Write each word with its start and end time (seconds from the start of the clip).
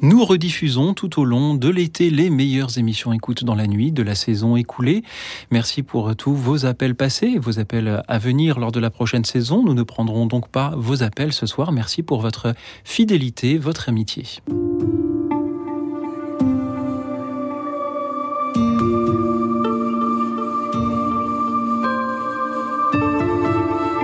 Nous 0.00 0.24
rediffusons 0.24 0.94
tout 0.94 1.20
au 1.20 1.24
long 1.24 1.54
de 1.54 1.68
l'été 1.68 2.10
les 2.10 2.30
meilleures 2.30 2.78
émissions 2.78 3.12
écoute 3.12 3.42
dans 3.42 3.56
la 3.56 3.66
nuit 3.66 3.90
de 3.90 4.04
la 4.04 4.14
saison 4.14 4.54
écoulée. 4.54 5.02
Merci 5.50 5.82
pour 5.82 6.14
tous 6.14 6.34
vos 6.34 6.66
appels 6.66 6.94
passés, 6.94 7.36
vos 7.36 7.58
appels 7.58 8.02
à 8.06 8.18
venir 8.18 8.60
lors 8.60 8.70
de 8.70 8.78
la 8.78 8.90
prochaine 8.90 9.24
saison. 9.24 9.64
Nous 9.64 9.74
ne 9.74 9.82
prendrons 9.82 10.26
donc 10.26 10.48
pas 10.48 10.72
vos 10.76 11.02
appels 11.02 11.32
ce 11.32 11.46
soir. 11.46 11.72
Merci 11.72 12.04
pour 12.04 12.20
votre 12.20 12.54
fidélité, 12.84 13.58
votre 13.58 13.88
amitié. 13.88 14.24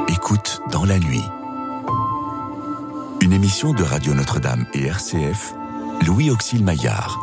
Écoute 0.09 0.61
dans 0.73 0.85
la 0.85 0.99
nuit. 0.99 1.23
Une 3.21 3.33
émission 3.33 3.73
de 3.73 3.85
Radio 3.85 4.13
Notre-Dame 4.13 4.67
et 4.75 4.87
RCF 4.87 5.55
Louis 6.07 6.31
Auxil 6.31 6.63
Maillard. 6.63 7.19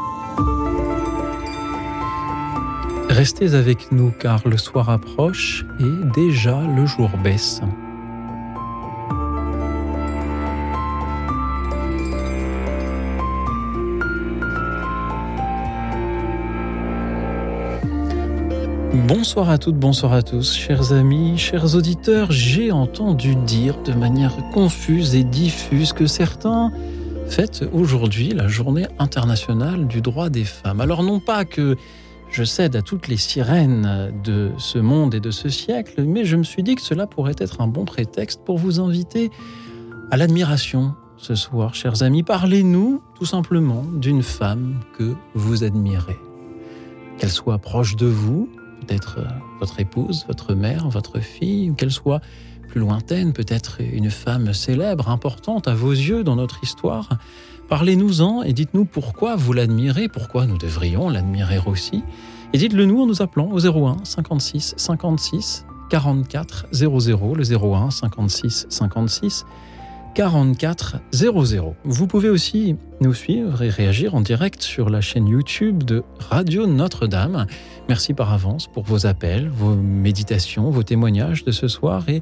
Restez 3.09 3.53
avec 3.53 3.91
nous 3.91 4.11
car 4.11 4.47
le 4.47 4.57
soir 4.57 4.89
approche 4.89 5.65
et 5.79 6.05
déjà 6.15 6.61
le 6.75 6.85
jour 6.87 7.09
baisse. 7.23 7.61
Bonsoir 19.07 19.49
à 19.49 19.57
toutes, 19.59 19.75
bonsoir 19.75 20.13
à 20.13 20.23
tous, 20.23 20.55
chers 20.55 20.91
amis, 20.91 21.37
chers 21.37 21.75
auditeurs. 21.75 22.31
J'ai 22.31 22.71
entendu 22.71 23.35
dire 23.35 23.77
de 23.83 23.93
manière 23.93 24.35
confuse 24.53 25.13
et 25.13 25.23
diffuse 25.23 25.93
que 25.93 26.07
certains 26.07 26.71
fête 27.31 27.63
aujourd'hui 27.71 28.31
la 28.31 28.49
journée 28.49 28.87
internationale 28.99 29.87
du 29.87 30.01
droit 30.01 30.29
des 30.29 30.43
femmes. 30.43 30.81
Alors 30.81 31.01
non 31.01 31.21
pas 31.21 31.45
que 31.45 31.77
je 32.29 32.43
cède 32.43 32.75
à 32.75 32.81
toutes 32.81 33.07
les 33.07 33.15
sirènes 33.15 34.11
de 34.21 34.51
ce 34.57 34.79
monde 34.79 35.15
et 35.15 35.21
de 35.21 35.31
ce 35.31 35.47
siècle, 35.47 36.03
mais 36.03 36.25
je 36.25 36.35
me 36.35 36.43
suis 36.43 36.61
dit 36.61 36.75
que 36.75 36.81
cela 36.81 37.07
pourrait 37.07 37.37
être 37.37 37.61
un 37.61 37.67
bon 37.67 37.85
prétexte 37.85 38.41
pour 38.43 38.57
vous 38.57 38.81
inviter 38.81 39.31
à 40.11 40.17
l'admiration 40.17 40.93
ce 41.15 41.33
soir, 41.35 41.73
chers 41.73 42.03
amis. 42.03 42.21
Parlez-nous 42.21 43.01
tout 43.15 43.25
simplement 43.25 43.85
d'une 43.95 44.23
femme 44.23 44.81
que 44.97 45.15
vous 45.33 45.63
admirez. 45.63 46.17
Qu'elle 47.17 47.29
soit 47.29 47.59
proche 47.59 47.95
de 47.95 48.07
vous, 48.07 48.49
peut-être 48.81 49.19
votre 49.61 49.79
épouse, 49.79 50.25
votre 50.27 50.53
mère, 50.53 50.89
votre 50.89 51.21
fille, 51.21 51.71
ou 51.71 51.75
qu'elle 51.75 51.91
soit 51.91 52.19
plus 52.71 52.79
lointaine, 52.79 53.33
peut-être 53.33 53.81
une 53.81 54.09
femme 54.09 54.53
célèbre, 54.53 55.09
importante 55.09 55.67
à 55.67 55.73
vos 55.73 55.91
yeux 55.91 56.23
dans 56.23 56.37
notre 56.37 56.63
histoire. 56.63 57.09
Parlez-nous-en 57.67 58.43
et 58.43 58.53
dites-nous 58.53 58.85
pourquoi 58.85 59.35
vous 59.35 59.51
l'admirez, 59.51 60.07
pourquoi 60.07 60.45
nous 60.45 60.57
devrions 60.57 61.09
l'admirer 61.09 61.59
aussi. 61.65 62.01
Et 62.53 62.57
dites-le 62.57 62.85
nous 62.85 63.01
en 63.01 63.07
nous 63.07 63.21
appelant 63.21 63.49
au 63.51 63.59
01 63.59 63.97
56 64.05 64.75
56 64.77 65.65
44 65.89 66.67
00, 66.71 67.35
le 67.35 67.43
01 67.43 67.91
56 67.91 68.67
56 68.69 69.45
44 70.15 70.97
00. 71.11 71.75
Vous 71.83 72.07
pouvez 72.07 72.29
aussi 72.29 72.77
nous 73.01 73.13
suivre 73.13 73.61
et 73.63 73.69
réagir 73.69 74.15
en 74.15 74.21
direct 74.21 74.61
sur 74.61 74.89
la 74.89 75.01
chaîne 75.01 75.27
YouTube 75.27 75.83
de 75.83 76.03
Radio 76.19 76.67
Notre-Dame. 76.67 77.47
Merci 77.89 78.13
par 78.13 78.31
avance 78.31 78.67
pour 78.67 78.83
vos 78.83 79.05
appels, 79.05 79.49
vos 79.49 79.75
méditations, 79.75 80.69
vos 80.69 80.83
témoignages 80.83 81.43
de 81.43 81.51
ce 81.51 81.67
soir 81.67 82.07
et 82.07 82.21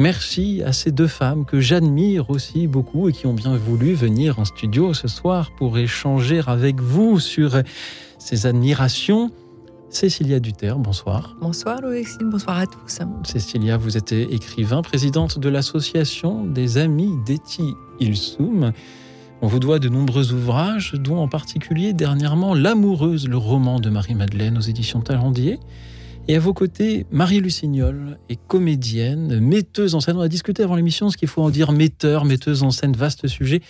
Merci 0.00 0.62
à 0.64 0.72
ces 0.72 0.92
deux 0.92 1.08
femmes 1.08 1.44
que 1.44 1.58
j'admire 1.58 2.30
aussi 2.30 2.68
beaucoup 2.68 3.08
et 3.08 3.12
qui 3.12 3.26
ont 3.26 3.34
bien 3.34 3.56
voulu 3.56 3.94
venir 3.94 4.38
en 4.38 4.44
studio 4.44 4.94
ce 4.94 5.08
soir 5.08 5.50
pour 5.56 5.76
échanger 5.76 6.40
avec 6.46 6.80
vous 6.80 7.18
sur 7.18 7.60
ces 8.16 8.46
admirations. 8.46 9.32
Cécilia 9.90 10.38
Duterre, 10.38 10.78
bonsoir. 10.78 11.36
Bonsoir 11.40 11.80
Louis, 11.80 12.06
bonsoir 12.20 12.58
à 12.58 12.66
tous. 12.66 13.00
Cécilia, 13.24 13.76
vous 13.76 13.96
êtes 13.96 14.12
écrivain, 14.12 14.82
présidente 14.82 15.40
de 15.40 15.48
l'association 15.48 16.44
des 16.44 16.78
Amis 16.78 17.10
d'Eti 17.26 17.74
Ilsoum. 17.98 18.72
On 19.42 19.48
vous 19.48 19.58
doit 19.58 19.80
de 19.80 19.88
nombreux 19.88 20.32
ouvrages, 20.32 20.92
dont 20.94 21.18
en 21.18 21.26
particulier 21.26 21.92
dernièrement 21.92 22.54
L'amoureuse, 22.54 23.26
le 23.26 23.36
roman 23.36 23.80
de 23.80 23.90
Marie-Madeleine 23.90 24.58
aux 24.58 24.60
éditions 24.60 25.00
Talendier. 25.00 25.58
Et 26.30 26.36
à 26.36 26.40
vos 26.40 26.52
côtés, 26.52 27.06
Marie 27.10 27.40
Lucignol 27.40 28.18
est 28.28 28.38
comédienne, 28.48 29.40
metteuse 29.40 29.94
en 29.94 30.00
scène. 30.00 30.18
On 30.18 30.20
a 30.20 30.28
discuté 30.28 30.62
avant 30.62 30.76
l'émission 30.76 31.08
ce 31.08 31.16
qu'il 31.16 31.26
faut 31.26 31.42
en 31.42 31.48
dire 31.48 31.72
metteur, 31.72 32.26
metteuse 32.26 32.62
en 32.62 32.70
scène, 32.70 32.92
vaste 32.92 33.26
sujet. 33.28 33.62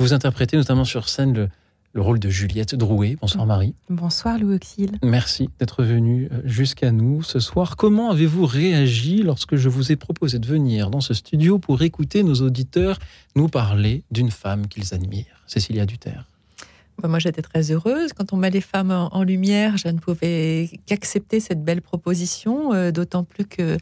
Vous 0.00 0.12
interprétez 0.12 0.56
notamment 0.56 0.84
sur 0.84 1.08
scène 1.08 1.32
le, 1.32 1.48
le 1.92 2.00
rôle 2.00 2.18
de 2.18 2.28
Juliette 2.28 2.74
Drouet. 2.74 3.16
Bonsoir 3.20 3.46
Marie. 3.46 3.76
Bonsoir 3.88 4.36
Louis 4.36 4.56
Auxil. 4.56 4.98
Merci 5.04 5.48
d'être 5.60 5.84
venu 5.84 6.28
euh, 6.32 6.40
jusqu'à 6.44 6.90
nous 6.90 7.22
ce 7.22 7.38
soir. 7.38 7.76
Comment 7.76 8.10
avez-vous 8.10 8.46
réagi 8.46 9.22
lorsque 9.22 9.54
je 9.54 9.68
vous 9.68 9.92
ai 9.92 9.96
proposé 9.96 10.40
de 10.40 10.46
venir 10.46 10.90
dans 10.90 11.00
ce 11.00 11.14
studio 11.14 11.60
pour 11.60 11.82
écouter 11.82 12.24
nos 12.24 12.34
auditeurs 12.34 12.98
nous 13.36 13.46
parler 13.48 14.02
d'une 14.10 14.32
femme 14.32 14.66
qu'ils 14.66 14.92
admirent, 14.92 15.44
Cécilia 15.46 15.86
Duterre 15.86 16.24
bah, 16.24 16.31
moi, 17.08 17.18
j'étais 17.18 17.42
très 17.42 17.70
heureuse. 17.70 18.12
Quand 18.12 18.32
on 18.32 18.36
met 18.36 18.50
les 18.50 18.60
femmes 18.60 18.90
en, 18.90 19.22
lumière, 19.22 19.76
je 19.76 19.88
ne 19.88 19.98
pouvais 19.98 20.70
qu'accepter 20.86 21.40
cette 21.40 21.64
belle 21.64 21.82
proposition, 21.82 22.72
euh, 22.72 22.90
d'autant 22.90 23.24
plus 23.24 23.44
que 23.44 23.76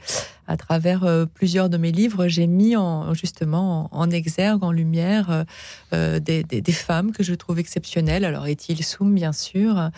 à 0.47 0.57
travers 0.57 1.05
euh, 1.05 1.27
plusieurs 1.27 1.69
de 1.69 1.77
mes 1.77 1.93
livres, 1.93 2.27
j'ai 2.27 2.49
mis 2.49 2.77
en, 2.77 3.15
justement 3.15 3.89
en, 3.93 4.11
exergue, 4.11 4.65
en 4.65 4.73
lumière, 4.73 5.45
euh, 5.93 6.19
des, 6.19 6.73
femmes 6.73 7.13
que 7.13 7.23
je 7.23 7.35
trouve 7.35 7.61
exceptionnelles. 7.61 8.25
Alors, 8.25 8.47
est-il 8.47 8.83
Soum, 8.83 9.15
bien 9.15 9.33
sûr, 9.33 9.91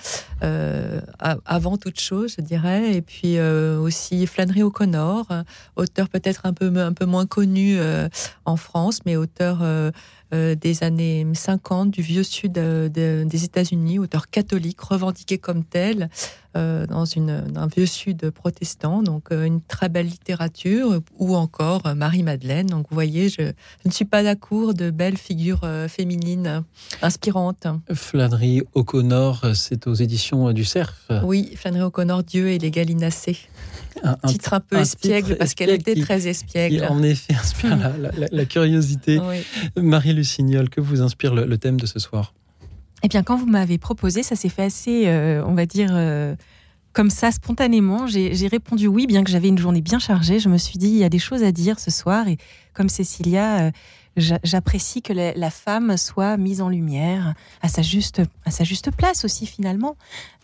avant 1.20 1.76
toute 1.78 2.00
chose, 2.00 2.34
je 2.36 2.42
dirais, 2.42 2.94
et 2.94 3.02
puis 3.02 3.40
aussi 3.40 4.26
Flannery 4.26 4.62
O'Connor, 4.62 5.26
auteur 5.76 6.08
peut-être 6.08 6.44
un 6.44 6.52
peu, 6.52 6.74
un 6.76 6.92
peu 6.92 7.06
moins 7.06 7.26
connu 7.26 7.78
en 8.44 8.56
France, 8.56 9.00
mais 9.06 9.16
auteur 9.16 9.62
euh, 10.32 10.54
des 10.54 10.82
années 10.82 11.26
50 11.34 11.90
du 11.90 12.00
vieux 12.00 12.22
sud 12.22 12.56
euh, 12.56 12.88
des 12.88 13.44
États-Unis, 13.44 13.98
auteur 13.98 14.30
catholique 14.30 14.80
revendiqué 14.80 15.36
comme 15.36 15.62
tel 15.62 16.08
euh, 16.56 16.86
dans 16.86 17.04
une, 17.04 17.52
un 17.54 17.66
vieux 17.66 17.86
sud 17.86 18.30
protestant. 18.30 19.02
Donc 19.02 19.30
une 19.30 19.60
très 19.60 19.90
belle 19.90 20.06
littérature, 20.06 21.00
ou 21.18 21.36
encore 21.36 21.82
Marie-Madeleine. 21.94 22.66
Donc 22.66 22.86
vous 22.88 22.94
voyez, 22.94 23.28
je, 23.28 23.52
ne 23.84 23.90
suis 23.90 24.06
pas 24.06 24.22
d'accord 24.22 24.72
de 24.72 24.90
belles 24.90 25.18
figures 25.18 25.66
féminines 25.88 26.64
inspirantes. 27.02 27.66
Flannery 27.92 28.62
O'Connor, 28.74 29.54
c'est 29.54 29.86
aux 29.86 29.94
éditions 29.94 30.52
du 30.52 30.64
Cerf. 30.64 31.08
Oui, 31.24 31.52
Flannery 31.56 31.82
O'Connor, 31.82 32.22
Dieu 32.22 32.48
et 32.48 32.58
les 32.58 32.70
gallinacés 32.70 33.38
un, 34.02 34.16
titre 34.26 34.54
un 34.54 34.60
peu 34.60 34.76
espiègle 34.76 35.36
parce 35.36 35.54
qu'elle 35.54 35.70
était 35.70 35.94
très 36.00 36.26
espiègle. 36.26 36.86
en 36.88 37.02
effet, 37.02 37.34
inspire 37.34 37.78
la, 38.30 38.44
curiosité. 38.44 39.20
Marie 39.76 40.12
Lucignol, 40.12 40.68
que 40.68 40.80
vous 40.80 41.02
inspire 41.02 41.34
le, 41.34 41.58
thème 41.58 41.78
de 41.78 41.86
ce 41.86 41.98
soir 41.98 42.34
Eh 43.02 43.08
bien, 43.08 43.22
quand 43.22 43.36
vous 43.36 43.46
m'avez 43.46 43.78
proposé, 43.78 44.22
ça 44.22 44.36
s'est 44.36 44.48
fait 44.48 44.64
assez, 44.64 45.06
euh, 45.06 45.44
on 45.46 45.54
va 45.54 45.66
dire, 45.66 45.90
euh, 45.92 46.34
comme 46.92 47.10
ça, 47.10 47.30
spontanément. 47.30 48.06
J'ai 48.06 48.48
répondu 48.48 48.86
oui, 48.86 49.06
bien 49.06 49.24
que 49.24 49.30
j'avais 49.30 49.48
une 49.48 49.58
journée 49.58 49.80
bien 49.80 49.98
chargée. 49.98 50.38
Je 50.38 50.48
me 50.48 50.58
suis 50.58 50.78
dit, 50.78 50.88
il 50.88 50.98
y 50.98 51.04
a 51.04 51.08
des 51.08 51.18
choses 51.18 51.42
à 51.42 51.52
dire 51.52 51.78
ce 51.78 51.90
soir. 51.90 52.28
Et 52.28 52.36
comme 52.74 52.88
Cécilia, 52.88 53.66
euh, 53.66 53.70
j'apprécie 54.16 55.02
que 55.02 55.12
la, 55.12 55.50
femme 55.50 55.96
soit 55.96 56.36
mise 56.36 56.60
en 56.60 56.68
lumière 56.68 57.34
à 57.62 57.68
sa 57.68 57.82
juste, 57.82 58.22
à 58.44 58.50
sa 58.50 58.64
juste 58.64 58.90
place 58.90 59.24
aussi 59.24 59.46
finalement. 59.46 59.96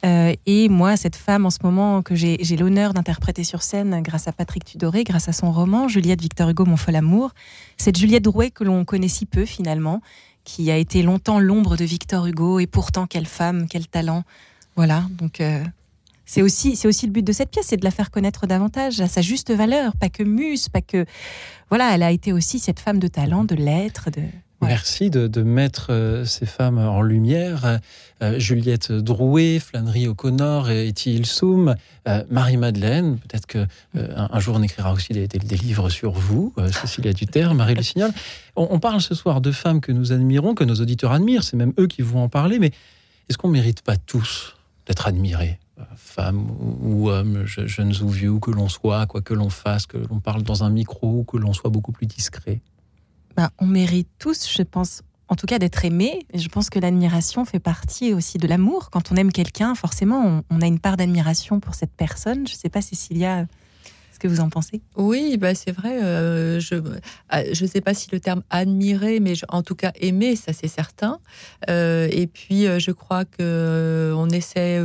Euh, 0.05 0.35
et 0.47 0.69
moi, 0.69 0.97
cette 0.97 1.17
femme 1.17 1.45
en 1.47 1.51
ce 1.51 1.59
moment 1.63 2.03
que 2.03 2.15
j'ai 2.15 2.39
l'honneur 2.57 2.95
d'interpréter 2.95 3.45
sur 3.45 3.63
scène 3.63 4.01
grâce 4.03 4.29
à 4.29 4.33
Patrick 4.33 4.65
Tudoré, 4.65 5.05
grâce 5.05 5.29
à 5.29 5.33
son 5.33 5.53
roman 5.53 5.89
Juliette 5.89 6.21
Victor 6.21 6.49
Hugo, 6.49 6.65
Mon 6.65 6.77
fol 6.77 6.97
amour, 6.97 7.33
cette 7.77 7.99
Juliette 7.99 8.25
Drouet 8.25 8.51
que 8.51 8.65
l'on 8.65 8.85
connaît 8.85 9.09
si 9.09 9.27
peu 9.27 9.45
finalement, 9.45 10.01
qui 10.45 10.71
a 10.71 10.77
été 10.77 11.03
longtemps 11.03 11.41
l'ombre 11.41 11.77
de 11.77 11.85
Victor 11.85 12.27
Hugo 12.27 12.59
et 12.59 12.67
pourtant 12.67 13.07
quelle 13.07 13.27
femme, 13.27 13.67
quel 13.69 13.87
talent. 13.87 14.25
Voilà, 14.77 15.05
donc 15.11 15.41
euh, 15.41 15.63
c'est 16.29 16.43
aussi, 16.43 16.77
c'est 16.77 16.87
aussi 16.87 17.07
le 17.07 17.13
but 17.13 17.25
de 17.25 17.33
cette 17.33 17.51
pièce, 17.51 17.69
c'est 17.69 17.79
de 17.79 17.85
la 17.85 17.91
faire 17.91 18.11
connaître 18.11 18.47
davantage 18.47 19.01
à 19.01 19.09
sa 19.09 19.23
juste 19.23 19.51
valeur, 19.51 19.97
pas 19.97 20.11
que 20.11 20.23
muse, 20.23 20.69
pas 20.69 20.83
que. 20.83 21.07
Voilà, 21.71 21.95
elle 21.95 22.03
a 22.03 22.11
été 22.11 22.35
aussi 22.35 22.59
cette 22.59 22.81
femme 22.81 22.99
de 22.99 23.09
talent, 23.09 23.45
de 23.45 23.55
lettres, 23.55 24.11
de. 24.11 24.21
Merci 24.61 25.09
de, 25.09 25.43
mettre 25.43 25.87
euh, 25.91 26.27
ces 26.27 26.45
femmes 26.45 26.79
en 26.79 27.01
lumière. 27.01 27.79
Euh, 28.23 28.39
Juliette 28.39 28.93
Drouet, 28.93 29.59
Flannery 29.59 30.09
O'Connor, 30.09 30.69
Etty 30.69 31.15
Ilsoum, 31.15 31.77
euh, 32.07 32.25
Marie-Madeleine. 32.29 33.19
Peut-être 33.21 33.47
que 33.47 33.67
un, 33.95 34.41
jour 34.41 34.57
on 34.57 34.63
écrira 34.63 34.93
aussi 34.93 35.15
des, 35.15 35.29
livres 35.57 35.89
sur 35.89 36.13
vous, 36.13 36.53
Cécilia 36.73 37.15
Duterre, 37.15 37.55
Marie 37.55 37.75
Lucignol. 37.75 38.11
On, 38.55 38.69
on, 38.71 38.81
parle 38.81 39.01
ce 39.01 39.15
soir 39.15 39.41
de 39.41 39.51
femmes 39.51 39.81
que 39.81 39.93
nous 39.93 40.13
admirons, 40.13 40.55
que 40.55 40.65
nos 40.65 40.75
auditeurs 40.75 41.13
admirent. 41.13 41.45
C'est 41.45 41.57
même 41.57 41.73
eux 41.79 41.87
qui 41.87 42.03
vont 42.03 42.25
en 42.25 42.29
parler. 42.29 42.59
Mais 42.59 42.73
est-ce 43.31 43.39
qu'on 43.39 43.49
ne 43.49 43.55
mérite 43.55 43.81
pas 43.81 43.97
tous 43.97 44.57
d'être 44.87 45.07
admirés? 45.07 45.59
Femme 45.97 46.51
ou 46.81 47.11
homme, 47.11 47.45
jeunes 47.45 47.95
ou 48.03 48.09
vieux, 48.09 48.39
que 48.39 48.51
l'on 48.51 48.69
soit, 48.69 49.07
quoi 49.07 49.21
que 49.21 49.35
l'on 49.35 49.51
fasse, 49.51 49.87
que 49.87 49.99
l'on 49.99 50.21
parle 50.21 50.43
dans 50.43 50.65
un 50.65 50.71
micro, 50.71 51.19
ou 51.19 51.25
que 51.25 51.37
l'on 51.37 51.53
soit 51.53 51.71
beaucoup 51.71 51.93
plus 51.93 52.07
discret 52.07 52.61
bah, 53.37 53.51
On 53.59 53.67
mérite 53.67 54.09
tous, 54.19 54.49
je 54.51 54.63
pense, 54.63 55.03
en 55.29 55.37
tout 55.37 55.47
cas 55.47 55.59
d'être 55.59 55.85
aimé. 55.85 56.27
Et 56.33 56.39
je 56.39 56.49
pense 56.49 56.71
que 56.71 56.79
l'admiration 56.79 57.45
fait 57.45 57.61
partie 57.61 58.15
aussi 58.15 58.39
de 58.39 58.47
l'amour. 58.47 58.91
Quand 58.91 59.13
on 59.13 59.17
aime 59.17 59.33
quelqu'un, 59.33 59.75
forcément, 59.75 60.43
on, 60.51 60.61
a 60.61 60.67
une 60.67 60.79
part 60.79 60.97
d'admiration 60.97 61.61
pour 61.61 61.75
cette 61.75 61.93
personne. 61.93 62.47
Je 62.47 62.55
ne 62.55 62.59
sais 62.59 62.69
pas, 62.69 62.83
Cécilia, 62.83 63.47
ce 64.13 64.19
que 64.19 64.29
vous 64.29 64.41
en 64.41 64.49
pensez 64.49 64.81
Oui, 64.97 65.37
bah 65.37 65.55
c'est 65.55 65.71
vrai. 65.71 66.03
Euh, 66.03 66.59
je 66.59 66.75
ne 66.75 66.99
euh, 67.35 67.67
sais 67.67 67.81
pas 67.81 67.95
si 67.95 68.09
le 68.11 68.19
terme 68.19 68.43
admirer, 68.51 69.21
mais 69.21 69.35
en 69.49 69.63
tout 69.63 69.77
cas 69.77 69.93
aimer, 70.01 70.35
ça 70.35 70.53
c'est 70.53 70.69
certain. 70.69 71.21
Euh, 71.71 72.09
et 72.11 72.27
puis, 72.27 72.67
je 72.79 72.91
crois 72.91 73.25
que 73.25 74.13
on 74.17 74.29
essaie 74.31 74.81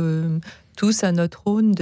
tous 0.76 1.04
à 1.04 1.12
notre 1.12 1.46
aune 1.46 1.72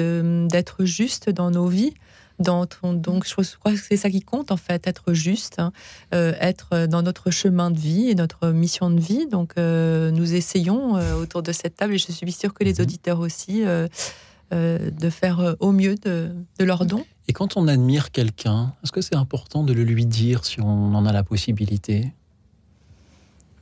d'être 0.48 0.84
juste 0.84 1.30
dans 1.30 1.50
nos 1.50 1.66
vies 1.66 1.94
donc, 2.42 3.24
je 3.26 3.56
crois 3.56 3.72
que 3.72 3.78
c'est 3.78 3.96
ça 3.96 4.10
qui 4.10 4.20
compte, 4.20 4.50
en 4.50 4.56
fait, 4.56 4.86
être 4.86 5.12
juste, 5.12 5.58
hein. 5.58 5.72
euh, 6.14 6.34
être 6.40 6.86
dans 6.86 7.02
notre 7.02 7.30
chemin 7.30 7.70
de 7.70 7.78
vie 7.78 8.08
et 8.08 8.14
notre 8.14 8.48
mission 8.48 8.90
de 8.90 9.00
vie. 9.00 9.26
Donc, 9.26 9.52
euh, 9.58 10.10
nous 10.10 10.34
essayons 10.34 10.96
euh, 10.96 11.14
autour 11.14 11.42
de 11.42 11.52
cette 11.52 11.76
table, 11.76 11.94
et 11.94 11.98
je 11.98 12.10
suis 12.10 12.32
sûre 12.32 12.54
que 12.54 12.64
les 12.64 12.74
mhm. 12.74 12.80
auditeurs 12.80 13.20
aussi, 13.20 13.62
de 14.52 15.10
faire 15.10 15.56
au 15.60 15.72
mieux 15.72 15.94
de, 15.94 16.30
de 16.58 16.64
leur 16.64 16.84
don. 16.84 17.04
Et 17.28 17.32
quand 17.32 17.56
on 17.56 17.68
admire 17.68 18.10
quelqu'un, 18.10 18.74
est-ce 18.82 18.92
que 18.92 19.00
c'est 19.00 19.16
important 19.16 19.62
de 19.62 19.72
le 19.72 19.84
lui 19.84 20.04
dire 20.04 20.44
si 20.44 20.60
on 20.60 20.94
en 20.94 21.06
a 21.06 21.12
la 21.12 21.22
possibilité? 21.22 22.12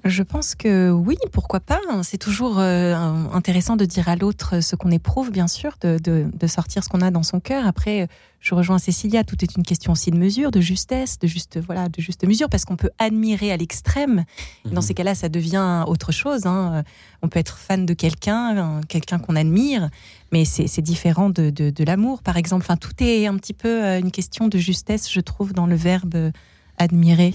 Je 0.04 0.22
pense 0.22 0.54
que 0.54 0.90
oui, 0.90 1.16
pourquoi 1.32 1.60
pas. 1.60 1.80
C'est 2.02 2.18
toujours 2.18 2.58
euh, 2.58 2.94
intéressant 3.32 3.76
de 3.76 3.84
dire 3.84 4.08
à 4.08 4.16
l'autre 4.16 4.60
ce 4.60 4.76
qu'on 4.76 4.90
éprouve, 4.90 5.30
bien 5.30 5.48
sûr, 5.48 5.72
de, 5.80 5.98
de, 5.98 6.46
sortir 6.46 6.82
ce 6.82 6.88
qu'on 6.88 7.00
a 7.00 7.10
dans 7.10 7.22
son 7.22 7.40
cœur. 7.40 7.66
Après, 7.66 8.08
je 8.40 8.54
rejoins 8.54 8.78
Cécilia, 8.78 9.24
tout 9.24 9.36
est 9.42 9.56
une 9.56 9.62
question 9.62 9.92
aussi 9.92 10.10
de 10.10 10.16
mesure, 10.16 10.50
de 10.50 10.60
justesse, 10.60 11.18
de 11.18 11.26
juste, 11.26 11.58
voilà, 11.58 11.88
de 11.88 12.00
juste 12.00 12.26
mesure, 12.26 12.48
parce 12.48 12.64
qu'on 12.64 12.76
peut 12.76 12.90
admirer 12.98 13.52
à 13.52 13.56
l'extrême. 13.56 14.24
Dans 14.64 14.76
mhm. 14.76 14.82
ces 14.82 14.94
cas-là, 14.94 15.14
ça 15.14 15.28
devient 15.28 15.84
autre 15.86 16.12
chose. 16.12 16.46
Hein. 16.46 16.82
On 17.22 17.28
peut 17.28 17.38
être 17.38 17.58
fan 17.58 17.84
de 17.84 17.92
quelqu'un, 17.92 18.80
quelqu'un 18.88 19.18
qu'on 19.18 19.36
admire, 19.36 19.90
mais 20.32 20.44
c'est 20.44 20.82
différent 20.82 21.28
de, 21.28 21.50
de 21.50 21.84
l'amour, 21.84 22.22
par 22.22 22.36
exemple. 22.38 22.64
Enfin, 22.64 22.76
tout 22.76 22.94
est 23.00 23.26
un 23.26 23.36
petit 23.36 23.54
peu 23.54 23.84
euh, 23.84 24.00
une 24.00 24.10
question 24.10 24.48
de 24.48 24.56
justesse, 24.56 25.12
je 25.12 25.20
trouve, 25.20 25.52
dans 25.52 25.66
le 25.66 25.76
verbe 25.76 26.32
admirer 26.80 27.34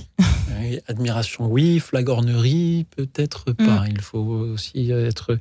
Admiration, 0.88 1.48
oui. 1.48 1.80
Flagornerie, 1.80 2.86
peut-être 2.96 3.54
pas. 3.54 3.82
Mm. 3.82 3.90
Il 3.92 4.02
faut 4.02 4.18
aussi 4.18 4.92
être, 4.92 5.38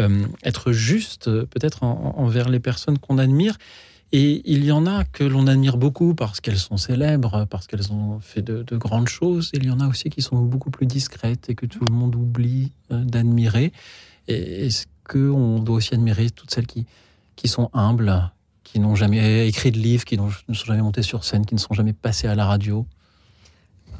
euh, 0.00 0.26
être 0.42 0.72
juste, 0.72 1.26
peut-être 1.26 1.82
envers 1.82 2.48
les 2.48 2.60
personnes 2.60 2.98
qu'on 2.98 3.18
admire. 3.18 3.58
Et 4.12 4.42
il 4.44 4.64
y 4.64 4.72
en 4.72 4.86
a 4.86 5.04
que 5.04 5.24
l'on 5.24 5.46
admire 5.46 5.76
beaucoup 5.76 6.14
parce 6.14 6.40
qu'elles 6.40 6.58
sont 6.58 6.76
célèbres, 6.76 7.46
parce 7.48 7.66
qu'elles 7.66 7.92
ont 7.92 8.20
fait 8.20 8.42
de, 8.42 8.76
grandes 8.76 9.08
choses. 9.08 9.50
Et 9.54 9.58
il 9.58 9.66
y 9.66 9.70
en 9.70 9.80
a 9.80 9.88
aussi 9.88 10.10
qui 10.10 10.22
sont 10.22 10.40
beaucoup 10.42 10.70
plus 10.70 10.86
discrètes 10.86 11.48
et 11.48 11.54
que 11.54 11.66
tout 11.66 11.84
le 11.84 11.94
monde 11.94 12.14
oublie 12.14 12.72
euh, 12.90 13.04
d'admirer. 13.04 13.72
Est-ce 14.28 14.86
qu'on 15.04 15.58
doit 15.58 15.76
aussi 15.76 15.94
admirer 15.94 16.30
toutes 16.30 16.50
celles 16.50 16.66
qui, 16.66 16.86
qui 17.36 17.48
sont 17.48 17.70
humbles, 17.72 18.30
qui 18.64 18.80
n'ont 18.80 18.94
jamais 18.94 19.48
écrit 19.48 19.72
de 19.72 19.78
livres, 19.78 20.04
qui 20.04 20.16
ne 20.16 20.30
sont 20.30 20.64
jamais 20.66 20.82
montées 20.82 21.02
sur 21.02 21.24
scène, 21.24 21.44
qui 21.44 21.54
ne 21.54 21.60
sont 21.60 21.74
jamais 21.74 21.92
passées 21.92 22.28
à 22.28 22.34
la 22.34 22.46
radio? 22.46 22.86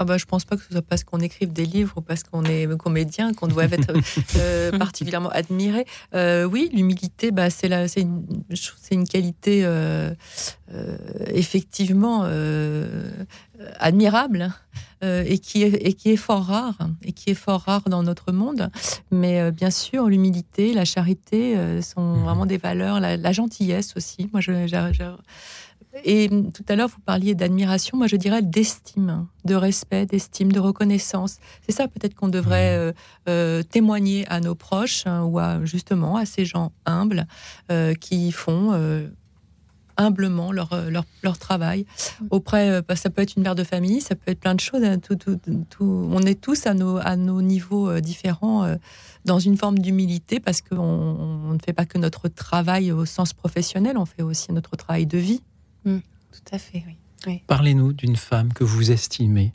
Ah 0.03 0.05
bah, 0.05 0.19
je 0.19 0.25
pense 0.25 0.45
pas 0.45 0.57
que 0.57 0.65
ce 0.65 0.73
soit 0.73 0.83
parce 0.83 1.05
qu'on 1.05 1.21
écrive 1.21 1.53
des 1.53 1.65
livres 1.65 1.95
ou 1.97 2.01
parce 2.01 2.25
qu'on 2.25 2.43
est 2.43 2.67
comédien 2.77 3.33
qu'on 3.35 3.47
doit 3.47 3.67
être 3.67 3.93
euh, 4.37 4.77
particulièrement 4.77 5.29
admiré. 5.29 5.87
Euh, 6.13 6.43
oui, 6.43 6.71
l'humilité, 6.73 7.31
bah, 7.31 7.51
c'est 7.51 7.69
une, 8.01 8.25
une, 8.91 9.07
qualité 9.07 9.63
euh, 9.65 10.13
effectivement 11.29 12.25
admirable 13.79 14.53
et, 15.03 15.39
qui 15.39 15.63
est, 15.63 15.87
et 15.87 15.93
qui 15.93 16.11
est 16.11 16.17
fort 16.17 16.47
rare 16.47 16.79
et 17.05 17.13
qui 17.13 17.31
est 17.31 17.35
fort 17.35 17.61
rare 17.61 17.83
dans 17.87 18.03
notre 18.03 18.33
monde. 18.33 18.71
Mais 19.13 19.53
bien 19.53 19.71
sûr, 19.71 20.09
l'humilité, 20.09 20.75
la 20.75 20.85
charité 20.85 21.57
sont 21.81 22.17
mmh. 22.17 22.25
vraiment 22.25 22.47
des 22.47 22.59
valeurs, 22.59 22.99
la, 22.99 23.33
gentillesse 23.33 23.95
aussi. 23.97 24.29
Moi, 24.33 24.41
je, 24.41 24.67
je 24.67 25.05
et 26.05 26.29
tout 26.29 26.65
à 26.69 26.77
l'heure, 26.77 26.89
vous 26.89 27.01
parliez 27.05 27.35
d'admiration, 27.35 27.99
moi 27.99 28.07
je 28.07 28.17
dirais 28.17 28.43
d'estime, 28.43 29.27
de 29.45 29.55
respect, 29.55 30.07
d'estime, 30.07 30.51
de 30.51 30.59
reconnaissance. 30.59 31.37
C'est 31.67 31.73
ça 31.73 31.87
peut-être 31.87 32.15
qu'on 32.15 32.29
devrait 32.29 32.77
euh, 32.77 32.93
euh, 33.29 33.63
témoigner 33.63 34.27
à 34.29 34.41
nos 34.41 34.55
proches 34.55 35.07
hein, 35.07 35.25
ou 35.25 35.39
à, 35.39 35.65
justement 35.65 36.17
à 36.17 36.25
ces 36.25 36.45
gens 36.45 36.73
humbles 36.87 37.27
euh, 37.71 37.95
qui 37.95 38.33
font 38.33 38.73
humblement 39.99 40.53
leur, 40.53 40.71
leur, 41.23 41.39
travail 41.39 41.85
auprès, 42.31 42.81
bah, 42.83 42.97
ça 42.97 43.11
peut 43.11 43.21
être 43.21 43.37
une 43.37 43.43
mère 43.43 43.55
de 43.55 43.63
famille, 43.63 44.01
ça 44.01 44.15
peut 44.15 44.31
être 44.31 44.41
plein 44.41 44.55
de 44.55 44.61
choses. 44.61 44.83
Hein, 44.83 44.99
tout, 44.99 45.17
tout, 45.17 46.09
on 46.11 46.21
est 46.23 46.41
tous 46.41 46.67
à 46.67 46.73
nos, 46.73 46.97
à 46.97 47.17
nos 47.17 47.43
niveaux 47.43 48.01
différents 48.01 48.77
dans 49.27 49.39
une 49.39 49.59
forme 49.59 49.79
d'humilité 49.79 50.41
parce 50.41 50.63
qu'on 50.63 50.79
on 50.79 51.53
ne 51.53 51.59
fait 51.65 51.75
pas 51.75 51.85
que 51.85 51.99
notre 51.99 52.29
travail 52.29 52.91
au 52.91 53.05
sens 53.05 53.35
professionnel, 53.35 53.99
on 53.99 54.07
fait 54.07 54.23
aussi 54.23 54.51
notre 54.53 54.77
travail 54.77 55.05
de 55.05 55.19
vie. 55.19 55.43
Tout 56.33 56.55
à 56.55 56.59
fait, 56.59 56.83
oui. 56.87 56.97
Parlez-nous 57.47 57.93
d'une 57.93 58.17
femme 58.17 58.53
que 58.53 58.65
vous 58.65 58.91
estimez. 58.91 59.53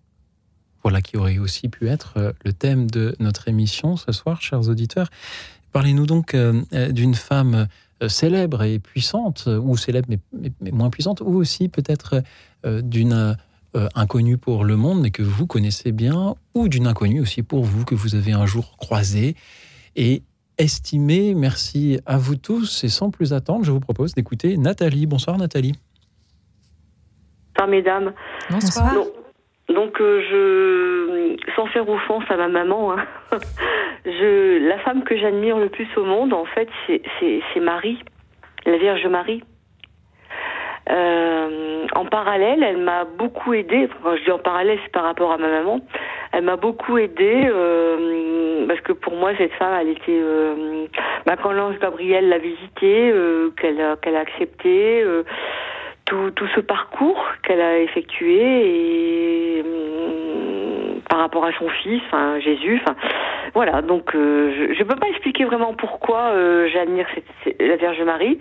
Voilà 0.83 1.01
qui 1.01 1.18
aurait 1.18 1.38
aussi 1.38 1.68
pu 1.68 1.88
être 1.88 2.13
euh, 2.18 2.31
le 2.45 2.53
thème 2.53 2.89
de 2.89 3.15
notre 3.19 3.47
émission 3.47 3.97
ce 3.97 4.12
soir, 4.12 4.41
chers 4.41 4.69
auditeurs. 4.69 5.09
Parlez-nous 5.74 6.06
donc 6.06 6.33
euh, 6.33 6.62
euh, 6.74 6.91
d'une 6.91 7.15
femme 7.15 7.68
célèbre 8.07 8.62
et 8.62 8.77
puissante, 8.77 9.47
ou 9.47 9.75
célèbre 9.75 10.07
mais, 10.07 10.71
moins 10.71 10.91
puissante, 10.91 11.21
ou 11.21 11.33
aussi 11.33 11.68
peut-être 11.68 12.21
d'une 12.63 13.35
inconnue 13.95 14.38
pour 14.38 14.65
le 14.65 14.77
monde, 14.77 15.01
mais 15.01 15.09
que 15.09 15.23
vous 15.23 15.47
connaissez 15.47 15.91
bien, 15.91 16.35
ou 16.53 16.68
d'une 16.68 16.85
inconnue 16.85 17.21
aussi 17.21 17.41
pour 17.41 17.63
vous, 17.63 17.85
que 17.85 17.95
vous 17.95 18.13
avez 18.13 18.33
un 18.33 18.45
jour 18.45 18.77
croisée 18.77 19.35
et 19.95 20.21
estimée. 20.59 21.33
Merci 21.33 22.00
à 22.06 22.19
vous 22.19 22.35
tous, 22.35 22.83
et 22.83 22.89
sans 22.89 23.09
plus 23.09 23.33
attendre, 23.33 23.65
je 23.65 23.71
vous 23.71 23.80
propose 23.80 24.13
d'écouter 24.13 24.57
Nathalie. 24.57 25.07
Bonsoir 25.07 25.39
Nathalie. 25.39 25.73
Bonsoir 27.57 27.69
mesdames. 27.69 28.13
Bonsoir. 28.51 28.94
Donc, 29.69 30.00
euh, 30.00 30.21
je, 30.30 31.54
sans 31.56 31.65
faire 31.68 31.89
offense 31.89 32.24
à 32.30 32.38
ma 32.38 32.48
maman, 32.48 32.94
hein, 32.94 33.04
je, 34.06 34.68
la 34.68 34.77
femme 34.80 35.04
que 35.04 35.18
j'admire 35.18 35.57
le 35.57 35.69
plus 35.69 35.88
au 35.98 36.06
monde, 36.06 36.33
en 36.33 36.45
fait, 36.45 36.69
c'est 37.19 37.59
Marie, 37.59 37.98
la 38.68 38.77
Vierge 38.77 39.07
Marie. 39.07 39.44
Euh, 40.89 41.88
en 41.95 42.06
parallèle, 42.06 42.62
elle 42.62 42.77
m'a 42.77 43.06
beaucoup 43.06 43.54
aidée. 43.54 43.89
Quand 44.04 44.15
je 44.15 44.24
dis 44.24 44.31
en 44.31 44.38
parallèle, 44.38 44.77
c'est 44.83 44.92
par 44.92 45.04
rapport 45.04 45.31
à 45.31 45.38
ma 45.38 45.50
maman. 45.50 45.81
Elle 46.33 46.44
m'a 46.44 46.57
beaucoup 46.57 47.00
aidée 47.00 47.42
euh, 47.45 48.68
parce 48.68 48.81
que 48.81 48.94
pour 48.94 49.15
moi, 49.15 49.31
cette 49.38 49.54
femme, 49.54 49.74
elle 49.81 49.89
était. 49.89 50.21
Bah, 51.25 51.36
quand 51.42 51.51
l'ange 51.51 51.80
Gabriel 51.80 52.30
l'a 52.30 52.37
visitée, 52.37 53.11
qu'elle 53.59 53.81
a, 53.81 53.95
qu'elle 53.97 54.16
a 54.16 54.19
accepté 54.19 55.04
tout, 56.07 56.31
tout 56.31 56.47
ce 56.56 56.61
parcours 56.61 57.23
qu'elle 57.44 57.61
a 57.61 57.80
effectué 57.80 59.59
et 59.59 59.61
hum, 59.61 61.02
par 61.09 61.19
rapport 61.19 61.45
à 61.45 61.52
son 61.54 61.69
fils, 61.69 62.02
enfin 62.07 62.40
Jésus, 62.40 62.81
voilà. 63.54 63.81
Donc 63.81 64.16
euh, 64.16 64.73
je 64.73 64.80
ne 64.80 64.83
peux 64.83 64.95
pas 64.95 65.07
expliquer 65.09 65.45
vraiment 65.45 65.73
pourquoi 65.73 66.31
euh, 66.31 66.68
j'admire 66.71 67.07
la 67.59 67.76
Vierge 67.76 68.02
Marie, 68.02 68.40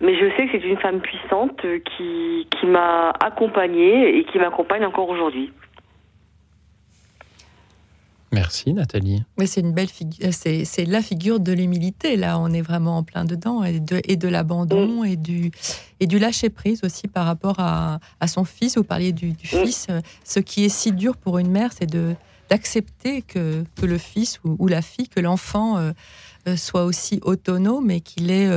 mais 0.00 0.14
je 0.14 0.26
sais 0.36 0.46
que 0.46 0.52
c'est 0.52 0.66
une 0.66 0.78
femme 0.78 1.00
puissante 1.00 1.64
qui 1.84 2.46
qui 2.50 2.66
m'a 2.66 3.12
accompagnée 3.20 4.16
et 4.16 4.24
qui 4.24 4.38
m'accompagne 4.38 4.84
encore 4.84 5.08
aujourd'hui. 5.08 5.52
Merci 8.32 8.72
Nathalie. 8.72 9.24
Mais 9.38 9.46
c'est 9.46 9.60
une 9.60 9.72
belle 9.72 9.88
figure, 9.88 10.28
euh, 10.28 10.62
c'est 10.64 10.84
la 10.84 11.02
figure 11.02 11.40
de 11.40 11.52
l'humilité. 11.52 12.16
Là, 12.16 12.38
on 12.38 12.48
est 12.52 12.62
vraiment 12.62 12.98
en 12.98 13.02
plein 13.02 13.24
dedans 13.24 13.64
et 13.64 13.80
de, 13.80 14.00
et 14.04 14.16
de 14.16 14.28
l'abandon 14.28 15.02
mm. 15.02 15.06
et 15.06 15.16
du 15.16 15.50
et 15.98 16.06
du 16.06 16.18
lâcher 16.18 16.48
prise 16.48 16.80
aussi 16.84 17.08
par 17.08 17.26
rapport 17.26 17.58
à, 17.58 17.98
à 18.20 18.26
son 18.28 18.44
fils. 18.44 18.76
Vous 18.76 18.84
parliez 18.84 19.12
du, 19.12 19.32
du 19.32 19.46
mm. 19.46 19.64
fils. 19.64 19.88
Ce 20.24 20.38
qui 20.38 20.64
est 20.64 20.68
si 20.68 20.92
dur 20.92 21.16
pour 21.16 21.38
une 21.38 21.50
mère, 21.50 21.72
c'est 21.72 21.90
de 21.90 22.14
d'accepter 22.48 23.22
que, 23.22 23.64
que 23.76 23.86
le 23.86 23.96
fils 23.96 24.40
ou, 24.42 24.66
la 24.66 24.82
fille, 24.82 25.08
que 25.08 25.20
l'enfant 25.20 25.78
euh, 25.78 25.92
euh, 26.48 26.56
soit 26.56 26.84
aussi 26.84 27.20
autonome 27.22 27.92
et 27.92 28.00
qu'il 28.00 28.28
ait 28.32 28.50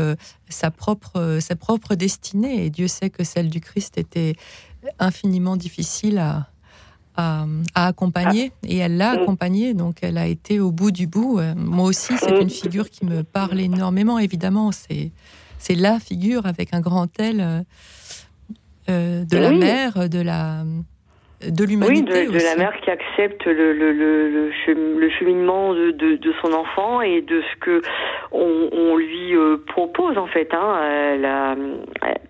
sa 0.50 0.72
propre 0.72 1.40
sa 1.40 1.56
propre 1.56 1.96
destinée. 1.96 2.66
Et 2.66 2.70
Dieu 2.70 2.88
sait 2.88 3.10
que 3.10 3.24
celle 3.24 3.50
du 3.50 3.60
Christ 3.60 3.98
était 3.98 4.36
infiniment 5.00 5.58
difficile 5.58 6.18
à 6.18 6.48
à, 7.16 7.46
accompagner 7.76 8.52
et 8.68 8.78
elle 8.78 8.98
l'a 8.98 9.14
mm. 9.14 9.22
accompagné, 9.22 9.74
donc 9.74 9.98
elle 10.02 10.18
a 10.18 10.28
été 10.28 10.60
au 10.60 10.72
bout 10.72 10.92
du 10.92 11.08
bout. 11.08 11.40
Euh, 11.40 11.54
moi 11.56 11.88
aussi, 11.88 12.14
c'est 12.18 12.42
une 12.42 12.50
figure 12.50 12.90
qui 12.90 13.06
me 13.06 13.24
parle 13.24 13.60
énormément, 13.60 14.20
évidemment. 14.20 14.72
C'est, 14.72 15.12
c'est 15.58 15.76
la 15.76 16.00
figure 16.00 16.46
avec 16.46 16.74
un 16.74 16.82
grand 16.82 17.08
L 17.20 17.40
euh, 17.40 17.62
euh, 18.90 19.24
de 19.26 19.38
la 19.38 19.52
mère, 19.52 20.10
de 20.10 20.22
la 20.22 20.64
de 21.46 21.66
l'humanité. 21.66 22.26
Oui, 22.26 22.34
de, 22.34 22.42
la 22.42 22.56
mère 22.56 22.72
qui 22.80 22.90
accepte 22.90 23.46
le, 23.46 23.74
le, 23.74 23.92
le, 23.92 24.50
le 24.98 25.10
cheminement 25.10 25.74
de, 25.74 25.92
de, 25.92 26.16
de, 26.16 26.34
son 26.42 26.54
enfant 26.54 27.02
et 27.02 27.20
de 27.20 27.42
ce 27.42 27.60
que 27.60 27.82
on, 28.32 28.70
on 28.72 28.96
lui 28.96 29.34
propose 29.68 30.18
en 30.18 30.28
fait. 30.28 30.54
Hein. 30.54 31.58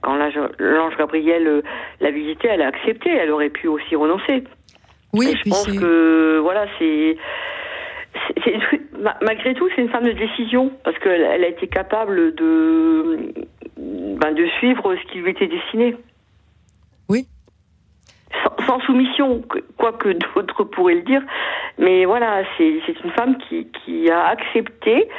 Quand 0.01 0.15
l'ange 0.15 0.97
Gabriel 0.97 1.61
l'a 2.01 2.09
visité, 2.09 2.47
elle 2.47 2.63
a 2.63 2.69
accepté. 2.69 3.11
Elle 3.11 3.29
aurait 3.29 3.51
pu 3.51 3.67
aussi 3.67 3.95
renoncer. 3.95 4.45
Oui, 5.13 5.35
je 5.43 5.49
pense 5.49 5.67
que 5.67 6.39
voilà, 6.39 6.65
c'est 6.79 7.17
malgré 9.21 9.53
tout, 9.53 9.69
c'est 9.75 9.81
une 9.81 9.89
femme 9.89 10.05
de 10.05 10.11
décision 10.11 10.71
parce 10.83 10.97
qu'elle 10.99 11.43
a 11.43 11.47
été 11.47 11.67
capable 11.67 12.35
de, 12.35 13.33
ben, 13.77 14.33
de 14.33 14.45
suivre 14.59 14.95
ce 14.95 15.11
qui 15.11 15.19
lui 15.19 15.31
était 15.31 15.47
destiné. 15.47 15.95
Oui. 17.09 17.27
Sans, 18.65 18.79
soumission, 18.81 19.43
quoi 19.77 19.93
que 19.93 20.09
d'autres 20.35 20.63
pourraient 20.63 20.95
le 20.95 21.01
dire. 21.01 21.21
Mais 21.77 22.05
voilà, 22.05 22.43
c'est 22.57 22.81
une 23.03 23.11
femme 23.11 23.37
qui, 23.37 23.67
qui 23.83 24.09
a 24.09 24.25
accepté 24.27 25.09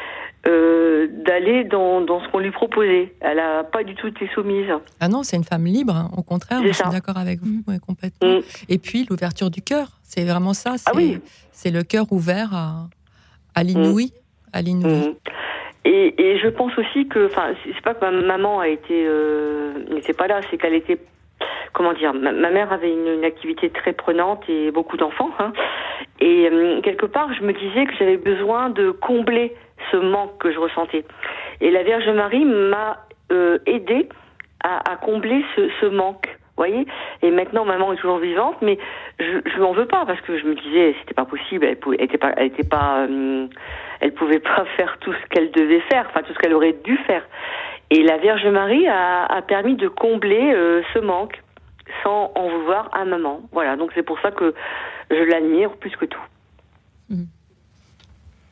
euh, 0.47 1.09
d'aller 1.25 1.65
dans, 1.65 2.01
dans, 2.01 2.23
ce 2.23 2.29
qu'on 2.29 2.39
lui 2.39 2.51
proposait. 2.51 3.15
Elle 3.21 3.39
n'a 3.39 3.65
pas 3.65 3.83
du 3.83 3.95
tout 3.95 4.09
été 4.09 4.29
soumise. 4.35 4.69
Ah 5.01 5.09
non, 5.09 5.23
c'est 5.23 5.37
une 5.37 5.45
femme 5.45 5.65
libre, 5.65 5.97
hein. 5.97 6.11
au 6.17 6.23
contraire, 6.23 6.61
je 6.65 6.73
suis 6.73 6.91
d'accord 6.91 7.17
avec 7.17 7.41
vous, 7.41 7.63
mm. 7.67 7.79
complètement. 7.81 8.39
Mm. 8.39 8.43
Et 8.69 8.79
puis 8.79 9.07
l'ouverture 9.09 9.51
du 9.51 9.63
cœur, 9.63 9.89
c'est 10.03 10.25
vraiment 10.25 10.53
ça. 10.53 10.75
Ah 10.87 10.93
oui. 10.95 11.19
C'est 11.53 11.71
le 11.71 11.83
cœur 11.83 12.13
ouvert 12.13 12.55
à, 12.55 12.89
à 13.55 13.63
l'inouï. 13.63 14.13
À 14.53 14.61
l'inouï. 14.61 15.17
Et, 15.87 16.15
et, 16.19 16.39
je 16.39 16.49
pense 16.49 16.73
aussi 16.79 17.09
que, 17.09 17.27
enfin, 17.27 17.55
c'est 17.65 17.83
pas 17.83 17.95
que 17.95 18.01
ma 18.01 18.11
maman 18.11 18.61
a 18.61 18.69
été, 18.69 19.05
euh, 19.07 19.75
n'était 19.91 20.15
pas 20.15 20.27
là, 20.27 20.41
c'est 20.51 20.57
qu'elle 20.57 20.75
était 20.75 20.99
comment 21.75 21.93
dire, 21.93 22.15
ma, 22.15 22.33
mère 22.33 22.73
avait 22.73 22.93
une, 22.93 23.25
activité 23.25 23.69
très 23.69 23.93
prenante 23.93 24.43
et 24.49 24.71
beaucoup 24.71 24.97
d'enfants. 24.97 25.31
Hein. 25.39 25.53
et 26.21 26.49
euh, 26.51 26.81
quelque 26.83 27.07
part, 27.07 27.33
je 27.35 27.43
me 27.43 27.53
disais 27.53 27.87
que 27.87 27.93
j'avais 27.99 28.17
besoin 28.17 28.71
de 28.71 28.91
combler 28.91 29.55
ce 29.91 29.97
manque 29.97 30.39
que 30.39 30.53
je 30.53 30.59
ressentais. 30.59 31.05
Et 31.61 31.71
la 31.71 31.83
Vierge 31.83 32.09
Marie 32.11 32.45
m'a 32.45 32.99
euh, 33.33 33.59
aidé 33.67 34.09
à, 34.63 34.97
combler 34.97 35.45
ce, 35.57 35.69
ce 35.81 35.87
manque. 35.87 36.29
Voyez 36.57 36.87
et 37.23 37.33
maintenant 37.33 37.65
maman 37.65 37.93
est 37.93 37.97
toujours 37.97 38.19
vivante 38.19 38.55
mais 38.63 38.79
je 39.19 39.41
je 39.45 39.61
m'en 39.61 39.73
veux 39.73 39.87
pas 39.87 40.07
parce 40.07 40.21
que 40.21 40.39
je 40.39 40.47
me 40.47 40.55
disais 40.55 40.95
c'était 41.01 41.13
pas 41.13 41.25
possible 41.25 41.67
elle 41.67 41.77
pouvait, 41.77 41.97
était 41.97 42.17
pas 42.17 42.33
elle 42.39 42.53
euh, 42.71 43.49
pouvait 44.15 44.39
pas 44.39 44.65
faire 44.77 44.97
tout 45.01 45.13
ce 45.13 45.27
qu'elle 45.31 45.51
devait 45.51 45.81
faire 45.81 46.07
enfin 46.09 46.23
tout 46.23 46.33
ce 46.33 46.39
qu'elle 46.39 46.55
aurait 46.55 46.77
dû 46.85 46.97
faire 47.09 47.25
et 47.91 48.05
la 48.05 48.19
Vierge 48.19 48.47
Marie 48.47 48.87
a, 48.87 49.25
a 49.25 49.43
permis 49.43 49.75
de 49.75 49.89
combler 49.89 50.53
euh, 50.55 50.83
ce 50.95 51.01
manque 51.01 51.43
sans 52.03 52.33
en 52.35 52.49
vouloir 52.49 52.89
à 52.93 53.05
maman. 53.05 53.43
Voilà, 53.53 53.77
donc 53.77 53.91
c'est 53.95 54.03
pour 54.03 54.19
ça 54.21 54.31
que 54.31 54.55
je 55.11 55.23
l'admire 55.31 55.77
plus 55.77 55.95
que 55.97 56.07
tout. 56.07 56.23
Mmh. 57.11 57.25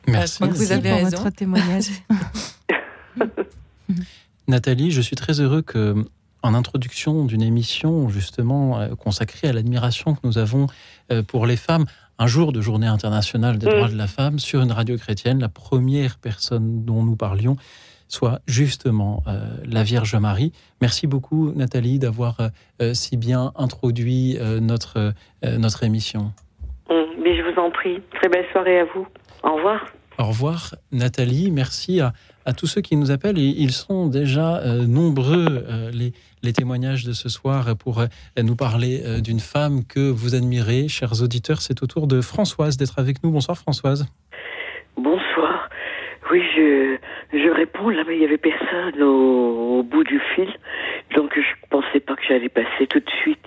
Merci. 0.07 0.43
vous 0.43 0.71
avez 0.71 0.91
pour 0.91 1.09
votre 1.09 1.29
témoignage. 1.29 1.89
Nathalie, 4.47 4.91
je 4.91 5.01
suis 5.01 5.15
très 5.15 5.39
heureux 5.39 5.61
que, 5.61 5.95
en 6.41 6.53
introduction 6.53 7.25
d'une 7.25 7.41
émission 7.41 8.09
justement 8.09 8.79
euh, 8.79 8.95
consacrée 8.95 9.47
à 9.47 9.53
l'admiration 9.53 10.15
que 10.15 10.19
nous 10.23 10.37
avons 10.37 10.67
euh, 11.11 11.23
pour 11.23 11.45
les 11.45 11.57
femmes, 11.57 11.85
un 12.19 12.27
jour 12.27 12.51
de 12.51 12.61
journée 12.61 12.87
internationale 12.87 13.57
des 13.57 13.67
mmh. 13.67 13.69
droits 13.69 13.89
de 13.89 13.97
la 13.97 14.07
femme, 14.07 14.39
sur 14.39 14.61
une 14.61 14.71
radio 14.71 14.97
chrétienne, 14.97 15.39
la 15.39 15.49
première 15.49 16.17
personne 16.17 16.85
dont 16.85 17.03
nous 17.03 17.15
parlions 17.15 17.57
soit 18.13 18.39
justement 18.47 19.23
euh, 19.27 19.39
la 19.65 19.83
Vierge 19.83 20.15
Marie. 20.15 20.53
Merci 20.81 21.07
beaucoup 21.07 21.51
Nathalie 21.55 21.97
d'avoir 21.97 22.37
euh, 22.81 22.93
si 22.93 23.17
bien 23.17 23.51
introduit 23.55 24.37
euh, 24.39 24.59
notre, 24.59 25.13
notre 25.43 25.83
émission. 25.83 26.31
Mm, 26.89 27.21
mais 27.23 27.35
je 27.35 27.41
vous 27.41 27.59
en 27.59 27.71
prie. 27.71 28.01
Très 28.13 28.29
belle 28.29 28.45
soirée 28.51 28.79
à 28.79 28.85
vous. 28.93 29.07
Au 29.43 29.55
revoir. 29.55 29.85
Au 30.19 30.23
revoir 30.25 30.75
Nathalie. 30.91 31.51
Merci 31.51 31.99
à, 31.99 32.13
à 32.45 32.53
tous 32.53 32.67
ceux 32.67 32.81
qui 32.81 32.95
nous 32.95 33.11
appellent. 33.11 33.37
Et 33.37 33.53
ils 33.57 33.71
sont 33.71 34.07
déjà 34.07 34.61
nombreux, 34.87 35.65
les, 35.91 36.13
les, 36.43 36.53
témoignages 36.53 37.03
de 37.03 37.13
ce 37.13 37.29
soir, 37.29 37.75
pour 37.75 38.03
nous 38.41 38.55
parler 38.55 39.21
d'une 39.21 39.39
femme 39.39 39.83
que 39.85 40.11
vous 40.11 40.35
admirez. 40.35 40.87
Chers 40.87 41.21
auditeurs, 41.23 41.61
c'est 41.61 41.81
au 41.81 41.87
tour 41.87 42.07
de 42.07 42.21
Françoise 42.21 42.77
d'être 42.77 42.99
avec 42.99 43.23
nous. 43.23 43.31
Bonsoir 43.31 43.57
Françoise. 43.57 44.05
Bonsoir. 44.97 45.69
Oui, 46.31 46.41
je, 46.55 46.97
je 47.33 47.49
réponds 47.49 47.89
là, 47.89 48.03
mais 48.07 48.15
il 48.15 48.21
y 48.21 48.25
avait 48.25 48.37
personne 48.37 49.01
au, 49.01 49.83
bout 49.83 50.03
du 50.03 50.19
fil, 50.33 50.47
donc 51.15 51.31
je 51.35 51.67
pensais 51.69 51.99
pas 51.99 52.15
que 52.15 52.21
j'allais 52.27 52.49
passer 52.49 52.87
tout 52.87 52.99
de 52.99 53.09
suite. 53.21 53.45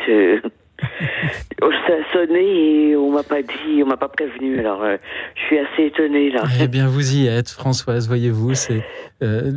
Euh, 1.62 1.70
ça 1.86 1.94
a 1.94 2.12
sonné 2.12 2.90
et 2.90 2.96
on 2.96 3.12
m'a 3.12 3.22
pas 3.22 3.42
dit, 3.42 3.82
on 3.82 3.86
m'a 3.86 3.96
pas 3.96 4.08
prévenu. 4.08 4.58
Alors, 4.58 4.82
euh, 4.82 4.96
je 5.34 5.40
suis 5.46 5.58
assez 5.58 5.84
étonnée 5.84 6.30
là. 6.30 6.42
Eh 6.60 6.68
bien, 6.68 6.86
vous 6.86 7.16
y 7.16 7.26
êtes, 7.26 7.48
Françoise. 7.48 8.08
Voyez-vous, 8.08 8.54
c'est 8.54 8.84
euh, 9.22 9.50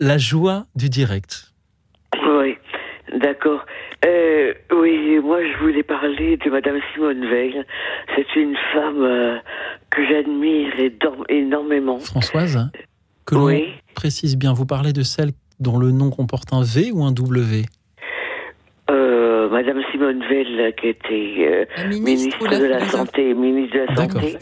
la, 0.00 0.18
joie 0.18 0.66
du 0.76 0.88
direct. 0.88 1.52
Oui, 2.26 2.56
d'accord. 3.18 3.64
oui, 4.72 5.18
moi 5.18 5.38
je 5.42 5.58
voulais 5.58 5.82
parler 5.82 6.36
de 6.36 6.50
Madame 6.50 6.78
Simone 6.94 7.28
Veil. 7.28 7.64
C'est 8.14 8.36
une 8.36 8.56
femme 8.72 9.40
que 9.90 10.06
j'admire 10.08 10.72
énormément. 11.28 11.98
Françoise, 11.98 12.70
que 13.24 13.34
l'on 13.34 13.62
précise 13.94 14.36
bien, 14.36 14.52
vous 14.52 14.66
parlez 14.66 14.92
de 14.92 15.02
celle 15.02 15.32
dont 15.58 15.78
le 15.78 15.90
nom 15.90 16.10
comporte 16.10 16.52
un 16.52 16.62
V 16.62 16.92
ou 16.92 17.02
un 17.02 17.12
W? 17.12 17.64
Euh, 19.46 19.50
Madame 19.50 19.82
Simone 19.90 20.22
Veil, 20.28 20.74
qui 20.80 20.88
était 20.88 21.66
euh, 21.78 21.88
ministre, 21.88 22.48
de 22.48 22.64
la 22.64 22.80
Santé, 22.80 23.34
ministre 23.34 23.76
de 23.76 23.80
la 23.86 23.94
Santé, 23.94 24.36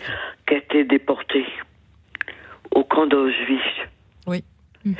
qui 0.47 0.55
a 0.55 0.59
été 0.59 0.85
déportée 0.85 1.47
au 2.75 2.85
camp 2.85 3.07
d'Auschwitz. 3.07 3.63
Oui. 4.27 4.45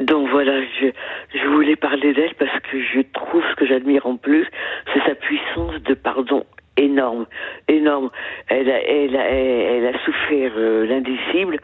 Donc 0.00 0.28
voilà, 0.28 0.60
je, 0.80 0.88
je 1.34 1.46
voulais 1.48 1.76
parler 1.76 2.12
d'elle 2.12 2.34
parce 2.34 2.58
que 2.70 2.80
je 2.80 3.00
trouve 3.12 3.42
ce 3.50 3.56
que 3.56 3.66
j'admire 3.66 4.06
en 4.06 4.16
plus, 4.16 4.46
c'est 4.92 5.00
sa 5.06 5.14
puissance 5.14 5.80
de 5.82 5.94
pardon 5.94 6.44
énorme, 6.76 7.26
énorme. 7.68 8.10
Elle 8.48 8.70
a, 8.70 8.82
elle 8.82 9.16
a, 9.16 9.28
elle 9.28 9.86
a 9.86 9.98
souffert 10.04 10.52
euh, 10.56 10.86
l'indicible 10.86 11.58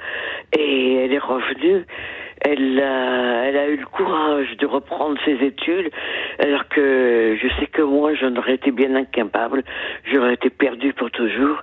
et 0.56 1.04
elle 1.04 1.12
est 1.12 1.18
revenue. 1.18 1.84
Elle 2.42 2.80
a, 2.80 3.44
elle 3.46 3.56
a 3.56 3.68
eu 3.68 3.76
le 3.76 3.86
courage 3.86 4.56
de 4.58 4.66
reprendre 4.66 5.18
ses 5.24 5.44
études, 5.44 5.90
alors 6.38 6.68
que 6.68 7.36
je 7.40 7.48
sais 7.58 7.66
que 7.66 7.82
moi, 7.82 8.14
j'en 8.14 8.34
aurais 8.36 8.54
été 8.54 8.70
bien 8.70 8.94
incapable. 8.94 9.64
J'aurais 10.12 10.34
été 10.34 10.50
perdue 10.50 10.92
pour 10.92 11.10
toujours. 11.10 11.62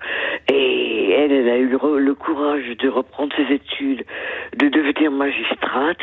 Et 0.52 1.12
elle, 1.12 1.32
elle 1.32 1.50
a 1.50 1.58
eu 1.58 1.68
le, 1.68 2.00
le 2.00 2.16
courage 2.16 2.68
de 2.78 2.90
reprendre 2.90 3.34
ses 3.36 3.54
études, 3.54 4.06
de 4.58 4.68
devenir 4.68 5.12
magistrate, 5.12 6.02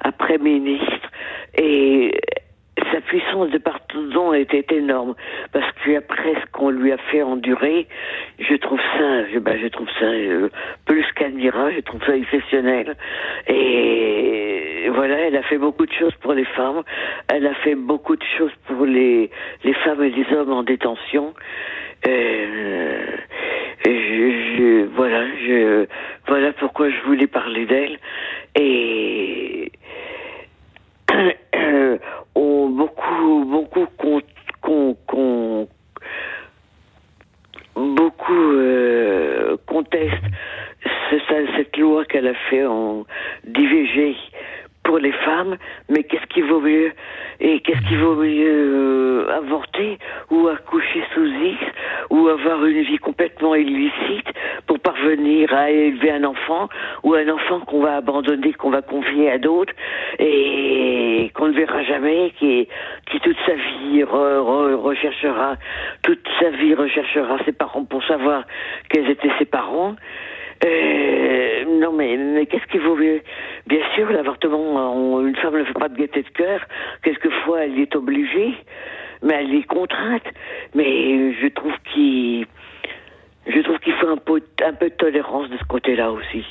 après 0.00 0.38
ministre. 0.38 1.10
Et 1.56 2.12
sa 2.90 3.00
puissance 3.02 3.50
de 3.50 3.58
pardon 3.58 4.32
était 4.32 4.64
énorme 4.74 5.14
parce 5.52 5.70
qu'après 5.84 6.34
ce 6.34 6.50
qu'on 6.52 6.70
lui 6.70 6.90
a 6.92 6.96
fait 6.96 7.22
endurer, 7.22 7.86
je 8.38 8.54
trouve 8.54 8.80
ça, 8.98 9.28
je, 9.32 9.38
ben, 9.38 9.58
je 9.60 9.68
trouve 9.68 9.88
ça 9.98 10.06
euh, 10.06 10.48
plus 10.86 11.04
qu'admirable, 11.14 11.72
je 11.76 11.80
trouve 11.80 12.02
ça 12.04 12.16
exceptionnel. 12.16 12.96
Et 13.46 14.88
voilà, 14.94 15.18
elle 15.20 15.36
a 15.36 15.42
fait 15.42 15.58
beaucoup 15.58 15.84
de 15.84 15.92
choses 15.92 16.14
pour 16.22 16.32
les 16.32 16.44
femmes, 16.44 16.82
elle 17.28 17.46
a 17.46 17.54
fait 17.54 17.74
beaucoup 17.74 18.16
de 18.16 18.24
choses 18.38 18.52
pour 18.66 18.86
les 18.86 19.30
les 19.64 19.74
femmes 19.74 20.02
et 20.02 20.10
les 20.10 20.26
hommes 20.34 20.52
en 20.52 20.62
détention. 20.62 21.34
Euh, 22.06 23.06
je, 23.84 23.90
je, 24.56 24.84
voilà, 24.94 25.24
je, 25.36 25.86
voilà 26.26 26.52
pourquoi 26.52 26.88
je 26.90 27.00
voulais 27.02 27.26
parler 27.26 27.66
d'elle. 27.66 27.98
Et 28.56 29.72
euh, 31.54 31.98
ont 32.34 32.68
beaucoup, 32.68 33.44
beaucoup 33.46 33.86
con, 34.62 35.68
beaucoup 37.76 38.52
euh, 38.52 39.56
contestent 39.66 40.24
cette 41.56 41.76
loi 41.76 42.04
qu'elle 42.04 42.26
a 42.26 42.34
fait 42.50 42.64
en 42.64 43.04
d'IVG 43.44 44.16
pour 44.84 44.98
les 44.98 45.12
femmes, 45.12 45.56
mais 45.88 46.02
qu'est-ce 46.04 46.26
qui 46.26 46.40
vaut 46.42 46.60
mieux 46.60 46.92
Et 47.40 47.60
qu'est-ce 47.60 47.88
qui 47.88 47.96
vaut 47.96 48.16
mieux 48.16 49.26
euh, 49.28 49.36
avorter 49.36 49.98
ou 50.30 50.48
accoucher 50.48 51.02
sous 51.14 51.24
X 51.24 51.58
ou 52.10 52.28
avoir 52.28 52.64
une 52.64 52.82
vie 52.82 52.98
complètement 52.98 53.54
illicite 53.54 54.28
pour 54.66 54.80
parvenir 54.80 55.52
à 55.54 55.70
élever 55.70 56.10
un 56.10 56.24
enfant 56.24 56.68
ou 57.02 57.14
un 57.14 57.28
enfant 57.28 57.60
qu'on 57.60 57.80
va 57.80 57.96
abandonner, 57.96 58.52
qu'on 58.54 58.70
va 58.70 58.82
confier 58.82 59.30
à 59.30 59.38
d'autres 59.38 59.72
et 60.18 61.30
qu'on 61.34 61.48
ne 61.48 61.52
verra 61.52 61.82
jamais, 61.84 62.32
qui, 62.38 62.68
qui 63.10 63.20
toute 63.20 63.38
sa 63.46 63.54
vie 63.54 64.02
recherchera, 64.04 65.56
toute 66.02 66.26
sa 66.40 66.50
vie 66.50 66.74
recherchera 66.74 67.38
ses 67.44 67.52
parents 67.52 67.84
pour 67.84 68.04
savoir 68.04 68.44
quels 68.88 69.08
étaient 69.08 69.32
ses 69.38 69.44
parents. 69.44 69.94
Euh, 70.64 71.80
non, 71.80 71.92
mais, 71.92 72.16
mais 72.16 72.46
qu'est-ce 72.46 72.66
qu'il 72.70 72.80
vaut 72.80 72.96
mieux? 72.96 73.20
Bien 73.66 73.80
sûr, 73.94 74.10
l'avortement, 74.10 75.20
une 75.20 75.36
femme 75.36 75.58
ne 75.58 75.64
fait 75.64 75.72
pas 75.72 75.88
de 75.88 75.96
gaieté 75.96 76.22
de 76.22 76.28
cœur. 76.28 76.60
Quelquefois, 77.02 77.64
elle 77.64 77.78
est 77.78 77.94
obligée, 77.96 78.54
mais 79.22 79.34
elle 79.34 79.54
est 79.54 79.64
contrainte. 79.64 80.22
Mais 80.74 81.34
je 81.34 81.48
trouve 81.48 81.72
qu'il, 81.92 82.46
je 83.46 83.60
trouve 83.62 83.78
qu'il 83.78 83.94
faut 83.94 84.08
un 84.08 84.16
peu, 84.16 84.40
un 84.64 84.72
peu 84.72 84.88
de 84.88 84.94
tolérance 84.94 85.50
de 85.50 85.56
ce 85.56 85.64
côté-là 85.64 86.12
aussi. 86.12 86.44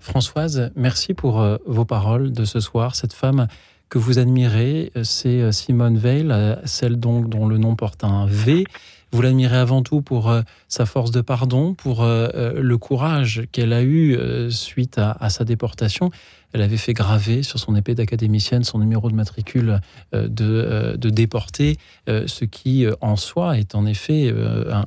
Françoise, 0.00 0.72
merci 0.76 1.14
pour 1.14 1.40
euh, 1.40 1.56
vos 1.66 1.84
paroles 1.84 2.32
de 2.32 2.44
ce 2.44 2.60
soir. 2.60 2.94
Cette 2.94 3.12
femme 3.12 3.46
que 3.88 3.98
vous 3.98 4.18
admirez, 4.18 4.90
euh, 4.96 5.02
c'est 5.04 5.50
Simone 5.52 5.96
Veil, 5.96 6.32
celle 6.64 7.00
donc 7.00 7.28
dont 7.28 7.46
le 7.46 7.56
nom 7.56 7.76
porte 7.76 8.04
un 8.04 8.26
V. 8.26 8.64
Vous 9.12 9.22
l'admirez 9.22 9.56
avant 9.56 9.82
tout 9.82 10.02
pour 10.02 10.32
sa 10.68 10.86
force 10.86 11.10
de 11.10 11.20
pardon, 11.20 11.74
pour 11.74 12.04
le 12.04 12.76
courage 12.76 13.44
qu'elle 13.52 13.72
a 13.72 13.82
eu 13.82 14.18
suite 14.50 14.98
à, 14.98 15.30
sa 15.30 15.44
déportation. 15.44 16.10
Elle 16.52 16.62
avait 16.62 16.76
fait 16.76 16.92
graver 16.92 17.42
sur 17.42 17.58
son 17.58 17.74
épée 17.74 17.94
d'académicienne 17.94 18.64
son 18.64 18.78
numéro 18.78 19.10
de 19.10 19.14
matricule 19.14 19.80
de, 20.12 20.94
de 20.96 21.10
déporté, 21.10 21.78
ce 22.06 22.44
qui 22.44 22.86
en 23.00 23.16
soi 23.16 23.58
est 23.58 23.74
en 23.74 23.86
effet 23.86 24.34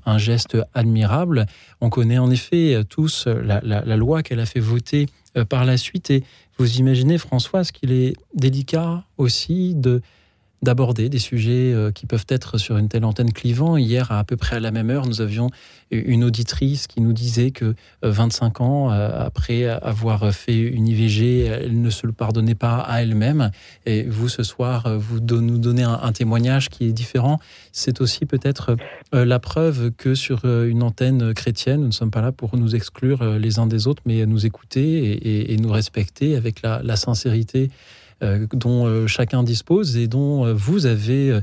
un, 0.06 0.18
geste 0.20 0.58
admirable. 0.76 1.48
On 1.82 1.90
connaît 1.90 2.20
en 2.20 2.30
effet 2.30 2.80
tous 2.90 3.26
la, 3.28 3.60
la 3.64 3.98
loi 3.98 4.22
qu'elle 4.22 4.40
a 4.40 4.46
fait 4.46 4.60
voter 4.60 5.08
par 5.50 5.66
la 5.66 5.78
suite 5.78 6.12
et 6.12 6.24
vous 6.62 6.78
imaginez, 6.78 7.18
Françoise, 7.18 7.72
qu'il 7.72 7.92
est 7.92 8.14
délicat 8.36 9.04
aussi 9.18 9.74
de 9.74 10.02
d'aborder 10.62 11.10
des 11.10 11.20
sujets 11.20 11.74
euh, 11.74 11.92
qui 11.92 12.06
peuvent 12.06 12.26
être 12.30 12.58
sur 12.60 12.78
une 12.78 12.88
telle 12.88 13.04
antenne 13.04 13.34
clivant. 13.34 13.78
Hier, 13.78 14.12
à, 14.12 14.24
peu 14.24 14.38
près 14.38 14.58
à 14.58 14.60
la 14.60 14.72
même 14.72 14.90
heure, 14.92 15.08
nous 15.08 15.22
avions 15.22 15.50
une 15.90 16.24
auditrice 16.24 16.88
qui 16.88 17.02
nous 17.02 17.14
disait 17.14 17.52
que 17.52 17.76
25 18.04 18.62
euh, 18.62 18.64
ans 18.64 18.92
euh, 18.92 19.26
après 19.26 19.66
avoir 19.66 20.32
fait 20.34 20.58
une 20.58 20.88
IVG, 20.88 21.46
elle 21.46 21.82
ne 21.82 21.90
se 21.90 22.06
le 22.06 22.14
pardonnait 22.14 22.56
pas 22.56 22.78
à 22.78 23.02
elle-même. 23.02 23.52
Et 23.86 24.04
vous, 24.04 24.30
ce 24.30 24.44
soir, 24.44 24.88
vous 25.00 25.20
nous 25.20 25.58
donnez 25.58 25.84
un, 25.84 26.12
témoignage 26.12 26.70
qui 26.70 26.86
est 26.86 26.94
différent. 26.94 27.40
C'est 27.72 28.00
aussi 28.00 28.26
peut-être 28.26 28.76
la 29.14 29.40
preuve 29.40 29.92
que 29.92 30.14
sur 30.14 30.46
une 30.46 30.84
antenne 30.84 31.34
chrétienne, 31.34 31.82
nous 31.82 31.88
ne 31.88 31.92
sommes 31.92 32.12
pas 32.12 32.22
là 32.22 32.32
pour 32.32 32.56
nous 32.58 32.76
exclure 32.76 33.24
les 33.24 33.60
uns 33.60 33.68
des 33.68 33.88
autres, 33.88 34.04
mais 34.06 34.26
nous 34.26 34.46
écouter 34.46 35.52
et, 35.52 35.58
nous 35.58 35.72
respecter 35.72 36.36
avec 36.36 36.62
la, 36.62 36.96
sincérité 36.96 37.70
dont 38.22 38.86
euh, 38.86 39.08
chacun 39.08 39.44
dispose 39.44 39.98
et 39.98 40.08
dont 40.08 40.46
euh, 40.46 40.54
vous 40.54 40.86
avez 40.86 41.40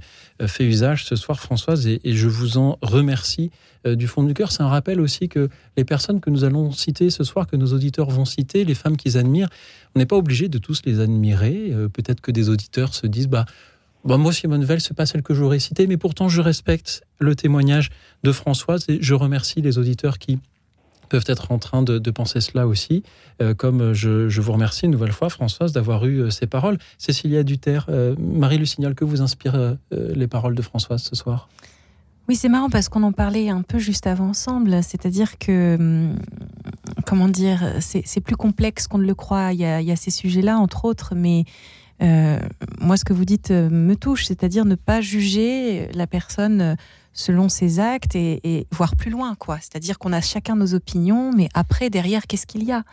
fait 0.46 0.64
usage 0.64 1.04
ce 1.04 1.16
soir, 1.16 1.40
Françoise, 1.40 1.86
et, 1.86 2.00
je 2.04 2.28
vous 2.28 2.58
en 2.58 2.78
remercie 2.80 3.50
du 3.84 4.06
fond 4.06 4.22
du 4.22 4.34
cœur. 4.34 4.52
C'est 4.52 4.62
un 4.62 4.68
rappel 4.68 5.00
aussi 5.00 5.28
que 5.28 5.48
les 5.76 5.84
personnes 5.84 6.20
que 6.20 6.30
nous 6.30 6.44
allons 6.44 6.70
citer 6.70 7.10
ce 7.10 7.24
soir, 7.24 7.46
que 7.46 7.56
nos 7.56 7.72
auditeurs 7.72 8.10
vont 8.10 8.24
citer, 8.24 8.64
les 8.64 8.74
femmes 8.74 8.96
qu'ils 8.96 9.18
admirent, 9.18 9.48
on 9.94 9.98
n'est 9.98 10.06
pas 10.06 10.16
obligé 10.16 10.48
de 10.48 10.58
tous 10.58 10.82
les 10.84 11.00
admirer. 11.00 11.72
Peut-être 11.92 12.20
que 12.20 12.30
des 12.30 12.50
auditeurs 12.50 12.94
se 12.94 13.06
disent, 13.08 13.28
bah, 13.28 13.46
bah 14.04 14.16
moi, 14.16 14.32
Simone 14.32 14.64
Veil, 14.64 14.80
c'est 14.80 14.94
pas 14.94 15.06
celle 15.06 15.22
que 15.22 15.34
j'aurais 15.34 15.58
citée, 15.58 15.86
mais 15.86 15.96
pourtant, 15.96 16.28
je 16.28 16.40
respecte 16.40 17.02
le 17.18 17.34
témoignage 17.34 17.90
de 18.22 18.30
Françoise 18.30 18.84
et 18.88 18.98
je 19.00 19.14
remercie 19.14 19.60
les 19.60 19.78
auditeurs 19.78 20.18
qui 20.18 20.38
peuvent 21.08 21.24
être 21.26 21.52
en 21.52 21.58
train 21.58 21.82
de, 21.82 22.10
penser 22.10 22.40
cela 22.40 22.66
aussi. 22.66 23.02
Euh, 23.40 23.54
comme 23.54 23.92
je, 23.92 24.40
vous 24.40 24.52
remercie 24.52 24.86
une 24.86 24.92
nouvelle 24.92 25.12
fois, 25.12 25.28
Françoise, 25.28 25.72
d'avoir 25.72 26.06
eu 26.06 26.20
euh, 26.20 26.30
ces 26.30 26.46
paroles. 26.46 26.78
Cécilia 26.98 27.42
Duterre, 27.42 27.86
euh, 27.88 28.14
Marie 28.18 28.58
Lucignol, 28.58 28.94
que 28.94 29.04
vous 29.04 29.22
inspirent 29.22 29.76
les 29.90 30.26
paroles 30.26 30.54
de 30.54 30.62
Françoise 30.62 31.02
ce 31.02 31.14
soir? 31.16 31.48
Oui, 32.28 32.36
c'est 32.36 32.48
marrant 32.48 32.68
parce 32.68 32.88
qu'on 32.88 33.02
en 33.04 33.12
parlait 33.12 33.48
un 33.48 33.62
peu 33.62 33.78
juste 33.78 34.06
avant 34.06 34.28
ensemble. 34.28 34.82
C'est-à-dire 34.82 35.38
que, 35.38 35.76
hum, 35.76 36.18
comment 37.06 37.28
dire, 37.28 37.64
c'est 37.80 38.20
plus 38.20 38.36
complexe 38.36 38.86
qu'on 38.86 38.98
ne 38.98 39.06
le 39.06 39.14
croit. 39.14 39.52
Il 39.52 39.60
y 39.60 39.64
a, 39.64 39.96
ces 39.96 40.10
sujets-là, 40.10 40.58
entre 40.58 40.84
autres, 40.84 41.14
mais 41.14 41.44
moi, 42.00 42.96
ce 42.96 43.04
que 43.04 43.12
vous 43.12 43.24
dites 43.24 43.50
me 43.50 43.94
touche, 43.94 44.26
c'est-à-dire 44.26 44.64
ne 44.64 44.74
pas 44.74 45.00
juger 45.00 45.88
la 45.94 46.06
personne 46.06 46.76
selon 47.18 47.48
ses 47.48 47.80
actes 47.80 48.14
et, 48.14 48.66
voir 48.70 48.94
plus 48.94 49.10
loin, 49.10 49.34
quoi. 49.34 49.58
C'est-à-dire 49.60 49.98
qu'on 49.98 50.12
a 50.12 50.20
chacun 50.20 50.54
nos 50.54 50.74
opinions, 50.74 51.32
mais 51.32 51.48
après, 51.52 51.90
derrière, 51.90 52.28
qu'est-ce 52.28 52.46
qu'il 52.46 52.62
y 52.62 52.70
a? 52.70 52.84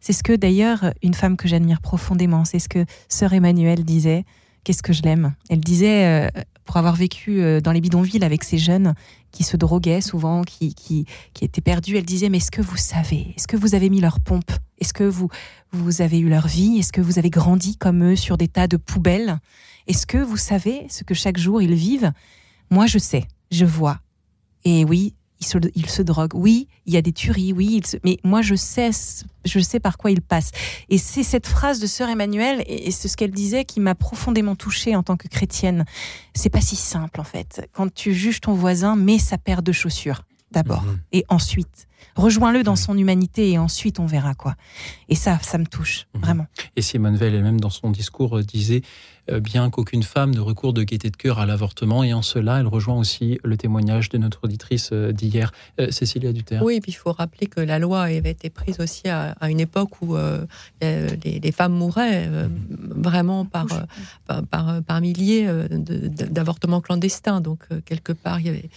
C'est 0.00 0.14
ce 0.14 0.22
que 0.22 0.32
d'ailleurs 0.32 0.94
une 1.02 1.12
femme 1.12 1.36
que 1.36 1.48
j'admire 1.48 1.82
profondément, 1.82 2.46
c'est 2.46 2.58
ce 2.58 2.68
que 2.68 2.86
sœur 3.08 3.34
Emmanuelle 3.34 3.84
disait. 3.84 4.24
Qu'est-ce 4.64 4.82
que 4.82 4.94
je 4.94 5.02
l'aime? 5.02 5.34
Elle 5.50 5.60
disait, 5.60 6.06
euh, 6.06 6.40
pour 6.64 6.78
avoir 6.78 6.96
vécu 6.96 7.42
euh, 7.42 7.60
dans 7.60 7.72
les 7.72 7.82
bidonvilles 7.82 8.24
avec 8.24 8.42
ces 8.42 8.56
jeunes 8.56 8.94
qui 9.30 9.44
se 9.44 9.58
droguaient 9.58 10.00
souvent, 10.00 10.44
qui, 10.44 10.74
qui, 10.74 11.04
qui 11.34 11.44
étaient 11.44 11.60
perdus, 11.60 11.98
elle 11.98 12.06
disait, 12.06 12.30
mais 12.30 12.38
est-ce 12.38 12.50
que 12.50 12.62
vous 12.62 12.78
savez 12.78 13.34
Est-ce 13.36 13.46
que 13.46 13.58
vous 13.58 13.74
avez 13.74 13.90
mis 13.90 14.00
leur 14.00 14.18
pompe? 14.18 14.50
Est-ce 14.80 14.94
que 14.94 15.04
vous, 15.04 15.28
vous 15.72 16.00
avez 16.00 16.18
eu 16.18 16.30
leur 16.30 16.46
vie? 16.46 16.78
Est-ce 16.78 16.92
que 16.92 17.02
vous 17.02 17.18
avez 17.18 17.28
grandi 17.28 17.76
comme 17.76 18.02
eux 18.12 18.16
sur 18.16 18.38
des 18.38 18.48
tas 18.48 18.66
de 18.66 18.78
poubelles? 18.78 19.40
Est-ce 19.88 20.06
que 20.06 20.16
vous 20.16 20.38
savez 20.38 20.86
ce 20.88 21.04
que 21.04 21.12
chaque 21.12 21.36
jour 21.36 21.60
ils 21.60 21.74
vivent? 21.74 22.12
Moi, 22.70 22.86
je 22.86 22.98
sais 22.98 23.28
je 23.54 23.64
vois. 23.64 24.00
Et 24.64 24.84
oui, 24.84 25.14
il 25.40 25.46
se, 25.46 25.58
il 25.74 25.88
se 25.88 26.02
drogue. 26.02 26.34
Oui, 26.34 26.68
il 26.86 26.94
y 26.94 26.96
a 26.96 27.02
des 27.02 27.12
tueries. 27.12 27.52
Oui, 27.52 27.80
mais 28.02 28.18
moi, 28.24 28.42
je 28.42 28.54
sais, 28.54 28.90
je 29.44 29.60
sais 29.60 29.80
par 29.80 29.98
quoi 29.98 30.10
il 30.10 30.20
passe. 30.20 30.50
Et 30.88 30.98
c'est 30.98 31.22
cette 31.22 31.46
phrase 31.46 31.80
de 31.80 31.86
sœur 31.86 32.08
Emmanuelle, 32.08 32.64
et 32.66 32.90
c'est 32.90 33.08
ce 33.08 33.16
qu'elle 33.16 33.30
disait, 33.30 33.64
qui 33.64 33.80
m'a 33.80 33.94
profondément 33.94 34.56
touchée 34.56 34.96
en 34.96 35.02
tant 35.02 35.16
que 35.16 35.28
chrétienne. 35.28 35.84
C'est 36.34 36.50
pas 36.50 36.60
si 36.60 36.76
simple, 36.76 37.20
en 37.20 37.24
fait. 37.24 37.68
Quand 37.72 37.92
tu 37.92 38.14
juges 38.14 38.40
ton 38.40 38.54
voisin, 38.54 38.96
mets 38.96 39.18
sa 39.18 39.38
paire 39.38 39.62
de 39.62 39.72
chaussures, 39.72 40.22
d'abord. 40.50 40.82
Mhm. 40.82 41.00
Et 41.12 41.24
ensuite, 41.28 41.88
rejoins-le 42.16 42.62
dans 42.62 42.72
mhm. 42.72 42.76
son 42.76 42.98
humanité, 42.98 43.50
et 43.50 43.58
ensuite, 43.58 44.00
on 44.00 44.06
verra 44.06 44.34
quoi. 44.34 44.54
Et 45.08 45.14
ça, 45.14 45.38
ça 45.42 45.58
me 45.58 45.66
touche, 45.66 46.06
mhm. 46.14 46.20
vraiment. 46.22 46.46
Et 46.76 46.82
Simone 46.82 47.16
Veil, 47.16 47.34
elle-même, 47.34 47.60
dans 47.60 47.70
son 47.70 47.90
discours, 47.90 48.38
euh, 48.38 48.42
disait 48.42 48.82
bien 49.40 49.70
qu'aucune 49.70 50.02
femme 50.02 50.34
ne 50.34 50.40
recourt 50.40 50.72
de 50.72 50.82
gaieté 50.82 51.10
de 51.10 51.16
cœur 51.16 51.38
à 51.38 51.46
l'avortement. 51.46 52.04
Et 52.04 52.12
en 52.12 52.22
cela, 52.22 52.60
elle 52.60 52.66
rejoint 52.66 52.98
aussi 52.98 53.38
le 53.42 53.56
témoignage 53.56 54.08
de 54.08 54.18
notre 54.18 54.44
auditrice 54.44 54.90
euh, 54.92 55.12
d'hier, 55.12 55.52
euh, 55.80 55.90
Cécilia 55.90 56.32
Duterre. 56.32 56.62
Oui, 56.62 56.76
et 56.76 56.80
puis 56.80 56.92
il 56.92 56.96
faut 56.96 57.12
rappeler 57.12 57.46
que 57.46 57.60
la 57.60 57.78
loi 57.78 58.02
avait 58.02 58.30
été 58.30 58.50
prise 58.50 58.80
aussi 58.80 59.08
à, 59.08 59.34
une 59.48 59.60
époque 59.60 60.02
où 60.02 60.16
les, 60.80 61.52
femmes 61.52 61.72
mouraient 61.72 62.28
vraiment 62.78 63.44
par, 63.44 63.66
par, 64.26 64.82
par, 64.82 65.00
milliers 65.00 65.48
d'avortements 65.68 66.80
clandestins. 66.80 67.40
Donc, 67.40 67.60
quelque 67.84 68.12
part, 68.12 68.40
il 68.40 68.46
y 68.46 68.48
avait 68.48 68.68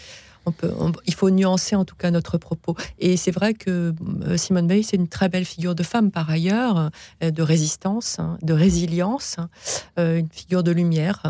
il 1.06 1.14
faut 1.14 1.30
nuancer 1.30 1.76
en 1.76 1.86
tout 1.86 1.96
cas 1.96 2.12
notre 2.12 2.38
propos. 2.38 2.76
Et 3.00 3.18
c'est 3.18 3.32
vrai 3.32 3.54
que 3.54 3.94
euh, 4.24 4.38
Simone 4.38 4.68
Veil, 4.68 4.84
c'est 4.84 4.98
une 4.98 5.08
très 5.08 5.30
belle 5.30 5.46
figure 5.46 5.76
de 5.76 5.84
femme 5.84 6.12
par 6.12 6.30
ailleurs, 6.30 6.90
euh, 7.24 7.32
de 7.32 7.42
résistance, 7.42 8.20
hein, 8.20 8.38
de 8.42 8.54
résilience, 8.54 9.38
hein, 9.38 9.50
euh, 10.00 10.20
une 10.20 10.30
figure 10.30 10.64
de 10.64 10.72
lumière. 10.72 11.22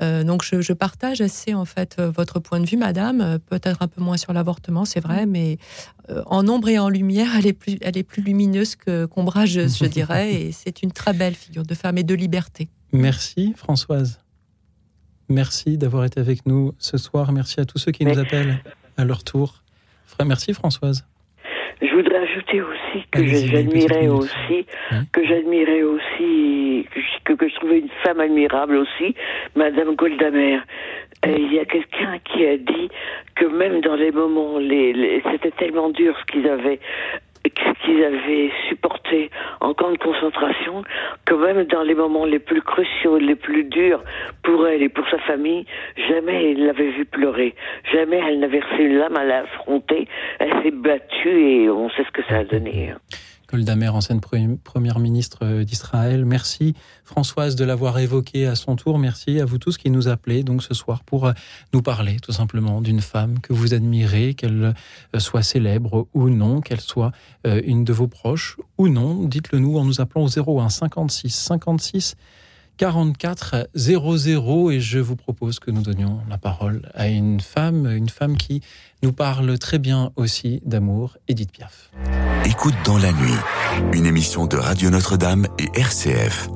Hein. 0.00 0.24
donc 0.24 0.44
je, 0.44 0.72
partage 0.72 1.20
assez 1.20 1.54
en 1.54 1.64
fait 1.64 2.00
votre 2.00 2.40
point 2.40 2.60
de 2.60 2.66
vue, 2.66 2.76
Madame. 2.76 3.38
Peut-être 3.48 3.82
un 3.82 3.88
peu 3.88 4.02
moins 4.02 4.16
sur 4.16 4.32
l'avortement, 4.32 4.84
c'est 4.84 5.00
vrai, 5.00 5.24
mais 5.24 5.58
en 6.26 6.46
ombre 6.48 6.68
et 6.68 6.78
en 6.78 6.88
lumière, 6.88 7.30
elle 7.36 7.46
est 7.46 8.02
plus, 8.02 8.22
lumineuse 8.22 8.74
qu'ombrageuse, 8.76 9.78
je 9.78 9.86
dirais. 9.86 10.34
Et 10.34 10.52
c'est 10.52 10.82
une 10.82 10.90
très 10.90 11.12
belle 11.12 11.34
figure 11.34 11.62
de 11.62 11.74
femme 11.74 11.96
et 11.96 12.02
de 12.02 12.14
liberté. 12.14 12.68
Merci 12.92 13.54
Françoise. 13.56 14.23
Merci 15.28 15.78
d'avoir 15.78 16.04
été 16.04 16.20
avec 16.20 16.46
nous 16.46 16.72
ce 16.78 16.98
soir. 16.98 17.32
Merci 17.32 17.60
à 17.60 17.64
tous 17.64 17.78
ceux 17.78 17.92
qui 17.92 18.04
nous 18.04 18.18
appellent 18.18 18.58
à 18.96 19.04
leur 19.04 19.24
tour. 19.24 19.62
Merci 20.24 20.54
Françoise. 20.54 21.06
Je 21.82 21.92
voudrais 21.92 22.18
ajouter 22.18 22.62
aussi 22.62 23.04
que 23.10 23.24
j'admirais 23.26 24.08
aussi, 24.08 24.66
que 25.12 25.26
j'admirais 25.26 25.82
aussi, 25.82 26.86
que, 27.24 27.32
que, 27.32 27.48
je 27.48 27.54
trouvais 27.56 27.80
une 27.80 27.90
femme 28.04 28.20
admirable 28.20 28.76
aussi, 28.76 29.14
Madame 29.56 29.94
Goldamer. 29.96 30.60
Il 31.26 31.52
y 31.52 31.58
a 31.58 31.64
quelqu'un 31.64 32.18
qui 32.24 32.46
a 32.46 32.56
dit 32.56 32.88
que 33.34 33.46
même 33.46 33.80
dans 33.80 33.96
les 33.96 34.12
moments, 34.12 34.58
les 34.58 35.22
c'était 35.32 35.50
tellement 35.52 35.90
dur 35.90 36.14
ce 36.20 36.32
qu'ils 36.32 36.46
avaient 36.46 36.80
qu'ils 37.50 38.02
avaient 38.02 38.50
supporté 38.68 39.30
en 39.60 39.74
camp 39.74 39.90
de 39.92 39.98
concentration, 39.98 40.82
que 41.24 41.34
même 41.34 41.64
dans 41.64 41.82
les 41.82 41.94
moments 41.94 42.24
les 42.24 42.38
plus 42.38 42.62
cruciaux, 42.62 43.18
les 43.18 43.34
plus 43.34 43.64
durs 43.64 44.02
pour 44.42 44.66
elle 44.66 44.82
et 44.82 44.88
pour 44.88 45.08
sa 45.08 45.18
famille, 45.18 45.66
jamais 46.08 46.52
elle 46.52 46.66
l'avait 46.66 46.90
vu 46.90 47.04
pleurer. 47.04 47.54
Jamais 47.92 48.20
elle 48.26 48.40
n'a 48.40 48.46
versé 48.46 48.76
une 48.78 48.96
lame 48.96 49.16
à 49.16 49.24
l'affronter. 49.24 50.08
Elle 50.38 50.62
s'est 50.62 50.70
battue 50.70 51.28
et 51.28 51.70
on 51.70 51.90
sait 51.90 52.04
ce 52.04 52.10
que 52.10 52.22
ça 52.28 52.38
a 52.38 52.44
donné. 52.44 52.94
Goldamer, 53.48 53.88
ancienne 53.88 54.20
première 54.20 54.98
ministre 54.98 55.38
euh, 55.42 55.64
d'Israël. 55.64 56.24
Merci 56.24 56.74
Françoise 57.04 57.56
de 57.56 57.64
l'avoir 57.64 57.98
évoqué 57.98 58.46
à 58.46 58.54
son 58.54 58.76
tour. 58.76 58.98
Merci 58.98 59.40
à 59.40 59.44
vous 59.44 59.58
tous 59.58 59.76
qui 59.76 59.90
nous 59.90 60.08
appelez 60.08 60.42
donc 60.42 60.62
ce 60.62 60.74
soir 60.74 61.04
pour 61.04 61.26
euh, 61.26 61.32
nous 61.72 61.82
parler 61.82 62.16
tout 62.20 62.32
simplement 62.32 62.80
d'une 62.80 63.00
femme 63.00 63.40
que 63.40 63.52
vous 63.52 63.74
admirez, 63.74 64.34
qu'elle 64.34 64.74
euh, 65.14 65.18
soit 65.18 65.42
célèbre 65.42 66.08
ou 66.14 66.30
non, 66.30 66.60
qu'elle 66.60 66.80
soit 66.80 67.12
une 67.44 67.84
de 67.84 67.92
vos 67.92 68.08
proches 68.08 68.56
ou 68.78 68.88
non. 68.88 69.24
Dites-le 69.24 69.58
nous 69.58 69.78
en 69.78 69.84
nous 69.84 70.00
appelant 70.00 70.24
au 70.24 70.60
01 70.60 70.70
56 70.70 71.30
56 71.30 72.16
44 72.76 73.68
00 73.74 74.70
et 74.70 74.80
je 74.80 74.98
vous 74.98 75.16
propose 75.16 75.58
que 75.58 75.70
nous 75.70 75.82
donnions 75.82 76.20
la 76.28 76.38
parole 76.38 76.90
à 76.94 77.08
une 77.08 77.40
femme, 77.40 77.86
une 77.86 78.08
femme 78.08 78.36
qui 78.36 78.62
nous 79.02 79.12
parle 79.12 79.58
très 79.58 79.78
bien 79.78 80.10
aussi 80.16 80.60
d'amour, 80.64 81.16
Edith 81.28 81.52
Piaf. 81.52 81.90
Écoute 82.44 82.74
dans 82.84 82.98
la 82.98 83.12
nuit, 83.12 83.38
une 83.92 84.06
émission 84.06 84.46
de 84.46 84.56
Radio 84.56 84.90
Notre-Dame 84.90 85.46
et 85.58 85.68
RCF. 85.78 86.48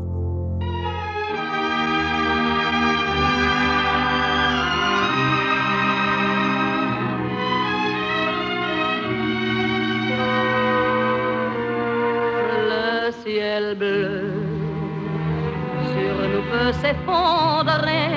S'effondrer 16.89 18.13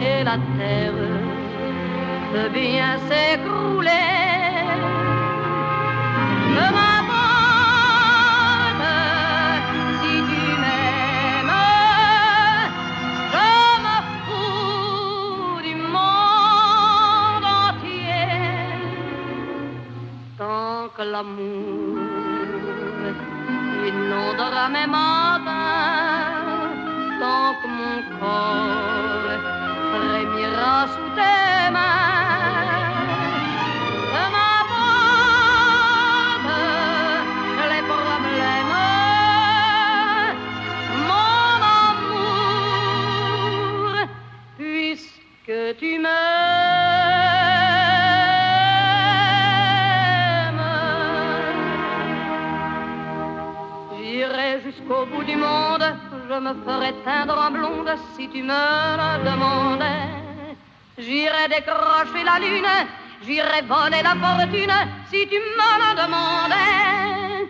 et 0.00 0.24
la 0.24 0.36
terre 0.56 1.02
peut 2.32 2.50
bien 2.52 2.92
s'écrouler. 3.08 3.90
M'importe 6.56 7.68
si 10.00 10.14
tu 10.30 10.42
m'aimes, 10.62 11.56
je 13.34 13.50
me 13.84 13.96
fous 14.24 15.60
du 15.66 15.74
monde 15.96 17.46
entier. 17.66 18.36
Tant 20.38 20.82
que 20.96 21.02
l'amour 21.12 21.98
inondera 23.88 24.64
mes 24.76 24.86
matins, 24.86 26.19
que 27.20 27.68
mon 27.68 28.00
corps 28.18 29.36
frémira 29.92 30.86
sous 30.88 31.10
tes 31.14 31.70
mains. 31.70 32.96
Peu 34.10 34.26
m'importe 34.34 34.88
les 37.72 37.84
problèmes, 37.92 38.86
mon 41.08 41.60
amour, 41.92 42.88
puisque 44.56 45.60
tu 45.78 45.90
m'aimes. 45.98 46.16
J'irai 53.98 54.50
jusqu'au 54.64 55.02
bout 55.04 55.24
du 55.24 55.36
monde, 55.36 55.86
je 56.30 56.38
me 56.38 56.54
ferai 56.64 56.92
teindre 57.04 57.36
en 57.46 57.50
blonde 57.50 57.92
si 58.14 58.28
tu 58.28 58.42
me 58.42 58.62
le 59.00 59.10
demandais. 59.28 60.06
J'irai 60.96 61.46
décrocher 61.48 62.22
la 62.24 62.38
lune, 62.44 62.76
j'irai 63.24 63.62
voler 63.62 64.02
la 64.08 64.14
fortune 64.22 64.78
si 65.10 65.26
tu 65.30 65.38
me 65.58 65.70
le 65.82 65.90
demandais. 66.02 67.48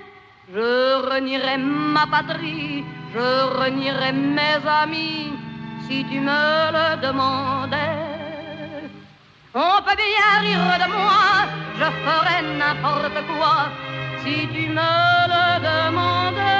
Je 0.54 0.70
renierai 1.10 1.58
ma 1.58 2.06
patrie, 2.06 2.84
je 3.14 3.28
renierai 3.60 4.12
mes 4.12 4.62
amis 4.82 5.32
si 5.86 5.98
tu 6.10 6.18
me 6.28 6.42
le 6.76 6.86
demandais. 7.06 7.98
On 9.54 9.76
peut 9.84 9.98
bien 10.04 10.30
rire 10.44 10.78
de 10.82 10.88
moi, 10.96 11.26
je 11.80 11.88
ferai 12.04 12.38
n'importe 12.58 13.20
quoi 13.30 13.56
si 14.22 14.48
tu 14.54 14.64
me 14.78 14.92
le 15.32 15.44
demandais. 15.68 16.59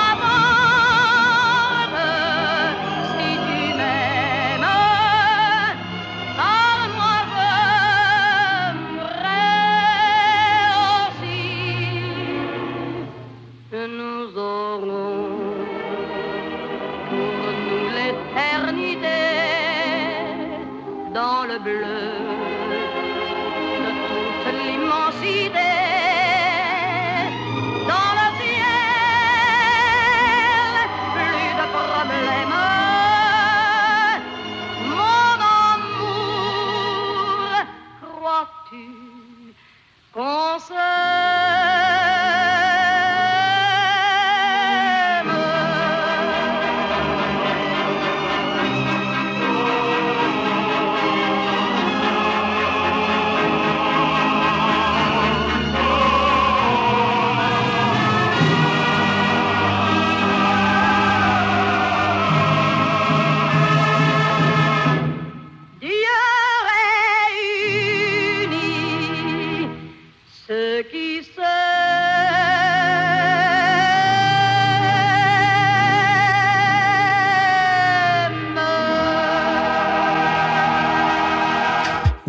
Le 21.51 21.59
bleu 21.59 22.50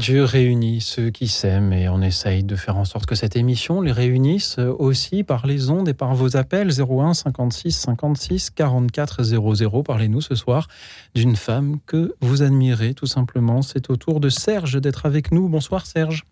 Dieu 0.03 0.25
réunit 0.25 0.81
ceux 0.81 1.11
qui 1.11 1.29
s'aiment 1.29 1.73
et 1.73 1.88
on 1.88 2.03
essaye 2.03 2.43
de 2.43 2.57
faire 2.57 2.77
en 2.77 2.85
sorte 2.85 3.07
que 3.07 3.15
cette 3.15 3.37
émission 3.37 3.81
les 3.81 3.93
réunisse 3.93 4.59
aussi 4.59 5.23
par 5.23 5.47
les 5.47 5.71
ondes 5.71 5.88
et 5.88 5.95
par 5.95 6.17
vos 6.17 6.37
appels 6.37 6.71
01 6.77 7.15
56 7.15 7.71
56 7.71 8.51
44 8.51 9.23
00. 9.23 9.83
Parlez-nous 9.85 10.21
ce 10.21 10.35
soir 10.35 10.67
d'une 11.15 11.37
femme 11.37 11.77
que 11.87 12.17
vous 12.21 12.43
admirez 12.43 12.95
tout 12.95 13.07
simplement. 13.07 13.62
C'est 13.62 13.91
au 13.91 13.97
tour 13.97 14.19
de 14.19 14.29
Serge 14.29 14.81
d'être 14.81 15.07
avec 15.07 15.31
nous. 15.31 15.49
Bonsoir 15.49 15.87
Serge. 15.87 16.25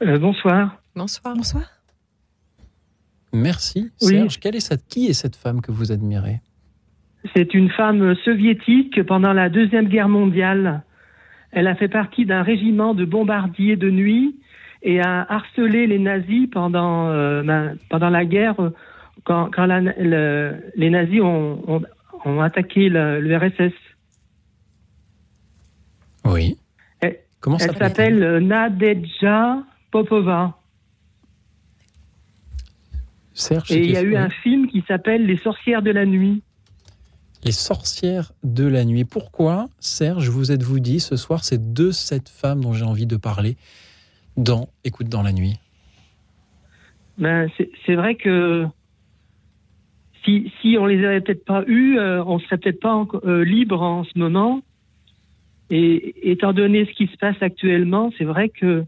Euh, 0.00 0.18
bonsoir. 0.18 0.78
Bonsoir. 0.96 1.36
Bonsoir. 1.36 1.68
Merci 3.34 3.90
Oui. 4.00 4.14
Serge. 4.14 4.40
Quelle 4.40 4.56
est 4.56 4.60
cette, 4.60 4.86
qui 4.88 5.08
est 5.08 5.12
cette 5.12 5.36
femme 5.36 5.60
que 5.60 5.72
vous 5.72 5.92
admirez? 5.92 6.40
C'est 7.36 7.52
une 7.52 7.68
femme 7.68 8.14
soviétique 8.24 9.02
pendant 9.02 9.34
la 9.34 9.50
Deuxième 9.50 9.88
Guerre 9.88 10.08
mondiale. 10.08 10.82
Elle 11.52 11.66
a 11.68 11.74
fait 11.74 11.88
partie 11.88 12.24
d'un 12.26 12.42
régiment 12.42 12.94
de 12.94 13.04
bombardiers 13.04 13.76
de 13.76 13.90
nuit 13.90 14.36
et 14.82 15.00
a 15.00 15.24
harcelé 15.30 15.86
les 15.86 15.98
nazis 15.98 16.48
pendant, 16.50 17.08
euh, 17.08 17.42
ben, 17.42 17.76
pendant 17.90 18.10
la 18.10 18.24
guerre, 18.24 18.58
euh, 18.60 18.70
quand, 19.24 19.50
quand 19.54 19.66
la- 19.66 19.80
le- 19.80 20.56
les 20.74 20.90
nazis 20.90 21.20
ont, 21.20 21.62
ont- 21.68 21.82
ont 22.24 22.40
attaqué 22.40 22.88
le, 22.88 23.20
le 23.20 23.36
RSS. 23.36 23.74
Oui. 26.24 26.56
Elle- 27.00 27.18
Comment 27.40 27.58
Elle 27.58 27.76
s'appelle 27.76 28.22
euh, 28.22 28.40
Nadezhda 28.40 29.62
Popova. 29.90 30.56
Serge. 33.34 33.70
Et 33.72 33.84
il 33.84 33.90
y 33.90 33.96
a 33.96 34.02
eu 34.02 34.16
un 34.16 34.30
film 34.30 34.68
qui 34.68 34.82
s'appelle 34.86 35.26
Les 35.26 35.36
sorcières 35.38 35.82
de 35.82 35.90
la 35.90 36.06
nuit. 36.06 36.42
Les 37.44 37.52
sorcières 37.52 38.32
de 38.44 38.64
la 38.64 38.84
nuit. 38.84 39.04
Pourquoi, 39.04 39.66
Serge, 39.80 40.28
vous 40.28 40.52
êtes-vous 40.52 40.78
dit 40.78 41.00
ce 41.00 41.16
soir, 41.16 41.42
c'est 41.42 41.72
de 41.72 41.90
cette 41.90 42.28
femme 42.28 42.60
dont 42.62 42.72
j'ai 42.72 42.84
envie 42.84 43.06
de 43.06 43.16
parler 43.16 43.56
dans 44.36 44.68
Écoute 44.84 45.08
dans 45.08 45.22
la 45.22 45.32
nuit? 45.32 45.58
Ben, 47.18 47.50
c'est 47.84 47.94
vrai 47.94 48.14
que 48.14 48.66
si, 50.24 50.76
on 50.78 50.86
les 50.86 51.04
avait 51.04 51.20
peut-être 51.20 51.44
pas 51.44 51.64
eus, 51.66 51.98
euh, 51.98 52.22
on 52.24 52.38
serait 52.38 52.58
peut-être 52.58 52.80
pas 52.80 53.04
euh, 53.24 53.44
libre 53.44 53.82
en 53.82 54.04
ce 54.04 54.16
moment. 54.16 54.62
Et 55.68 56.30
étant 56.30 56.52
donné 56.52 56.86
ce 56.86 56.92
qui 56.92 57.06
se 57.06 57.16
passe 57.16 57.40
actuellement, 57.40 58.12
c'est 58.18 58.24
vrai 58.24 58.50
que 58.50 58.84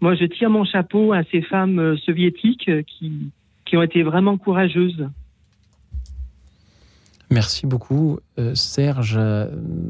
moi 0.00 0.14
je 0.14 0.24
tire 0.24 0.50
mon 0.50 0.64
chapeau 0.64 1.12
à 1.12 1.22
ces 1.30 1.42
femmes 1.42 1.78
euh, 1.78 1.96
soviétiques 1.96 2.68
euh, 2.68 2.82
qui 3.64 3.76
ont 3.76 3.82
été 3.82 4.02
vraiment 4.02 4.36
courageuses. 4.36 5.08
Merci 7.30 7.66
beaucoup, 7.66 8.18
euh, 8.38 8.54
Serge. 8.54 9.16
Euh, 9.18 9.48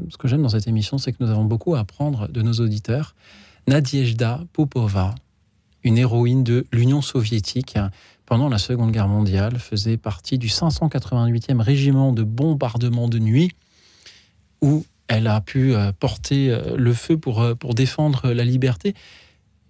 Ce 0.09 0.17
que 0.17 0.27
j'aime 0.27 0.41
dans 0.41 0.49
cette 0.49 0.67
émission, 0.67 0.97
c'est 0.97 1.13
que 1.13 1.23
nous 1.23 1.29
avons 1.29 1.45
beaucoup 1.45 1.75
à 1.75 1.79
apprendre 1.79 2.27
de 2.27 2.41
nos 2.41 2.53
auditeurs. 2.53 3.15
Nadiejda 3.67 4.43
Popova, 4.51 5.15
une 5.83 5.97
héroïne 5.97 6.43
de 6.43 6.65
l'Union 6.73 7.01
soviétique 7.01 7.77
pendant 8.25 8.49
la 8.49 8.57
Seconde 8.57 8.91
Guerre 8.91 9.07
mondiale, 9.07 9.57
faisait 9.57 9.95
partie 9.95 10.37
du 10.37 10.47
588e 10.47 11.61
régiment 11.61 12.11
de 12.11 12.23
bombardement 12.23 13.07
de 13.07 13.19
nuit, 13.19 13.51
où 14.61 14.85
elle 15.07 15.27
a 15.27 15.39
pu 15.39 15.73
euh, 15.73 15.93
porter 15.97 16.55
le 16.75 16.93
feu 16.93 17.17
pour, 17.17 17.55
pour 17.57 17.73
défendre 17.73 18.31
la 18.31 18.43
liberté. 18.43 18.95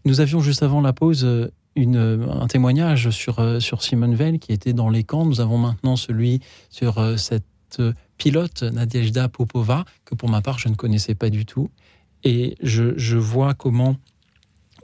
Nous 0.05 0.21
avions 0.21 0.39
juste 0.39 0.63
avant 0.63 0.81
la 0.81 0.93
pause 0.93 1.51
une, 1.75 1.97
un 1.97 2.47
témoignage 2.47 3.11
sur, 3.11 3.61
sur 3.61 3.83
Simone 3.83 4.15
Veil 4.15 4.39
qui 4.39 4.53
était 4.53 4.73
dans 4.73 4.89
les 4.89 5.03
camps. 5.03 5.25
Nous 5.25 5.39
avons 5.39 5.59
maintenant 5.59 5.95
celui 5.95 6.39
sur 6.69 7.19
cette 7.19 7.45
cette 7.69 7.95
pilote, 8.17 8.63
Nadejda 8.63 9.29
Popova, 9.29 9.85
que 10.05 10.15
pour 10.15 10.29
ma 10.29 10.41
part, 10.41 10.59
je 10.59 10.69
ne 10.69 10.75
connaissais 10.75 11.15
pas 11.15 11.29
du 11.29 11.45
tout. 11.45 11.69
Et 12.23 12.55
je, 12.61 13.17
vois 13.17 13.53
comment, 13.53 13.95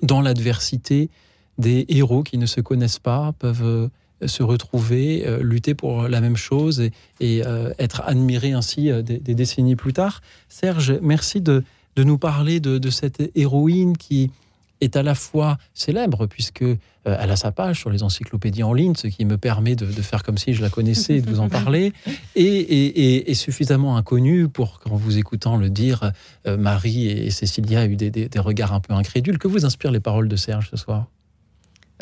dans 0.02 0.22
l'adversité, 0.22 1.10
des 1.58 1.86
héros 1.90 2.24
qui 2.24 2.38
ne 2.38 2.46
se 2.46 2.62
connaissent 2.62 3.00
pas 3.00 3.34
peuvent 3.34 3.90
se 4.26 4.44
retrouver, 4.44 5.28
euh, 5.28 5.42
lutter 5.42 5.76
pour 5.76 6.08
la 6.08 6.22
même 6.22 6.38
chose 6.38 6.90
et, 7.20 7.46
euh, 7.46 7.74
être 7.80 8.02
admirés 8.06 8.54
ainsi 8.54 8.90
euh, 8.90 9.02
des, 9.02 9.20
décennies 9.20 9.76
plus 9.76 9.94
tard. 9.94 10.22
Serge, 10.48 10.98
merci 11.02 11.42
de, 11.42 11.64
nous 11.98 12.18
parler 12.18 12.60
de, 12.60 12.90
cette 12.90 13.32
héroïne 13.36 13.98
qui 13.98 14.32
est 14.82 14.96
à 14.96 15.04
la 15.04 15.16
fois 15.16 15.58
célèbre, 15.74 16.28
puisque 16.28 16.64
elle 17.06 17.32
a 17.32 17.36
sa 17.36 17.52
page 17.52 17.80
sur 17.80 17.92
les 17.92 18.02
encyclopédies 18.02 18.64
en 18.64 18.74
ligne, 18.74 18.96
ce 18.96 19.08
qui 19.08 19.26
me 19.26 19.38
permet 19.38 19.76
de, 19.76 19.86
faire 20.02 20.24
comme 20.24 20.38
si 20.38 20.54
je 20.54 20.62
la 20.62 20.70
connaissais 20.70 21.18
et 21.18 21.22
de 21.22 21.30
vous 21.30 21.40
en 21.40 21.50
parler, 21.50 21.94
et, 22.36 23.34
suffisamment 23.36 23.96
inconnue 23.96 24.48
pour 24.48 24.80
qu'en 24.80 24.96
vous 24.96 25.18
écoutant 25.18 25.58
le 25.58 25.70
dire, 25.70 26.12
Marie 26.48 27.08
et 27.08 27.30
Cécilia 27.30 27.86
eu 27.86 27.96
des, 27.96 28.10
des 28.10 28.40
regards 28.40 28.74
un 28.74 28.80
peu 28.80 28.94
incrédules. 28.94 29.38
Que 29.38 29.48
vous 29.48 29.66
inspirent 29.66 29.92
les 29.92 30.00
paroles 30.00 30.28
de 30.28 30.36
Serge 30.36 30.70
ce 30.72 30.78
soir? 30.78 31.06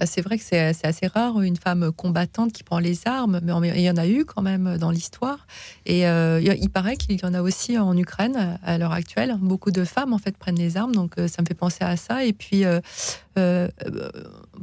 C'est 0.06 0.22
vrai 0.22 0.38
que 0.38 0.44
c'est 0.44 0.60
assez 0.84 1.08
rare 1.08 1.42
une 1.42 1.58
femme 1.58 1.92
combattante 1.92 2.52
qui 2.52 2.64
prend 2.64 2.80
les 2.80 3.08
armes, 3.08 3.40
mais 3.44 3.54
il 3.76 3.82
y 3.82 3.90
en 3.90 3.98
a 3.98 4.08
eu 4.08 4.26
quand 4.26 4.42
même 4.42 4.78
dans 4.78 4.92
l'histoire. 4.92 5.48
Et 5.86 6.08
euh, 6.08 6.42
il 6.42 6.70
paraît 6.70 6.96
qu'il 6.96 7.20
y 7.20 7.26
en 7.26 7.34
a 7.34 7.42
aussi 7.42 7.78
en 7.78 7.96
Ukraine 7.98 8.60
à 8.64 8.78
l'heure 8.78 8.92
actuelle. 8.92 9.36
Beaucoup 9.40 9.72
de 9.72 9.84
femmes 9.84 10.14
en 10.14 10.18
fait 10.18 10.38
prennent 10.38 10.58
les 10.58 10.78
armes, 10.78 10.94
donc 10.94 11.18
euh, 11.18 11.28
ça 11.28 11.42
me 11.42 11.48
fait 11.48 11.54
penser 11.54 11.84
à 11.84 11.96
ça. 11.98 12.26
Et 12.26 12.34
puis 12.34 12.64
euh, 12.66 13.68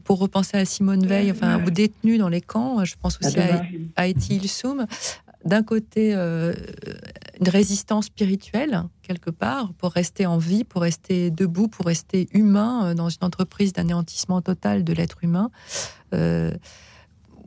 pour 0.04 0.18
repenser 0.18 0.56
à 0.56 0.64
Simone 0.64 1.06
Veil, 1.06 1.30
enfin 1.30 1.62
aux 1.64 1.70
détenus 1.70 2.18
dans 2.18 2.28
les 2.28 2.40
camps, 2.40 2.84
je 2.84 2.94
pense 3.00 3.18
aussi 3.22 3.38
à, 3.38 3.62
à 3.96 4.08
Eti 4.08 4.36
Ilsoum 4.36 4.86
d'un 5.44 5.62
côté 5.62 6.14
euh, 6.14 6.52
une 7.40 7.48
résistance 7.48 8.06
spirituelle, 8.06 8.84
quelque 9.02 9.30
part, 9.30 9.72
pour 9.74 9.92
rester 9.92 10.26
en 10.26 10.38
vie, 10.38 10.64
pour 10.64 10.82
rester 10.82 11.30
debout, 11.30 11.68
pour 11.68 11.86
rester 11.86 12.28
humain 12.32 12.86
euh, 12.86 12.94
dans 12.94 13.08
une 13.08 13.24
entreprise 13.24 13.72
d'anéantissement 13.72 14.42
total 14.42 14.84
de 14.84 14.92
l'être 14.92 15.24
humain. 15.24 15.50
Euh, 16.14 16.52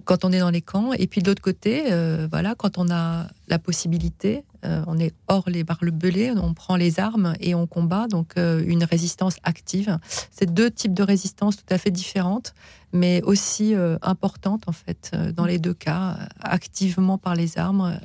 quand 0.05 0.25
on 0.25 0.33
est 0.33 0.39
dans 0.39 0.49
les 0.49 0.61
camps. 0.61 0.91
Et 0.91 1.07
puis 1.07 1.21
de 1.21 1.29
l'autre 1.29 1.41
côté, 1.41 1.85
voilà, 2.29 2.55
quand 2.55 2.77
on 2.77 2.91
a 2.91 3.29
la 3.47 3.57
possibilité, 3.57 4.43
on 4.63 4.99
est 4.99 5.13
hors 5.29 5.49
les 5.49 5.63
barbelés, 5.63 6.31
on 6.31 6.53
prend 6.53 6.75
les 6.75 6.99
armes 6.99 7.35
et 7.39 7.55
on 7.55 7.67
combat. 7.67 8.09
Donc 8.09 8.33
une 8.35 8.83
résistance 8.83 9.37
active. 9.43 9.97
C'est 10.29 10.53
deux 10.53 10.69
types 10.69 10.93
de 10.93 11.03
résistance 11.03 11.55
tout 11.55 11.73
à 11.73 11.77
fait 11.77 11.89
différentes, 11.89 12.53
mais 12.93 13.21
aussi 13.23 13.73
importantes 14.01 14.63
en 14.67 14.71
fait 14.71 15.11
dans 15.35 15.45
les 15.45 15.59
deux 15.59 15.73
cas, 15.73 16.17
activement 16.39 17.17
par 17.17 17.35
les 17.35 17.57
armes, 17.57 17.99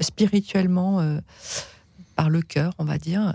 spirituellement 0.00 1.18
par 2.16 2.28
le 2.28 2.42
cœur, 2.42 2.74
on 2.78 2.84
va 2.84 2.98
dire. 2.98 3.34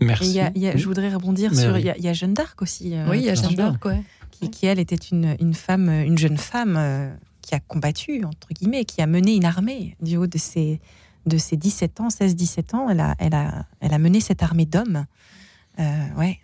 Merci. 0.00 0.40
je 0.54 0.84
voudrais 0.84 1.12
rebondir 1.12 1.54
sur. 1.54 1.78
Il 1.78 1.84
y, 1.84 2.08
a 2.08 2.12
Jeanne 2.12 2.34
d'Arc 2.34 2.60
aussi. 2.62 2.94
oui, 3.08 3.18
il 3.20 3.24
y 3.24 3.30
a 3.30 3.34
Jeanne 3.34 3.54
d'Arc, 3.54 3.84
ouais 3.86 4.02
qui, 4.48 4.66
elle 4.66 4.78
était 4.78 4.96
une, 4.96 5.36
une, 5.40 5.54
femme, 5.54 5.88
une 5.88 6.18
jeune 6.18 6.36
femme 6.36 6.76
euh, 6.76 7.14
qui 7.42 7.54
a 7.54 7.60
combattu, 7.60 8.24
entre 8.24 8.48
guillemets, 8.52 8.84
qui 8.84 9.00
a 9.02 9.06
mené 9.06 9.34
une 9.34 9.44
armée 9.44 9.96
du 10.00 10.16
haut 10.16 10.26
de 10.26 10.38
ses, 10.38 10.80
de 11.26 11.38
ses 11.38 11.56
17 11.56 12.00
ans, 12.00 12.08
16-17 12.08 12.76
ans. 12.76 12.88
Elle 12.88 13.00
a, 13.00 13.14
elle, 13.18 13.34
a, 13.34 13.66
elle 13.80 13.94
a 13.94 13.98
mené 13.98 14.20
cette 14.20 14.42
armée 14.42 14.66
d'hommes. 14.66 15.06
Euh, 15.78 16.08
ouais. 16.18 16.38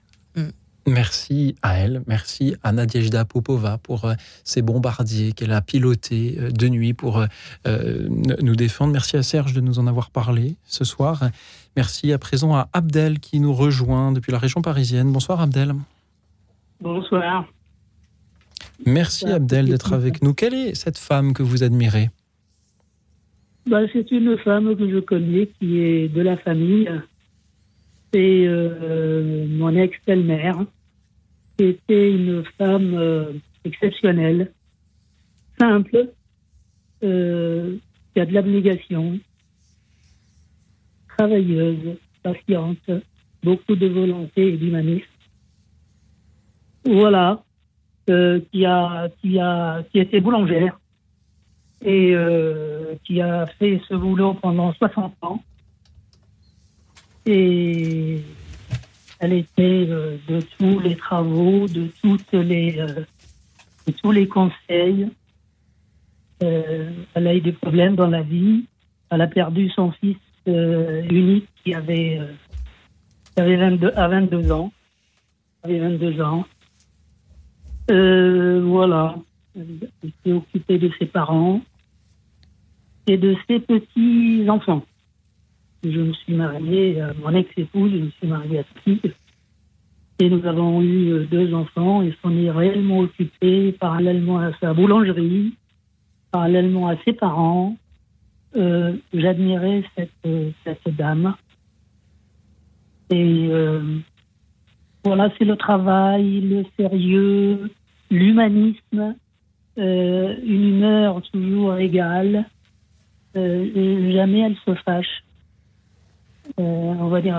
Merci 0.87 1.55
à 1.63 1.77
elle, 1.79 2.03
merci 2.07 2.57
à 2.63 2.73
Nadejda 2.73 3.25
Popova 3.25 3.79
pour 3.79 4.07
euh, 4.07 4.15
ces 4.45 4.63
bombardiers 4.63 5.33
qu'elle 5.33 5.53
a 5.53 5.61
pilotés 5.61 6.39
de 6.51 6.69
nuit 6.69 6.95
pour 6.95 7.25
nous 7.67 8.57
défendre. 8.57 8.93
Merci 8.93 9.17
à 9.17 9.23
Serge 9.23 9.53
de 9.53 9.61
nous 9.61 9.79
en 9.79 9.87
avoir 9.87 10.11
parlé 10.11 10.57
ce 10.65 10.85
soir. 10.85 11.23
Merci 11.77 12.13
à 12.13 12.19
présent 12.19 12.55
à 12.55 12.69
Abdel 12.73 13.21
qui 13.21 13.41
nous 13.41 13.53
rejoint 13.53 14.13
depuis 14.13 14.33
la 14.33 14.39
région 14.39 14.63
parisienne. 14.63 15.13
Bonsoir 15.13 15.41
Abdel. 15.41 15.75
Bonsoir. 16.81 17.47
Merci 18.87 19.27
Abdel 19.27 19.67
d'être 19.67 19.93
avec 19.93 20.23
nous. 20.23 20.35
Quelle 20.35 20.55
est 20.55 20.75
cette 20.75 20.99
femme 20.99 21.33
que 21.33 21.43
vous 21.43 21.63
admirez? 21.63 22.11
Bah, 23.67 23.81
C'est 23.93 24.11
une 24.11 24.37
femme 24.39 24.75
que 24.77 24.91
je 24.91 24.99
connais 24.99 25.49
qui 25.59 25.79
est 25.79 26.09
de 26.09 26.23
la 26.23 26.37
famille. 26.37 26.91
C'est 28.13 28.45
euh, 28.47 29.47
mon 29.49 29.75
ex-belle-mère, 29.77 30.65
qui 31.57 31.65
était 31.65 32.11
une 32.11 32.43
femme 32.59 32.95
euh, 32.95 33.33
exceptionnelle, 33.65 34.53
simple, 35.59 36.09
euh, 37.05 37.77
qui 38.13 38.21
a 38.21 38.27
de 38.27 38.35
l'abnégation, 38.35 39.21
travailleuse, 41.17 41.97
patiente, 42.23 42.91
beaucoup 43.45 43.77
de 43.77 43.87
volonté 43.87 44.55
et 44.55 44.57
d'humanisme. 44.57 45.07
Voilà, 46.85 47.45
qui 48.07 48.65
a 48.67 49.09
qui 49.21 49.39
a 49.39 49.85
qui 49.93 50.01
était 50.01 50.21
boulangère 50.21 50.81
et 51.85 52.15
qui 53.05 53.21
a 53.21 53.47
fait 53.59 53.81
ce 53.87 53.95
boulot 53.95 54.35
pendant 54.35 54.73
60 54.73 55.15
ans. 55.23 55.43
Et 57.27 58.23
elle 59.19 59.33
était 59.33 59.87
euh, 59.89 60.17
de 60.29 60.41
tous 60.59 60.79
les 60.81 60.97
travaux, 60.97 61.67
de 61.67 61.89
toutes 62.03 62.33
les 62.33 62.73
de 62.73 63.93
tous 64.03 64.13
les 64.13 64.29
conseils. 64.29 65.09
elle 66.41 67.27
a 67.27 67.35
eu 67.35 67.41
des 67.41 67.53
problèmes 67.53 67.97
dans 67.97 68.09
la 68.09 68.23
vie. 68.23 68.65
Elle 69.11 69.21
a 69.21 69.27
perdu 69.27 69.69
son 69.71 69.93
fils 69.93 70.17
unique 70.47 71.49
qui 71.63 71.75
avait, 71.75 72.21
qui 73.35 73.43
avait 73.43 73.57
22, 73.57 73.93
à 73.97 74.09
22 74.09 74.53
ans. 74.53 74.73
Avait 75.63 75.79
22 75.79 76.21
ans. 76.23 76.47
Euh, 77.91 78.63
voilà. 78.65 79.17
Il 79.57 80.13
s'est 80.25 80.33
occupé 80.33 80.79
de 80.79 80.91
ses 80.99 81.07
parents 81.07 81.61
et 83.07 83.17
de 83.17 83.37
ses 83.49 83.59
petits-enfants. 83.59 84.85
Je 85.83 86.01
me 86.01 86.13
suis 86.13 86.35
mariée, 86.35 87.01
à 87.01 87.13
mon 87.15 87.35
ex-épouse, 87.35 87.91
je 87.93 87.99
me 87.99 88.11
suis 88.11 88.27
mariée 88.27 88.59
à 88.61 88.65
fille. 88.85 89.01
Et 90.19 90.29
nous 90.29 90.45
avons 90.47 90.83
eu 90.83 91.13
euh, 91.13 91.27
deux 91.31 91.55
enfants 91.55 92.03
et 92.03 92.15
s'en 92.23 92.37
est 92.37 92.51
réellement 92.51 92.99
occupé 93.01 93.73
parallèlement 93.73 94.39
à 94.39 94.53
sa 94.61 94.75
boulangerie, 94.75 95.55
parallèlement 96.31 96.89
à 96.89 96.97
ses 97.05 97.15
parents. 97.15 97.77
Euh, 98.57 98.97
j'admirais 99.15 99.83
cette, 99.97 100.97
dame. 100.97 101.35
Et 103.11 103.49
voilà, 105.05 105.31
c'est 105.39 105.45
le 105.45 105.57
travail, 105.57 106.41
le 106.43 106.65
sérieux, 106.77 107.71
l'humanisme, 108.11 109.15
euh, 109.79 110.37
une 110.45 110.77
humeur 110.77 111.23
toujours 111.33 111.77
égale. 111.77 112.45
Euh, 113.37 114.13
jamais 114.13 114.41
elle 114.41 114.57
se 114.67 114.75
fâche. 114.83 115.23
Euh, 116.59 116.63
on 116.63 117.09
va 117.09 117.21
dire 117.21 117.37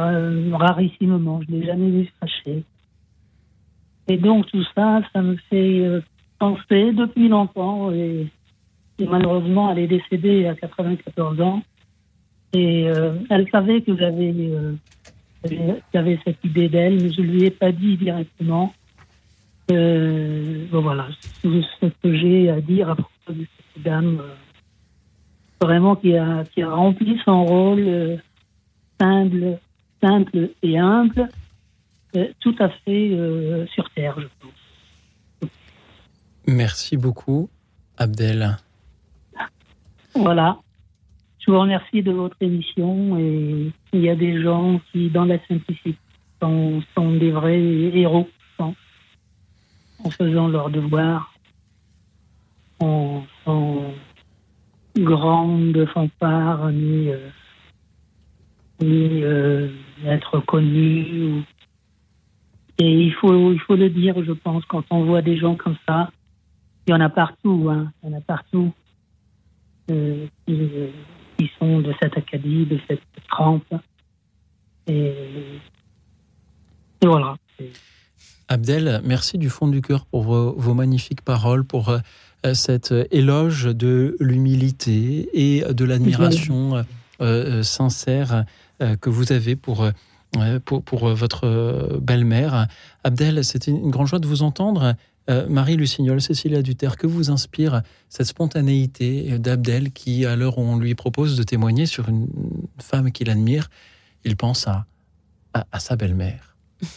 rarissimement, 0.54 1.42
je 1.42 1.52
ne 1.52 1.60
l'ai 1.60 1.66
jamais 1.66 1.90
vu 1.90 2.10
fâcher. 2.20 2.64
Et 4.08 4.18
donc 4.18 4.46
tout 4.48 4.64
ça, 4.76 5.02
ça 5.14 5.22
me 5.22 5.36
fait 5.50 6.02
penser 6.40 6.94
depuis 6.94 7.28
longtemps. 7.28 7.92
Et, 7.92 8.28
malheureusement, 9.00 9.72
elle 9.72 9.80
est 9.80 9.88
décédée 9.88 10.48
à 10.48 10.56
94 10.56 11.42
ans. 11.42 11.62
Et 12.54 12.88
elle 13.30 13.50
savait 13.50 13.82
que 13.82 13.96
j'avais 13.96 14.34
cette 16.26 16.44
idée 16.44 16.70
d'elle, 16.70 17.02
mais 17.02 17.12
je 17.12 17.22
ne 17.22 17.28
lui 17.28 17.46
ai 17.46 17.52
pas 17.52 17.72
dit 17.72 17.98
directement. 17.98 18.74
Euh, 19.72 20.66
bon, 20.72 20.82
voilà, 20.82 21.08
ce 21.44 21.88
que 22.04 22.16
j'ai 22.16 22.50
à 22.50 22.62
dire 22.62 22.90
à 22.90 22.96
propos 22.96 23.10
de 23.30 23.46
cette 23.74 23.84
dame, 23.84 24.20
euh, 24.20 24.36
vraiment 25.62 25.96
qui 25.96 26.16
a, 26.16 26.44
qui 26.54 26.62
a 26.62 26.70
rempli 26.70 27.20
son 27.24 27.46
rôle 27.46 27.80
euh, 27.80 28.18
simple, 29.02 29.58
simple 30.02 30.50
et 30.62 30.78
humble, 30.78 31.30
tout 32.40 32.56
à 32.60 32.70
fait 32.70 33.18
sur 33.74 33.90
Terre, 33.92 34.20
je 34.20 34.28
pense. 34.40 35.50
Merci 36.48 36.98
beaucoup, 36.98 37.50
Abdel. 37.98 38.58
Voilà. 40.16 40.58
Je 41.40 41.50
vous 41.50 41.60
remercie 41.60 42.04
de 42.04 42.12
votre 42.12 42.36
émission 42.42 43.18
et 43.18 43.72
il 43.94 44.02
y 44.02 44.10
a 44.10 44.16
des 44.16 44.42
gens 44.42 44.80
qui, 44.92 45.10
dans 45.10 45.26
la 45.26 45.40
simplicité, 45.48 45.98
sont, 46.42 46.84
sont 46.96 47.14
des 47.14 47.32
vrais 47.32 47.60
héros 47.60 48.28
en 50.04 50.10
faisant 50.10 50.48
leur 50.48 50.70
devoir, 50.70 51.34
en, 52.80 53.24
grande 54.98 55.86
fanfare, 55.94 56.72
ni, 56.72 57.10
euh, 57.10 57.30
ni 58.82 59.24
euh, 59.24 59.70
être 60.06 60.40
connu. 60.40 61.44
Et 62.80 62.92
il 62.92 63.14
faut, 63.14 63.52
il 63.52 63.60
faut 63.60 63.76
le 63.76 63.90
dire, 63.90 64.16
je 64.24 64.32
pense, 64.32 64.66
quand 64.66 64.84
on 64.90 65.04
voit 65.06 65.22
des 65.22 65.38
gens 65.38 65.56
comme 65.56 65.76
ça, 65.88 66.10
il 66.88 66.92
y 66.92 66.94
en 66.94 67.02
a 67.02 67.10
partout, 67.10 67.68
hein, 67.70 67.92
il 68.04 68.10
y 68.10 68.14
en 68.14 68.18
a 68.18 68.22
partout, 68.22 68.74
euh, 69.92 70.26
qui, 70.48 70.70
qui 71.38 71.52
sont 71.60 71.80
de 71.82 71.94
cet 72.02 72.18
acadie, 72.18 72.66
de 72.66 72.80
cette 72.88 73.02
trempe. 73.30 73.74
Et, 74.88 75.14
et 77.02 77.08
voilà. 77.08 77.36
Abdel, 78.48 79.02
merci 79.04 79.38
du 79.38 79.50
fond 79.50 79.68
du 79.68 79.82
cœur 79.82 80.06
pour 80.06 80.24
vos, 80.24 80.54
vos 80.54 80.74
magnifiques 80.74 81.22
paroles, 81.22 81.64
pour 81.64 81.90
euh, 81.90 82.00
cet 82.54 82.94
éloge 83.12 83.66
de 83.66 84.18
l'humilité 84.20 85.30
et 85.34 85.64
de 85.72 85.86
l'admiration 85.86 86.78
euh, 86.78 86.84
euh, 87.22 87.64
sincère 87.64 88.34
euh, 88.34 88.42
que 89.00 89.10
vous 89.10 89.32
avez 89.32 89.56
pour, 89.56 89.84
euh, 90.38 90.60
pour, 90.64 90.82
pour 90.84 91.10
votre 91.10 92.00
belle-mère. 92.02 92.68
Abdel, 93.04 93.44
c'était 93.44 93.72
une 93.72 93.90
grande 93.90 94.08
joie 94.08 94.20
de 94.20 94.28
vous 94.28 94.44
entendre. 94.44 94.96
Euh, 95.30 95.48
Marie 95.50 95.76
Lucignol, 95.76 96.22
Cécilia 96.22 96.62
Duterre, 96.62 96.98
que 96.98 97.06
vous 97.06 97.30
inspire 97.30 97.82
cette 98.10 98.28
spontanéité 98.28 99.38
d'Abdel 99.40 99.92
qui, 99.92 100.26
à 100.26 100.36
l'heure 100.36 100.58
où 100.58 100.62
on 100.62 100.78
lui 100.78 100.96
propose 100.96 101.38
de 101.38 101.44
témoigner 101.44 101.86
sur 101.86 102.10
une 102.10 102.28
femme 102.80 103.12
qu'il 103.12 103.30
admire, 103.30 103.70
il 104.24 104.38
pense 104.38 104.68
à, 104.68 104.86
sa 105.80 105.96
belle-mère 105.96 106.56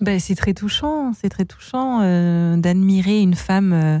Ben, 0.00 0.18
c'est 0.18 0.34
très 0.34 0.52
touchant, 0.52 1.12
c'est 1.14 1.28
très 1.28 1.44
touchant 1.44 2.00
euh, 2.02 2.56
d'admirer 2.56 3.20
une 3.20 3.36
femme 3.36 3.72
euh, 3.72 4.00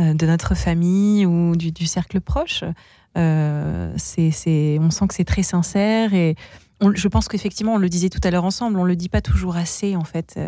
euh, 0.00 0.14
de 0.14 0.26
notre 0.26 0.54
famille 0.54 1.26
ou 1.26 1.54
du 1.56 1.86
cercle 1.86 2.22
proche. 2.22 2.64
Euh, 3.16 3.92
on 3.94 4.90
sent 4.90 5.06
que 5.06 5.14
c'est 5.14 5.24
très 5.24 5.42
sincère 5.42 6.14
et 6.14 6.34
je 6.94 7.08
pense 7.08 7.28
qu'effectivement, 7.28 7.74
on 7.74 7.78
le 7.78 7.88
disait 7.88 8.08
tout 8.08 8.20
à 8.24 8.30
l'heure 8.30 8.44
ensemble, 8.44 8.78
on 8.78 8.84
le 8.84 8.96
dit 8.96 9.08
pas 9.08 9.20
toujours 9.20 9.56
assez 9.56 9.94
en 9.94 10.04
fait. 10.04 10.38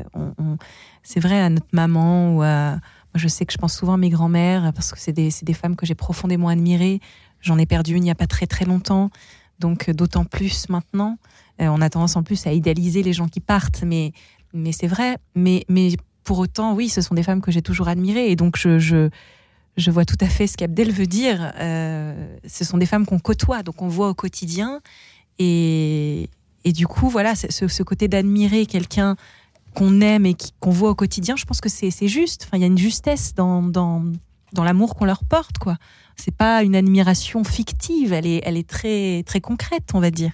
C'est 1.03 1.21
vrai 1.21 1.41
à 1.41 1.49
notre 1.49 1.69
maman 1.73 2.37
ou 2.37 2.43
à, 2.43 2.73
moi, 2.73 2.81
je 3.15 3.29
sais 3.29 3.47
que 3.47 3.53
je 3.53 3.59
pense 3.59 3.77
souvent 3.77 3.95
à 3.95 3.97
mes 3.97 4.11
grands-mères 4.11 4.73
parce 4.75 4.91
que 4.91 4.99
c'est 4.99 5.13
des, 5.13 5.31
femmes 5.53 5.77
que 5.77 5.87
j'ai 5.87 5.95
profondément 5.95 6.49
admirées. 6.49 7.01
J'en 7.41 7.59
ai 7.59 7.67
perdu 7.67 7.93
une 7.93 7.99
il 7.99 8.07
n'y 8.07 8.11
a 8.11 8.17
pas 8.17 8.27
très 8.27 8.47
très 8.47 8.65
longtemps, 8.65 9.11
donc 9.61 9.91
d'autant 9.91 10.25
plus 10.25 10.69
maintenant. 10.69 11.19
Euh, 11.61 11.69
on 11.69 11.81
a 11.81 11.89
tendance 11.89 12.17
en 12.17 12.25
plus 12.25 12.47
à 12.49 12.53
idéaliser 12.53 13.05
les 13.05 13.13
gens 13.13 13.29
qui 13.29 13.39
partent, 13.39 13.85
mais 13.85 14.13
mais 14.55 14.73
c'est 14.73 14.87
vrai. 14.87 15.19
Mais, 15.35 15.65
mais 15.69 15.97
pour 16.23 16.39
autant, 16.39 16.75
oui, 16.75 16.89
ce 16.89 17.03
sont 17.03 17.15
des 17.15 17.23
femmes 17.23 17.43
que 17.43 17.51
j'ai 17.51 17.61
toujours 17.61 17.89
admirées. 17.89 18.31
Et 18.31 18.37
donc, 18.37 18.57
je, 18.57 18.79
je, 18.79 19.11
je 19.77 19.91
vois 19.91 20.05
tout 20.05 20.17
à 20.21 20.29
fait 20.29 20.47
ce 20.47 20.57
qu'Abdel 20.57 20.93
veut 20.93 21.07
dire. 21.07 21.53
Euh, 21.59 22.37
ce 22.47 22.65
sont 22.65 22.79
des 22.79 22.87
femmes 22.87 23.07
qu'on 23.07 23.19
côtoie, 23.19 23.63
donc 23.63 23.83
on 23.83 23.89
voit 23.89 24.09
au 24.09 24.15
quotidien. 24.15 24.81
Et, 25.39 26.29
et 26.65 26.73
du 26.73 26.87
coup, 26.87 27.09
voilà, 27.09 27.35
ce, 27.35 27.67
ce 27.67 27.83
côté 27.83 28.09
d'admirer 28.09 28.67
quelqu'un 28.67 29.17
qu'on 29.75 30.01
aime 30.01 30.27
et 30.27 30.37
qu'on 30.61 30.71
voit 30.71 30.91
au 30.91 30.95
quotidien, 30.95 31.35
je 31.37 31.45
pense 31.45 31.61
que 31.61 31.69
c'est 31.69 31.91
c'est 31.91 32.09
juste. 32.09 32.45
Enfin, 32.47 32.57
il 32.59 32.61
y 32.61 32.65
a 32.65 32.69
une 32.69 32.79
justesse 32.79 33.35
dans, 33.35 33.63
dans, 33.63 34.05
dans 34.53 34.65
l'amour 34.65 34.95
qu'on 34.95 35.05
leur 35.05 35.25
porte, 35.25 35.59
quoi. 35.59 35.77
C'est 36.17 36.35
pas 36.35 36.63
une 36.63 36.77
admiration 36.77 37.43
fictive, 37.43 38.13
elle 38.13 38.27
est, 38.27 38.41
elle 38.45 38.57
est 38.57 38.69
très, 38.69 39.25
très 39.25 39.41
concrète, 39.41 39.91
on 39.95 40.01
va 40.01 40.13
dire. 40.13 40.31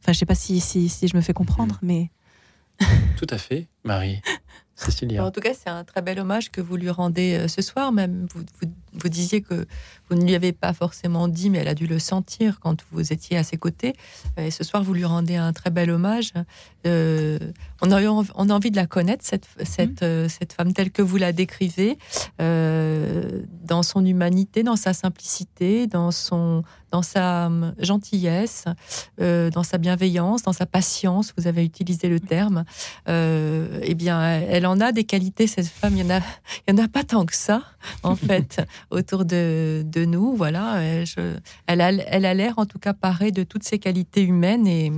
Enfin, 0.00 0.12
je 0.12 0.18
sais 0.18 0.26
pas 0.26 0.34
si, 0.34 0.60
si, 0.60 0.88
si 0.88 1.08
je 1.08 1.16
me 1.16 1.20
fais 1.20 1.34
comprendre, 1.34 1.78
mais. 1.82 2.10
Tout 3.18 3.26
à 3.28 3.36
fait, 3.36 3.68
Marie. 3.84 4.22
En 5.26 5.30
tout 5.30 5.40
cas, 5.40 5.52
c'est 5.54 5.70
un 5.70 5.84
très 5.84 6.02
bel 6.02 6.18
hommage 6.18 6.50
que 6.50 6.60
vous 6.60 6.76
lui 6.76 6.90
rendez 6.90 7.34
euh, 7.34 7.48
ce 7.48 7.62
soir. 7.62 7.92
Même 7.92 8.26
vous, 8.34 8.42
vous 8.92 9.08
disiez 9.08 9.40
que 9.40 9.66
vous 10.08 10.16
ne 10.16 10.24
lui 10.24 10.34
avez 10.34 10.52
pas 10.52 10.72
forcément 10.72 11.28
dit, 11.28 11.50
mais 11.50 11.58
elle 11.58 11.68
a 11.68 11.74
dû 11.74 11.86
le 11.86 11.98
sentir 11.98 12.58
quand 12.60 12.84
vous 12.90 13.12
étiez 13.12 13.36
à 13.36 13.44
ses 13.44 13.56
côtés. 13.56 13.94
Euh, 14.38 14.46
Et 14.46 14.50
ce 14.50 14.64
soir, 14.64 14.82
vous 14.82 14.94
lui 14.94 15.04
rendez 15.04 15.36
un 15.36 15.52
très 15.52 15.70
bel 15.70 15.90
hommage. 15.90 16.32
Euh, 16.86 17.38
on, 17.82 17.90
a 17.92 18.02
on 18.02 18.50
envie 18.50 18.70
de 18.70 18.76
la 18.76 18.86
connaître, 18.86 19.24
cette, 19.24 19.46
cette, 19.64 20.02
euh, 20.02 20.28
cette 20.28 20.52
femme 20.52 20.72
telle 20.72 20.90
que 20.90 21.02
vous 21.02 21.18
la 21.18 21.32
décrivez, 21.32 21.98
euh, 22.40 23.42
dans 23.64 23.82
son 23.82 24.04
humanité, 24.04 24.62
dans 24.62 24.76
sa 24.76 24.94
simplicité, 24.94 25.86
dans, 25.86 26.10
son, 26.10 26.64
dans 26.90 27.02
sa 27.02 27.46
hum, 27.46 27.74
gentillesse, 27.78 28.64
dans 29.18 29.62
sa 29.62 29.78
bienveillance, 29.78 30.42
dans 30.42 30.52
sa 30.52 30.66
patience. 30.66 31.32
Vous 31.36 31.46
avez 31.46 31.64
utilisé 31.64 32.08
le 32.08 32.20
terme. 32.20 32.64
Eh 33.06 33.94
bien, 33.94 34.22
elle 34.22 34.66
en 34.66 34.80
a 34.80 34.92
des 34.92 35.04
qualités, 35.04 35.46
cette 35.46 35.68
femme. 35.68 35.96
Il 35.96 36.04
y 36.04 36.06
en 36.06 36.10
a, 36.10 36.20
il 36.66 36.74
y 36.76 36.80
en 36.80 36.84
a 36.84 36.88
pas 36.88 37.04
tant 37.04 37.26
que 37.26 37.36
ça, 37.36 37.62
en 38.02 38.16
fait, 38.26 38.62
autour 38.90 39.24
de, 39.24 39.82
de 39.84 40.04
nous. 40.04 40.34
Voilà. 40.36 40.76
Euh, 40.78 41.04
je- 41.04 41.36
elle 41.66 41.80
a, 41.80 41.92
elle 41.92 42.24
a 42.24 42.34
l'air, 42.34 42.54
en 42.58 42.66
tout 42.66 42.78
cas, 42.78 42.92
parée 42.94 43.30
de 43.32 43.42
toutes 43.42 43.64
ses 43.64 43.78
qualités 43.78 44.22
humaines 44.22 44.66
et, 44.66 44.92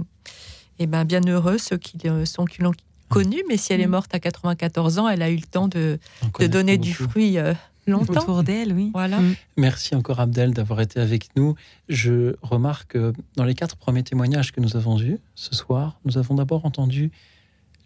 et 0.78 0.86
ben, 0.86 1.04
bien 1.04 1.20
heureux 1.26 1.58
ceux 1.58 1.76
qui 1.78 1.98
sont 2.24 2.44
qui 2.44 2.62
l'ont 2.62 2.72
connue. 3.08 3.42
Mais 3.48 3.56
si 3.56 3.72
elle 3.72 3.80
est 3.80 3.86
morte 3.86 4.14
à 4.14 4.20
94 4.20 4.98
ans, 4.98 5.08
elle 5.08 5.22
a 5.22 5.30
eu 5.30 5.36
le 5.36 5.42
temps 5.42 5.68
de, 5.68 5.98
de 6.38 6.46
donner 6.46 6.76
beaucoup. 6.78 6.88
du 6.88 6.94
fruit 6.94 7.38
euh, 7.38 7.52
longtemps. 7.86 8.20
Autour 8.22 8.42
d'elle, 8.42 8.72
oui. 8.72 8.90
Voilà. 8.94 9.18
Mm. 9.20 9.34
Merci 9.58 9.94
encore 9.94 10.20
Abdel 10.20 10.54
d'avoir 10.54 10.80
été 10.80 10.98
avec 11.00 11.28
nous. 11.36 11.54
Je 11.88 12.36
remarque 12.42 12.92
que 12.92 13.12
dans 13.36 13.44
les 13.44 13.54
quatre 13.54 13.76
premiers 13.76 14.02
témoignages 14.02 14.52
que 14.52 14.60
nous 14.60 14.76
avons 14.76 14.98
eus 15.00 15.18
ce 15.34 15.54
soir, 15.54 15.98
nous 16.04 16.16
avons 16.16 16.34
d'abord 16.36 16.64
entendu 16.64 17.10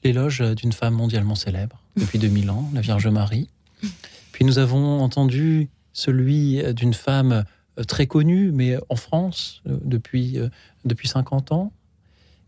l'éloge 0.05 0.41
d'une 0.55 0.73
femme 0.73 0.95
mondialement 0.95 1.35
célèbre 1.35 1.83
depuis 1.97 2.19
2000 2.21 2.51
ans, 2.51 2.71
la 2.73 2.81
Vierge 2.81 3.09
Marie. 3.09 3.49
Puis 4.31 4.45
nous 4.45 4.59
avons 4.59 5.01
entendu 5.01 5.69
celui 5.97 6.63
d'une 6.75 6.93
femme 6.93 7.45
euh, 7.79 7.85
très 7.85 8.07
connue, 8.07 8.53
mais 8.53 8.77
en 8.91 8.97
France 8.97 9.63
euh, 9.67 9.79
depuis, 9.83 10.39
euh, 10.39 10.49
depuis 10.85 11.09
50 11.09 11.53
ans. 11.53 11.73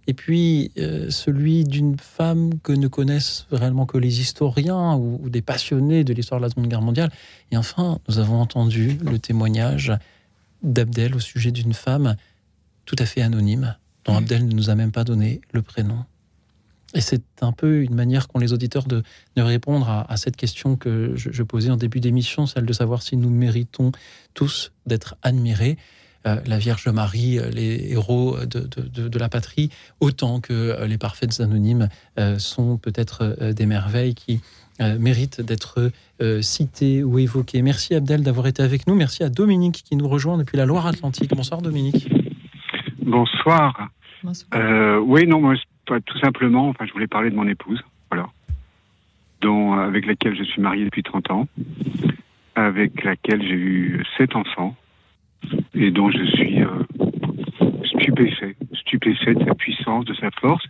Et 0.07 0.15
puis 0.15 0.71
euh, 0.79 1.11
celui 1.11 1.65
d'une 1.65 1.99
femme 1.99 2.59
que 2.61 2.73
ne 2.73 2.89
connaissent 2.89 3.47
réellement 3.51 3.87
que 3.87 3.97
les 3.97 4.21
historiens 4.21 4.95
ou, 4.97 5.19
ou 5.23 5.31
des 5.31 5.43
passionnés 5.43 6.05
de 6.05 6.13
l'histoire 6.13 6.41
de 6.41 6.45
la 6.45 6.51
Seconde 6.51 6.69
Guerre 6.69 6.83
mondiale. 6.83 7.11
Et 7.51 7.57
enfin, 7.57 7.99
nous 8.09 8.19
avons 8.19 8.39
entendu 8.41 8.99
le 9.03 9.19
témoignage 9.19 9.93
d'Abdel 10.63 11.15
au 11.15 11.21
sujet 11.21 11.51
d'une 11.51 11.75
femme 11.75 12.17
tout 12.85 12.97
à 12.99 13.07
fait 13.07 13.23
anonyme, 13.23 13.77
dont 14.05 14.17
Abdel 14.17 14.47
ne 14.47 14.53
nous 14.53 14.71
a 14.71 14.75
même 14.75 14.93
pas 14.93 15.05
donné 15.05 15.41
le 15.53 15.63
prénom. 15.63 16.05
Et 16.95 17.01
c'est 17.03 17.23
un 17.43 17.53
peu 17.53 17.83
une 17.83 17.95
manière 17.95 18.29
qu'ont 18.29 18.39
les 18.39 18.53
auditeurs 18.55 18.85
de, 18.87 19.03
de 19.37 19.43
répondre 19.43 19.89
à, 19.91 20.11
à 20.11 20.17
cette 20.17 20.37
question 20.37 20.77
que 20.77 21.13
je, 21.17 21.31
je 21.31 21.43
posais 21.43 21.71
en 21.71 21.77
début 21.77 22.01
d'émission, 22.01 22.47
celle 22.47 22.65
de 22.65 22.73
savoir 22.73 23.03
si 23.03 23.17
nous 23.17 23.29
méritons 23.31 23.93
tous 24.35 24.73
d'être 24.87 25.17
admirés. 25.23 25.77
Euh, 26.27 26.37
la 26.47 26.59
Vierge 26.59 26.89
Marie, 26.89 27.39
euh, 27.39 27.51
les 27.51 27.93
héros 27.93 28.39
de, 28.41 28.61
de- 28.61 28.89
de- 28.89 29.09
de 29.09 29.19
la 29.19 29.29
patrie, 29.29 29.71
autant 30.01 30.41
que 30.41 30.53
euh, 30.53 30.87
les 30.87 30.99
parfaites 30.99 31.41
anonymes 31.41 31.89
euh, 32.19 32.39
sont 32.39 32.77
peut-être 32.79 33.37
des 33.53 33.67
merveilles 33.67 34.15
qui 34.15 34.41
euh, 34.81 34.99
méritent 34.99 35.41
d'être 35.43 35.91
euh, 36.23 36.41
citées 36.43 37.05
ou 37.05 37.19
évoquées. 37.19 37.63
Merci 37.63 37.95
Abdel 37.95 38.23
d'avoir 38.23 38.47
été 38.47 38.63
avec 38.63 38.87
nous. 38.87 38.95
Merci 38.95 39.23
à 39.23 39.29
Dominique 39.29 39.83
qui 39.85 39.95
nous 39.95 40.09
rejoint 40.09 40.39
depuis 40.39 40.57
la 40.57 40.67
Loire-Atlantique. 40.67 41.31
Bonsoir 41.37 41.61
Dominique. 41.63 42.09
Bonsoir. 43.03 43.89
Bonsoir. 44.23 44.49
Euh, 44.55 44.99
oui, 44.99 45.27
non, 45.27 45.41
moi, 45.41 45.55
tout 46.05 46.19
simplement, 46.19 46.69
enfin, 46.69 46.87
je 46.87 46.93
voulais 46.93 47.07
parler 47.07 47.31
de 47.31 47.37
mon 47.37 47.49
épouse, 47.49 47.83
voilà, 48.11 48.29
dont, 49.41 49.75
euh, 49.75 49.87
avec 49.87 50.07
laquelle 50.07 50.37
je 50.37 50.45
suis 50.45 50.61
marié 50.61 50.85
depuis 50.85 51.03
30 51.03 51.31
ans, 51.31 51.49
avec 52.55 53.05
laquelle 53.05 53.43
j'ai 53.43 53.55
eu 53.55 54.05
sept 54.17 54.37
enfants, 54.37 54.77
et 55.75 55.91
dont 55.91 56.11
je 56.11 56.25
suis 56.25 56.63
euh, 56.63 56.69
stupéfait, 57.85 58.57
stupéfait 58.75 59.35
de 59.35 59.45
sa 59.45 59.55
puissance, 59.55 60.05
de 60.05 60.15
sa 60.15 60.31
force. 60.33 60.65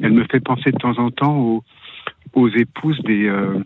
Elle 0.00 0.12
me 0.12 0.24
fait 0.24 0.40
penser 0.40 0.72
de 0.72 0.78
temps 0.78 0.98
en 0.98 1.10
temps 1.10 1.36
aux, 1.36 1.64
aux 2.32 2.48
épouses 2.48 3.00
des, 3.02 3.26
euh, 3.26 3.58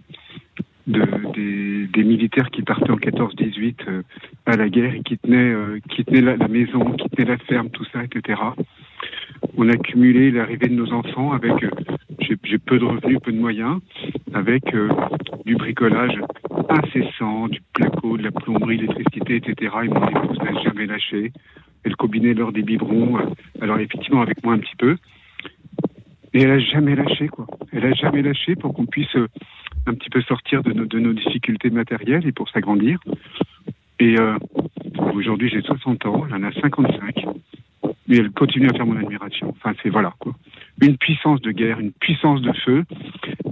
de- 0.91 1.87
des, 1.93 2.05
militaires 2.05 2.51
qui 2.51 2.63
partaient 2.63 2.91
en 2.91 2.97
14-18 2.97 3.77
euh, 3.89 4.03
à 4.47 4.57
la 4.57 4.69
guerre 4.69 4.95
et 4.95 5.03
qui 5.03 5.19
tenaient, 5.19 5.53
euh, 5.53 5.79
qui 5.91 6.05
tenaient 6.05 6.37
la, 6.37 6.49
maison, 6.49 6.93
qui 6.93 7.09
tenaient 7.11 7.31
la 7.31 7.39
ferme, 7.39 7.71
tout 7.71 7.85
ça, 7.93 8.03
etc. 8.05 8.41
On 9.57 9.69
a 9.69 9.77
cumulé 9.77 10.31
l'arrivée 10.31 10.69
de 10.69 10.75
nos 10.75 10.93
enfants 10.93 11.33
avec, 11.33 11.63
euh, 11.63 11.71
j'ai 12.21 12.59
peu 12.59 12.79
de 12.79 12.85
revenus, 12.85 13.19
peu 13.23 13.33
de 13.33 13.39
moyens, 13.39 13.81
avec 14.35 14.63
du 15.45 15.57
bricolage 15.57 16.19
incessant, 16.69 17.49
du 17.49 17.61
placo, 17.73 18.17
de 18.17 18.23
la 18.23 18.31
plomberie, 18.31 18.79
l'électricité, 18.79 19.37
etc. 19.37 19.73
Et 19.85 19.89
mon 19.89 20.09
épouse 20.09 20.39
n'a 20.39 20.63
jamais 20.63 20.87
lâché. 20.87 21.33
Elle 21.85 21.97
combinait 21.97 22.35
l'heure 22.35 22.53
des 22.53 22.63
biberons, 22.63 23.19
alors 23.61 23.79
effectivement 23.79 24.23
avec 24.23 24.45
moi 24.45 24.55
un 24.55 24.59
petit 24.59 24.77
peu. 24.77 24.97
Et 26.33 26.43
elle 26.43 26.51
a 26.51 26.59
jamais 26.59 26.95
lâché, 26.95 27.29
quoi. 27.29 27.47
Elle 27.73 27.87
a 27.87 27.93
jamais 27.93 28.23
lâché 28.23 28.55
pour 28.55 28.75
qu'on 28.75 28.87
puisse 28.87 29.17
un 29.87 29.95
petit 29.95 30.11
peu 30.11 30.21
sortir 30.23 30.63
de 30.63 30.73
nos, 30.73 30.87
de 30.87 30.99
nos 30.99 31.13
difficultés 31.13 31.71
matérielles 31.71 32.27
et 32.27 32.33
pour 32.33 32.49
s'agrandir. 32.49 32.99
Et 33.99 34.19
euh, 34.19 34.39
aujourd'hui, 35.15 35.51
j'ai 35.51 35.61
60 35.61 36.07
ans, 36.07 36.25
elle 36.27 36.35
en 36.35 36.43
a 36.43 36.53
55. 36.53 37.27
Mais 38.09 38.17
elle 38.17 38.31
continue 38.31 38.69
à 38.69 38.73
faire 38.73 38.87
mon 38.87 38.97
admiration. 38.97 39.49
Enfin, 39.51 39.75
c'est 39.83 39.91
voilà, 39.91 40.15
quoi. 40.19 40.33
Une 40.81 40.97
puissance 40.97 41.41
de 41.43 41.53
guerre, 41.53 41.79
une 41.79 41.93
puissance 41.93 42.41
de 42.41 42.53
feu. 42.53 42.85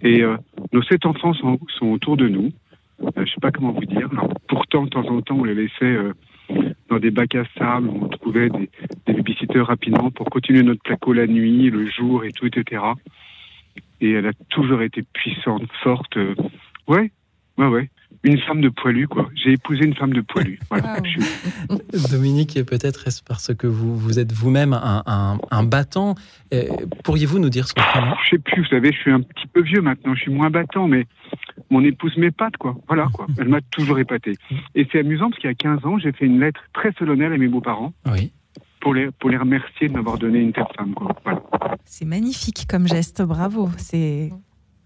Et 0.03 0.23
euh, 0.23 0.37
nos 0.73 0.83
sept 0.83 1.07
enfants 1.07 1.35
sont, 1.35 1.59
sont 1.79 1.87
autour 1.87 2.17
de 2.17 2.29
nous. 2.29 2.51
Euh, 3.03 3.25
je 3.25 3.31
sais 3.31 3.41
pas 3.41 3.53
comment 3.53 3.73
vous 3.73 3.85
dire. 3.85 4.09
Alors, 4.13 4.33
pourtant, 4.49 4.85
de 4.85 4.89
temps 4.91 5.07
en 5.09 5.21
temps, 5.21 5.37
on 5.39 5.45
les 5.45 5.55
laissait 5.55 5.85
euh, 5.85 6.13
dans 6.89 6.99
des 6.99 7.11
bacs 7.11 7.35
à 7.35 7.45
sable, 7.59 7.89
on 7.89 8.09
trouvait 8.09 8.49
des, 8.49 8.71
des 9.07 9.13
babysitters 9.13 9.67
rapidement 9.67 10.11
pour 10.11 10.27
continuer 10.31 10.63
notre 10.63 10.83
placo 10.83 11.13
la 11.13 11.27
nuit, 11.27 11.71
le 11.71 11.89
jour 11.91 12.25
et 12.25 12.33
tout, 12.33 12.47
etc. 12.47 12.83
Et 14.01 14.13
elle 14.13 14.27
a 14.27 14.33
toujours 14.51 14.83
été 14.83 15.03
puissante, 15.13 15.63
forte. 15.83 16.17
euh, 16.17 16.35
ouais, 16.87 17.11
ouais, 17.59 17.67
ouais. 17.67 17.91
une 18.25 18.39
femme 18.41 18.61
de 18.61 18.69
poilu, 18.69 19.07
quoi. 19.09 19.29
J'ai 19.35 19.53
épousé 19.53 19.85
une 19.85 19.95
femme 19.95 20.13
de 20.13 20.21
poilu. 20.21 20.59
Voilà. 20.71 20.97
Suis- 21.05 21.23
Dominique, 22.13 22.59
peut-être 22.67 23.07
est-ce 23.07 23.23
parce 23.23 23.55
que 23.55 23.67
vous, 23.67 23.97
vous 23.97 24.19
êtes 24.19 24.33
vous-même 24.33 24.73
un, 24.73 25.03
un- 25.07 25.39
un 25.51 25.63
battant 25.65 26.15
Euh, 26.53 26.65
Pourriez-vous 27.05 27.39
nous 27.39 27.51
dire 27.51 27.67
son 27.69 27.75
prénom 27.75 28.15
Je 28.25 28.31
sais 28.31 28.39
plus, 28.39 28.63
vous 28.63 28.69
savez, 28.69 28.93
je 28.93 28.99
suis 28.99 29.11
un 29.11 29.21
petit 29.21 29.47
peu 29.53 29.63
vieux 29.63 29.81
maintenant, 29.83 30.15
je 30.15 30.21
suis 30.23 30.31
moins 30.33 30.51
battant, 30.51 30.89
mais 30.89 31.07
mon 31.71 31.83
épouse 31.85 32.17
m'épate, 32.17 32.57
quoi. 32.57 32.77
Voilà, 32.89 33.09
quoi. 33.13 33.27
Elle 33.39 33.49
m'a 33.49 33.61
toujours 33.61 33.99
épaté. 33.99 34.33
Et 34.75 34.87
c'est 34.91 35.01
amusant 35.01 35.29
parce 35.31 35.41
qu'il 35.41 35.51
y 35.51 35.53
a 35.53 35.55
15 35.55 35.85
ans, 35.87 35.99
j'ai 35.99 36.13
fait 36.13 36.27
une 36.27 36.41
lettre 36.41 36.61
très 36.73 36.93
solennelle 36.99 37.33
à 37.33 37.37
mes 37.39 37.49
beaux-parents 37.49 37.93
Oui. 38.07 38.33
Pour 38.81 38.95
les, 38.95 39.11
pour 39.13 39.31
les 39.31 39.37
remercier 39.37 39.89
de 39.89 39.93
m'avoir 39.95 40.19
donné 40.19 40.39
une 40.41 40.53
telle 40.53 40.67
femme, 40.77 40.95
quoi. 40.95 41.15
Voilà. 41.25 41.43
C'est 41.85 42.05
magnifique 42.05 42.67
comme 42.69 42.87
geste, 42.87 43.23
bravo. 43.23 43.69
C'est. 43.77 44.31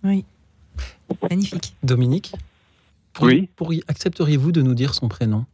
Oui. 0.05 0.24
Magnifique. 1.30 1.74
Dominique 1.82 2.32
Oui. 3.20 3.49
Accepteriez-vous 3.88 4.53
de 4.53 4.62
nous 4.62 4.74
dire 4.74 4.95
son 4.95 5.09
prénom? 5.09 5.45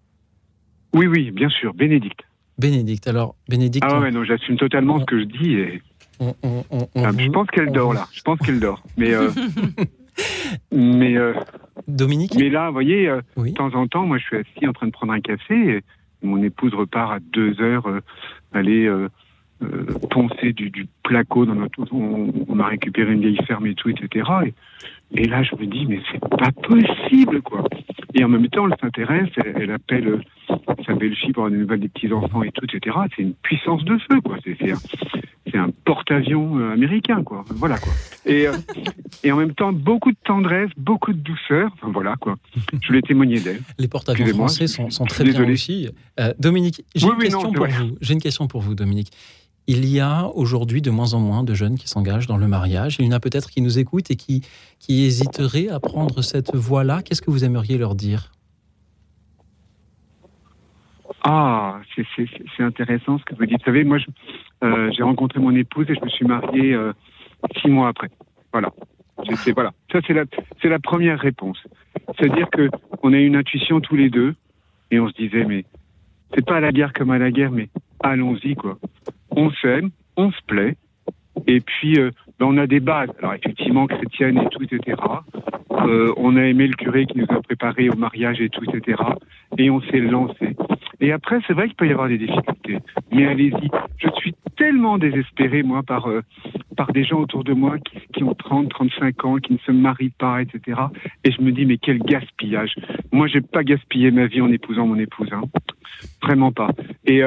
Oui, 0.95 1.07
oui, 1.07 1.30
bien 1.30 1.49
sûr, 1.49 1.74
Bénédicte. 1.74 2.20
Bénédicte. 2.59 3.07
Alors, 3.09 3.34
Bénédicte, 3.49 3.86
Ah 3.89 4.01
ouais, 4.01 4.11
non, 4.11 4.24
j'assume 4.24 4.57
totalement 4.57 4.99
ce 5.01 5.05
que 5.05 5.18
je 5.20 5.24
dis 5.24 5.53
et 5.55 5.82
on, 6.20 6.34
on- 6.43 6.64
on- 6.70 6.89
on 6.95 7.05
ah, 7.05 7.11
je 7.16 7.28
pense 7.30 7.47
qu'elle 7.49 7.70
dort 7.72 7.93
là. 7.93 8.09
Je 8.12 8.22
pense 8.22 8.39
qu'elle 8.41 8.59
dort. 8.59 8.82
Mais 8.97 9.12
euh, 9.14 9.30
mais 10.72 11.16
euh, 11.16 11.34
Dominique? 11.86 12.34
mais 12.36 12.49
là, 12.51 12.68
vous 12.68 12.72
voyez, 12.72 13.09
euh, 13.09 13.20
Oui. 13.36 13.53
de 13.53 13.57
temps 13.57 13.72
en 13.74 13.86
temps, 13.86 14.07
moi, 14.07 14.18
je 14.18 14.24
suis 14.24 14.36
assis 14.39 14.66
en 14.66 14.72
train 14.72 14.86
de 14.86 14.93
prendre 14.93 15.12
un 15.12 15.20
café 15.20 15.55
et 15.76 15.84
mon 16.23 16.43
épouse 16.43 16.75
repart 16.75 17.12
à 17.12 17.19
deux 17.21 17.61
heures 17.61 17.87
euh, 17.87 18.01
aller 18.53 18.87
euh, 18.87 19.09
euh, 19.62 19.85
poncer 20.11 20.53
du, 20.53 20.71
du 20.71 20.87
placo 21.03 21.45
dans 21.47 21.55
notre. 21.55 21.93
On, 21.93 22.33
on 22.49 22.61
a 22.61 22.66
récupéré 22.66 23.12
une 23.12 23.21
vieille 23.21 23.45
ferme 23.47 23.66
et 23.66 23.75
tout, 23.75 23.89
etc. 23.89 24.29
Et, 24.47 24.55
et 25.23 25.27
là, 25.27 25.43
je 25.43 25.55
me 25.57 25.66
dis, 25.66 25.87
mais 25.87 26.01
c'est 26.12 26.21
pas 26.21 26.53
possible, 26.53 27.43
quoi. 27.43 27.64
Et 28.15 28.25
en 28.25 28.29
même 28.29 28.49
temps, 28.49 28.67
elle 28.69 28.77
s'intéresse, 28.81 29.29
elle, 29.37 29.55
elle 29.61 29.71
appelle 29.71 30.09
euh, 30.09 30.57
sa 30.87 30.95
belle-fille 30.95 31.33
pour 31.33 31.45
avoir 31.45 31.51
des 31.53 31.59
nouvelles 31.59 31.81
des 31.81 31.89
petits-enfants 31.89 32.43
et 32.43 32.51
tout, 32.53 32.65
etc. 32.65 32.97
C'est 33.15 33.23
une 33.23 33.35
puissance 33.35 33.85
de 33.85 33.99
feu, 34.11 34.21
quoi. 34.25 34.39
C'est 34.45 34.71
un, 35.57 35.65
un 35.65 35.71
porte-avions 35.85 36.59
euh, 36.59 36.73
américain, 36.73 37.23
quoi. 37.23 37.45
Voilà, 37.51 37.77
quoi. 37.79 37.93
Et, 38.25 38.47
euh, 38.49 38.53
et 39.25 39.31
en 39.33 39.37
même 39.37 39.53
temps, 39.55 39.73
beaucoup 39.73 40.11
de 40.11 40.17
tendresse, 40.25 40.71
beaucoup 40.79 41.13
de 41.13 41.19
douceur. 41.19 41.71
Enfin, 41.75 41.91
voilà, 41.93 42.17
quoi. 42.17 42.37
Je 42.81 42.87
voulais 42.87 43.03
témoigner 43.03 43.41
d'elle. 43.41 43.61
Les 43.79 43.89
porte-avions 43.89 44.27
français 44.29 44.67
sont, 44.69 44.89
sont 44.91 45.05
très 45.05 45.25
bien 45.25 45.33
désolé. 45.35 45.53
aussi. 45.53 45.89
Euh, 46.19 46.33
Dominique, 46.39 46.85
j'ai 46.95 47.07
Oui, 47.07 47.13
une, 47.13 47.19
oui, 47.19 47.25
question 47.25 47.43
non, 47.43 47.53
pour 47.53 47.67
vrai. 47.67 47.75
vous. 47.79 47.97
J'ai 48.01 48.15
une 48.15 48.21
question 48.23 48.47
pour 48.49 48.63
vous, 48.63 48.75
Dominique. 48.75 49.11
Il 49.71 49.85
y 49.87 50.01
a 50.01 50.27
aujourd'hui 50.35 50.81
de 50.81 50.91
moins 50.91 51.12
en 51.12 51.21
moins 51.21 51.45
de 51.45 51.53
jeunes 51.53 51.77
qui 51.77 51.89
s'engagent 51.89 52.27
dans 52.27 52.39
le 52.39 52.49
mariage. 52.49 52.97
Il 52.99 53.05
y 53.05 53.09
en 53.09 53.12
a 53.12 53.21
peut-être 53.21 53.51
qui 53.51 53.61
nous 53.61 53.79
écoutent 53.79 54.11
et 54.11 54.16
qui, 54.16 54.41
qui 54.79 55.05
hésiteraient 55.05 55.69
à 55.69 55.79
prendre 55.79 56.23
cette 56.23 56.57
voie-là. 56.57 57.03
Qu'est-ce 57.03 57.21
que 57.21 57.31
vous 57.31 57.45
aimeriez 57.45 57.77
leur 57.77 57.95
dire? 57.95 58.33
Ah, 61.23 61.81
c'est- 61.95 62.62
intéressant 62.62 63.19
ce 63.19 63.25
que 63.25 63.35
vous 63.35 63.45
dites. 63.45 63.59
Vous 63.59 63.64
savez, 63.66 63.85
moi, 63.85 63.99
euh, 64.64 64.91
j'ai 64.97 65.03
rencontré 65.03 65.39
mon 65.39 65.55
épouse 65.55 65.85
et 65.91 65.95
je 65.95 66.01
me 66.03 66.09
suis 66.09 66.25
marié 66.25 66.73
euh, 66.73 66.95
six 67.61 67.69
mois 67.69 67.89
après. 67.89 68.09
Voilà. 68.53 68.73
Voilà. 69.55 69.73
Ça, 69.93 69.99
c'est 70.07 70.14
la, 70.14 70.25
la 70.64 70.79
première 70.79 71.21
réponse. 71.21 71.59
C'est-à-dire 72.19 72.49
que 72.51 72.71
on 73.03 73.12
a 73.12 73.16
eu 73.19 73.27
une 73.27 73.37
intuition 73.37 73.81
tous 73.83 73.97
les 73.97 74.09
deux 74.09 74.35
et 74.91 74.99
on 74.99 75.09
se 75.09 75.14
disait, 75.14 75.45
mais 75.45 75.66
c'est 76.35 76.45
pas 76.47 76.57
à 76.57 76.61
la 76.61 76.73
guerre 76.73 76.95
comme 76.95 77.11
à 77.11 77.19
la 77.19 77.31
guerre, 77.31 77.51
mais 77.51 77.69
allons-y, 78.03 78.55
quoi. 78.55 78.79
On 79.41 79.53
s'aime, 79.53 79.91
on 80.16 80.32
se 80.32 80.43
plaît, 80.49 80.74
et 81.47 81.61
puis 81.61 81.97
euh, 82.01 82.11
ben, 82.41 82.47
on 82.47 82.59
a 82.59 82.66
des 82.66 82.80
bases. 82.80 83.11
Alors 83.20 83.34
effectivement, 83.34 83.86
chrétiennes 83.86 84.39
et 84.39 84.49
tout, 84.51 84.64
etc. 84.64 85.01
Euh, 85.70 86.12
on 86.16 86.36
a 86.36 86.43
aimé 86.43 86.66
le 86.66 86.74
curé 86.74 87.07
qui 87.07 87.18
nous 87.18 87.26
a 87.28 87.41
préparé 87.41 87.89
au 87.89 87.95
mariage 87.95 88.41
et 88.41 88.49
tout, 88.49 88.64
etc. 88.64 89.01
Et 89.57 89.70
on 89.70 89.80
s'est 89.82 90.01
lancé. 90.01 90.57
Et 91.01 91.12
après, 91.12 91.39
c'est 91.47 91.53
vrai 91.53 91.68
qu'il 91.68 91.76
peut 91.76 91.86
y 91.86 91.93
avoir 91.93 92.09
des 92.09 92.18
difficultés. 92.18 92.78
Mais 93.12 93.28
allez-y. 93.28 93.68
Je 93.99 94.09
suis 94.16 94.34
tellement 94.57 94.99
désespéré, 94.99 95.62
moi, 95.62 95.84
par, 95.84 96.09
euh, 96.09 96.22
par 96.76 96.93
des 96.93 97.05
gens 97.05 97.20
autour 97.20 97.45
de 97.45 97.53
moi 97.53 97.76
qui, 98.12 98.24
ont 98.24 98.34
30, 98.34 98.70
35 98.70 99.24
ans, 99.24 99.36
qui 99.36 99.53
ne 99.53 99.59
se 99.59 99.70
marient 99.70 100.12
pas, 100.18 100.43
etc. 100.43 100.80
Et 101.22 101.30
je 101.30 101.41
me 101.43 101.53
dis, 101.53 101.64
mais 101.64 101.78
quel 101.78 102.01
gaspillage. 102.01 102.74
Moi, 103.12 103.28
j'ai 103.28 103.41
pas 103.41 103.62
gaspillé 103.62 104.11
ma 104.11 104.26
vie 104.26 104.41
en 104.41 104.51
épousant 104.51 104.89
mon 104.89 104.99
épouse. 104.99 105.28
hein. 105.32 105.43
Vraiment 106.20 106.51
pas. 106.51 106.70
Et, 107.07 107.22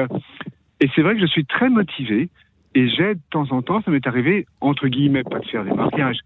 et 0.82 0.90
c'est 0.94 1.02
vrai 1.02 1.14
que 1.14 1.20
je 1.20 1.26
suis 1.26 1.46
très 1.46 1.70
motivé. 1.70 2.28
Et 2.74 2.88
j'aide 2.88 3.18
de 3.18 3.22
temps 3.30 3.46
en 3.50 3.60
temps, 3.60 3.82
ça 3.82 3.90
m'est 3.90 4.06
arrivé, 4.06 4.46
entre 4.62 4.88
guillemets, 4.88 5.24
pas 5.24 5.40
de 5.40 5.44
faire 5.44 5.62
des 5.62 5.72
mariages, 5.72 6.16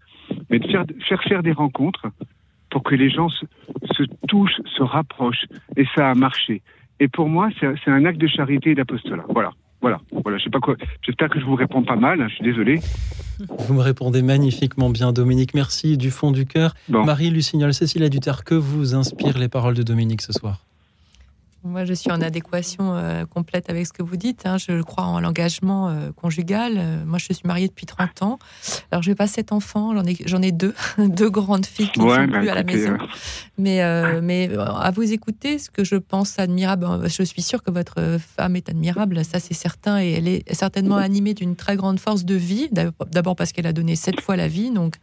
mais 0.49 0.59
de 0.59 0.67
faire, 0.71 0.85
faire 1.07 1.21
faire 1.23 1.43
des 1.43 1.51
rencontres 1.51 2.05
pour 2.69 2.83
que 2.83 2.95
les 2.95 3.09
gens 3.09 3.27
se, 3.27 3.45
se 3.91 4.03
touchent, 4.29 4.61
se 4.77 4.81
rapprochent. 4.81 5.45
Et 5.75 5.83
ça 5.93 6.09
a 6.09 6.15
marché. 6.15 6.61
Et 7.01 7.09
pour 7.09 7.27
moi, 7.27 7.49
c'est 7.59 7.91
un 7.91 8.05
acte 8.05 8.17
de 8.17 8.27
charité 8.27 8.71
et 8.71 8.75
d'apostolat. 8.75 9.25
Voilà. 9.29 9.51
Voilà. 9.81 9.99
Voilà. 10.23 10.37
Je 10.37 10.45
sais 10.45 10.49
pas 10.49 10.59
quoi. 10.61 10.75
J'espère 11.01 11.29
que 11.29 11.39
je 11.39 11.45
vous 11.45 11.55
réponds 11.55 11.83
pas 11.83 11.97
mal. 11.97 12.21
hein, 12.21 12.27
je 12.29 12.35
suis 12.35 12.45
désolé. 12.45 12.79
Vous 13.67 13.73
me 13.73 13.81
répondez 13.81 14.21
magnifiquement 14.21 14.89
bien, 14.89 15.11
Dominique. 15.11 15.53
Merci 15.53 15.97
du 15.97 16.11
fond 16.11 16.31
du 16.31 16.45
cœur. 16.45 16.73
Bon. 16.87 17.03
Marie 17.03 17.29
Lucignol, 17.29 17.73
Cécile 17.73 18.09
Duterre, 18.09 18.45
que 18.45 18.55
vous 18.55 18.95
inspirent 18.95 19.37
les 19.37 19.49
paroles 19.49 19.75
de 19.75 19.83
Dominique 19.83 20.21
ce 20.21 20.31
soir 20.31 20.61
Moi, 21.67 21.85
je 21.85 21.93
suis 21.93 22.11
en 22.11 22.21
adéquation 22.21 22.93
euh, 22.95 23.25
complète 23.25 23.69
avec 23.69 23.85
ce 23.85 23.93
que 23.93 24.01
vous 24.03 24.15
dites. 24.17 24.45
hein. 24.45 24.57
Je 24.57 24.81
crois 24.81 25.03
en 25.03 25.19
l'engagement 25.19 25.89
euh, 25.89 26.11
conjugal. 26.11 26.73
Euh, 26.77 27.05
moi, 27.05 27.17
je 27.17 27.33
suis 27.33 27.45
mariée 27.45 27.67
depuis 27.67 27.85
30 27.85 28.21
ans. 28.23 28.39
Alors, 28.91 29.03
je 29.03 29.09
n'ai 29.09 29.15
pas 29.15 29.27
sept 29.27 29.51
enfants, 29.51 29.93
j'en 29.93 30.03
ai, 30.05 30.15
j'en 30.25 30.41
ai 30.41 30.51
deux, 30.51 30.73
deux 30.97 31.29
grandes 31.29 31.65
filles 31.65 31.89
qui 31.91 31.99
ne 31.99 32.05
Ouais, 32.05 32.15
sont 32.15 32.31
bah, 32.31 32.39
plus 32.39 32.49
à 32.49 32.55
la 32.55 32.63
maison. 32.63 32.93
euh, 32.93 32.97
Mais, 33.57 33.81
mais 34.21 34.49
à 34.57 34.91
vous 34.91 35.11
écouter, 35.11 35.59
ce 35.59 35.69
que 35.69 35.83
je 35.83 35.95
pense 35.95 36.39
admirable, 36.39 36.87
je 37.09 37.23
suis 37.23 37.41
sûre 37.41 37.61
que 37.63 37.71
votre 37.71 38.17
femme 38.37 38.55
est 38.55 38.69
admirable, 38.69 39.23
ça 39.25 39.39
c'est 39.39 39.53
certain, 39.53 39.99
et 40.01 40.11
elle 40.13 40.27
est 40.27 40.53
certainement 40.53 40.97
animée 40.97 41.33
d'une 41.33 41.55
très 41.55 41.75
grande 41.75 41.99
force 41.99 42.23
de 42.25 42.35
vie, 42.35 42.69
d'ab- 42.71 42.93
d'abord 43.11 43.35
parce 43.35 43.51
qu'elle 43.51 43.67
a 43.67 43.73
donné 43.73 43.95
sept 43.95 44.21
fois 44.21 44.35
la 44.35 44.47
vie, 44.47 44.71
donc 44.71 44.95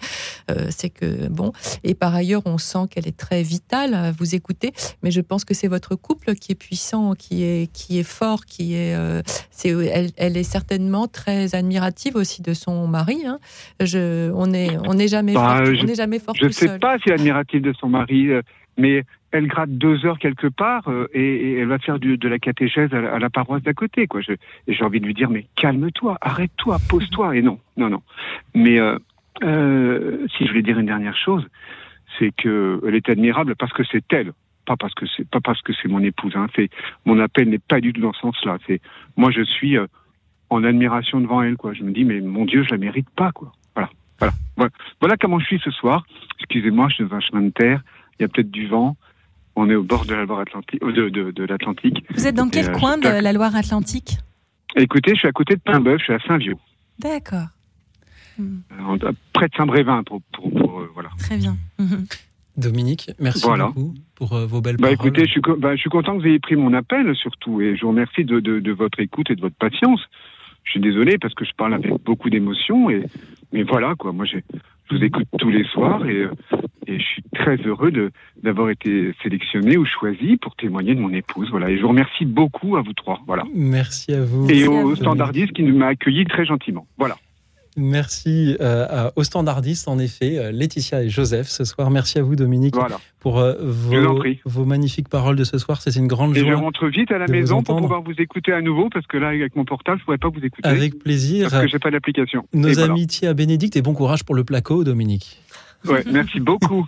c'est 0.71 0.91
que 0.91 1.29
bon, 1.29 1.53
et 1.83 1.95
par 1.95 2.15
ailleurs 2.15 2.43
on 2.47 2.59
sent 2.59 2.87
qu'elle 2.91 3.09
est 3.09 3.17
très 3.17 3.43
vitale 3.43 3.95
à 3.95 4.13
vous 4.13 4.35
écouter, 4.35 4.73
mais 5.03 5.11
je 5.11 5.21
pense 5.21 5.45
que 5.45 5.55
c'est 5.55 5.69
votre 5.69 5.95
couple 5.97 6.35
qui 6.35 6.54
est 6.55 6.59
puissant, 6.59 7.15
qui 7.15 7.43
est, 7.45 7.71
qui 7.73 7.99
est 7.99 8.09
fort, 8.19 8.45
qui 8.47 8.75
est, 8.75 8.95
euh, 8.97 9.23
elle, 9.65 10.11
elle 10.17 10.37
est 10.37 10.43
certainement 10.57 11.07
très 11.07 11.55
admirative 11.55 12.17
aussi 12.17 12.43
de 12.43 12.55
son 12.55 12.87
mari. 12.89 13.25
hein. 13.27 13.39
Je, 13.81 14.31
on 14.33 14.47
n'est 14.47 14.77
on 14.87 14.95
n'est 14.95 15.09
jamais 15.09 15.35
Bah, 15.35 15.57
fort, 15.59 15.65
je- 15.67 15.85
on 15.91 15.95
jamais 15.95 16.19
fort 16.19 16.35
Je 16.37 16.47
tout 16.47 16.53
sais 16.53 16.69
seul. 16.69 16.81
pas 16.81 16.97
si 16.99 17.05
elle 17.09 17.13
est 17.13 17.21
admirative 17.21 17.63
de 17.63 17.73
son 17.73 17.89
mari, 17.89 18.31
euh, 18.31 18.43
mais 18.79 19.05
elle 19.31 19.47
gratte 19.49 19.71
deux 19.71 20.07
heures 20.07 20.19
quelque 20.21 20.47
part 20.47 20.89
euh, 20.89 21.09
et, 21.13 21.21
et 21.23 21.59
elle 21.59 21.67
va 21.69 21.79
faire 21.79 21.99
du- 21.99 22.17
de 22.19 22.29
la 22.29 22.39
catéchèse 22.39 22.93
à 22.95 23.01
la, 23.01 23.15
à 23.15 23.19
la 23.19 23.31
paroisse 23.31 23.63
d'à 23.63 23.73
côté. 23.75 24.07
Quoi. 24.07 24.21
Je- 24.21 24.33
et 24.33 24.73
j'ai 24.75 24.85
envie 24.85 25.01
de 25.01 25.07
lui 25.07 25.15
dire, 25.15 25.29
mais 25.31 25.47
calme-toi, 25.57 26.17
arrête-toi, 26.21 26.79
pose-toi. 26.89 27.37
Et 27.37 27.43
non, 27.43 27.59
non, 27.77 27.89
non. 27.91 28.03
Mais 28.55 28.79
euh, 28.79 28.97
euh, 29.43 30.27
si 30.37 30.45
je 30.45 30.51
voulais 30.51 30.63
dire 30.63 30.79
une 30.79 30.87
dernière 30.87 31.17
chose, 31.17 31.45
c'est 32.19 32.31
que 32.37 32.81
elle 32.87 32.95
est 32.95 33.09
admirable 33.09 33.57
parce 33.57 33.73
que 33.73 33.83
c'est 33.91 34.05
elle, 34.13 34.33
pas 34.65 34.77
parce 34.77 34.95
que 34.95 35.07
c'est 35.17 35.29
pas 35.29 35.41
parce 35.41 35.61
que 35.63 35.73
c'est 35.81 35.89
mon 35.89 36.03
épouse. 36.03 36.33
Hein. 36.37 36.47
C'est 36.57 36.71
mon 37.05 37.19
appel 37.21 37.49
n'est 37.49 37.59
pas 37.59 37.81
du 37.81 37.93
tout 37.93 38.01
dans 38.01 38.13
ce 38.13 38.21
sens-là. 38.21 38.59
C'est 38.67 38.81
moi, 39.17 39.31
je 39.31 39.43
suis 39.43 39.77
euh, 39.77 39.87
en 40.51 40.65
admiration 40.65 41.21
devant 41.21 41.43
elle. 41.43 41.57
Quoi. 41.57 41.75
Je 41.75 41.83
me 41.83 41.93
dis, 41.93 42.05
mais 42.05 42.21
mon 42.21 42.45
Dieu, 42.45 42.65
je 42.65 42.71
la 42.71 42.79
mérite 42.79 43.11
pas. 43.11 43.33
Quoi. 43.33 43.53
Voilà, 43.75 43.91
voilà, 44.19 44.35
voilà. 44.57 44.73
Voilà 45.01 45.17
comment 45.17 45.39
je 45.39 45.47
suis 45.47 45.61
ce 45.61 45.71
soir. 45.71 46.07
Excusez-moi, 46.39 46.89
je 46.89 46.95
suis 46.97 47.05
dans 47.05 47.17
un 47.17 47.21
chemin 47.21 47.43
de 47.43 47.51
terre. 47.51 47.83
Il 48.19 48.23
y 48.23 48.25
a 48.25 48.29
peut-être 48.29 48.51
du 48.51 48.67
vent. 48.67 48.97
On 49.57 49.71
est 49.71 49.75
au 49.75 49.85
bord 49.85 50.05
de 50.05 50.15
la 50.15 50.25
Loire-Atlantique, 50.25 50.83
euh, 50.83 50.93
de, 50.93 51.09
de, 51.09 51.31
de 51.31 51.45
l'Atlantique. 51.45 52.05
Vous 52.11 52.27
êtes 52.27 52.35
dans 52.35 52.49
quel 52.49 52.71
euh, 52.71 52.73
coin 52.73 52.99
de 52.99 53.09
la 53.09 53.33
Loire-Atlantique? 53.33 54.19
Écoutez, 54.77 55.13
je 55.15 55.21
suis 55.21 55.29
à 55.29 55.33
côté 55.33 55.55
de 55.55 55.61
Paimboeuf, 55.61 55.99
je 56.01 56.05
suis 56.05 56.13
à 56.13 56.19
Saint-Vieux, 56.27 56.57
D'accord, 56.99 57.47
près 59.33 59.49
de 59.49 59.55
Saint-Brévin, 59.57 60.03
pour, 60.03 60.21
pour, 60.33 60.51
pour, 60.51 60.83
voilà. 60.93 61.11
très 61.19 61.37
bien. 61.37 61.57
Mhm. 61.79 62.07
Dominique, 62.57 63.11
merci 63.19 63.43
Voilà. 63.45 63.67
beaucoup 63.67 63.95
pour 64.15 64.33
euh, 64.35 64.47
vos 64.47 64.61
belles 64.61 64.77
Bah 64.77 64.89
paroles. 64.95 64.95
écoutez, 65.09 65.27
je 65.27 65.31
suis, 65.33 65.41
co- 65.41 65.57
bah, 65.57 65.75
je 65.75 65.81
suis 65.81 65.91
content 65.91 66.17
que 66.17 66.23
vous 66.23 66.29
ayez 66.29 66.39
pris 66.39 66.57
mon 66.57 66.73
appel 66.73 67.15
surtout, 67.17 67.61
et 67.61 67.77
je 67.77 67.83
vous 67.83 67.89
remercie 67.89 68.25
de, 68.25 68.41
de, 68.41 68.61
de 68.61 68.73
votre 68.73 69.01
écoute 69.01 69.31
et 69.31 69.35
de 69.37 69.41
votre 69.41 69.57
patience. 69.57 70.01
Je 70.65 70.71
suis 70.71 70.81
désolé 70.81 71.19
parce 71.19 71.35
que 71.35 71.45
je 71.45 71.53
parle 71.57 71.75
avec 71.75 71.93
beaucoup 72.05 72.31
d'émotion, 72.31 72.89
et 72.91 73.03
mais 73.53 73.65
voilà 73.65 73.95
quoi. 73.97 74.13
Moi, 74.13 74.25
je 74.25 74.39
vous 74.91 75.03
écoute 75.03 75.27
tous 75.39 75.51
les 75.51 75.65
soirs 75.65 76.07
et, 76.07 76.23
euh, 76.23 76.31
et 76.87 76.99
je 76.99 77.05
suis 77.05 77.23
très 77.35 77.57
heureux 77.57 77.91
d'avoir 78.43 78.71
été 78.71 79.13
sélectionné 79.23 79.77
ou 79.77 79.85
choisi 79.85 80.37
pour 80.37 80.55
témoigner 80.57 80.95
de 80.95 81.01
mon 81.01 81.11
épouse. 81.13 81.51
Voilà, 81.51 81.71
et 81.71 81.77
je 81.77 81.83
vous 81.83 81.89
remercie 81.89 82.25
beaucoup 82.25 82.77
à 82.77 82.83
vous 82.83 82.93
trois. 82.93 83.21
Voilà, 83.27 83.43
Merci 83.55 84.13
à 84.15 84.25
vous. 84.25 84.49
et 84.51 84.65
à 84.65 84.71
au 84.71 84.89
vous. 84.89 84.97
standardiste 84.97 85.53
qui 85.53 85.63
m'a 85.65 85.89
accueilli 85.89 86.25
très 86.25 86.45
gentiment. 86.47 86.87
Voilà. 86.99 87.17
Merci 87.77 88.57
euh, 88.61 89.11
aux 89.17 89.25
standardistes, 89.25 89.89
en 89.89 89.99
effet, 89.99 90.39
euh, 90.39 90.53
Laetitia 90.53 91.03
et 91.03 91.09
Joseph 91.09 91.49
ce 91.49 91.65
soir. 91.65 91.91
Merci 91.91 92.19
à 92.19 92.23
vous, 92.23 92.37
Dominique, 92.37 92.75
Voilà. 92.77 92.99
pour 93.19 93.39
euh, 93.41 93.55
Je 93.91 94.39
vos, 94.45 94.65
magnifiques 94.65 95.09
paroles 95.09 95.35
de 95.37 95.45
ce 95.45 95.59
soir. 95.59 95.83
C'est 95.83 95.97
une 95.97 96.07
grande 96.07 96.37
Et 96.37 96.41
je 96.41 96.45
joie. 96.47 96.57
rentre 96.57 96.87
vite 96.87 97.11
à 97.11 97.19
la 97.19 97.27
maison 97.27 97.63
pour 97.63 97.77
pouvoir 97.77 98.03
vous 98.03 98.13
écouter 98.19 98.53
à 98.53 98.61
nouveau 98.61 98.89
parce 98.91 99.07
que 99.07 99.17
là, 99.17 99.29
avec 99.29 99.57
mon 99.57 99.65
portable, 99.65 99.99
je 99.99 100.05
pourrais 100.05 100.19
pas 100.19 100.29
vous 100.29 100.45
écouter 100.45 100.69
Avec 100.69 100.99
plaisir. 101.01 101.51
parce 101.51 101.63
que 101.65 101.69
j'ai 101.69 101.79
pas 101.81 101.91
d'application. 101.91 102.47
Nos 102.53 102.69
Et 102.69 102.75
voilà. 102.75 102.93
amitiés 102.93 103.27
à 103.29 103.35
Bénédicte 103.35 103.77
et 103.77 103.83
bon 103.83 103.95
courage 103.95 104.25
pour 104.25 104.35
le 104.37 104.45
placo, 104.45 104.85
Dominique. 104.85 105.41
Ouais, 105.87 106.03
merci 106.11 106.41
beaucoup. 106.41 106.87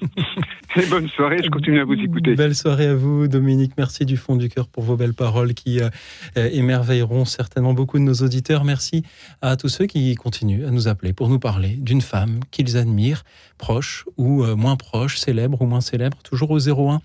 Et 0.76 0.86
bonne 0.86 1.09
soirée, 1.09 1.38
je 1.42 1.49
continue 1.49 1.80
à 1.80 1.84
vous 1.84 1.94
écouter. 1.94 2.34
Belle 2.34 2.55
soirée 2.55 2.86
à 2.86 2.94
vous, 2.94 3.28
Dominique. 3.28 3.72
Merci 3.76 4.05
du 4.05 4.16
fond 4.16 4.36
du 4.36 4.49
cœur 4.49 4.68
pour 4.68 4.84
vos 4.84 4.97
belles 4.97 5.14
paroles 5.14 5.55
qui 5.55 5.80
euh, 5.80 5.88
euh, 6.36 6.49
émerveilleront 6.53 7.24
certainement 7.24 7.74
beaucoup 7.74 7.99
de 7.99 8.03
nos 8.05 8.14
auditeurs. 8.14 8.64
Merci 8.64 9.03
à 9.42 9.57
tous 9.57 9.68
ceux 9.68 9.86
qui 9.86 10.14
continuent 10.14 10.66
à 10.66 10.70
nous 10.70 10.88
appeler 10.88 11.12
pour 11.12 11.28
nous 11.28 11.38
parler 11.38 11.76
d'une 11.76 12.01
femme 12.01 12.40
qu'ils 12.51 12.76
admirent, 12.76 13.24
proche 13.59 14.05
ou 14.16 14.44
euh, 14.44 14.55
moins 14.55 14.76
proche, 14.76 15.18
célèbre 15.18 15.62
ou 15.62 15.66
moins 15.66 15.80
célèbre, 15.80 16.18
toujours 16.22 16.51
au 16.51 16.59
01 16.59 17.01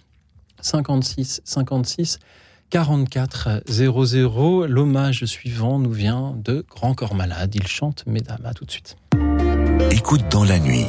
56 0.62 1.42
56 1.44 2.20
44 2.70 3.64
00. 3.68 4.66
L'hommage 4.68 5.26
suivant 5.26 5.78
nous 5.78 5.92
vient 5.92 6.36
de 6.44 6.66
Grand 6.70 6.94
Corps 6.94 7.16
Malade. 7.16 7.54
Il 7.54 7.68
chante 7.68 8.06
Mesdames. 8.08 8.46
À 8.46 8.54
tout 8.54 8.66
de 8.66 8.72
suite. 8.72 8.98
Écoute 9.92 10.24
dans 10.30 10.46
la 10.46 10.58
nuit. 10.58 10.86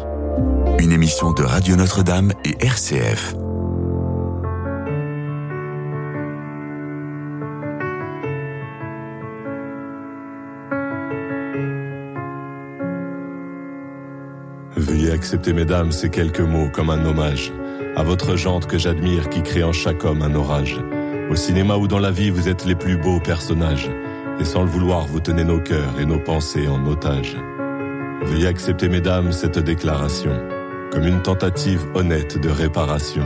Une 0.82 0.90
émission 0.90 1.30
de 1.30 1.44
Radio 1.44 1.76
Notre-Dame 1.76 2.32
et 2.44 2.56
RCF. 2.58 3.36
Veuillez 14.76 15.12
accepter, 15.12 15.52
mesdames, 15.52 15.92
ces 15.92 16.10
quelques 16.10 16.40
mots 16.40 16.68
comme 16.72 16.90
un 16.90 17.06
hommage 17.06 17.52
à 17.94 18.02
votre 18.02 18.34
jante 18.34 18.66
que 18.66 18.76
j'admire 18.76 19.28
qui 19.28 19.44
crée 19.44 19.62
en 19.62 19.72
chaque 19.72 20.04
homme 20.04 20.22
un 20.22 20.34
orage. 20.34 20.80
Au 21.30 21.36
cinéma 21.36 21.76
ou 21.76 21.86
dans 21.86 22.00
la 22.00 22.10
vie, 22.10 22.30
vous 22.30 22.48
êtes 22.48 22.64
les 22.64 22.74
plus 22.74 22.96
beaux 22.96 23.20
personnages. 23.20 23.88
Et 24.40 24.44
sans 24.44 24.62
le 24.62 24.68
vouloir, 24.68 25.06
vous 25.06 25.20
tenez 25.20 25.44
nos 25.44 25.60
cœurs 25.60 26.00
et 26.00 26.06
nos 26.06 26.18
pensées 26.18 26.66
en 26.66 26.84
otage. 26.88 27.36
Veuillez 28.24 28.48
accepter, 28.48 28.88
mesdames, 28.88 29.30
cette 29.30 29.60
déclaration 29.60 30.32
comme 30.92 31.06
une 31.06 31.22
tentative 31.22 31.86
honnête 31.94 32.38
de 32.38 32.50
réparation. 32.50 33.24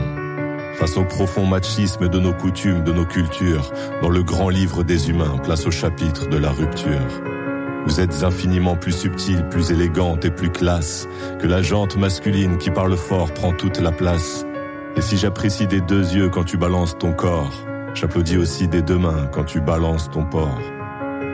Face 0.75 0.95
au 0.95 1.03
profond 1.03 1.45
machisme 1.45 2.07
de 2.07 2.17
nos 2.17 2.31
coutumes, 2.31 2.83
de 2.83 2.93
nos 2.93 3.05
cultures, 3.05 3.71
dans 4.01 4.09
le 4.09 4.23
grand 4.23 4.47
livre 4.47 4.83
des 4.83 5.09
humains, 5.09 5.37
place 5.43 5.67
au 5.67 5.71
chapitre 5.71 6.29
de 6.29 6.37
la 6.37 6.49
rupture. 6.49 7.21
Vous 7.85 7.99
êtes 7.99 8.23
infiniment 8.23 8.77
plus 8.77 8.93
subtile, 8.93 9.45
plus 9.49 9.71
élégante 9.71 10.23
et 10.23 10.31
plus 10.31 10.49
classe 10.49 11.09
que 11.39 11.47
la 11.47 11.61
jante 11.61 11.97
masculine 11.97 12.57
qui 12.57 12.71
parle 12.71 12.95
fort 12.95 13.33
prend 13.33 13.51
toute 13.51 13.79
la 13.79 13.91
place. 13.91 14.45
Et 14.95 15.01
si 15.01 15.17
j'apprécie 15.17 15.67
des 15.67 15.81
deux 15.81 16.13
yeux 16.13 16.29
quand 16.29 16.45
tu 16.45 16.57
balances 16.57 16.97
ton 16.97 17.11
corps, 17.11 17.53
j'applaudis 17.93 18.37
aussi 18.37 18.69
des 18.69 18.81
deux 18.81 18.97
mains 18.97 19.27
quand 19.33 19.43
tu 19.43 19.59
balances 19.59 20.09
ton 20.09 20.23
porc. 20.23 20.61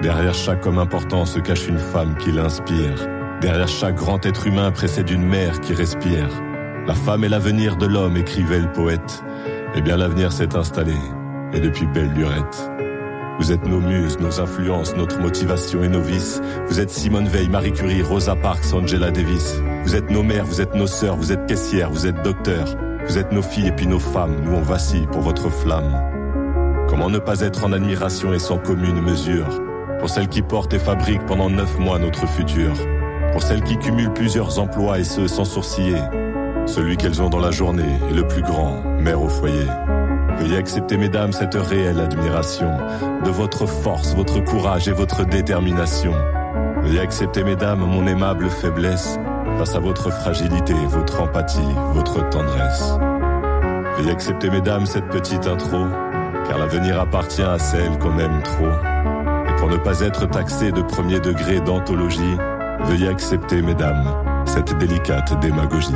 Derrière 0.02 0.34
chaque 0.34 0.66
homme 0.66 0.80
important 0.80 1.26
se 1.26 1.40
cache 1.40 1.68
une 1.68 1.80
femme 1.80 2.16
qui 2.18 2.32
l'inspire. 2.32 3.13
Derrière 3.44 3.68
chaque 3.68 3.96
grand 3.96 4.26
être 4.26 4.48
humain 4.48 4.72
précède 4.72 5.10
une 5.10 5.28
mère 5.28 5.60
qui 5.60 5.74
respire. 5.74 6.30
La 6.88 6.94
femme 6.94 7.26
est 7.26 7.30
l'avenir 7.30 7.76
de 7.76 7.86
l'homme, 7.86 8.16
écrivait 8.16 8.62
le 8.62 8.72
poète. 8.72 9.22
Eh 9.76 9.82
bien 9.82 9.98
l'avenir 9.98 10.32
s'est 10.32 10.56
installé, 10.56 10.96
et 11.52 11.60
depuis 11.60 11.86
belle 11.88 12.14
lurette. 12.14 12.72
Vous 13.40 13.52
êtes 13.52 13.68
nos 13.68 13.82
muses, 13.82 14.18
nos 14.18 14.40
influences, 14.40 14.96
notre 14.96 15.20
motivation 15.20 15.84
et 15.84 15.90
nos 15.90 16.00
vices. 16.00 16.42
Vous 16.70 16.80
êtes 16.80 16.90
Simone 16.90 17.28
Veil, 17.28 17.50
Marie 17.50 17.74
Curie, 17.74 18.02
Rosa 18.02 18.38
Parks, 18.38 18.74
Angela 18.74 19.12
Davis. 19.12 19.62
Vous 19.84 19.94
êtes 19.98 20.10
nos 20.10 20.24
mères, 20.24 20.46
vous 20.46 20.62
êtes 20.62 20.74
nos 20.74 20.88
sœurs, 20.88 21.18
vous 21.18 21.34
êtes 21.34 21.46
caissières, 21.46 21.92
vous 21.92 22.08
êtes 22.08 22.24
docteurs. 22.24 22.78
Vous 23.06 23.18
êtes 23.18 23.34
nos 23.34 23.42
filles 23.42 23.68
et 23.68 23.74
puis 23.74 23.88
nos 23.88 24.00
femmes, 24.00 24.38
nous 24.42 24.54
on 24.54 24.62
vacille 24.62 25.08
pour 25.08 25.20
votre 25.20 25.50
flamme. 25.50 26.02
Comment 26.88 27.10
ne 27.10 27.20
pas 27.20 27.42
être 27.42 27.66
en 27.66 27.74
admiration 27.74 28.34
et 28.34 28.40
sans 28.40 28.58
commune 28.58 29.02
mesure? 29.02 29.62
Pour 30.00 30.10
celles 30.10 30.30
qui 30.30 30.42
portent 30.42 30.74
et 30.74 30.80
fabriquent 30.80 31.26
pendant 31.26 31.50
neuf 31.50 31.78
mois 31.78 32.00
notre 32.00 32.26
futur 32.26 32.72
pour 33.34 33.42
celles 33.42 33.64
qui 33.64 33.78
cumulent 33.78 34.14
plusieurs 34.14 34.60
emplois 34.60 35.00
et 35.00 35.04
ce 35.04 35.28
sans 35.28 35.44
sourciller. 35.44 36.02
Celui 36.66 36.96
qu'elles 36.96 37.22
ont 37.22 37.30
dans 37.30 37.40
la 37.40 37.52
journée 37.52 38.00
est 38.10 38.14
le 38.14 38.26
plus 38.26 38.44
grand, 38.44 38.82
mère 39.00 39.22
au 39.22 39.28
foyer. 39.28 39.68
Veuillez 40.38 40.58
accepter, 40.58 40.98
mesdames, 40.98 41.34
cette 41.34 41.56
réelle 41.56 42.00
admiration 42.00 42.72
de 43.26 43.30
votre 43.30 43.66
force, 43.66 44.16
votre 44.16 44.40
courage 44.40 44.88
et 44.88 44.92
votre 44.92 45.26
détermination. 45.26 46.14
Veuillez 46.84 47.00
accepter, 47.00 47.44
mesdames, 47.44 47.80
mon 47.80 48.08
aimable 48.08 48.50
faiblesse 48.50 49.18
face 49.58 49.76
à 49.76 49.80
votre 49.80 50.12
fragilité, 50.12 50.74
votre 50.88 51.22
empathie, 51.22 51.60
votre 51.94 52.28
tendresse. 52.30 52.94
Veuillez 53.98 54.12
accepter, 54.12 54.50
mesdames, 54.50 54.86
cette 54.86 55.08
petite 55.08 55.48
intro, 55.48 55.86
car 56.48 56.60
l'avenir 56.60 57.00
appartient 57.00 57.42
à 57.42 57.58
celle 57.58 57.98
qu'on 57.98 58.18
aime 58.20 58.42
trop. 58.44 58.72
Et 59.50 59.56
pour 59.58 59.70
ne 59.70 59.78
pas 59.78 60.02
être 60.02 60.28
taxé 60.30 60.72
de 60.72 60.82
premier 60.82 61.20
degré 61.20 61.60
d'anthologie, 61.60 62.38
Veuillez 62.86 63.08
accepter, 63.08 63.62
mesdames, 63.62 64.06
cette 64.46 64.78
délicate 64.78 65.40
démagogie. 65.40 65.96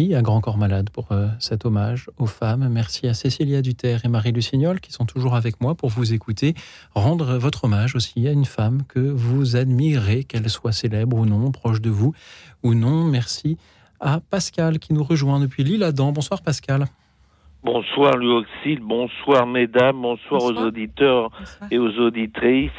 Merci 0.00 0.14
à 0.14 0.22
Grand 0.22 0.40
Corps 0.40 0.56
Malade 0.56 0.88
pour 0.88 1.12
euh, 1.12 1.26
cet 1.40 1.66
hommage 1.66 2.08
aux 2.18 2.24
femmes. 2.24 2.66
Merci 2.70 3.06
à 3.06 3.12
Cécilia 3.12 3.60
Duterre 3.60 4.00
et 4.06 4.08
Marie 4.08 4.32
Lucignol 4.32 4.80
qui 4.80 4.92
sont 4.92 5.04
toujours 5.04 5.34
avec 5.34 5.60
moi 5.60 5.74
pour 5.74 5.90
vous 5.90 6.14
écouter. 6.14 6.54
Rendre 6.94 7.36
votre 7.36 7.64
hommage 7.64 7.94
aussi 7.94 8.26
à 8.26 8.32
une 8.32 8.46
femme 8.46 8.80
que 8.88 8.98
vous 8.98 9.56
admirez, 9.56 10.24
qu'elle 10.24 10.48
soit 10.48 10.72
célèbre 10.72 11.18
ou 11.18 11.26
non, 11.26 11.50
proche 11.50 11.82
de 11.82 11.90
vous 11.90 12.14
ou 12.62 12.72
non. 12.72 13.04
Merci 13.04 13.58
à 14.00 14.20
Pascal 14.20 14.78
qui 14.78 14.94
nous 14.94 15.02
rejoint 15.02 15.38
depuis 15.38 15.64
l'île 15.64 15.82
Adam. 15.82 16.12
Bonsoir 16.12 16.40
Pascal. 16.40 16.86
Bonsoir 17.62 18.16
Louis 18.16 18.78
bonsoir 18.80 19.46
mesdames, 19.46 20.00
bonsoir, 20.00 20.42
aux 20.42 20.56
auditeurs 20.62 21.30
et 21.70 21.76
aux 21.76 21.92
auditrices. 21.98 22.70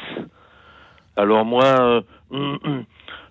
Alors 1.16 1.44
moi, 1.44 2.02
euh, 2.32 2.56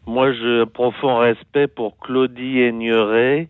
moi 0.06 0.32
j'ai 0.32 0.62
un 0.62 0.66
profond 0.66 1.18
respect 1.18 1.68
pour 1.68 1.98
Claudie 1.98 2.62
Aigneret, 2.62 3.50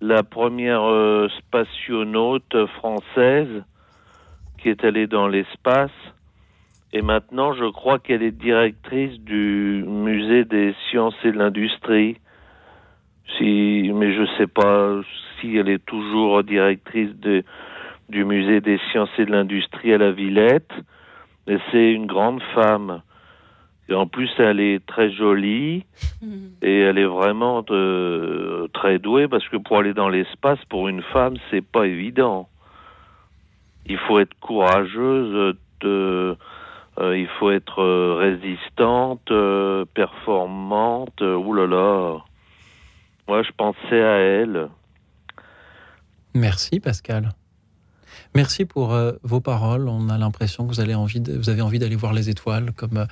la 0.00 0.22
première 0.22 0.84
euh, 0.84 1.28
spationaute 1.38 2.66
française 2.78 3.64
qui 4.58 4.68
est 4.68 4.84
allée 4.84 5.06
dans 5.06 5.28
l'espace. 5.28 5.90
Et 6.92 7.02
maintenant, 7.02 7.52
je 7.52 7.64
crois 7.70 7.98
qu'elle 7.98 8.22
est 8.22 8.30
directrice 8.30 9.18
du 9.20 9.84
musée 9.86 10.44
des 10.44 10.74
sciences 10.88 11.16
et 11.24 11.32
de 11.32 11.38
l'industrie. 11.38 12.18
Si, 13.36 13.90
mais 13.94 14.14
je 14.14 14.24
sais 14.38 14.46
pas 14.46 15.00
si 15.40 15.56
elle 15.56 15.68
est 15.68 15.84
toujours 15.84 16.42
directrice 16.44 17.10
du 18.08 18.24
musée 18.24 18.60
des 18.60 18.78
sciences 18.90 19.10
et 19.18 19.24
de 19.24 19.32
l'industrie 19.32 19.92
à 19.92 19.98
la 19.98 20.12
Villette. 20.12 20.72
Mais 21.46 21.58
c'est 21.70 21.92
une 21.92 22.06
grande 22.06 22.42
femme. 22.54 23.02
Et 23.88 23.94
en 23.94 24.06
plus, 24.06 24.30
elle 24.38 24.60
est 24.60 24.84
très 24.84 25.12
jolie 25.12 25.84
et 26.62 26.80
elle 26.80 26.98
est 26.98 27.06
vraiment 27.06 27.62
de, 27.62 28.68
très 28.72 28.98
douée 28.98 29.28
parce 29.28 29.48
que 29.48 29.56
pour 29.56 29.78
aller 29.78 29.94
dans 29.94 30.08
l'espace, 30.08 30.58
pour 30.68 30.88
une 30.88 31.02
femme, 31.02 31.36
c'est 31.50 31.64
pas 31.64 31.86
évident. 31.86 32.48
Il 33.86 33.98
faut 33.98 34.18
être 34.18 34.34
courageuse, 34.40 35.54
de, 35.80 36.36
euh, 36.98 37.18
il 37.18 37.28
faut 37.38 37.50
être 37.50 37.82
euh, 37.82 38.16
résistante, 38.18 39.30
euh, 39.30 39.84
performante. 39.94 41.20
oulala. 41.20 42.24
Moi, 43.28 43.42
je 43.42 43.50
pensais 43.56 44.02
à 44.02 44.16
elle. 44.18 44.68
Merci, 46.34 46.80
Pascal. 46.80 47.30
Merci 48.34 48.66
pour 48.66 48.94
vos 49.22 49.40
paroles. 49.40 49.88
On 49.88 50.10
a 50.10 50.18
l'impression 50.18 50.66
que 50.66 50.72
vous, 50.74 50.80
avez 50.80 50.94
envie 50.94 51.78
d'aller 51.78 51.96
voir 51.96 52.12
les 52.12 52.28
étoiles 52.28 52.72
comme 52.72 52.98
euh, 52.98 53.06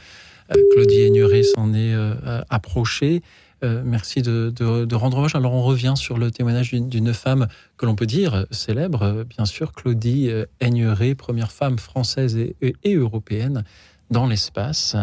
Claudie 0.72 1.02
Aigneret 1.02 1.42
s'en 1.42 1.72
est 1.72 1.94
euh, 1.94 2.42
approché. 2.50 3.22
merci 3.62 4.22
de, 4.22 4.94
rendre 4.94 5.18
hommage. 5.18 5.34
Alors 5.34 5.54
on 5.54 5.62
revient 5.62 5.94
sur 5.96 6.18
le 6.18 6.30
témoignage 6.30 6.72
d'une 6.72 7.14
femme 7.14 7.48
que 7.76 7.86
l'on 7.86 7.94
peut 7.94 8.06
dire 8.06 8.46
célèbre, 8.50 9.24
bien 9.24 9.46
sûr, 9.46 9.72
Claudie 9.72 10.30
Aigneret, 10.60 11.14
première 11.14 11.50
femme 11.50 11.78
française 11.78 12.36
et, 12.36 12.94
européenne 12.94 13.64
dans 14.10 14.26
l'espace. 14.26 14.96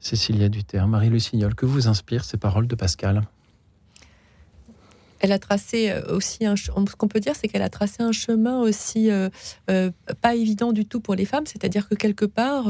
Cécilia 0.00 0.48
Duterre, 0.48 0.86
Marie 0.86 1.10
Lucignol, 1.10 1.54
que 1.54 1.66
vous 1.66 1.88
inspirent 1.88 2.24
ces 2.24 2.36
paroles 2.36 2.68
de 2.68 2.76
Pascal? 2.76 3.22
Elle 5.20 5.32
a 5.32 5.38
tracé 5.38 5.90
euh, 5.90 6.14
aussi 6.14 6.46
un. 6.46 6.56
Ce 6.56 6.70
qu'on 6.70 7.08
peut 7.08 7.20
dire, 7.20 7.34
c'est 7.34 7.48
qu'elle 7.48 7.62
a 7.62 7.68
tracé 7.68 8.02
un 8.02 8.12
chemin 8.12 8.60
aussi 8.60 9.10
euh, 9.10 9.28
euh, 9.70 9.90
pas 10.20 10.34
évident 10.34 10.72
du 10.72 10.84
tout 10.84 11.00
pour 11.00 11.14
les 11.14 11.24
femmes. 11.24 11.46
C'est-à-dire 11.46 11.88
que 11.88 11.94
quelque 11.94 12.24
part, 12.24 12.66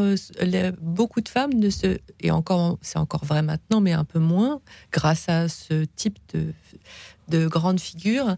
beaucoup 0.80 1.20
de 1.20 1.28
femmes 1.28 1.54
ne 1.54 1.70
se. 1.70 1.98
Et 2.20 2.30
encore, 2.30 2.78
c'est 2.82 2.98
encore 2.98 3.24
vrai 3.24 3.42
maintenant, 3.42 3.80
mais 3.80 3.92
un 3.92 4.04
peu 4.04 4.18
moins, 4.18 4.60
grâce 4.92 5.28
à 5.28 5.48
ce 5.48 5.84
type 5.84 6.18
de, 6.34 6.52
de 7.28 7.46
grandes 7.46 7.80
figures 7.80 8.36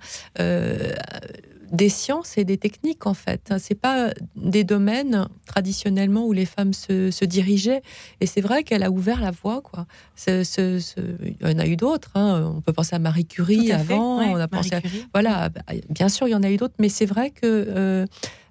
des 1.70 1.88
sciences 1.88 2.36
et 2.36 2.44
des 2.44 2.56
techniques 2.56 3.06
en 3.06 3.14
fait. 3.14 3.52
C'est 3.58 3.74
pas 3.74 4.10
des 4.36 4.64
domaines 4.64 5.28
traditionnellement 5.46 6.26
où 6.26 6.32
les 6.32 6.46
femmes 6.46 6.72
se, 6.72 7.24
dirigeaient. 7.24 7.82
Et 8.20 8.26
c'est 8.26 8.40
vrai 8.40 8.64
qu'elle 8.64 8.82
a 8.82 8.90
ouvert 8.90 9.20
la 9.20 9.30
voie. 9.30 9.60
Quoi. 9.60 9.86
il 10.26 11.36
y 11.40 11.46
en 11.46 11.58
a 11.58 11.66
eu 11.66 11.76
d'autres. 11.76 12.10
Hein. 12.14 12.52
On 12.56 12.60
peut 12.60 12.72
penser 12.72 12.96
à 12.96 12.98
Marie 12.98 13.26
Curie 13.26 13.72
avant. 13.72 14.18
on 14.18 14.36
a 14.36 14.48
pensé 14.48 14.70
voilà. 15.12 15.48
Bah, 15.48 15.62
bien 15.88 16.08
sûr, 16.08 16.28
il 16.28 16.32
y 16.32 16.34
en 16.34 16.42
a 16.42 16.50
eu 16.50 16.56
d'autres, 16.56 16.74
mais 16.78 16.88
c'est 16.88 17.06
vrai 17.06 17.30
que 17.30 17.40
euh, 17.44 18.06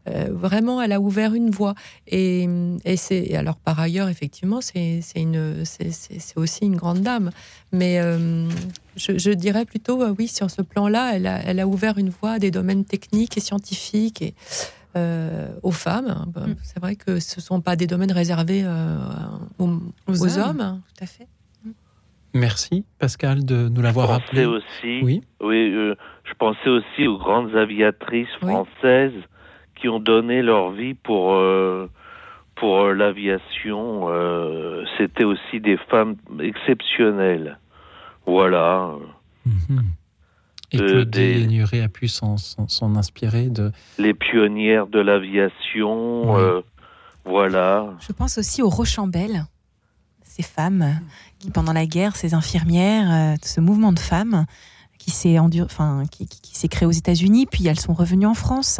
euh, 0.09 0.27
vraiment, 0.31 0.81
elle 0.81 0.91
a 0.91 0.99
ouvert 0.99 1.33
une 1.33 1.49
voie. 1.49 1.73
Et, 2.07 2.47
c'est 2.95 3.35
alors 3.35 3.57
par 3.57 3.79
ailleurs, 3.79 4.09
effectivement, 4.09 4.61
c'est 4.61 5.01
une, 5.15 5.63
c'est 5.65 6.37
aussi 6.37 6.65
une 6.65 6.75
grande 6.75 7.01
dame. 7.01 7.31
Mais 7.71 7.99
euh, 7.99 8.47
je, 8.95 9.31
dirais 9.31 9.65
plutôt, 9.65 10.01
euh, 10.01 10.13
oui, 10.17 10.27
sur 10.27 10.49
ce 10.49 10.61
plan-là, 10.61 11.15
elle 11.15 11.27
a, 11.27 11.39
elle 11.45 11.59
a 11.59 11.67
ouvert 11.67 11.97
une 11.97 12.09
voie 12.09 12.31
à 12.31 12.39
des 12.39 12.51
domaines 12.51 12.85
techniques 12.85 13.37
et 13.37 13.41
scientifiques 13.41 14.21
et 14.21 14.33
aux 15.63 15.71
femmes. 15.71 16.25
Mm. 16.35 16.55
C'est 16.61 16.79
vrai 16.79 16.95
que 16.95 17.19
ce 17.19 17.39
ne 17.39 17.41
sont 17.41 17.61
pas 17.61 17.77
des 17.77 17.87
domaines 17.87 18.11
réservés 18.11 18.65
aux, 19.57 20.39
hommes. 20.39 20.81
Tout 20.95 21.03
à 21.03 21.05
fait. 21.05 21.27
Merci 22.33 22.83
Pascal 22.99 23.43
de 23.43 23.69
nous 23.69 23.81
l'avoir 23.81 24.09
rappelé. 24.09 24.45
Aussi, 24.45 25.01
oui, 25.01 25.23
oui 25.41 25.71
je 26.25 26.33
pensais 26.37 26.69
aussi 26.69 27.07
aux 27.07 27.17
grandes 27.17 27.55
aviatrices 27.55 28.29
françaises 28.39 29.13
qui 29.79 29.89
ont 29.89 29.99
donné 29.99 30.41
leur 30.41 30.71
vie 30.71 30.93
pour 30.93 31.33
euh, 31.33 31.89
pour 32.55 32.81
euh, 32.81 32.93
l'aviation. 32.93 34.07
Euh, 34.09 34.83
C'était 34.97 35.23
aussi 35.23 35.59
des 35.59 35.77
femmes 35.89 36.15
exceptionnelles. 36.41 37.57
Voilà. 38.25 38.91
Mhm. 39.45 39.83
Et 40.71 40.77
que 40.77 41.03
des... 41.03 41.81
a 41.81 41.87
pu 41.87 42.07
s'en 42.07 42.35
inspirer 42.95 43.49
de... 43.49 43.71
Les 43.97 44.13
pionnières 44.13 44.85
de 44.85 44.99
l'aviation, 44.99 46.37
euh, 46.37 46.61
voilà. 47.25 47.95
Je 48.07 48.13
pense 48.13 48.37
aussi 48.37 48.61
aux 48.61 48.69
Rochambelles, 48.69 49.45
ces 50.21 50.43
femmes 50.43 50.99
qui, 51.39 51.49
pendant 51.49 51.73
la 51.73 51.87
guerre, 51.87 52.15
ces 52.15 52.35
infirmières, 52.35 53.35
ce 53.41 53.61
mouvement 53.61 53.91
de 53.91 53.99
femmes 53.99 54.45
qui 54.99 55.09
s'est 55.09 55.39
enfin, 55.39 56.03
qui, 56.11 56.27
qui 56.27 56.55
s'est 56.55 56.67
créé 56.67 56.85
aux 56.85 56.91
États-Unis, 56.91 57.47
puis 57.47 57.65
elles 57.65 57.79
sont 57.79 57.93
revenues 57.93 58.27
en 58.27 58.35
France. 58.35 58.79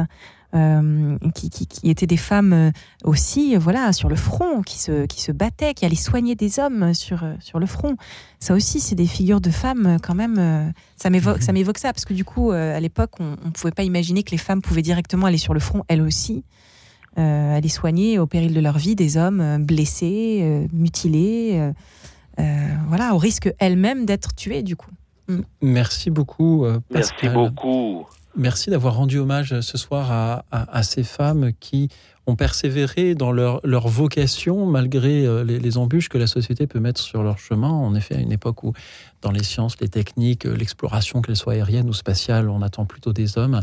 Euh, 0.55 1.19
qui, 1.35 1.51
qui, 1.51 1.91
étaient 1.91 2.07
des 2.07 2.17
femmes 2.17 2.53
euh, 2.53 2.71
aussi, 3.03 3.55
euh, 3.55 3.59
voilà, 3.59 3.93
sur 3.93 4.09
le 4.09 4.15
front, 4.15 4.63
qui 4.63 4.79
se, 4.79 5.05
qui 5.05 5.21
se 5.21 5.31
battaient, 5.31 5.75
qui 5.75 5.85
allaient 5.85 5.93
soigner 5.93 6.33
des 6.33 6.57
hommes 6.57 6.95
sur, 6.95 7.23
sur 7.39 7.59
le 7.59 7.67
front. 7.67 7.97
Ça 8.39 8.55
aussi, 8.55 8.79
c'est 8.79 8.95
des 8.95 9.05
figures 9.05 9.41
de 9.41 9.51
femmes 9.51 9.97
quand 10.01 10.15
même. 10.15 10.73
Ça 10.95 11.11
m'évoque, 11.11 11.43
ça 11.43 11.51
m'évoque 11.51 11.77
ça 11.77 11.93
parce 11.93 12.05
que 12.05 12.15
du 12.15 12.25
coup, 12.25 12.49
à 12.51 12.79
l'époque, 12.79 13.11
on 13.19 13.35
ne 13.45 13.51
pouvait 13.51 13.73
pas 13.73 13.83
imaginer 13.83 14.23
que 14.23 14.31
les 14.31 14.37
femmes 14.37 14.61
pouvaient 14.61 14.81
directement 14.81 15.27
aller 15.27 15.37
sur 15.37 15.53
le 15.53 15.59
front, 15.59 15.83
elles 15.87 16.01
aussi. 16.01 16.43
aller 17.17 17.69
soigner 17.69 18.17
au 18.17 18.25
péril 18.25 18.53
de 18.53 18.59
leur 18.59 18.77
vie 18.77 18.95
des 18.95 19.17
hommes 19.17 19.63
blessés, 19.63 20.67
mutilés, 20.73 21.71
voilà, 22.87 23.13
au 23.13 23.17
risque 23.17 23.53
elles-mêmes 23.59 24.05
d'être 24.05 24.33
tuées 24.33 24.63
du 24.63 24.75
coup. 24.75 24.91
Mm. 25.27 25.41
Merci 25.61 26.09
beaucoup, 26.09 26.65
Pascal. 26.91 27.19
Merci 27.21 27.29
beaucoup. 27.29 28.07
Merci 28.35 28.69
d'avoir 28.69 28.95
rendu 28.95 29.17
hommage 29.17 29.59
ce 29.61 29.77
soir 29.77 30.43
à, 30.51 30.83
ces 30.83 31.03
femmes 31.03 31.51
qui 31.59 31.89
ont 32.29 32.35
persévéré 32.35 33.15
dans 33.15 33.31
leur, 33.31 33.87
vocation 33.87 34.65
malgré 34.65 35.25
euh, 35.25 35.43
les, 35.43 35.77
embûches 35.77 36.09
que 36.09 36.17
la 36.17 36.27
société 36.27 36.67
peut 36.67 36.79
mettre 36.79 37.01
sur 37.01 37.23
leur 37.23 37.39
chemin. 37.39 37.69
En 37.69 37.95
effet, 37.95 38.15
à 38.15 38.19
une 38.19 38.31
époque 38.31 38.63
où, 38.63 38.73
dans 39.21 39.31
les 39.31 39.43
sciences, 39.43 39.79
les 39.81 39.89
techniques, 39.89 40.45
euh, 40.45 40.55
l'exploration, 40.55 41.21
qu'elle 41.21 41.35
soit 41.35 41.53
aérienne 41.53 41.89
ou 41.89 41.93
spatiale, 41.93 42.49
on 42.49 42.61
attend 42.61 42.85
plutôt 42.85 43.13
des 43.13 43.37
hommes. 43.37 43.61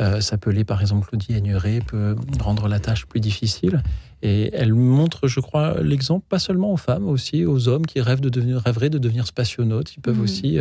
Euh, 0.00 0.20
s'appeler 0.20 0.64
par 0.64 0.80
exemple 0.80 1.08
Claudie 1.08 1.34
Aigneret 1.34 1.80
peut 1.86 2.16
rendre 2.40 2.68
la 2.68 2.80
tâche 2.80 3.06
plus 3.06 3.20
difficile. 3.20 3.82
Et 4.22 4.50
elle 4.54 4.72
montre, 4.72 5.28
je 5.28 5.40
crois, 5.40 5.82
l'exemple 5.82 6.24
pas 6.26 6.38
seulement 6.38 6.72
aux 6.72 6.78
femmes, 6.78 7.06
aussi 7.06 7.44
aux 7.44 7.68
hommes 7.68 7.84
qui 7.84 8.00
rêvent 8.00 8.22
de 8.22 8.30
devenir, 8.30 8.62
rêveraient 8.64 8.88
de 8.88 8.98
devenir 8.98 9.26
spationautes. 9.26 9.94
Ils 9.94 10.00
peuvent 10.00 10.18
mmh. 10.18 10.22
aussi 10.22 10.58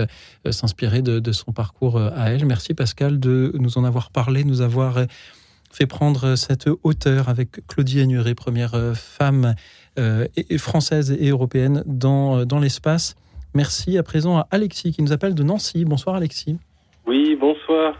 s'inspirer 0.49 1.01
de, 1.01 1.19
de, 1.19 1.31
son 1.31 1.53
parcours 1.53 1.97
à 1.97 2.31
elle. 2.31 2.45
Merci 2.45 2.73
Pascal 2.73 3.17
de 3.17 3.53
nous 3.57 3.77
en 3.77 3.85
avoir 3.85 4.11
parlé, 4.11 4.43
nous 4.43 4.59
avoir 4.59 4.99
fait 5.75 5.87
prendre 5.87 6.35
cette 6.35 6.69
hauteur 6.83 7.27
avec 7.27 7.49
Claudie 7.67 7.99
Aigneret, 7.99 8.33
première 8.33 8.75
euh, 8.75 8.93
femme 8.93 9.55
euh, 9.99 10.25
française 10.57 11.17
et 11.19 11.29
européenne 11.29 11.83
dans, 11.85 12.39
euh, 12.39 12.45
dans 12.45 12.59
l'espace. 12.59 13.15
Merci 13.53 13.97
à 13.97 14.03
présent 14.03 14.37
à 14.37 14.47
Alexis 14.51 14.93
qui 14.93 15.01
nous 15.01 15.11
appelle 15.11 15.35
de 15.35 15.43
Nancy. 15.43 15.83
Bonsoir 15.83 16.15
Alexis. 16.15 16.57
Oui, 17.05 17.35
bonsoir. 17.35 17.93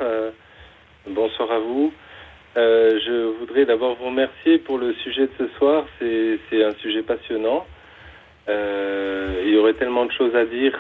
bonsoir 1.08 1.52
à 1.52 1.60
vous. 1.60 1.94
je 2.56 3.40
voudrais 3.40 3.66
d'abord 3.66 3.96
vous 3.98 4.08
remercier 4.08 4.58
pour 4.58 4.78
le 4.78 4.94
sujet 4.96 5.28
de 5.28 5.32
ce 5.38 5.48
soir. 5.58 5.86
C'est 6.00 6.64
un 6.64 6.74
sujet 6.82 7.04
passionnant. 7.04 7.66
il 8.50 9.50
y 9.50 9.58
aurait 9.58 9.76
tellement 9.76 10.06
de 10.06 10.12
choses 10.12 10.36
à 10.36 10.44
dire 10.44 10.78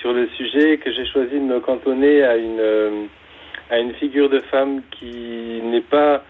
sur 0.00 0.14
le 0.14 0.28
sujet 0.38 0.78
que 0.78 0.90
j'ai 0.90 1.04
choisi 1.04 1.34
de 1.34 1.44
me 1.44 1.60
cantonner 1.60 2.22
à 2.22 2.36
une 2.36 3.08
à 3.72 3.78
une 3.78 3.94
figure 3.94 4.28
de 4.28 4.40
femme 4.40 4.82
qui 4.90 5.60
n'est 5.64 5.80
pas 5.80 6.22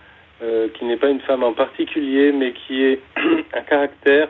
euh, 0.43 0.69
qui 0.75 0.85
n'est 0.85 0.97
pas 0.97 1.09
une 1.09 1.21
femme 1.21 1.43
en 1.43 1.53
particulier, 1.53 2.31
mais 2.33 2.53
qui 2.53 2.85
est 2.85 3.01
un 3.55 3.61
caractère. 3.63 4.29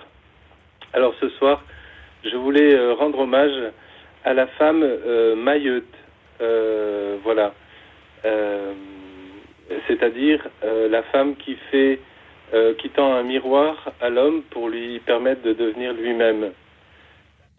Alors 0.95 1.15
ce 1.21 1.29
soir, 1.31 1.63
je 2.25 2.35
voulais 2.37 2.75
euh, 2.75 2.95
rendre 2.95 3.21
hommage 3.21 3.53
à 4.25 4.33
la 4.33 4.47
femme 4.47 4.83
euh, 4.83 5.37
euh 6.41 7.17
voilà, 7.23 7.55
c'est-à-dire 9.87 10.41
la 10.63 11.03
femme 11.05 11.37
qui 11.37 11.57
fait, 11.71 12.01
qui 12.79 12.91
tend 12.91 13.15
un 13.15 13.23
miroir 13.23 13.93
à 14.01 14.09
l'homme 14.09 14.43
pour 14.51 14.69
lui 14.69 14.99
permettre 15.01 15.43
de 15.43 15.53
devenir 15.53 15.93
lui-même. 15.93 16.51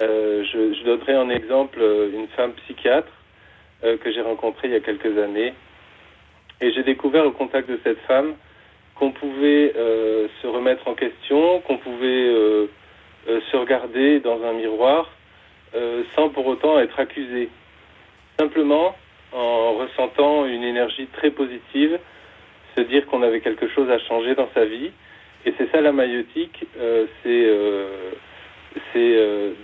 je, 0.02 0.74
je 0.74 0.84
donnerai 0.84 1.16
en 1.16 1.30
exemple 1.30 1.80
une 2.14 2.28
femme 2.36 2.54
psychiatre 2.64 3.12
euh, 3.84 3.98
que 3.98 4.12
j'ai 4.14 4.22
rencontré 4.22 4.70
il 4.70 4.74
y 4.74 4.78
a 4.78 4.80
quelques 4.80 5.18
années. 5.18 5.54
Et 6.62 6.72
j'ai 6.72 6.84
découvert 6.84 7.26
au 7.26 7.32
contact 7.32 7.70
de 7.70 7.78
cette 7.84 8.00
femme 8.02 8.36
qu'on 8.96 9.12
pouvait 9.12 9.74
euh, 9.76 10.28
se 10.42 10.48
remettre 10.48 10.88
en 10.88 10.94
question, 10.94 11.60
qu'on 11.62 11.78
pouvait 11.78 12.06
euh, 12.08 12.68
se 13.28 13.58
regarder 13.58 14.22
dans 14.22 14.42
un 14.44 14.54
miroir 14.54 15.10
sans 16.16 16.30
pour 16.30 16.46
autant 16.46 16.80
être 16.80 17.00
accusé. 17.00 17.50
Simplement 18.40 18.96
en 19.32 19.74
ressentant 19.74 20.46
une 20.46 20.64
énergie 20.64 21.08
très 21.08 21.32
positive, 21.32 21.98
se 22.78 22.82
dire 22.82 23.08
qu'on 23.08 23.24
avait 23.24 23.42
quelque 23.42 23.68
chose 23.70 23.90
à 23.90 23.98
changer 23.98 24.36
dans 24.36 24.48
sa 24.54 24.66
vie. 24.66 24.92
Et 25.48 25.54
c'est 25.58 25.72
ça 25.72 25.82
la 25.82 25.92
maïotique, 25.92 26.68
c'est 27.24 27.50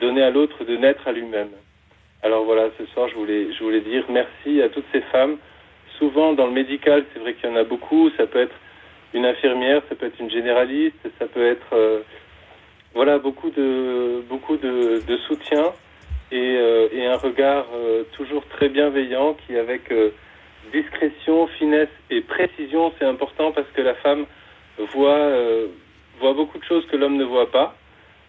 donner 0.01 0.23
à 0.23 0.31
l'autre 0.31 0.63
de 0.63 0.77
naître 0.77 1.07
à 1.07 1.11
lui-même. 1.11 1.51
Alors 2.21 2.43
voilà, 2.43 2.69
ce 2.77 2.85
soir, 2.87 3.07
je 3.07 3.15
voulais, 3.15 3.53
je 3.53 3.63
voulais 3.63 3.79
dire 3.79 4.03
merci 4.09 4.61
à 4.61 4.67
toutes 4.67 4.85
ces 4.91 5.01
femmes. 5.01 5.37
Souvent, 5.97 6.33
dans 6.33 6.47
le 6.47 6.51
médical, 6.51 7.05
c'est 7.13 7.19
vrai 7.19 7.33
qu'il 7.33 7.49
y 7.49 7.53
en 7.53 7.55
a 7.55 7.63
beaucoup. 7.63 8.09
Ça 8.17 8.27
peut 8.27 8.41
être 8.41 8.55
une 9.13 9.25
infirmière, 9.25 9.81
ça 9.87 9.95
peut 9.95 10.07
être 10.07 10.19
une 10.19 10.29
généraliste, 10.29 10.99
ça 11.17 11.27
peut 11.27 11.45
être 11.45 11.73
euh, 11.73 12.01
voilà 12.93 13.19
beaucoup 13.19 13.49
de 13.51 14.21
beaucoup 14.27 14.57
de, 14.57 15.17
soutien 15.27 15.71
et, 16.31 16.57
euh, 16.57 16.89
et, 16.91 17.05
un 17.05 17.15
regard 17.15 17.65
euh, 17.73 18.03
toujours 18.17 18.45
très 18.47 18.67
bienveillant 18.67 19.35
qui, 19.45 19.55
avec 19.55 19.91
discrétion, 20.73 21.47
finesse 21.47 21.89
et 22.09 22.19
précision, 22.21 22.91
c'est 22.99 23.05
important 23.05 23.53
parce 23.53 23.67
que 23.73 23.81
la 23.81 23.95
femme 23.95 24.25
voit 24.93 25.31
voit 26.19 26.33
beaucoup 26.33 26.57
de 26.57 26.65
choses 26.65 26.85
que 26.87 26.97
l'homme 26.97 27.15
ne 27.15 27.23
voit 27.23 27.49
pas. 27.49 27.75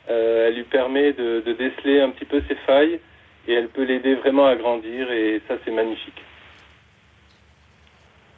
elle 0.07 0.55
lui 0.55 0.63
permet 0.63 1.13
de 1.13 1.53
déceler 1.59 2.01
un 2.01 2.11
petit 2.11 2.25
peu 2.25 2.41
ses 2.49 2.55
failles 2.67 3.01
et 3.49 3.55
elle 3.55 3.69
peut 3.69 3.85
l'aider 3.85 4.15
vraiment 4.17 4.47
à 4.47 4.57
grandir 4.57 5.11
et 5.11 5.41
ça 5.49 5.55
c'est 5.65 5.71
magnifique. 5.71 6.23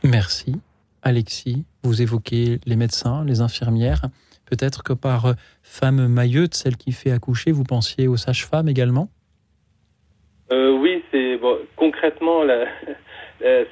Merci. 0.05 0.55
Alexis, 1.03 1.65
vous 1.83 2.03
évoquez 2.03 2.59
les 2.67 2.77
médecins, 2.77 3.25
les 3.25 3.41
infirmières. 3.41 4.03
Peut-être 4.49 4.83
que 4.83 4.93
par 4.93 5.35
femme 5.63 6.07
mailleute, 6.09 6.55
celle 6.55 6.77
qui 6.77 6.93
fait 6.93 7.11
accoucher, 7.11 7.53
vous 7.53 7.65
pensiez 7.65 8.07
aux 8.07 8.17
sages-femmes 8.17 8.69
également? 8.69 9.09
Oui, 10.51 11.03
c'est 11.11 11.39
bon, 11.39 11.59
concrètement 11.77 12.43
la, 12.45 12.67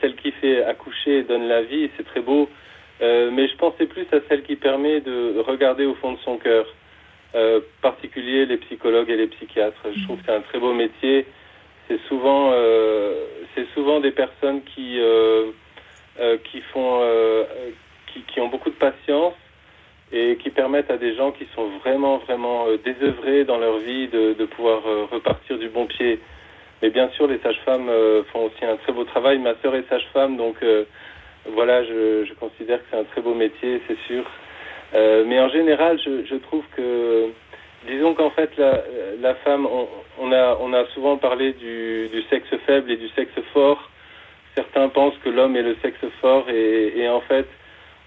celle 0.00 0.16
qui 0.16 0.32
fait 0.32 0.64
accoucher 0.64 1.24
donne 1.24 1.46
la 1.46 1.62
vie, 1.62 1.90
c'est 1.96 2.04
très 2.04 2.20
beau. 2.20 2.48
mais 3.00 3.48
je 3.48 3.56
pensais 3.56 3.86
plus 3.86 4.06
à 4.12 4.18
celle 4.28 4.42
qui 4.42 4.56
permet 4.56 5.00
de 5.00 5.38
regarder 5.40 5.84
au 5.84 5.94
fond 5.96 6.12
de 6.12 6.18
son 6.24 6.38
cœur. 6.38 6.66
Euh, 7.36 7.60
particulier 7.80 8.44
les 8.44 8.56
psychologues 8.56 9.08
et 9.08 9.16
les 9.16 9.28
psychiatres. 9.28 9.80
Je 9.94 10.02
trouve 10.02 10.18
que 10.18 10.24
c'est 10.26 10.34
un 10.34 10.40
très 10.40 10.58
beau 10.58 10.72
métier. 10.72 11.26
C'est 11.86 12.00
souvent, 12.08 12.50
euh, 12.52 13.24
c'est 13.54 13.68
souvent 13.72 14.00
des 14.00 14.10
personnes 14.10 14.62
qui, 14.64 14.98
euh, 14.98 15.52
qui 16.50 16.60
font, 16.72 17.00
qui, 18.26 18.40
ont 18.40 18.48
beaucoup 18.48 18.70
de 18.70 18.74
patience 18.74 19.34
et 20.10 20.38
qui 20.42 20.50
permettent 20.50 20.90
à 20.90 20.96
des 20.96 21.14
gens 21.14 21.30
qui 21.30 21.46
sont 21.54 21.68
vraiment, 21.78 22.18
vraiment 22.18 22.66
désœuvrés 22.84 23.44
dans 23.44 23.58
leur 23.58 23.78
vie 23.78 24.08
de, 24.08 24.32
de 24.32 24.44
pouvoir 24.46 24.82
repartir 25.12 25.56
du 25.56 25.68
bon 25.68 25.86
pied. 25.86 26.18
Mais 26.82 26.90
bien 26.90 27.10
sûr, 27.10 27.28
les 27.28 27.38
sages-femmes 27.38 27.90
font 28.32 28.46
aussi 28.46 28.64
un 28.64 28.76
très 28.76 28.92
beau 28.92 29.04
travail. 29.04 29.38
Ma 29.38 29.54
sœur 29.62 29.76
est 29.76 29.88
sage-femme, 29.88 30.36
donc 30.36 30.56
voilà, 31.46 31.84
je 31.84 32.34
considère 32.34 32.78
que 32.78 32.86
c'est 32.90 32.98
un 32.98 33.04
très 33.04 33.20
beau 33.20 33.34
métier, 33.34 33.80
c'est 33.86 33.98
sûr. 34.08 34.24
Euh, 34.94 35.24
mais 35.26 35.38
en 35.40 35.48
général, 35.48 35.98
je, 36.04 36.34
trouve 36.36 36.64
que, 36.76 37.28
disons 37.86 38.14
qu'en 38.14 38.30
fait, 38.30 38.50
la, 38.56 39.34
femme, 39.36 39.66
on, 40.18 40.32
a, 40.32 40.84
souvent 40.94 41.16
parlé 41.16 41.52
du, 41.52 42.22
sexe 42.28 42.48
faible 42.66 42.90
et 42.90 42.96
du 42.96 43.08
sexe 43.10 43.32
fort. 43.52 43.90
Certains 44.56 44.88
pensent 44.88 45.16
que 45.24 45.30
l'homme 45.30 45.56
est 45.56 45.62
le 45.62 45.76
sexe 45.80 46.04
fort 46.20 46.48
et, 46.50 47.08
en 47.08 47.20
fait, 47.20 47.46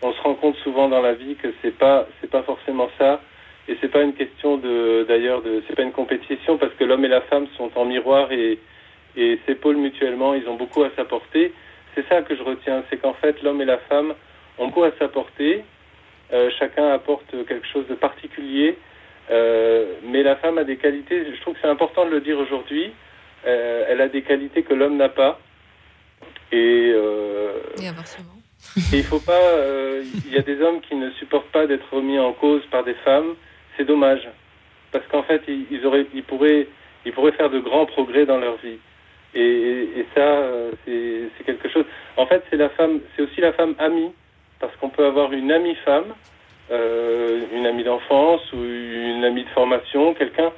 on 0.01 0.11
se 0.11 0.21
rend 0.21 0.35
compte 0.35 0.57
souvent 0.57 0.89
dans 0.89 1.01
la 1.01 1.13
vie 1.13 1.35
que 1.35 1.47
c'est 1.61 1.77
pas, 1.77 2.07
pas 2.29 2.43
forcément 2.43 2.89
ça. 2.97 3.21
Et 3.69 3.77
c'est 3.79 3.87
pas 3.87 4.01
une 4.01 4.13
question 4.13 4.57
de, 4.57 5.05
d'ailleurs, 5.07 5.41
de, 5.41 5.63
c'est 5.65 5.75
pas 5.75 5.83
une 5.83 5.93
compétition 5.93 6.57
parce 6.57 6.73
que 6.73 6.83
l'homme 6.83 7.05
et 7.05 7.07
la 7.07 7.21
femme 7.21 7.47
sont 7.55 7.71
en 7.75 7.85
miroir 7.85 8.29
et, 8.33 8.59
et 9.15 9.39
s'épaulent 9.45 9.77
mutuellement. 9.77 10.33
Ils 10.33 10.49
ont 10.49 10.55
beaucoup 10.55 10.83
à 10.83 10.89
s'apporter. 10.97 11.53
C'est 11.95 12.05
ça 12.09 12.23
que 12.23 12.35
je 12.35 12.43
retiens, 12.43 12.83
c'est 12.89 12.97
qu'en 12.97 13.13
fait, 13.13 13.41
l'homme 13.41 13.61
et 13.61 13.65
la 13.65 13.77
femme 13.77 14.13
ont 14.57 14.67
beaucoup 14.67 14.83
à 14.83 14.91
s'apporter 14.99 15.63
euh, 16.33 16.49
chacun 16.57 16.89
apporte 16.89 17.29
quelque 17.47 17.67
chose 17.67 17.87
de 17.87 17.93
particulier. 17.93 18.77
Euh, 19.29 19.95
mais 20.03 20.23
la 20.23 20.35
femme 20.35 20.57
a 20.57 20.63
des 20.63 20.77
qualités, 20.77 21.25
je 21.31 21.39
trouve 21.41 21.53
que 21.53 21.59
c'est 21.61 21.67
important 21.67 22.05
de 22.05 22.11
le 22.11 22.21
dire 22.21 22.37
aujourd'hui, 22.39 22.91
euh, 23.45 23.85
elle 23.87 24.01
a 24.01 24.09
des 24.09 24.23
qualités 24.23 24.63
que 24.63 24.73
l'homme 24.73 24.97
n'a 24.97 25.09
pas. 25.09 25.39
Et, 26.51 26.93
et 27.81 27.87
inversement. 27.87 28.33
Et 28.91 28.97
il 28.97 29.03
faut 29.03 29.19
pas. 29.19 29.41
Il 30.25 30.33
y 30.33 30.37
a 30.37 30.41
des 30.41 30.61
hommes 30.61 30.81
qui 30.81 30.95
ne 30.95 31.09
supportent 31.11 31.51
pas 31.51 31.67
d'être 31.67 31.91
remis 31.91 32.19
en 32.19 32.33
cause 32.33 32.61
par 32.69 32.83
des 32.83 32.93
femmes. 33.05 33.35
C'est 33.75 33.85
dommage, 33.85 34.27
parce 34.91 35.05
qu'en 35.07 35.23
fait, 35.23 35.41
ils, 35.47 35.85
auraient, 35.85 36.05
ils 36.13 36.23
pourraient, 36.23 36.67
ils 37.05 37.11
pourraient 37.11 37.31
faire 37.31 37.49
de 37.49 37.59
grands 37.59 37.87
progrès 37.87 38.25
dans 38.25 38.37
leur 38.37 38.57
vie. 38.57 38.77
Et, 39.33 39.41
et, 39.41 39.99
et 39.99 40.05
ça, 40.13 40.47
c'est 40.85 41.43
quelque 41.45 41.69
chose. 41.69 41.85
En 42.17 42.27
fait, 42.27 42.43
c'est 42.49 42.57
la 42.57 42.69
femme, 42.69 42.99
c'est 43.15 43.23
aussi 43.23 43.41
la 43.41 43.53
femme 43.53 43.73
amie 43.79 44.11
parce 44.59 44.75
qu'on 44.77 44.89
peut 44.89 45.05
avoir 45.05 45.31
une 45.33 45.51
amie 45.51 45.75
femme, 45.83 46.13
euh, 46.71 47.45
une 47.53 47.65
amie 47.65 47.83
d'enfance 47.83 48.41
ou 48.53 48.57
une 48.57 49.25
amie 49.25 49.43
de 49.43 49.49
formation, 49.49 50.13
quelqu'un 50.13 50.51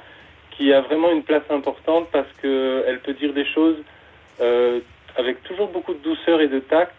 qui 0.52 0.72
a 0.72 0.80
vraiment 0.80 1.10
une 1.10 1.24
place 1.24 1.42
importante 1.50 2.08
parce 2.12 2.28
qu'elle 2.40 3.00
peut 3.04 3.14
dire 3.14 3.34
des 3.34 3.44
choses 3.44 3.76
euh, 4.40 4.80
avec 5.16 5.42
toujours 5.42 5.68
beaucoup 5.68 5.94
de 5.94 5.98
douceur 5.98 6.40
et 6.40 6.48
de 6.48 6.60
tact 6.60 6.94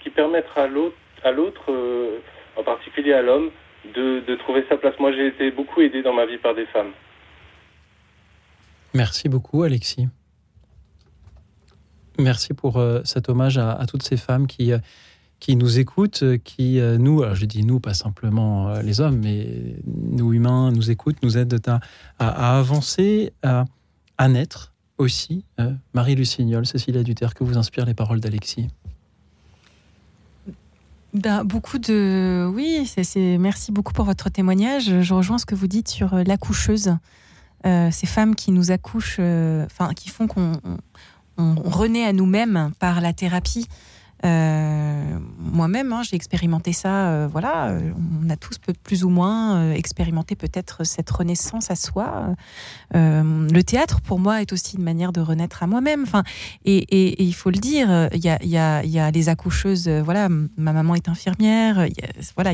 qui 0.00 0.10
permettent 0.10 0.46
à 0.56 0.68
l'autre, 0.68 1.64
euh, 1.70 2.18
en 2.56 2.62
particulier 2.62 3.12
à 3.12 3.22
l'homme, 3.22 3.50
de, 3.94 4.34
trouver 4.36 4.64
sa 4.68 4.76
place. 4.76 4.94
Moi, 5.00 5.12
j'ai 5.12 5.26
été 5.26 5.50
beaucoup 5.50 5.80
aidé 5.80 6.02
dans 6.02 6.12
ma 6.12 6.24
vie 6.24 6.38
par 6.38 6.54
des 6.54 6.66
femmes. 6.66 6.92
Merci 8.94 9.28
beaucoup, 9.28 9.64
Alexis. 9.64 10.06
Merci 12.18 12.54
pour 12.54 12.80
cet 13.04 13.28
hommage 13.28 13.58
à 13.58 13.84
toutes 13.88 14.02
ces 14.02 14.16
femmes 14.16 14.46
qui 14.46 14.72
qui 15.42 15.56
nous 15.56 15.80
écoutent, 15.80 16.22
qui 16.44 16.78
euh, 16.78 16.98
nous, 16.98 17.24
je 17.34 17.46
dis 17.46 17.64
nous, 17.64 17.80
pas 17.80 17.94
simplement 17.94 18.68
euh, 18.68 18.80
les 18.80 19.00
hommes, 19.00 19.18
mais 19.18 19.74
nous 19.84 20.32
humains, 20.32 20.70
nous 20.70 20.92
écoutent, 20.92 21.20
nous 21.24 21.36
aident 21.36 21.60
à, 22.20 22.58
avancer, 22.58 23.32
à, 23.42 23.64
naître 24.28 24.72
aussi. 24.98 25.44
Euh, 25.58 25.72
Marie 25.94 26.14
Lucignol, 26.14 26.64
Cécilia 26.64 27.02
Duterre, 27.02 27.34
que 27.34 27.42
vous 27.42 27.58
inspirent 27.58 27.86
les 27.86 27.94
paroles 27.94 28.20
d'Alexis 28.20 28.68
ben, 31.12 31.42
beaucoup 31.42 31.78
de 31.78 32.48
oui, 32.54 32.86
c'est 32.86 33.36
merci 33.36 33.72
beaucoup 33.72 33.92
pour 33.92 34.04
votre 34.04 34.30
témoignage. 34.30 35.02
Je 35.02 35.12
rejoins 35.12 35.38
ce 35.38 35.44
que 35.44 35.56
vous 35.56 35.66
dites 35.66 35.88
sur 35.88 36.14
l'accoucheuse, 36.14 36.96
ces 37.64 38.06
femmes 38.06 38.34
qui 38.34 38.50
nous 38.50 38.70
accouchent, 38.70 39.18
enfin 39.18 39.92
qui 39.94 40.08
font 40.08 40.26
qu'on 40.26 40.52
renaît 41.36 42.06
à 42.06 42.14
nous-mêmes 42.14 42.70
par 42.78 43.02
la 43.02 43.12
thérapie. 43.12 43.66
Euh, 44.24 45.18
moi-même, 45.38 45.92
hein, 45.92 46.02
j'ai 46.02 46.16
expérimenté 46.16 46.72
ça. 46.72 47.08
Euh, 47.08 47.28
voilà, 47.30 47.70
euh, 47.70 47.92
on 48.22 48.30
a 48.30 48.36
tous 48.36 48.58
plus 48.82 49.04
ou 49.04 49.08
moins 49.08 49.72
expérimenté 49.72 50.36
peut-être 50.36 50.84
cette 50.84 51.10
renaissance 51.10 51.70
à 51.70 51.76
soi. 51.76 52.34
le 52.94 53.60
théâtre, 53.62 54.00
pour 54.00 54.18
moi, 54.18 54.40
est 54.40 54.52
aussi 54.52 54.76
une 54.76 54.84
manière 54.84 55.12
de 55.12 55.20
renaître 55.20 55.62
à 55.62 55.66
moi-même. 55.66 56.02
Enfin, 56.02 56.22
et, 56.64 57.22
il 57.22 57.34
faut 57.34 57.50
le 57.50 57.58
dire, 57.58 58.08
il 58.12 58.24
y 58.24 58.28
a, 58.28 58.84
y, 58.84 59.12
les 59.12 59.28
accoucheuses. 59.28 59.88
voilà, 59.88 60.28
ma 60.28 60.72
maman 60.72 60.94
est 60.94 61.08
infirmière. 61.08 61.86
voilà, 62.36 62.52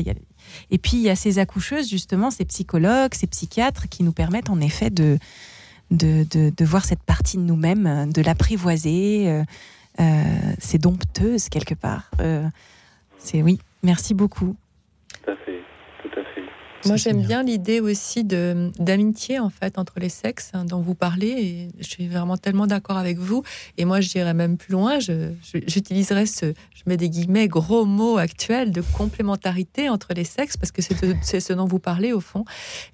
et 0.71 0.77
puis 0.77 0.97
il 0.97 1.01
y 1.01 1.09
a 1.09 1.15
ces 1.15 1.39
accoucheuses 1.39 1.89
justement, 1.89 2.31
ces 2.31 2.45
psychologues, 2.45 3.13
ces 3.13 3.27
psychiatres 3.27 3.87
qui 3.89 4.03
nous 4.03 4.13
permettent 4.13 4.49
en 4.49 4.59
effet 4.59 4.89
de, 4.89 5.19
de 5.91 6.65
voir 6.65 6.85
cette 6.85 7.03
partie 7.03 7.37
de 7.37 7.43
nous-mêmes, 7.43 8.11
de 8.11 8.21
l'apprivoiser. 8.21 9.43
Euh, 9.99 10.03
c'est 10.59 10.77
dompteuse 10.77 11.49
quelque 11.49 11.73
part. 11.75 12.09
Euh, 12.21 12.47
c'est 13.17 13.41
oui, 13.41 13.59
merci 13.83 14.13
beaucoup. 14.13 14.55
Moi, 16.85 16.95
j'aime 16.95 17.21
bien 17.21 17.43
l'idée 17.43 17.81
aussi 17.81 18.23
de 18.23 18.71
d'amitié 18.79 19.37
en 19.39 19.49
fait 19.49 19.77
entre 19.77 19.99
les 19.99 20.07
sexes 20.07 20.51
hein, 20.53 20.63
dont 20.63 20.79
vous 20.79 20.95
parlez. 20.95 21.27
Et 21.27 21.67
je 21.79 21.87
suis 21.87 22.07
vraiment 22.07 22.37
tellement 22.37 22.67
d'accord 22.67 22.97
avec 22.97 23.17
vous. 23.17 23.43
Et 23.77 23.83
moi, 23.83 23.99
je 23.99 24.09
dirais 24.09 24.33
même 24.33 24.57
plus 24.57 24.71
loin. 24.71 24.99
J'utiliserais 24.99 26.25
ce, 26.25 26.45
je 26.73 26.83
mets 26.85 26.95
des 26.95 27.09
guillemets, 27.09 27.49
gros 27.49 27.83
mots 27.83 28.17
actuels 28.17 28.71
de 28.71 28.81
complémentarité 28.81 29.89
entre 29.89 30.13
les 30.15 30.23
sexes 30.23 30.55
parce 30.55 30.71
que 30.71 30.81
c'est 31.21 31.39
ce 31.41 31.53
dont 31.53 31.65
vous 31.65 31.79
parlez 31.79 32.13
au 32.13 32.21
fond. 32.21 32.45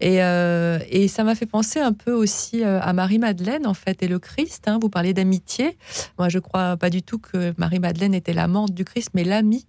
Et, 0.01 0.23
euh, 0.23 0.79
et 0.89 1.07
ça 1.07 1.23
m'a 1.23 1.35
fait 1.35 1.45
penser 1.45 1.79
un 1.79 1.93
peu 1.93 2.11
aussi 2.11 2.63
euh, 2.63 2.79
à 2.81 2.91
Marie-Madeleine 2.93 3.67
en 3.67 3.75
fait 3.75 4.01
et 4.01 4.07
le 4.07 4.17
Christ. 4.17 4.63
Hein. 4.67 4.79
Vous 4.81 4.89
parlez 4.89 5.13
d'amitié. 5.13 5.77
Moi, 6.17 6.29
je 6.29 6.39
crois 6.39 6.75
pas 6.75 6.89
du 6.89 7.03
tout 7.03 7.19
que 7.19 7.53
Marie-Madeleine 7.57 8.15
était 8.15 8.33
l'amante 8.33 8.73
du 8.73 8.83
Christ, 8.83 9.09
mais 9.13 9.23
l'amie. 9.23 9.67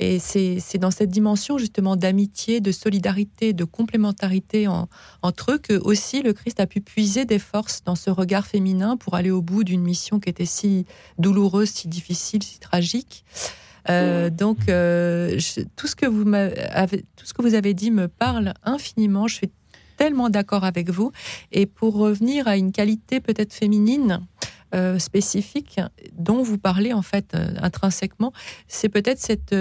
Et 0.00 0.18
c'est 0.18 0.78
dans 0.78 0.90
cette 0.90 1.10
dimension 1.10 1.56
justement 1.56 1.96
d'amitié, 1.96 2.60
de 2.60 2.72
solidarité, 2.72 3.53
de 3.54 3.64
complémentarité 3.64 4.66
entre 5.22 5.52
eux 5.52 5.58
que 5.58 5.74
aussi 5.74 6.22
le 6.22 6.32
Christ 6.32 6.60
a 6.60 6.66
pu 6.66 6.80
puiser 6.80 7.24
des 7.24 7.38
forces 7.38 7.82
dans 7.84 7.94
ce 7.94 8.10
regard 8.10 8.46
féminin 8.46 8.96
pour 8.96 9.14
aller 9.14 9.30
au 9.30 9.42
bout 9.42 9.64
d'une 9.64 9.82
mission 9.82 10.20
qui 10.20 10.28
était 10.28 10.46
si 10.46 10.86
douloureuse, 11.18 11.70
si 11.70 11.88
difficile, 11.88 12.42
si 12.42 12.58
tragique. 12.58 13.24
Euh, 13.90 14.30
donc 14.30 14.68
euh, 14.68 15.38
tout 15.76 15.86
ce 15.86 15.94
que 15.94 16.06
vous 16.06 16.24
avez, 16.34 17.04
tout 17.16 17.26
ce 17.26 17.34
que 17.34 17.42
vous 17.42 17.54
avez 17.54 17.74
dit 17.74 17.90
me 17.90 18.08
parle 18.08 18.54
infiniment. 18.64 19.28
Je 19.28 19.34
suis 19.34 19.50
tellement 19.96 20.30
d'accord 20.30 20.64
avec 20.64 20.90
vous. 20.90 21.12
Et 21.52 21.66
pour 21.66 21.94
revenir 21.94 22.48
à 22.48 22.56
une 22.56 22.72
qualité 22.72 23.20
peut-être 23.20 23.52
féminine, 23.52 24.20
euh, 24.74 24.98
spécifique 24.98 25.80
dont 26.18 26.42
vous 26.42 26.58
parlez 26.58 26.92
en 26.92 27.02
fait 27.02 27.36
intrinsèquement, 27.62 28.32
c'est 28.66 28.88
peut-être 28.88 29.20
cette 29.20 29.54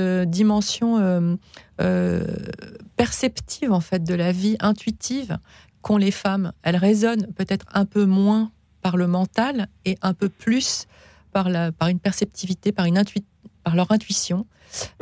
euh, 1.82 2.24
perceptive 2.96 3.72
en 3.72 3.80
fait 3.80 4.04
de 4.04 4.14
la 4.14 4.32
vie 4.32 4.56
intuitive 4.60 5.38
qu'ont 5.82 5.98
les 5.98 6.12
femmes. 6.12 6.52
Elles 6.62 6.78
résonnent 6.78 7.28
peut-être 7.34 7.66
un 7.74 7.86
peu 7.86 8.06
moins 8.06 8.52
par 8.82 8.98
le 8.98 9.08
mental 9.08 9.68
et 9.86 9.98
un 10.02 10.14
peu 10.14 10.30
plus 10.30 10.88
par, 11.32 11.50
la, 11.50 11.72
par 11.72 11.88
une 11.88 12.00
perceptivité, 12.00 12.72
par, 12.72 12.86
une 12.86 13.02
par 13.64 13.76
leur 13.76 13.92
intuition. 13.92 14.46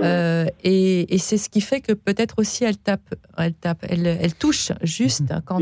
et, 0.02 1.18
c'est 1.18 1.38
ce 1.38 1.50
qui 1.50 1.62
fait 1.62 1.82
que 1.82 1.94
peut-être 1.94 2.36
aussi 2.38 2.64
elles 2.64 2.78
tapent, 2.78 3.16
elles, 3.38 3.54
tapent, 3.54 3.86
elles, 3.88 4.06
elles 4.06 4.36
touchent 4.36 4.72
juste 4.84 5.34
quand, 5.46 5.62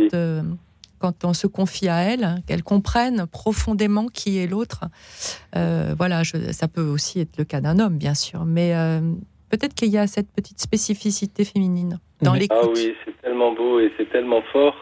quand 0.99 1.25
on 1.25 1.33
se 1.33 1.47
confie 1.47 1.89
à 1.89 2.01
elles, 2.01 2.43
qu'elles 2.45 2.63
comprennent 2.63 3.25
profondément 3.25 4.07
qui 4.07 4.37
est 4.37 4.47
l'autre. 4.47 4.85
Euh, 5.55 5.95
voilà, 5.97 6.21
ça 6.51 6.67
peut 6.67 6.83
aussi 6.83 7.21
être 7.21 7.37
le 7.37 7.45
cas 7.45 7.61
d'un 7.61 7.79
homme, 7.79 7.97
bien 7.97 8.13
sûr, 8.13 8.45
mais 8.45 8.75
euh, 8.75 9.01
peut-être 9.49 9.73
qu'il 9.73 9.89
y 9.89 9.97
a 9.97 10.07
cette 10.07 10.31
petite 10.31 10.59
spécificité 10.59 11.43
féminine 11.43 11.99
dans 12.21 12.33
l'écoute. 12.33 12.57
Ah 12.61 12.67
oui, 12.73 12.95
c'est 13.05 13.21
tellement 13.21 13.53
beau 13.53 13.79
et 13.79 13.91
c'est 13.97 14.09
tellement 14.09 14.41
fort. 14.53 14.75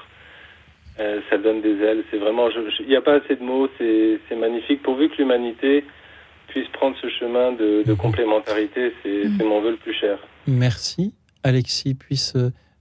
Euh, 1.00 1.22
ça 1.30 1.38
donne 1.38 1.62
des 1.62 1.80
ailes. 1.82 2.04
C'est 2.10 2.18
vraiment, 2.18 2.50
il 2.80 2.88
n'y 2.88 2.96
a 2.96 3.02
pas 3.02 3.16
assez 3.16 3.36
de 3.36 3.44
mots. 3.44 3.68
C'est 3.78 4.36
magnifique. 4.36 4.82
Pourvu 4.82 5.10
que 5.10 5.18
l'humanité 5.18 5.86
puisse 6.48 6.68
prendre 6.70 6.96
ce 7.02 7.08
chemin 7.10 7.52
de, 7.52 7.94
complémentarité, 7.94 8.94
c'est 9.04 9.44
mon 9.44 9.62
vœu 9.62 9.72
le 9.72 9.78
plus 9.78 9.94
cher. 9.94 10.18
Merci, 10.48 11.14
Alexis. 11.44 11.94
Puisse 11.94 12.34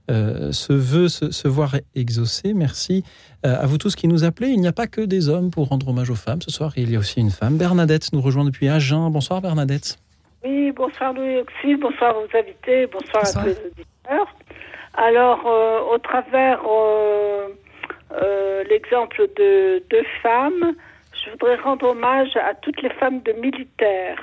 se 0.09 0.73
veut 0.73 1.09
se, 1.09 1.47
voir 1.47 1.75
exaucer. 1.93 2.53
Merci 2.53 3.03
à 3.43 3.67
vous 3.67 3.77
tous 3.77 3.95
qui 3.95 4.07
nous 4.07 4.23
appelez. 4.23 4.49
Il 4.49 4.61
n'y 4.61 4.67
a 4.67 4.73
pas 4.73 4.87
que 4.87 5.01
des 5.01 5.29
hommes 5.29 5.51
pour 5.51 5.67
rendre 5.67 5.89
hommage 5.89 6.09
aux 6.09 6.15
femmes. 6.15 6.41
Ce 6.41 6.49
soir, 6.49 6.73
il 6.77 6.89
y 6.89 6.95
a 6.95 6.99
aussi 6.99 7.19
une 7.19 7.29
femme. 7.29 7.57
Bernadette 7.57 8.13
nous 8.13 8.21
rejoint 8.21 8.45
depuis 8.45 8.67
Agen. 8.67 9.11
Bonsoir 9.11 9.41
Bernadette. 9.41 9.99
Oui, 10.43 10.71
bonsoir 10.71 11.13
Louis 11.13 11.39
Auxil, 11.39 11.77
bonsoir 11.77 12.15
aux 12.17 12.37
invités, 12.37 12.87
bonsoir, 12.87 13.23
à 13.23 13.33
tous 13.33 13.45
les 13.45 13.57
auditeurs. 13.65 14.35
Alors, 14.93 15.45
au 15.91 15.97
travers 15.97 16.61
l'exemple 18.69 19.27
de 19.35 19.83
deux 19.89 20.05
femmes, 20.21 20.75
je 21.27 21.31
voudrais 21.31 21.55
rendre 21.55 21.89
hommage 21.89 22.35
à 22.37 22.53
toutes 22.53 22.81
les 22.81 22.89
femmes 22.91 23.21
de 23.21 23.33
militaires, 23.33 24.21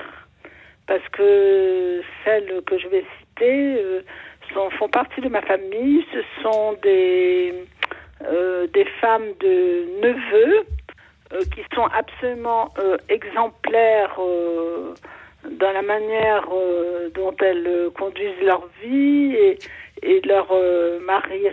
parce 0.87 1.07
que 1.09 2.01
celles 2.23 2.61
que 2.65 2.77
je 2.77 2.87
vais 2.87 3.05
citer 3.19 3.75
euh, 3.77 4.01
sont, 4.53 4.69
font 4.71 4.89
partie 4.89 5.21
de 5.21 5.29
ma 5.29 5.41
famille. 5.41 6.05
Ce 6.13 6.19
sont 6.41 6.73
des, 6.81 7.53
euh, 8.23 8.67
des 8.67 8.85
femmes 9.01 9.33
de 9.39 9.85
neveux 10.01 10.65
euh, 11.33 11.41
qui 11.53 11.61
sont 11.73 11.87
absolument 11.93 12.73
exemplaires 13.09 14.19
dans 15.51 15.71
la 15.71 15.81
manière 15.81 16.47
dont 17.13 17.35
elles 17.39 17.89
conduisent 17.97 18.41
leur 18.43 18.67
vie 18.83 19.35
et, 19.35 19.57
leurs 20.25 20.53
maris 21.05 21.47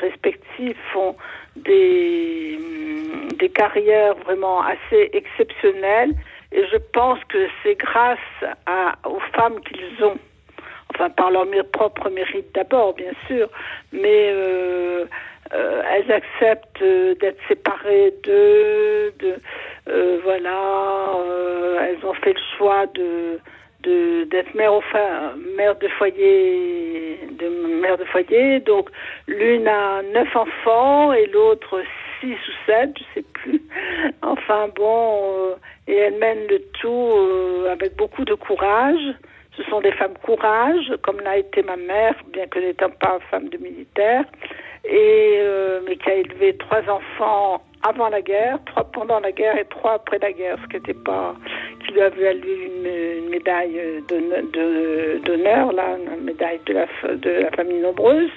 respectifs 0.00 0.76
font 0.92 1.16
des, 1.56 2.58
des 3.38 3.48
carrières 3.48 4.14
vraiment 4.16 4.62
assez 4.62 5.10
exceptionnelles. 5.12 6.14
Et 6.52 6.64
je 6.66 6.76
pense 6.92 7.18
que 7.28 7.46
c'est 7.62 7.76
grâce 7.76 8.18
aux 9.06 9.20
femmes 9.34 9.60
qu'ils 9.60 10.04
ont, 10.04 10.18
enfin 10.94 11.10
par 11.10 11.30
leur 11.30 11.46
propre 11.72 12.10
mérite 12.10 12.52
d'abord, 12.54 12.94
bien 12.94 13.12
sûr, 13.26 13.48
mais 13.92 14.30
euh, 14.32 15.04
euh, 15.52 15.82
elles 15.92 16.12
acceptent 16.12 16.82
d'être 17.20 17.38
séparées 17.48 18.14
d'eux, 18.22 19.12
de, 19.18 19.34
euh, 19.88 20.20
voilà, 20.22 21.12
elles 21.82 22.04
ont 22.06 22.14
fait 22.14 22.34
le 22.34 22.40
choix 22.56 22.86
de 22.86 23.40
d'être 23.82 24.54
mère 24.54 24.74
au 24.74 24.82
mère 25.56 25.76
de 25.76 25.88
foyer 25.88 27.18
de 27.38 27.48
mère 27.80 27.96
de 27.96 28.04
foyer. 28.04 28.60
Donc 28.60 28.90
l'une 29.26 29.66
a 29.68 30.02
neuf 30.02 30.34
enfants 30.36 31.12
et 31.12 31.26
l'autre 31.26 31.82
six 32.20 32.34
ou 32.34 32.52
sept 32.66 32.90
je 32.98 33.04
sais 33.14 33.26
plus. 33.32 33.62
Enfin 34.22 34.68
bon 34.76 35.20
euh, 35.24 35.54
et 35.88 35.96
elle 35.96 36.18
mène 36.18 36.46
le 36.48 36.60
tout 36.80 37.10
euh, 37.14 37.72
avec 37.72 37.96
beaucoup 37.96 38.24
de 38.24 38.34
courage. 38.34 39.14
Ce 39.56 39.62
sont 39.64 39.80
des 39.80 39.92
femmes 39.92 40.16
courage 40.22 40.92
comme 41.02 41.20
l'a 41.20 41.38
été 41.38 41.62
ma 41.62 41.76
mère 41.76 42.14
bien 42.32 42.46
que 42.46 42.58
n'étant 42.58 42.90
pas 42.90 43.18
femme 43.30 43.48
de 43.48 43.58
militaire 43.58 44.24
et 44.84 45.38
euh, 45.40 45.80
mais 45.86 45.96
qui 45.96 46.08
a 46.08 46.14
élevé 46.14 46.56
trois 46.56 46.82
enfants 46.88 47.62
avant 47.82 48.08
la 48.08 48.20
guerre, 48.20 48.58
trois 48.66 48.84
pendant 48.84 49.20
la 49.20 49.32
guerre 49.32 49.56
et 49.58 49.64
trois 49.64 49.94
après 49.94 50.18
la 50.18 50.32
guerre, 50.32 50.56
ce 50.62 50.68
qui 50.68 50.76
n'était 50.76 50.94
pas, 50.94 51.34
qui 51.84 51.92
lui 51.92 52.00
avait 52.00 52.24
valu 52.24 52.66
une, 52.66 53.24
une 53.24 53.30
médaille 53.30 53.80
d'honneur, 55.24 55.72
là, 55.72 55.96
une 56.16 56.24
médaille 56.24 56.60
de 56.66 56.74
la, 56.74 56.86
de 57.14 57.30
la 57.30 57.50
famille 57.52 57.80
nombreuse. 57.80 58.30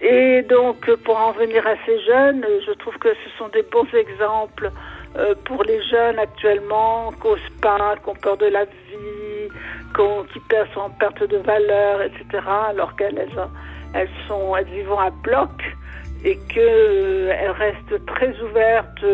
Et 0.00 0.42
donc, 0.42 0.90
pour 1.04 1.16
en 1.16 1.30
venir 1.30 1.64
à 1.64 1.74
ces 1.86 2.00
jeunes, 2.00 2.44
je 2.66 2.72
trouve 2.72 2.98
que 2.98 3.10
ce 3.14 3.30
sont 3.38 3.48
des 3.48 3.62
bons 3.62 3.86
exemples 3.94 4.72
euh, 5.16 5.34
pour 5.44 5.62
les 5.62 5.80
jeunes 5.84 6.18
actuellement, 6.18 7.12
qui 7.20 7.28
n'osent 7.28 7.40
pas, 7.60 7.94
qui 8.02 8.08
ont 8.08 8.14
peur 8.14 8.36
de 8.36 8.46
la 8.46 8.64
vie, 8.64 9.48
qui, 10.32 10.40
perdent, 10.48 10.68
en 10.76 10.90
perte 10.90 11.22
de 11.22 11.36
valeur, 11.36 12.02
etc., 12.02 12.24
alors 12.70 12.96
qu'elles 12.96 13.28
elles, 13.94 14.08
sont, 14.28 14.56
elles 14.56 14.66
vivent 14.66 14.92
à 14.92 15.10
bloc 15.10 15.50
et 16.24 16.36
qu'elles 16.48 17.30
euh, 17.30 17.52
restent 17.52 18.06
très 18.06 18.40
ouvertes 18.40 19.04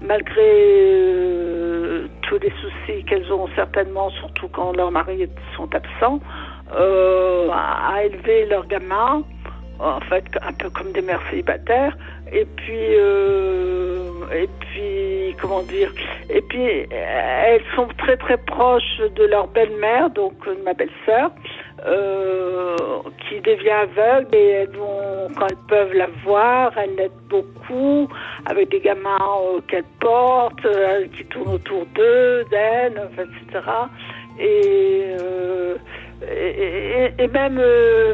malgré 0.00 0.40
euh, 0.40 2.06
tous 2.22 2.38
les 2.38 2.52
soucis 2.60 3.04
qu'elles 3.04 3.30
ont 3.32 3.48
certainement, 3.54 4.10
surtout 4.10 4.48
quand 4.48 4.72
leurs 4.72 4.90
maris 4.90 5.28
sont 5.56 5.68
absents, 5.74 6.20
euh, 6.74 7.48
à 7.52 8.04
élever 8.04 8.46
leurs 8.46 8.66
gamins, 8.66 9.22
en 9.78 10.00
fait 10.00 10.24
un 10.42 10.52
peu 10.52 10.70
comme 10.70 10.92
des 10.92 11.02
mères 11.02 11.22
célibataires, 11.30 11.96
et 12.32 12.44
puis 12.44 12.94
et 14.32 14.48
puis 14.60 15.36
comment 15.40 15.62
dire, 15.62 15.92
et 16.30 16.40
puis 16.40 16.86
elles 16.90 17.62
sont 17.74 17.88
très 17.98 18.16
très 18.16 18.38
proches 18.38 19.00
de 19.16 19.24
leur 19.24 19.48
belle-mère, 19.48 20.10
donc 20.10 20.32
de 20.46 20.62
ma 20.64 20.72
belle-sœur. 20.72 21.30
Euh, 21.86 22.76
qui 23.28 23.42
devient 23.42 23.68
aveugle 23.68 24.34
et 24.34 24.64
vont, 24.66 25.28
quand 25.36 25.48
elles 25.48 25.66
peuvent 25.68 25.92
la 25.92 26.06
voir, 26.24 26.72
elles 26.78 26.94
l'aident 26.94 27.12
beaucoup 27.28 28.08
avec 28.46 28.70
des 28.70 28.80
gamins 28.80 29.18
euh, 29.20 29.60
qu'elle 29.68 29.84
porte, 30.00 30.64
euh, 30.64 31.06
qui 31.14 31.26
tournent 31.26 31.56
autour 31.56 31.84
d'eux, 31.94 32.46
d'elle, 32.50 33.10
etc. 33.18 33.66
Et, 34.40 35.14
et, 36.26 37.12
et, 37.18 37.28
même 37.28 37.60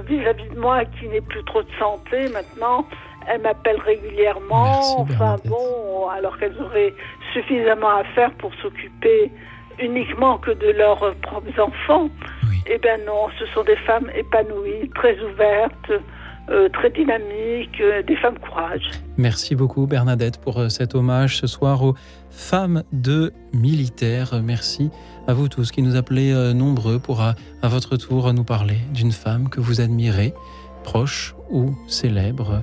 vis-à-vis 0.09 0.49
de 0.49 0.59
moi 0.59 0.85
qui 0.99 1.07
n'ai 1.07 1.21
plus 1.21 1.45
trop 1.45 1.63
de 1.63 1.71
santé 1.79 2.29
maintenant, 2.33 2.85
elles 3.29 3.41
m'appellent 3.41 3.83
régulièrement. 3.87 5.01
enfin 5.03 5.37
bon, 5.45 6.09
alors 6.09 6.37
qu'elles 6.39 6.61
auraient 6.61 6.95
suffisamment 7.33 7.91
à 7.91 8.05
faire 8.17 8.33
pour 8.33 8.53
s'occuper 8.57 9.31
uniquement 9.83 10.39
que 10.39 10.51
de 10.51 10.71
leurs 10.71 11.15
propres 11.23 11.61
enfants. 11.61 12.09
Eh 12.67 12.79
bien 12.79 12.99
non, 13.07 13.29
ce 13.39 13.47
sont 13.47 13.65
des 13.65 13.77
femmes 13.77 14.11
épanouies, 14.15 14.89
très 14.95 15.19
ouvertes, 15.21 15.93
euh, 16.51 16.69
très 16.69 16.91
dynamiques, 16.91 17.81
euh, 17.81 18.03
des 18.03 18.17
femmes 18.17 18.39
courage. 18.39 18.91
Merci 19.17 19.55
beaucoup 19.55 19.87
Bernadette 19.87 20.41
pour 20.41 20.59
euh, 20.59 20.69
cet 20.69 20.97
hommage 20.97 21.37
ce 21.37 21.47
soir 21.47 21.85
aux 21.85 21.95
femmes 22.31 22.83
de 22.93 23.33
militaires. 23.53 24.41
Merci 24.43 24.91
à 25.29 25.33
vous 25.33 25.49
tous 25.49 25.71
qui 25.71 25.81
nous 25.81 25.95
appelez 25.95 26.33
nombreux 26.55 26.99
pour 26.99 27.21
à, 27.21 27.35
à 27.63 27.69
votre 27.69 27.97
tour 27.97 28.33
nous 28.33 28.45
parler 28.45 28.79
d'une 28.93 29.13
femme 29.13 29.49
que 29.49 29.61
vous 29.61 29.81
admirez, 29.81 30.35
proche 30.83 31.37
ou 31.51 31.71
célèbre. 31.87 32.63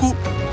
beaucoup. 0.00 0.49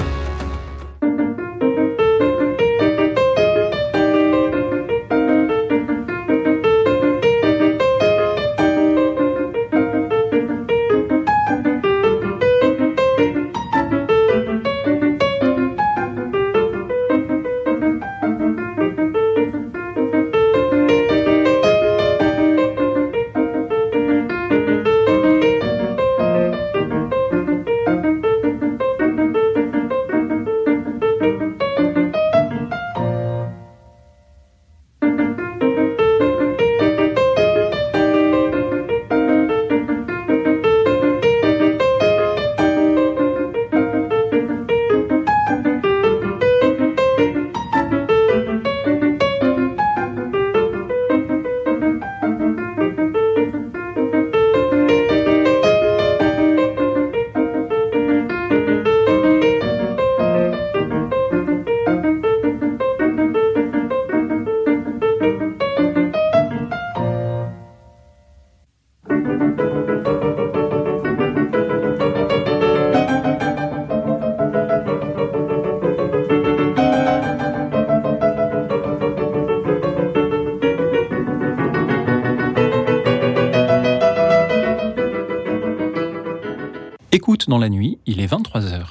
Écoute 87.48 87.54
dans 87.54 87.60
la 87.60 87.70
nuit, 87.70 87.98
il 88.06 88.20
est 88.20 88.28
23h. 88.28 88.88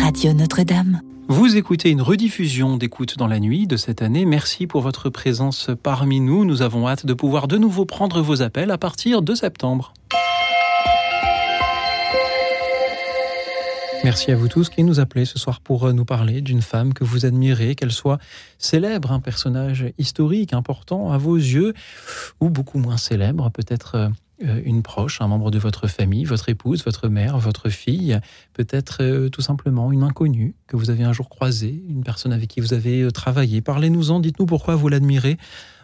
Radio 0.00 0.32
Notre-Dame. 0.32 1.00
Vous 1.26 1.56
écoutez 1.56 1.90
une 1.90 2.00
rediffusion 2.00 2.76
d'écoute 2.76 3.18
dans 3.18 3.26
la 3.26 3.40
nuit 3.40 3.66
de 3.66 3.76
cette 3.76 4.00
année. 4.02 4.26
Merci 4.26 4.68
pour 4.68 4.80
votre 4.82 5.10
présence 5.10 5.70
parmi 5.82 6.20
nous. 6.20 6.44
Nous 6.44 6.62
avons 6.62 6.86
hâte 6.86 7.04
de 7.04 7.14
pouvoir 7.14 7.48
de 7.48 7.58
nouveau 7.58 7.84
prendre 7.84 8.22
vos 8.22 8.42
appels 8.42 8.70
à 8.70 8.78
partir 8.78 9.22
de 9.22 9.34
septembre. 9.34 9.92
Merci 14.10 14.32
à 14.32 14.34
vous 14.34 14.48
tous 14.48 14.68
qui 14.70 14.82
nous 14.82 14.98
appelez 14.98 15.24
ce 15.24 15.38
soir 15.38 15.60
pour 15.60 15.84
euh, 15.84 15.92
nous 15.92 16.04
parler 16.04 16.40
d'une 16.40 16.62
femme 16.62 16.94
que 16.94 17.04
vous 17.04 17.26
admirez, 17.26 17.76
qu'elle 17.76 17.92
soit 17.92 18.18
célèbre, 18.58 19.12
un 19.12 19.20
personnage 19.20 19.86
historique 19.98 20.52
important 20.52 21.12
à 21.12 21.16
vos 21.16 21.36
yeux, 21.36 21.74
ou 22.40 22.50
beaucoup 22.50 22.80
moins 22.80 22.96
célèbre, 22.96 23.50
peut-être 23.50 23.94
euh, 23.94 24.08
euh, 24.44 24.62
une 24.64 24.82
proche, 24.82 25.20
un 25.20 25.28
membre 25.28 25.52
de 25.52 25.60
votre 25.60 25.86
famille, 25.86 26.24
votre 26.24 26.48
épouse, 26.48 26.84
votre 26.84 27.06
mère, 27.06 27.38
votre 27.38 27.68
fille, 27.68 28.18
peut-être 28.52 29.28
tout 29.28 29.42
simplement 29.42 29.92
une 29.92 30.02
inconnue 30.02 30.56
que 30.66 30.76
vous 30.76 30.90
avez 30.90 31.04
un 31.04 31.12
jour 31.12 31.28
croisée, 31.28 31.80
une 31.88 32.02
personne 32.02 32.32
avec 32.32 32.48
qui 32.48 32.60
vous 32.60 32.74
avez 32.74 33.12
travaillé. 33.12 33.60
Parlez-nous-en, 33.60 34.18
dites-nous 34.18 34.46
pourquoi 34.46 34.74
vous 34.74 34.88
l'admirez 34.88 35.38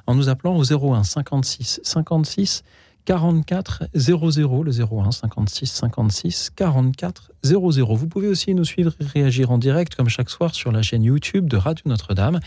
en 0.08 0.16
nous 0.16 0.28
appelant 0.28 0.56
au 0.56 0.64
01 0.64 1.04
56 1.04 1.78
56 1.84 2.64
44 3.06 3.84
00, 3.94 4.64
le 4.64 4.72
01 4.72 5.12
56 5.12 5.66
56 5.66 6.50
44 6.56 7.30
00. 7.44 7.94
Vous 7.94 8.08
pouvez 8.08 8.26
aussi 8.26 8.52
nous 8.52 8.64
suivre 8.64 8.92
et 9.00 9.04
réagir 9.04 9.52
en 9.52 9.58
direct, 9.58 9.94
comme 9.94 10.08
chaque 10.08 10.28
soir, 10.28 10.54
sur 10.56 10.72
la 10.72 10.82
chaîne 10.82 11.04
YouTube 11.04 11.48
de 11.48 11.56
Radio 11.56 11.84
Notre-Dame. 11.86 12.40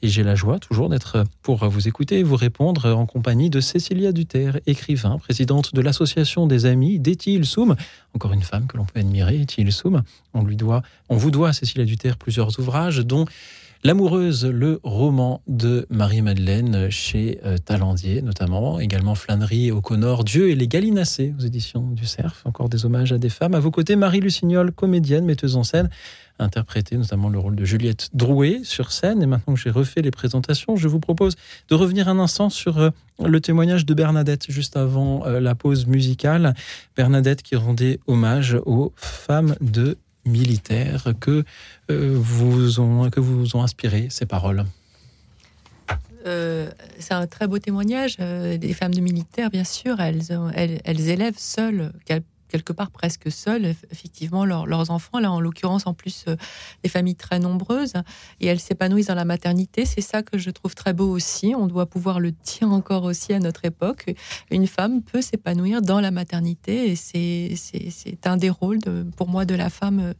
Et 0.00 0.08
j'ai 0.08 0.22
la 0.22 0.34
joie 0.34 0.58
toujours 0.60 0.88
d'être 0.88 1.24
pour 1.42 1.68
vous 1.68 1.88
écouter 1.88 2.20
et 2.20 2.22
vous 2.22 2.36
répondre 2.36 2.86
en 2.86 3.04
compagnie 3.04 3.50
de 3.50 3.60
Cécilia 3.60 4.12
Duterre, 4.12 4.58
écrivain, 4.66 5.18
présidente 5.18 5.74
de 5.74 5.80
l'association 5.82 6.46
des 6.46 6.64
amis 6.64 6.98
d'Etil 6.98 7.44
Soum. 7.44 7.76
Encore 8.14 8.32
une 8.32 8.42
femme 8.42 8.66
que 8.66 8.78
l'on 8.78 8.86
peut 8.86 9.00
admirer, 9.00 9.42
Etil 9.42 9.70
Soum. 9.70 10.04
On 10.32 10.42
lui 10.42 10.56
doit, 10.56 10.82
on 11.10 11.16
vous 11.16 11.30
doit, 11.30 11.52
Cécilia 11.52 11.84
Duterre, 11.84 12.16
plusieurs 12.16 12.58
ouvrages, 12.58 13.00
dont 13.00 13.26
L'amoureuse, 13.84 14.44
le 14.44 14.80
roman 14.82 15.40
de 15.46 15.86
Marie-Madeleine 15.88 16.90
chez 16.90 17.38
euh, 17.44 17.58
Talandier, 17.58 18.22
notamment, 18.22 18.80
également 18.80 19.14
Flânerie 19.14 19.70
au 19.70 19.80
Connor, 19.80 20.24
Dieu 20.24 20.50
et 20.50 20.56
les 20.56 20.66
Gallinacés 20.66 21.32
aux 21.38 21.42
éditions 21.42 21.88
du 21.92 22.04
Cerf. 22.04 22.42
Encore 22.44 22.68
des 22.68 22.84
hommages 22.86 23.12
à 23.12 23.18
des 23.18 23.28
femmes. 23.28 23.54
À 23.54 23.60
vos 23.60 23.70
côtés, 23.70 23.94
Marie 23.94 24.18
Lucignol, 24.18 24.72
comédienne, 24.72 25.24
metteuse 25.24 25.54
en 25.54 25.62
scène, 25.62 25.90
interprété 26.40 26.96
notamment 26.96 27.28
le 27.28 27.38
rôle 27.38 27.54
de 27.54 27.64
Juliette 27.64 28.08
Drouet 28.14 28.62
sur 28.64 28.90
scène. 28.90 29.22
Et 29.22 29.26
maintenant 29.26 29.54
que 29.54 29.60
j'ai 29.60 29.70
refait 29.70 30.02
les 30.02 30.10
présentations, 30.10 30.74
je 30.74 30.88
vous 30.88 31.00
propose 31.00 31.36
de 31.68 31.76
revenir 31.76 32.08
un 32.08 32.18
instant 32.18 32.50
sur 32.50 32.78
euh, 32.78 32.90
le 33.24 33.40
témoignage 33.40 33.86
de 33.86 33.94
Bernadette 33.94 34.46
juste 34.50 34.76
avant 34.76 35.24
euh, 35.24 35.38
la 35.38 35.54
pause 35.54 35.86
musicale. 35.86 36.54
Bernadette 36.96 37.44
qui 37.44 37.54
rendait 37.54 38.00
hommage 38.08 38.58
aux 38.66 38.92
femmes 38.96 39.54
de 39.60 39.96
militaires 40.28 41.12
que, 41.20 41.44
euh, 41.90 42.16
vous, 42.16 42.80
ont, 42.80 43.10
que 43.10 43.20
vous 43.20 43.56
inspiré 43.56 44.08
ces 44.10 44.26
paroles 44.26 44.64
euh, 46.26 46.68
c'est 46.98 47.14
un 47.14 47.26
très 47.26 47.46
beau 47.46 47.58
témoignage. 47.58 48.16
Euh, 48.20 48.58
des 48.58 48.74
femmes 48.74 48.92
de 48.92 49.00
militaires, 49.00 49.50
bien 49.50 49.64
sûr, 49.64 50.00
elles, 50.00 50.24
elles, 50.54 50.80
elles 50.84 51.08
élèvent 51.08 51.38
seules, 51.38 51.92
quelque 52.48 52.72
part 52.72 52.90
presque 52.90 53.30
seules, 53.30 53.74
effectivement, 53.90 54.44
leurs 54.44 54.90
enfants. 54.90 55.18
Là, 55.18 55.30
en 55.30 55.40
l'occurrence, 55.40 55.86
en 55.86 55.94
plus, 55.94 56.24
euh, 56.28 56.36
des 56.82 56.88
familles 56.88 57.16
très 57.16 57.38
nombreuses. 57.38 57.94
Et 58.40 58.46
elles 58.46 58.60
s'épanouissent 58.60 59.06
dans 59.06 59.14
la 59.14 59.24
maternité. 59.24 59.84
C'est 59.84 60.00
ça 60.00 60.22
que 60.22 60.38
je 60.38 60.50
trouve 60.50 60.74
très 60.74 60.92
beau 60.92 61.10
aussi. 61.10 61.54
On 61.56 61.66
doit 61.66 61.86
pouvoir 61.86 62.20
le 62.20 62.32
dire 62.32 62.70
encore 62.70 63.04
aussi 63.04 63.32
à 63.32 63.38
notre 63.38 63.64
époque. 63.64 64.14
Une 64.50 64.66
femme 64.66 65.02
peut 65.02 65.22
s'épanouir 65.22 65.82
dans 65.82 66.00
la 66.00 66.10
maternité. 66.10 66.90
Et 66.90 66.96
c'est 66.96 68.26
un 68.26 68.36
des 68.36 68.50
rôles, 68.50 68.80
pour 69.16 69.28
moi, 69.28 69.44
de 69.44 69.54
la 69.54 69.70
femme 69.70 70.00
euh, 70.00 70.14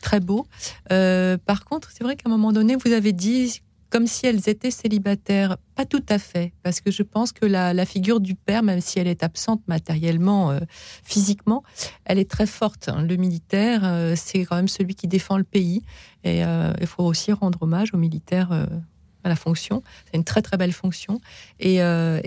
très 0.00 0.20
beau. 0.20 0.46
Euh, 0.90 1.36
par 1.38 1.64
contre, 1.64 1.90
c'est 1.92 2.04
vrai 2.04 2.16
qu'à 2.16 2.28
un 2.28 2.30
moment 2.30 2.52
donné, 2.52 2.76
vous 2.76 2.92
avez 2.92 3.12
dit 3.12 3.62
comme 3.92 4.06
si 4.06 4.26
elles 4.26 4.48
étaient 4.48 4.70
célibataires. 4.70 5.58
Pas 5.74 5.84
tout 5.84 6.04
à 6.08 6.18
fait, 6.18 6.54
parce 6.62 6.80
que 6.80 6.90
je 6.90 7.02
pense 7.02 7.30
que 7.30 7.44
la, 7.44 7.84
figure 7.84 8.20
du 8.20 8.34
père, 8.34 8.62
même 8.62 8.80
si 8.80 8.98
elle 8.98 9.06
est 9.06 9.22
absente 9.22 9.60
matériellement, 9.68 10.50
euh, 10.50 10.60
physiquement, 11.04 11.62
elle 12.06 12.18
est 12.18 12.30
très 12.30 12.46
forte. 12.46 12.88
Hein. 12.88 13.02
Le 13.02 13.16
militaire, 13.16 13.82
euh, 13.84 14.14
c'est 14.16 14.40
quand 14.46 14.56
même 14.56 14.68
celui 14.68 14.94
qui 14.94 15.08
défend 15.08 15.36
le 15.36 15.44
pays. 15.44 15.82
Et 16.24 16.42
euh, 16.42 16.72
il 16.80 16.86
faut 16.86 17.04
aussi 17.04 17.32
rendre 17.32 17.58
hommage 17.62 17.92
aux 17.92 17.98
militaires 17.98 18.66
à 19.24 19.28
la 19.28 19.36
fonction. 19.36 19.82
C'est 20.06 20.16
une 20.16 20.24
très 20.24 20.40
très 20.40 20.56
belle 20.56 20.72
fonction. 20.72 21.20
Et, 21.60 21.80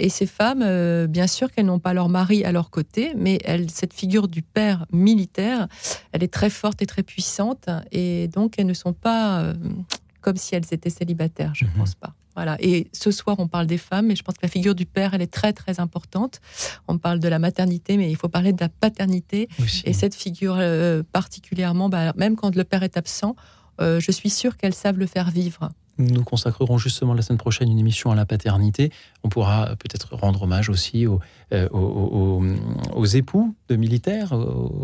ces 0.09 0.25
femmes, 0.27 1.07
bien 1.07 1.27
sûr 1.27 1.51
qu'elles 1.51 1.65
n'ont 1.65 1.79
pas 1.79 1.93
leur 1.93 2.09
mari 2.09 2.43
à 2.45 2.51
leur 2.51 2.69
côté, 2.69 3.13
mais 3.15 3.39
cette 3.69 3.93
figure 3.93 4.27
du 4.27 4.43
père 4.43 4.85
militaire, 4.91 5.67
elle 6.11 6.23
est 6.23 6.33
très 6.33 6.49
forte 6.49 6.81
et 6.81 6.85
très 6.85 7.03
puissante. 7.03 7.69
Et 7.91 8.27
donc 8.27 8.55
elles 8.59 8.67
ne 8.67 8.73
sont 8.73 8.93
pas 8.93 9.53
comme 10.25 10.37
si 10.37 10.55
elles 10.55 10.65
étaient 10.71 10.89
célibataires. 10.89 11.53
Je 11.53 11.65
ne 11.65 11.69
mhm. 11.69 11.75
pense 11.77 11.93
pas. 11.93 12.15
Voilà. 12.35 12.57
Et 12.59 12.87
ce 12.93 13.11
soir, 13.11 13.35
on 13.37 13.47
parle 13.47 13.67
des 13.67 13.77
femmes, 13.77 14.07
mais 14.07 14.15
je 14.15 14.23
pense 14.23 14.33
que 14.33 14.41
la 14.41 14.49
figure 14.49 14.73
du 14.73 14.87
père, 14.87 15.13
elle 15.13 15.21
est 15.21 15.31
très, 15.31 15.53
très 15.53 15.79
importante. 15.79 16.41
On 16.87 16.97
parle 16.97 17.19
de 17.19 17.27
la 17.27 17.37
maternité, 17.37 17.95
mais 17.95 18.09
il 18.09 18.17
faut 18.17 18.27
parler 18.27 18.51
de 18.51 18.59
la 18.59 18.69
paternité. 18.69 19.47
Et 19.85 19.93
cette 19.93 20.15
figure, 20.15 20.55
euh, 20.57 21.03
particulièrement, 21.11 21.89
bah, 21.89 22.11
même 22.17 22.35
quand 22.35 22.55
le 22.55 22.63
père 22.63 22.81
est 22.81 22.97
absent, 22.97 23.35
euh, 23.79 23.99
je 23.99 24.11
suis 24.11 24.31
sûre 24.31 24.57
qu'elles 24.57 24.73
savent 24.73 24.97
le 24.97 25.05
faire 25.05 25.29
vivre. 25.29 25.69
Nous 25.97 26.23
consacrerons 26.23 26.77
justement 26.77 27.13
la 27.13 27.21
semaine 27.21 27.37
prochaine 27.37 27.69
une 27.71 27.79
émission 27.79 28.11
à 28.11 28.15
la 28.15 28.25
paternité. 28.25 28.91
On 29.23 29.29
pourra 29.29 29.75
peut-être 29.77 30.15
rendre 30.15 30.43
hommage 30.43 30.69
aussi 30.69 31.07
aux, 31.07 31.19
euh, 31.53 31.69
aux, 31.69 33.05
époux 33.05 33.55
de 33.69 33.75
militaires, 33.75 34.33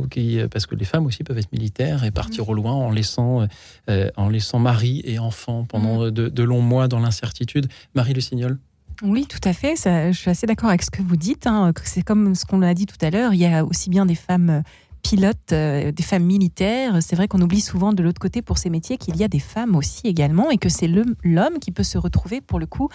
qui, 0.10 0.40
parce 0.50 0.66
que 0.66 0.76
les 0.76 0.86
femmes 0.86 1.06
aussi 1.06 1.24
peuvent 1.24 1.38
être 1.38 1.52
militaires 1.52 2.04
et 2.04 2.12
partir 2.12 2.48
au 2.50 2.54
loin 2.54 2.74
en 2.74 2.92
laissant, 2.92 3.48
euh, 3.90 4.10
en 4.16 4.30
laissant 4.30 4.60
mari 4.60 5.02
et 5.04 5.20
enfant 5.20 5.66
pendant 5.66 6.06
mm. 6.06 6.12
de, 6.12 6.44
longs 6.44 6.62
mois 6.62 6.88
dans 6.88 7.00
l'incertitude. 7.00 7.68
Marie 7.96 8.14
Le 8.14 8.22
Signol 8.22 8.58
oui, 9.04 9.26
tout 9.26 9.40
à 9.46 9.54
fait. 9.54 9.74
je 9.76 10.16
suis 10.16 10.30
assez 10.30 10.46
d'accord 10.46 10.70
avec 10.70 10.84
ce 10.84 10.92
que 10.92 11.02
vous 11.02 11.16
dites. 11.16 11.48
Hein. 11.48 11.74
C'est 11.84 12.04
comme 12.04 12.36
ce 12.36 12.46
qu'on 12.46 12.62
a 12.62 12.76
dit 12.76 12.86
tout 12.86 13.04
à 13.04 13.10
l'heure. 13.10 13.34
Il 13.34 13.40
y 13.40 13.48
a 13.48 13.66
aussi 13.66 13.90
bien 13.90 14.06
des 14.06 14.14
femmes 14.14 14.62
pilotes, 15.02 15.52
euh, 15.52 15.92
des 15.92 16.04
femmes 16.04 16.24
militaires. 16.24 16.98
C'est 17.02 17.16
vrai 17.16 17.28
qu'on 17.28 17.42
oublie 17.42 17.62
souvent 17.62 17.94
de 17.94 18.04
l'autre 18.04 18.20
côté 18.20 18.42
pour 18.42 18.58
ces 18.58 18.70
métiers 18.70 18.98
qu'il 18.98 19.16
y 19.18 19.24
a 19.24 19.28
des 19.28 19.40
femmes 19.40 19.76
aussi 19.76 20.08
également 20.08 20.50
et 20.52 20.58
que 20.58 20.70
c'est 20.70 20.88
l'homme 20.88 21.60
qui 21.60 21.72
peut 21.72 21.84
se 21.84 21.98
retrouver 21.98 22.42
pour 22.42 22.60
le 22.60 22.66
coup 22.66 22.90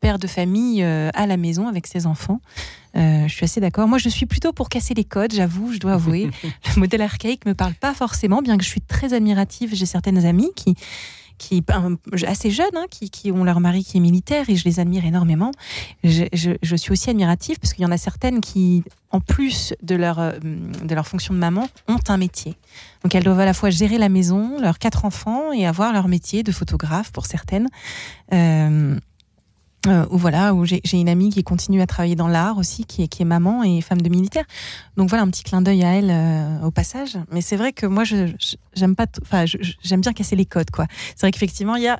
père 0.00 0.18
de 0.18 0.26
famille 0.26 0.82
euh, 0.82 1.10
à 1.14 1.26
la 1.26 1.36
maison 1.36 1.68
avec 1.68 1.86
ses 1.86 2.06
enfants. 2.06 2.40
Euh, 2.96 3.26
je 3.28 3.34
suis 3.34 3.44
assez 3.44 3.60
d'accord. 3.60 3.88
Moi, 3.88 3.98
je 3.98 4.08
suis 4.08 4.26
plutôt 4.26 4.52
pour 4.52 4.68
casser 4.68 4.94
les 4.94 5.04
codes, 5.04 5.32
j'avoue, 5.32 5.72
je 5.72 5.78
dois 5.78 5.94
avouer. 5.94 6.30
le 6.42 6.80
modèle 6.80 7.02
archaïque 7.02 7.46
me 7.46 7.54
parle 7.54 7.74
pas 7.74 7.94
forcément, 7.94 8.42
bien 8.42 8.56
que 8.56 8.64
je 8.64 8.68
suis 8.68 8.80
très 8.80 9.12
admirative. 9.12 9.74
J'ai 9.74 9.86
certaines 9.86 10.24
amies 10.24 10.50
qui 10.54 10.74
qui 11.38 11.62
assez 12.26 12.50
jeunes, 12.50 12.66
hein, 12.74 12.86
qui, 12.90 13.10
qui, 13.10 13.30
ont 13.30 13.44
leur 13.44 13.60
mari 13.60 13.84
qui 13.84 13.96
est 13.96 14.00
militaire 14.00 14.48
et 14.48 14.56
je 14.56 14.64
les 14.64 14.80
admire 14.80 15.04
énormément. 15.04 15.50
Je, 16.04 16.56
suis 16.76 16.92
aussi 16.92 17.10
admirative 17.10 17.58
parce 17.60 17.72
qu'il 17.72 17.82
y 17.82 17.86
en 17.86 17.92
a 17.92 17.98
certaines 17.98 18.40
qui, 18.40 18.84
en 19.10 19.20
plus 19.20 19.74
de 19.82 19.94
leur, 19.94 20.18
euh, 20.18 20.32
de 20.40 20.94
leur 20.94 21.06
fonction 21.06 21.34
de 21.34 21.38
maman, 21.38 21.68
ont 21.88 21.98
un 22.08 22.16
métier. 22.16 22.54
Donc 23.02 23.14
elles 23.14 23.24
doivent 23.24 23.40
à 23.40 23.44
la 23.44 23.54
fois 23.54 23.70
gérer 23.70 23.98
la 23.98 24.08
maison, 24.08 24.60
leurs 24.60 24.78
quatre 24.78 25.04
enfants 25.04 25.52
et 25.52 25.66
avoir 25.66 25.92
leur 25.92 26.08
métier 26.08 26.42
de 26.42 26.52
photographe 26.52 27.12
pour 27.12 27.26
certaines. 27.26 27.68
Euh, 28.32 28.98
euh, 29.86 30.06
voilà, 30.10 30.54
où 30.54 30.64
j'ai 30.64 30.80
une 30.92 31.08
amie 31.08 31.30
qui 31.30 31.42
continue 31.42 31.80
à 31.80 31.86
travailler 31.86 32.16
dans 32.16 32.28
l'art 32.28 32.58
aussi, 32.58 32.84
qui 32.84 33.02
est, 33.02 33.24
maman 33.24 33.62
et 33.62 33.80
femme 33.80 34.00
de 34.00 34.08
militaire. 34.08 34.44
Donc 34.96 35.08
voilà, 35.08 35.24
un 35.24 35.30
petit 35.30 35.42
clin 35.42 35.62
d'œil 35.62 35.84
à 35.84 35.94
elle 35.94 36.10
euh, 36.10 36.66
au 36.66 36.70
passage. 36.70 37.18
Mais 37.32 37.40
c'est 37.40 37.56
vrai 37.56 37.72
que 37.72 37.86
moi, 37.86 38.04
j'aime 38.04 38.96
pas, 38.96 39.06
enfin, 39.22 39.44
j'aime 39.82 40.00
bien 40.00 40.12
casser 40.12 40.36
les 40.36 40.46
codes, 40.46 40.70
quoi. 40.70 40.86
C'est 41.14 41.22
vrai 41.22 41.30
qu'effectivement, 41.30 41.76
il 41.76 41.82
y 41.84 41.88
a, 41.88 41.98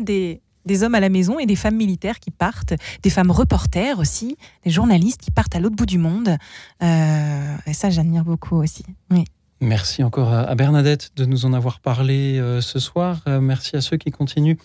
des 0.00 0.82
hommes 0.82 0.94
à 0.96 1.00
la 1.00 1.08
maison 1.08 1.38
et 1.38 1.46
des 1.46 1.56
femmes 1.56 1.76
militaires 1.76 2.18
qui 2.18 2.30
partent, 2.30 2.74
des 3.02 3.10
femmes 3.10 3.30
reporters 3.30 3.98
aussi, 3.98 4.36
des 4.64 4.70
journalistes 4.70 5.20
qui 5.20 5.30
partent 5.30 5.54
à 5.54 5.60
l'autre 5.60 5.76
bout 5.76 5.86
du 5.86 5.98
monde. 5.98 6.36
Euh, 6.82 7.56
et 7.66 7.72
ça, 7.72 7.90
j'admire 7.90 8.24
beaucoup 8.24 8.56
aussi. 8.56 8.84
Oui. 9.10 9.24
Merci 9.60 10.02
encore 10.02 10.34
à 10.34 10.54
Bernadette 10.54 11.12
de 11.16 11.24
nous 11.24 11.46
en 11.46 11.54
avoir 11.54 11.80
parlé 11.80 12.38
euh, 12.38 12.60
ce 12.60 12.78
soir. 12.78 13.22
Euh, 13.26 13.40
merci 13.40 13.74
à 13.74 13.80
ceux 13.80 13.96
qui 13.96 14.10
continuent 14.10 14.58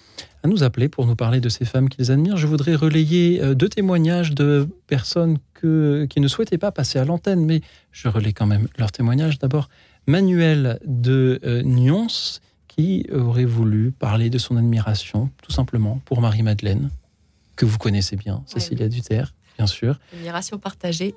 à 0.44 0.50
nous 0.50 0.64
appeler 0.64 0.90
pour 0.90 1.06
nous 1.06 1.16
parler 1.16 1.40
de 1.40 1.48
ces 1.48 1.64
femmes 1.64 1.88
qu'ils 1.88 2.12
admirent. 2.12 2.36
Je 2.36 2.46
voudrais 2.46 2.76
relayer 2.76 3.42
euh, 3.42 3.54
deux 3.54 3.70
témoignages 3.70 4.34
de 4.34 4.68
personnes 4.88 5.38
qui 5.62 6.20
ne 6.20 6.28
souhaitaient 6.28 6.58
pas 6.58 6.72
passer 6.72 6.98
à 7.00 7.06
l'antenne, 7.06 7.46
mais 7.46 7.62
je 7.92 8.10
relais 8.10 8.34
quand 8.34 8.48
même 8.48 8.68
leurs 8.78 8.92
témoignages. 8.92 9.38
D'abord, 9.40 9.70
Manuel 10.08 10.80
de 10.84 11.40
Nyons 11.64 12.40
qui 12.68 13.06
aurait 13.14 13.46
voulu 13.46 13.92
parler 13.92 14.32
de 14.32 14.40
son 14.40 14.58
admiration, 14.58 15.30
tout 15.44 15.52
simplement, 15.52 16.02
pour 16.06 16.20
Marie-Madeleine, 16.20 16.90
que 17.56 17.66
vous 17.66 17.78
connaissez 17.78 18.16
bien, 18.16 18.42
Cécilia 18.48 18.90
Duterre 18.90 19.34
bien 19.58 19.68
sûr. 19.68 20.00
Admiration 20.14 20.58
partagée. 20.58 21.14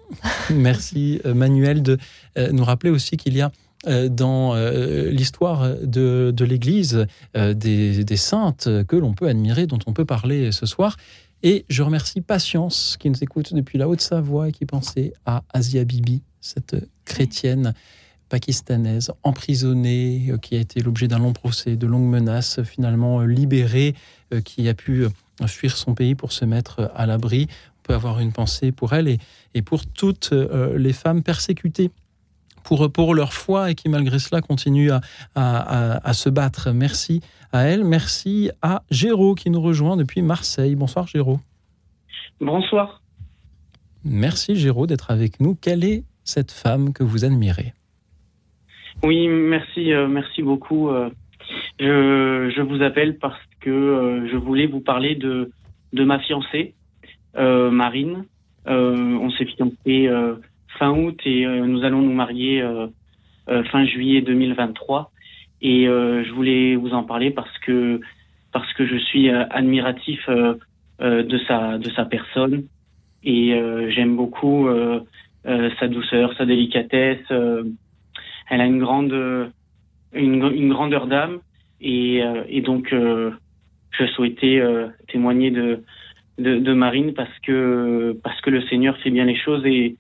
Merci 0.51 1.23
Manuel 1.25 1.83
de 1.83 1.97
nous 2.37 2.65
rappeler 2.65 2.91
aussi 2.91 3.17
qu'il 3.17 3.35
y 3.35 3.41
a 3.41 3.51
dans 3.87 4.55
euh, 4.55 5.11
l'histoire 5.11 5.77
de, 5.83 6.35
l'Église, 6.45 7.07
euh, 7.37 7.55
des, 7.55 8.17
saintes 8.17 8.69
que 8.87 8.97
l'on 8.97 9.13
peut 9.13 9.29
admirer, 9.29 9.67
dont 9.67 9.79
on 9.87 9.93
peut 9.93 10.05
parler 10.05 10.53
ce 10.53 10.67
soir. 10.67 10.97
Et 11.43 11.67
je 11.69 11.83
remercie 11.83 12.23
Patience 12.23 12.97
qui 12.99 13.11
nous 13.11 13.23
écoute 13.23 13.53
depuis 13.53 13.77
la 13.77 13.89
Haute-Savoie 13.89 14.49
et 14.49 14.53
qui 14.53 14.65
pensait 14.65 15.13
à 15.27 15.43
Asia 15.53 15.85
Bibi, 15.85 16.23
cette 16.41 16.77
chrétienne 17.05 17.75
pakistanaise 18.29 19.13
emprisonnée, 19.23 20.31
euh, 20.31 20.39
qui 20.39 20.57
a 20.57 20.59
été 20.59 20.81
l'objet 20.81 21.09
d'un 21.09 21.19
long 21.19 21.33
procès, 21.33 21.77
de 21.77 21.87
longues 21.87 22.09
menaces, 22.09 22.63
finalement 22.63 23.21
euh, 23.21 23.27
libérée, 23.27 23.95
euh, 24.33 24.41
qui 24.41 24.69
a 24.69 24.75
pu 24.75 25.07
fuir 25.47 25.77
son 25.77 25.95
pays 25.95 26.15
pour 26.15 26.33
se 26.33 26.45
mettre 26.45 26.91
à 26.95 27.07
l'abri. 27.07 27.49
On 27.51 27.83
peut 27.83 27.95
avoir 27.95 28.21
une 28.21 28.33
pensée 28.33 28.73
pour 28.73 28.93
elle 28.93 29.19
et 29.55 29.63
pour 29.63 29.85
toutes 29.87 30.33
les 30.33 30.93
femmes 30.93 31.23
persécutées 31.23 31.91
pour, 32.65 32.91
pour 32.91 33.15
leur 33.15 33.33
foi 33.33 33.71
et 33.71 33.75
qui 33.75 33.89
malgré 33.89 34.19
cela 34.19 34.41
continuent 34.41 34.91
à, 34.91 35.01
à, 35.35 36.09
à, 36.09 36.13
se 36.13 36.29
battre. 36.29 36.73
Merci 36.73 37.21
à 37.53 37.63
elle, 37.63 37.85
merci 37.85 38.51
à 38.63 38.83
Géraud 38.91 39.35
qui 39.35 39.51
nous 39.51 39.61
rejoint 39.61 39.97
depuis 39.97 40.23
Marseille. 40.23 40.75
Bonsoir 40.75 41.07
Géraud. 41.07 41.39
Bonsoir. 42.41 43.03
Merci 44.05 44.57
Géraud 44.57 44.87
d'être 44.87 45.11
avec 45.11 45.41
nous. 45.41 45.55
Quelle 45.55 45.85
est 45.85 46.03
cette 46.25 46.51
femme 46.51 46.93
que 46.93 47.03
vous 47.03 47.25
admirez? 47.25 47.73
Oui, 49.03 49.29
merci, 49.29 49.93
euh, 49.93 50.09
merci 50.09 50.43
beaucoup. 50.43 50.89
Euh, 50.89 51.11
je, 51.79 52.53
je, 52.55 52.63
vous 52.63 52.83
appelle 52.83 53.19
parce 53.19 53.41
que 53.61 53.71
euh, 53.71 54.29
je 54.31 54.37
voulais 54.37 54.67
vous 54.67 54.81
parler 54.81 55.15
de, 55.15 55.51
de 55.93 56.05
ma 56.05 56.19
fiancée, 56.19 56.75
Marine. 57.37 58.25
on 58.67 59.31
s'est 59.31 59.47
fiancés 59.47 60.09
fin 60.79 60.91
août 60.91 61.21
et 61.25 61.47
euh, 61.47 61.67
nous 61.67 61.85
allons 61.85 62.03
nous 62.03 62.13
marier 62.13 62.63
euh, 62.63 62.87
euh, 63.49 63.65
fin 63.65 63.85
juillet 63.85 64.21
2023. 64.21 65.11
Et 65.63 65.87
je 65.87 66.31
voulais 66.33 66.77
vous 66.77 66.93
en 66.93 67.05
parler 67.05 67.31
parce 67.31 67.59
que 67.61 67.99
parce 68.53 68.71
que 68.75 68.85
je 68.85 68.97
suis 68.97 69.31
admiratif 69.31 70.29
de 70.29 71.39
sa 71.49 71.79
de 71.79 71.89
sa 71.89 72.05
personne 72.05 72.65
et 73.23 73.59
j'aime 73.89 74.15
beaucoup 74.15 74.69
sa 75.45 75.89
douceur, 75.89 76.37
sa 76.37 76.45
délicatesse. 76.45 77.25
elle 77.31 78.61
a 78.61 78.67
une 78.67 78.79
grande 78.79 79.51
une, 80.13 80.69
grandeur 80.69 81.07
d'âme 81.07 81.39
et, 81.81 82.21
et 82.51 82.61
donc 82.61 82.93
je 82.93 84.07
souhaitais 84.09 84.63
témoigner 85.09 85.51
de, 85.51 85.83
de, 86.37 86.59
de 86.59 86.73
Marine 86.75 87.15
parce 87.15 87.39
que 87.39 88.19
parce 88.23 88.39
que 88.43 88.51
le 88.51 88.61
Seigneur 88.67 88.99
fait 88.99 89.11
bien 89.11 89.25
les 89.25 89.37
choses 89.37 89.65
et 89.65 89.97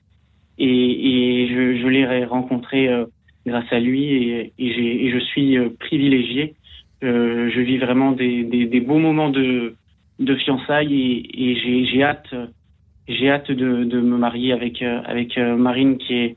et, 0.58 1.42
et 1.42 1.48
je, 1.48 1.82
je 1.82 1.86
l'ai 1.88 2.24
rencontré 2.24 2.88
euh, 2.88 3.06
grâce 3.46 3.70
à 3.72 3.80
lui 3.80 4.04
et, 4.04 4.52
et, 4.58 5.06
et 5.06 5.10
je 5.10 5.18
suis 5.18 5.58
euh, 5.58 5.70
privilégié. 5.78 6.54
Euh, 7.02 7.50
je 7.54 7.60
vis 7.60 7.78
vraiment 7.78 8.12
des, 8.12 8.44
des, 8.44 8.66
des, 8.66 8.80
beaux 8.80 8.98
moments 8.98 9.30
de, 9.30 9.74
de 10.20 10.34
fiançailles 10.36 11.26
et, 11.34 11.86
j'ai 11.86 12.02
hâte, 12.02 12.34
j'ai 13.08 13.30
hâte 13.30 13.50
de, 13.50 13.84
de, 13.84 14.00
me 14.00 14.16
marier 14.16 14.52
avec, 14.52 14.80
avec 14.80 15.36
Marine 15.36 15.98
qui 15.98 16.14
est 16.14 16.36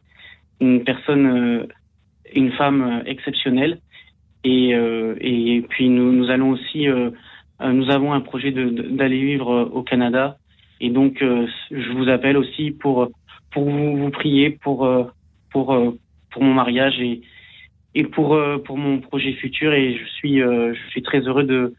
une 0.59 0.83
personne, 0.83 1.67
une 2.33 2.51
femme 2.53 3.03
exceptionnelle. 3.05 3.79
Et, 4.43 4.71
et 4.71 5.61
puis 5.69 5.87
nous, 5.89 6.11
nous 6.11 6.29
allons 6.29 6.49
aussi, 6.49 6.87
nous 7.63 7.89
avons 7.89 8.11
un 8.11 8.21
projet 8.21 8.51
d'aller 8.51 9.21
vivre 9.23 9.69
au 9.71 9.83
Canada. 9.83 10.37
Et 10.81 10.89
donc 10.89 11.19
je 11.21 11.91
vous 11.93 12.09
appelle 12.09 12.35
aussi 12.35 12.71
pour 12.71 13.09
pour 13.51 13.69
vous, 13.69 14.09
prier 14.11 14.51
pour, 14.51 14.85
euh, 14.85 15.03
pour, 15.51 15.73
euh, 15.73 15.97
pour 16.31 16.43
mon 16.43 16.53
mariage 16.53 16.99
et, 16.99 17.21
et 17.95 18.03
pour, 18.03 18.35
euh, 18.35 18.57
pour 18.57 18.77
mon 18.77 18.99
projet 18.99 19.33
futur. 19.33 19.73
Et 19.73 19.97
je 19.97 20.05
suis, 20.05 20.39
je 20.39 20.89
suis 20.89 21.01
très 21.01 21.19
heureux 21.21 21.43
de, 21.43 21.73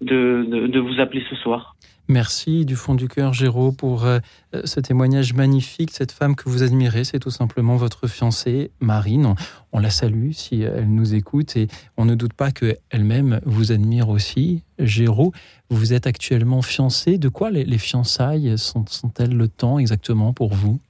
de, 0.00 0.66
de, 0.66 0.80
vous 0.80 1.00
appeler 1.00 1.22
ce 1.28 1.36
soir. 1.36 1.76
Merci 2.08 2.64
du 2.64 2.74
fond 2.74 2.96
du 2.96 3.06
cœur, 3.06 3.34
Géraud, 3.34 3.70
pour 3.70 4.04
ce 4.52 4.80
témoignage 4.80 5.32
magnifique. 5.32 5.92
Cette 5.92 6.10
femme 6.10 6.34
que 6.34 6.48
vous 6.48 6.64
admirez, 6.64 7.04
c'est 7.04 7.20
tout 7.20 7.30
simplement 7.30 7.76
votre 7.76 8.08
fiancée, 8.08 8.72
Marine. 8.80 9.34
On, 9.70 9.78
la 9.78 9.90
salue 9.90 10.32
si 10.32 10.62
elle 10.62 10.92
nous 10.92 11.14
écoute 11.14 11.56
et 11.56 11.68
on 11.96 12.04
ne 12.04 12.16
doute 12.16 12.32
pas 12.32 12.50
qu'elle-même 12.50 13.40
vous 13.44 13.70
admire 13.70 14.08
aussi. 14.08 14.64
Géraud, 14.80 15.32
vous 15.68 15.92
êtes 15.92 16.08
actuellement 16.08 16.62
fiancé. 16.62 17.16
De 17.16 17.28
quoi 17.28 17.52
les, 17.52 17.64
les 17.64 17.78
fiançailles 17.78 18.58
sont-elles 18.58 19.36
le 19.36 19.46
temps 19.46 19.78
exactement 19.78 20.32
pour 20.32 20.52
vous? 20.52 20.80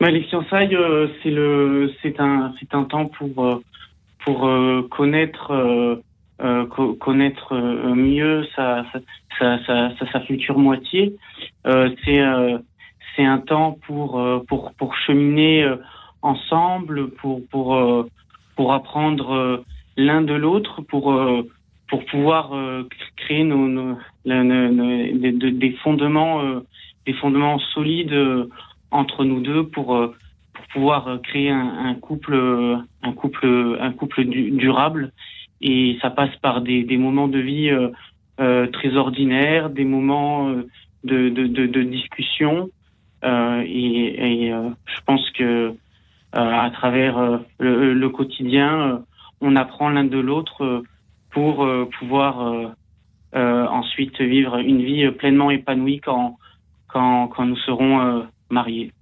Bah, 0.00 0.10
les 0.10 0.22
fiançailles, 0.22 0.74
euh, 0.74 1.08
c'est 1.22 1.30
le, 1.30 1.92
c'est 2.02 2.18
un, 2.20 2.52
c'est 2.58 2.74
un 2.74 2.84
temps 2.84 3.06
pour 3.06 3.44
euh, 3.44 3.62
pour 4.24 4.46
euh, 4.46 4.86
connaître 4.90 6.00
connaître 6.98 7.54
mieux 7.54 8.44
sa 8.56 8.84
sa, 9.38 9.64
sa, 9.64 9.90
sa, 10.12 10.20
future 10.22 10.58
moitié. 10.58 11.14
c'est 11.64 12.20
c'est 13.14 13.24
un 13.24 13.38
temps 13.38 13.78
pour 13.86 14.20
pour 14.48 14.72
pour 14.74 14.96
cheminer 14.96 15.72
ensemble, 16.20 17.10
pour 17.10 17.46
pour 17.48 18.08
pour 18.56 18.72
apprendre 18.72 19.62
l'un 19.96 20.22
de 20.22 20.34
l'autre, 20.34 20.82
pour 20.82 21.14
pour 21.88 22.04
pouvoir 22.06 22.50
créer 23.16 23.44
nos, 23.44 23.68
nos, 23.68 23.98
des, 24.24 25.32
des, 25.32 25.72
fondements 25.84 26.42
des 27.06 27.12
fondements 27.12 27.60
solides 27.72 28.48
entre 28.92 29.24
nous 29.24 29.40
deux 29.40 29.66
pour 29.66 29.96
euh, 29.96 30.14
pouvoir 30.72 31.08
euh, 31.08 31.18
créer 31.18 31.50
un, 31.50 31.86
un 31.86 31.94
couple 31.94 32.34
un 33.02 33.12
couple 33.12 33.78
un 33.80 33.92
couple 33.92 34.24
durable. 34.24 35.12
Et 35.60 35.96
ça 36.02 36.10
passe 36.10 36.34
par 36.42 36.60
des, 36.60 36.84
moments 36.96 37.28
de 37.28 37.38
vie 37.38 37.70
euh, 37.70 37.88
euh 38.40 38.66
très 38.66 38.96
ordinaires, 38.96 39.70
des 39.70 39.84
moments 39.84 40.50
de, 41.04 41.28
de, 41.28 41.82
discussion. 41.82 42.68
Euh, 43.24 43.62
et, 43.64 44.46
et 44.46 44.50
je 44.50 45.00
pense 45.06 45.30
que 45.30 45.74
à 46.32 46.70
travers 46.70 47.40
le, 47.60 47.92
le, 47.92 48.08
quotidien, 48.08 49.02
on 49.40 49.54
apprend 49.54 49.90
l'un 49.90 50.04
de 50.04 50.18
l'autre 50.18 50.82
pour 51.30 51.68
pouvoir 51.98 52.72
ensuite 53.34 54.20
vivre 54.20 54.56
une 54.56 54.82
vie 54.82 55.10
pleinement 55.10 55.50
épanouie 55.50 56.00
quand 56.00 56.38
quand, 56.88 57.28
quand 57.28 57.44
nous 57.44 57.56
serons 57.56 58.26
mariés. 58.52 58.92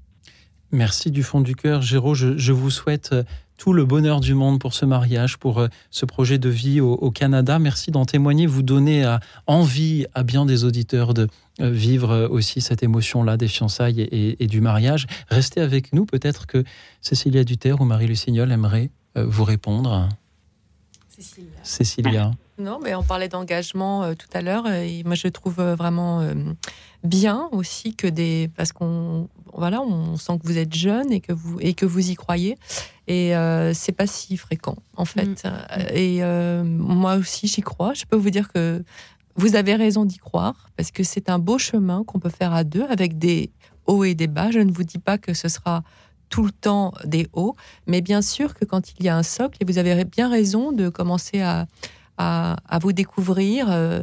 Merci 0.72 1.11
du 1.11 1.22
fond 1.22 1.40
du 1.40 1.57
cœur, 1.57 1.82
Géraud. 1.82 2.14
Je, 2.14 2.53
vous 2.53 2.70
souhaite 2.70 3.11
euh, 3.12 3.24
tout 3.57 3.72
le 3.72 3.84
bonheur 3.84 4.20
du 4.20 4.34
monde 4.34 4.61
pour 4.61 4.72
ce 4.72 4.84
mariage, 4.84 5.37
pour 5.37 5.58
euh, 5.58 5.68
ce 5.91 6.07
projet 6.07 6.38
de 6.38 6.49
vie 6.49 6.80
au, 6.80 7.11
Canada. 7.11 7.58
Merci 7.58 7.91
d'en 7.91 8.04
témoigner, 8.04 8.46
vous 8.46 8.62
donner 8.62 9.04
euh, 9.04 9.18
envie 9.49 10.07
à 10.14 10.22
bien 10.22 10.46
des 10.46 10.64
auditeurs 10.64 11.12
de 11.12 11.29
vivre 11.58 12.29
aussi 12.30 12.62
cette 12.62 12.83
émotion-là 12.83 13.37
des 13.37 13.49
fiançailles 13.49 14.00
et, 14.00 14.46
du 14.46 14.62
mariage. 14.62 15.07
Restez 15.29 15.61
avec 15.61 15.92
nous, 15.92 16.07
peut-être 16.07 16.46
que 16.46 16.64
Cécilia 17.03 17.45
Duterre 17.45 17.83
ou 17.83 17.84
Marie 17.84 18.07
Lucignol 18.07 18.50
aimeraient 18.50 18.88
vous 19.14 19.45
répondre. 19.45 20.08
Cécilia. 21.08 21.50
Cécilia. 21.62 22.30
Non, 22.58 22.79
mais 22.83 22.95
on 22.95 23.03
parlait 23.03 23.30
d'engagement 23.30 24.14
tout 24.14 24.29
à 24.34 24.42
l'heure 24.42 24.66
et 24.66 25.03
moi 25.04 25.14
je 25.14 25.29
trouve 25.29 25.62
vraiment 25.62 26.30
bien 27.03 27.49
aussi 27.53 27.95
que 27.95 28.07
des 28.07 28.50
parce 28.54 28.72
qu'on 28.72 29.30
voilà 29.54 29.82
on 29.82 30.16
sent 30.16 30.38
que 30.38 30.46
vous 30.46 30.58
êtes 30.58 30.74
jeune 30.74 31.12
et 31.12 31.20
que 31.20 31.32
vous 31.32 31.58
et 31.60 31.74
que 31.74 31.86
vous 31.86 32.10
y 32.10 32.14
croyez. 32.14 32.56
Et 33.06 33.36
euh, 33.36 33.74
c'est 33.74 33.92
pas 33.92 34.06
si 34.06 34.36
fréquent 34.36 34.76
en 34.96 35.04
fait. 35.04 35.44
Mm. 35.44 35.48
et 35.94 36.22
euh, 36.22 36.64
moi 36.64 37.16
aussi 37.16 37.46
j'y 37.46 37.62
crois. 37.62 37.94
Je 37.94 38.04
peux 38.04 38.16
vous 38.16 38.30
dire 38.30 38.52
que 38.52 38.82
vous 39.36 39.56
avez 39.56 39.74
raison 39.74 40.04
d'y 40.04 40.18
croire 40.18 40.68
parce 40.76 40.90
que 40.90 41.02
c'est 41.02 41.30
un 41.30 41.38
beau 41.38 41.58
chemin 41.58 42.04
qu'on 42.04 42.18
peut 42.18 42.30
faire 42.30 42.52
à 42.52 42.64
deux 42.64 42.84
avec 42.84 43.18
des 43.18 43.50
hauts 43.86 44.04
et 44.04 44.14
des 44.14 44.26
bas. 44.26 44.50
Je 44.50 44.60
ne 44.60 44.72
vous 44.72 44.84
dis 44.84 44.98
pas 44.98 45.18
que 45.18 45.34
ce 45.34 45.48
sera 45.48 45.82
tout 46.28 46.44
le 46.44 46.52
temps 46.52 46.92
des 47.04 47.26
hauts 47.32 47.56
mais 47.86 48.00
bien 48.00 48.22
sûr 48.22 48.54
que 48.54 48.64
quand 48.64 48.92
il 48.92 49.04
y 49.04 49.08
a 49.08 49.16
un 49.16 49.24
socle 49.24 49.58
et 49.60 49.64
vous 49.64 49.78
avez 49.78 50.04
bien 50.04 50.30
raison 50.30 50.70
de 50.70 50.88
commencer 50.88 51.40
à 51.40 51.66
à, 52.20 52.56
à 52.68 52.78
vous 52.78 52.92
découvrir 52.92 53.70
euh, 53.70 54.02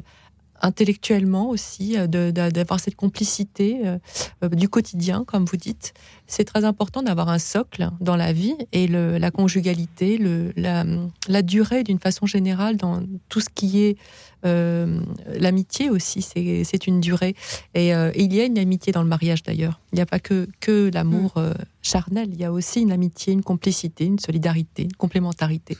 intellectuellement 0.61 1.49
aussi, 1.49 1.97
euh, 1.97 2.07
d'avoir 2.07 2.79
cette 2.79 2.95
complicité 2.95 3.81
euh, 3.85 3.97
euh, 4.43 4.49
du 4.49 4.69
quotidien, 4.69 5.23
comme 5.25 5.45
vous 5.45 5.57
dites. 5.57 5.93
C'est 6.25 6.43
très 6.43 6.65
important 6.65 7.03
d'avoir 7.03 7.29
un 7.29 7.39
socle 7.39 7.89
dans 7.99 8.15
la 8.15 8.33
vie 8.33 8.55
et 8.71 8.87
le, 8.87 9.17
la 9.17 9.31
conjugalité, 9.31 10.17
le, 10.17 10.51
la, 10.55 10.83
la 11.27 11.41
durée 11.41 11.83
d'une 11.83 11.99
façon 11.99 12.25
générale 12.25 12.77
dans 12.77 13.01
tout 13.29 13.39
ce 13.39 13.49
qui 13.53 13.83
est 13.83 13.97
euh, 14.45 14.99
l'amitié 15.39 15.89
aussi, 15.89 16.21
c'est 16.21 16.87
une 16.87 17.01
durée. 17.01 17.35
Et, 17.73 17.93
euh, 17.93 18.11
il 18.15 18.33
y 18.33 18.41
a 18.41 18.45
une 18.45 18.57
amitié 18.57 18.93
dans 18.93 19.01
le 19.01 19.09
mariage 19.09 19.43
d'ailleurs. 19.43 19.79
Il 19.91 19.95
n'y 19.95 20.01
a 20.01 20.05
pas 20.05 20.19
que, 20.19 20.47
que 20.59 20.91
l'amour 20.93 21.33
mm. 21.35 21.39
euh, 21.39 21.53
charnel, 21.81 22.29
il 22.31 22.39
y 22.39 22.43
a 22.43 22.51
aussi 22.51 22.81
une 22.81 22.91
amitié, 22.91 23.33
une 23.33 23.43
complicité, 23.43 24.05
une 24.05 24.19
solidarité, 24.19 24.83
une 24.83 24.93
complémentarité. 24.93 25.77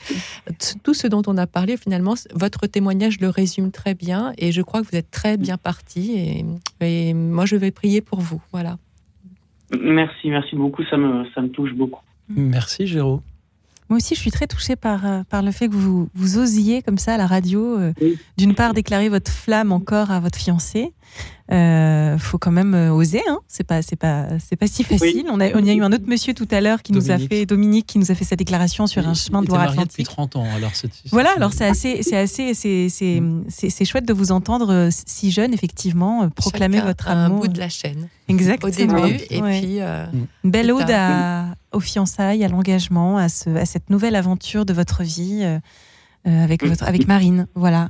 Tout 0.84 0.94
ce 0.94 1.08
dont 1.08 1.22
on 1.28 1.38
a 1.38 1.48
parlé, 1.48 1.78
finalement, 1.78 2.16
votre 2.34 2.68
témoignage 2.68 3.20
le 3.20 3.30
résume 3.30 3.72
très 3.72 3.94
bien 3.94 4.34
et 4.38 4.52
je 4.52 4.62
crois 4.62 4.82
que 4.82 4.88
vous 4.92 4.98
êtes 4.98 5.12
très 5.12 5.38
bien 5.38 5.58
parti 5.58 6.18
et, 6.18 6.46
et 6.86 7.14
moi 7.14 7.46
je 7.46 7.56
vais 7.56 7.72
prier 7.72 8.02
pour 8.02 8.20
vous. 8.22 8.42
Voilà. 8.52 8.78
Merci, 9.80 10.30
merci 10.30 10.56
beaucoup, 10.56 10.84
ça 10.86 10.98
me, 10.98 11.26
ça 11.36 11.42
me 11.42 11.50
touche 11.50 11.74
beaucoup. 11.74 12.02
Merci 12.30 12.88
Géraud. 12.88 13.22
Moi 13.90 13.98
aussi, 13.98 14.16
je 14.16 14.20
suis 14.20 14.32
très 14.32 14.48
touchée 14.48 14.76
par, 14.76 15.06
euh, 15.06 15.24
par 15.30 15.42
le 15.42 15.52
fait 15.52 15.70
que 15.70 15.76
vous, 15.76 16.10
vous 16.14 16.38
osiez 16.38 16.82
comme 16.82 16.98
ça 16.98 17.14
à 17.14 17.18
la 17.18 17.26
radio, 17.28 17.78
euh, 17.80 17.94
d'une 18.38 18.54
part 18.54 18.74
déclarer 18.74 19.10
votre 19.10 19.32
flamme 19.32 19.72
encore 19.72 20.12
à 20.12 20.20
votre 20.20 20.38
fiancé. 20.38 20.94
Euh, 21.50 22.18
faut 22.18 22.38
quand 22.38 22.52
même 22.52 22.74
euh, 22.76 22.92
oser, 22.92 23.22
hein. 23.30 23.40
C'est 23.48 23.64
pas, 23.64 23.82
c'est 23.82 23.96
pas, 23.96 24.26
c'est 24.46 24.58
pas 24.58 24.68
si 24.68 24.84
facile. 24.84 25.28
On 25.32 25.40
a, 25.40 25.50
on 25.56 25.64
y 25.64 25.70
a 25.70 25.74
eu 25.74 25.82
un 25.82 25.94
autre 25.94 26.04
monsieur 26.06 26.34
tout 26.34 26.48
à 26.52 26.60
l'heure 26.60 26.82
qui 26.84 26.92
nous 26.92 27.06
a 27.10 27.14
Dominique. 27.14 27.30
fait, 27.30 27.46
Dominique, 27.46 27.86
qui 27.88 28.00
nous 28.00 28.12
a 28.12 28.16
fait 28.16 28.26
sa 28.26 28.36
déclaration 28.36 28.86
sur 28.86 29.08
un 29.08 29.14
chemin 29.14 29.42
de 29.42 29.48
Loire-Atlantique. 29.48 29.92
depuis 29.92 30.04
30 30.04 30.36
ans, 30.36 30.46
alors 30.54 30.72
c'est. 30.76 30.90
Voilà, 31.12 31.30
alors 31.38 31.54
c'est 31.54 31.64
assez, 31.66 32.04
c'est 32.04 32.18
assez, 32.18 32.54
c'est, 32.54 32.90
c'est, 32.90 33.86
chouette 33.86 34.06
de 34.06 34.12
vous 34.12 34.34
entendre 34.34 34.90
si 34.92 35.32
jeune, 35.32 35.54
effectivement, 35.54 36.28
proclamer 36.30 36.78
Chacun 36.80 36.88
votre 36.90 37.08
a 37.08 37.12
un 37.14 37.26
amour. 37.28 37.40
bout 37.40 37.48
de 37.48 37.60
la 37.60 37.70
chaîne. 37.70 38.10
Exactement. 38.28 38.68
Au 38.68 39.06
début, 39.08 39.24
et 39.30 39.42
Ouais. 39.42 39.62
puis. 39.62 39.78
euh, 39.80 40.06
Une 40.44 40.52
belle 40.52 40.70
ode 40.74 40.92
à, 40.92 41.46
aux 41.78 41.80
fiançailles, 41.80 42.44
à 42.44 42.48
l'engagement, 42.50 43.18
à, 43.18 43.30
ce, 43.30 43.50
à 43.52 43.66
cette 43.66 43.90
nouvelle 43.90 44.16
aventure 44.16 44.66
de 44.66 44.74
votre 44.74 45.04
vie 45.04 45.42
euh, 45.44 45.60
euh, 46.28 46.44
avec, 46.44 46.64
avec 46.82 47.08
Marine. 47.08 47.48
Voilà. 47.54 47.90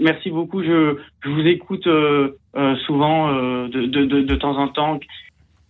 Merci 0.00 0.30
beaucoup. 0.30 0.62
Je, 0.62 0.96
je 1.22 1.28
vous 1.28 1.46
écoute 1.46 1.86
euh, 1.86 2.32
souvent, 2.86 3.30
de, 3.68 3.86
de, 3.86 4.04
de, 4.22 4.34
temps 4.36 4.56
en 4.56 4.68
temps, 4.68 4.98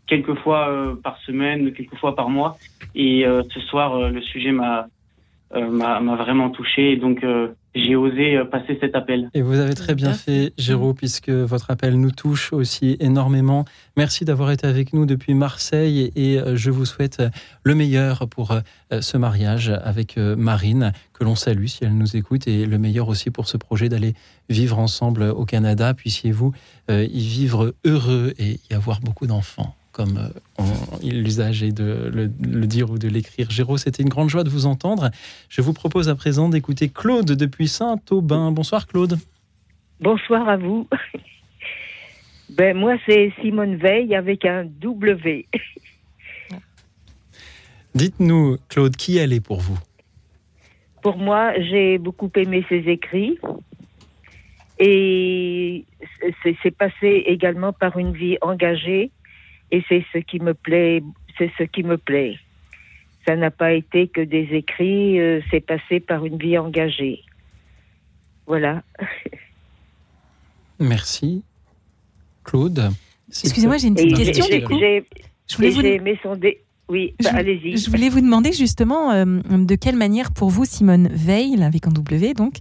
quelques 0.07 0.37
fois 0.39 0.97
par 1.03 1.19
semaine, 1.27 1.73
quelques 1.73 1.97
fois 1.97 2.15
par 2.15 2.31
mois. 2.31 2.57
Et 2.95 3.25
ce 3.53 3.61
soir, 3.61 4.11
le 4.11 4.23
sujet 4.23 4.53
m'a 4.53 4.87
m'a 5.53 6.15
vraiment 6.15 6.51
touché. 6.51 6.97
Donc, 6.97 7.27
j'ai 7.75 7.95
osé 7.95 8.37
euh, 8.37 8.45
passer 8.45 8.77
cet 8.81 8.95
appel. 8.95 9.31
Et 9.35 9.43
vous 9.43 9.59
avez 9.59 9.75
très 9.75 9.95
bien 9.95 10.13
fait, 10.13 10.53
Géraud, 10.59 10.95
puisque 10.95 11.31
votre 11.31 11.71
appel 11.71 11.99
nous 11.99 12.11
touche 12.11 12.53
aussi 12.53 12.97
énormément. 13.01 13.65
Merci 13.97 14.25
d'avoir 14.25 14.51
été 14.51 14.67
avec 14.67 14.93
nous 14.93 15.07
depuis 15.07 15.35
Marseille 15.35 16.11
et 16.17 16.39
euh, 16.39 16.57
je 16.57 16.71
vous 16.71 16.85
souhaite 16.85 17.21
euh, 17.21 17.31
le 17.63 17.75
meilleur 17.75 18.29
pour 18.29 18.59
ce 19.01 19.17
mariage 19.17 19.69
avec 19.69 20.17
Marine, 20.17 20.93
que 21.13 21.23
l'on 21.23 21.37
salue 21.37 21.67
si 21.67 21.85
elle 21.85 21.97
nous 21.97 22.17
écoute, 22.17 22.49
et 22.49 22.67
le 22.67 22.79
meilleur 22.79 23.09
aussi 23.09 23.31
pour 23.31 23.49
ce 23.49 23.57
projet 23.57 23.89
d'aller 23.89 24.15
vivre 24.49 24.79
ensemble 24.79 25.23
au 25.23 25.45
Canada. 25.45 25.95
Puissiez-vous 25.95 26.53
y 26.89 27.21
vivre 27.21 27.75
heureux 27.85 28.35
et 28.39 28.59
y 28.71 28.75
avoir 28.75 29.01
beaucoup 29.01 29.27
d'enfants. 29.27 29.77
Comme 29.93 30.31
euh, 30.59 30.63
l'usage 31.03 31.63
est 31.63 31.73
de 31.73 32.11
le, 32.13 32.31
le 32.41 32.67
dire 32.67 32.91
ou 32.91 32.99
de 32.99 33.09
l'écrire. 33.09 33.51
Géraud, 33.51 33.77
c'était 33.77 34.03
une 34.03 34.09
grande 34.09 34.31
joie 34.31 34.45
de 34.45 34.51
vous 34.51 34.67
entendre. 34.67 35.11
Je 35.49 35.63
vous 35.63 35.73
propose 35.73 36.09
à 36.09 36.15
présent 36.15 36.49
d'écouter 36.49 36.89
Claude 36.89 37.33
depuis 37.33 37.67
Saint-Aubin. 37.67 38.53
Bonsoir 38.53 38.87
Claude. 38.87 39.19
Bonsoir 40.01 40.49
à 40.49 40.57
vous. 40.57 40.89
Ben, 42.51 42.77
moi, 42.77 42.97
c'est 43.07 43.33
Simone 43.41 43.77
Veil 43.77 44.15
avec 44.15 44.45
un 44.45 44.65
W. 44.65 45.47
Dites-nous, 47.95 48.57
Claude, 48.69 48.97
qui 48.97 49.19
elle 49.19 49.33
est 49.33 49.41
pour 49.41 49.61
vous? 49.61 49.79
Pour 51.01 51.17
moi, 51.17 51.53
j'ai 51.61 51.99
beaucoup 51.99 52.31
aimé 52.35 52.65
ses 52.69 52.89
écrits. 52.89 53.39
Et 54.79 55.85
c'est 56.63 56.77
passé 56.77 57.25
également 57.27 57.73
par 57.73 57.99
une 57.99 58.13
vie 58.13 58.37
engagée. 58.41 59.11
Et 59.73 59.83
c'est 59.89 60.05
ce 60.13 60.19
qui 60.19 60.41
me 60.41 60.55
plaît. 60.55 61.03
C'est 61.39 61.51
ce 61.59 61.63
qui 61.65 61.83
me 61.83 61.97
plaît. 61.97 62.37
Ça 63.27 63.37
n'a 63.37 63.51
pas 63.51 63.73
été 63.73 64.09
que 64.09 64.21
des 64.21 64.49
écrits. 64.53 65.21
euh, 65.21 65.41
c'est 65.51 65.61
passé 65.61 66.01
par 66.01 66.25
une 66.27 66.39
vie 66.39 66.59
engagée. 66.59 67.21
Voilà. 68.47 68.83
Merci. 70.79 71.43
Claude. 72.45 72.91
Excusez-moi, 73.29 73.77
j'ai 73.77 73.89
une 73.89 73.99
Et 73.99 74.09
petite 74.11 74.17
question 74.35 74.47
du 74.59 74.65
coup. 74.65 74.79
j'ai- 74.79 75.05
Je 75.49 75.57
voulais 75.57 75.71
vous- 75.71 75.81
j'ai 75.83 75.95
aimé 75.97 76.19
son 76.23 76.37
dé- 76.37 76.61
Oui, 76.89 77.15
bah, 77.23 77.31
Je- 77.33 77.37
allez-y. 77.37 77.77
Je 77.77 77.89
voulais 77.91 78.09
vous 78.09 78.21
demander 78.21 78.53
justement 78.53 79.13
euh, 79.13 79.25
de 79.25 79.75
quelle 79.77 79.95
manière 79.95 80.33
pour 80.33 80.51
vous 80.51 80.65
Simone 80.65 81.09
Veil, 81.13 81.63
avec 81.63 81.87
un 81.87 81.91
W 81.91 82.35
donc, 82.35 82.55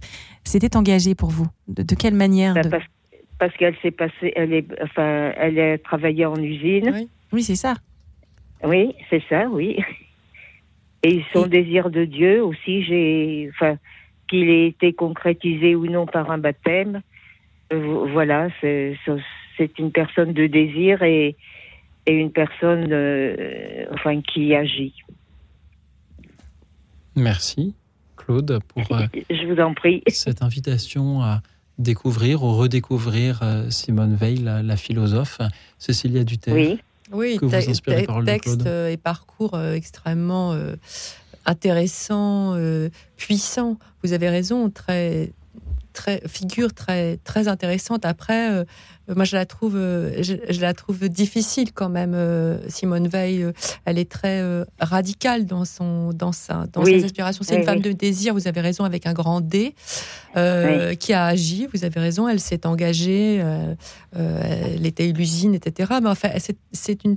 s'était 0.44 0.76
engagée 0.76 1.16
pour 1.16 1.30
vous? 1.30 1.48
De, 1.66 1.82
de 1.82 1.94
quelle 1.96 2.14
manière 2.14 2.54
Bah, 2.54 2.62
de- 2.62 2.68
parce, 2.68 2.84
parce 3.40 3.56
qu'elle 3.56 3.76
s'est 3.82 3.90
passée, 3.90 4.32
elle 4.36 4.52
est, 4.52 4.66
enfin, 4.82 5.32
elle 5.36 5.58
a 5.58 5.78
travaillé 5.78 6.26
en 6.26 6.36
usine. 6.36 7.08
Oui, 7.32 7.42
c'est 7.42 7.56
ça. 7.56 7.74
Oui, 8.62 8.94
c'est 9.08 9.22
ça, 9.28 9.48
oui. 9.48 9.78
Et 11.02 11.24
son 11.32 11.46
désir 11.46 11.88
de 11.90 12.04
Dieu 12.04 12.44
aussi, 12.44 12.82
j'ai, 12.84 13.48
enfin, 13.54 13.78
qu'il 14.28 14.48
ait 14.50 14.66
été 14.66 14.92
concrétisé 14.92 15.74
ou 15.74 15.86
non 15.86 16.04
par 16.06 16.30
un 16.30 16.36
baptême, 16.38 17.00
euh, 17.72 17.78
vo- 17.80 18.06
voilà, 18.08 18.48
c'est 18.60 18.96
c'est 19.56 19.78
une 19.78 19.90
personne 19.92 20.32
de 20.34 20.46
désir 20.46 21.02
et, 21.02 21.36
et 22.06 22.12
une 22.12 22.30
personne, 22.32 22.88
euh, 22.92 23.86
enfin, 23.92 24.20
qui 24.20 24.54
agit. 24.54 24.94
Merci, 27.16 27.74
Claude, 28.16 28.60
pour 28.68 28.82
euh, 28.92 29.06
Je 29.30 29.46
vous 29.46 29.60
en 29.60 29.74
prie. 29.74 30.02
cette 30.08 30.42
invitation 30.42 31.22
à 31.22 31.40
découvrir 31.80 32.42
ou 32.44 32.54
redécouvrir 32.54 33.40
euh, 33.42 33.68
Simone 33.70 34.14
Veil, 34.14 34.36
la, 34.38 34.62
la 34.62 34.76
philosophe. 34.76 35.38
Cécilia 35.78 36.22
Duterre. 36.24 36.54
Oui. 36.54 36.78
Oui, 37.12 37.38
Que 37.40 37.44
vous 37.46 37.50
te- 37.50 37.68
inspire 37.70 37.96
les 37.96 38.02
te- 38.02 38.06
paroles 38.06 38.24
texte 38.24 38.66
euh, 38.66 38.88
et 38.88 38.96
parcours 38.96 39.54
euh, 39.54 39.74
extrêmement 39.74 40.52
euh, 40.52 40.76
intéressant, 41.44 42.54
euh, 42.54 42.88
puissant. 43.16 43.78
Vous 44.04 44.12
avez 44.12 44.28
raison, 44.28 44.70
très, 44.70 45.32
très 45.92 46.22
figure 46.26 46.72
très 46.72 47.16
très 47.24 47.48
intéressante. 47.48 48.04
Après, 48.04 48.50
euh, 48.52 48.64
moi 49.14 49.24
je 49.24 49.36
la 49.36 49.46
trouve, 49.46 49.76
euh, 49.76 50.22
je, 50.22 50.34
je 50.48 50.60
la 50.60 50.74
trouve 50.74 51.08
difficile 51.08 51.72
quand 51.72 51.88
même. 51.88 52.12
euh, 52.14 52.58
Simone 52.68 53.08
Veil, 53.08 53.42
euh, 53.42 53.52
elle 53.84 53.98
est 53.98 54.10
très 54.10 54.40
euh, 54.40 54.64
radicale 54.78 55.46
dans 55.46 55.64
son 55.64 56.12
dans 56.12 56.32
sa 56.32 56.66
dans 56.72 56.82
Oui. 56.82 56.98
ses 57.00 57.04
aspirations. 57.06 57.42
C'est 57.44 57.54
Oui, 57.54 57.60
une 57.60 57.66
femme 57.66 57.76
oui. 57.78 57.82
de 57.82 57.92
désir. 57.92 58.34
Vous 58.34 58.46
avez 58.48 58.60
raison 58.60 58.84
avec 58.84 59.06
un 59.06 59.12
grand 59.12 59.40
D 59.40 59.74
euh, 60.36 60.94
qui 60.94 61.12
a 61.12 61.26
agi. 61.26 61.68
Vous 61.72 61.84
avez 61.84 62.00
raison. 62.00 62.28
Elle 62.28 62.40
s'est 62.40 62.66
engagée. 62.66 63.40
euh, 63.42 63.74
euh, 64.16 64.74
elle 64.74 64.86
était 64.86 65.06
l'usine, 65.12 65.54
etc. 65.54 65.92
Mais 66.02 66.08
enfin, 66.08 66.30
c'est- 66.38 66.58
c'est 66.72 67.04
une 67.04 67.16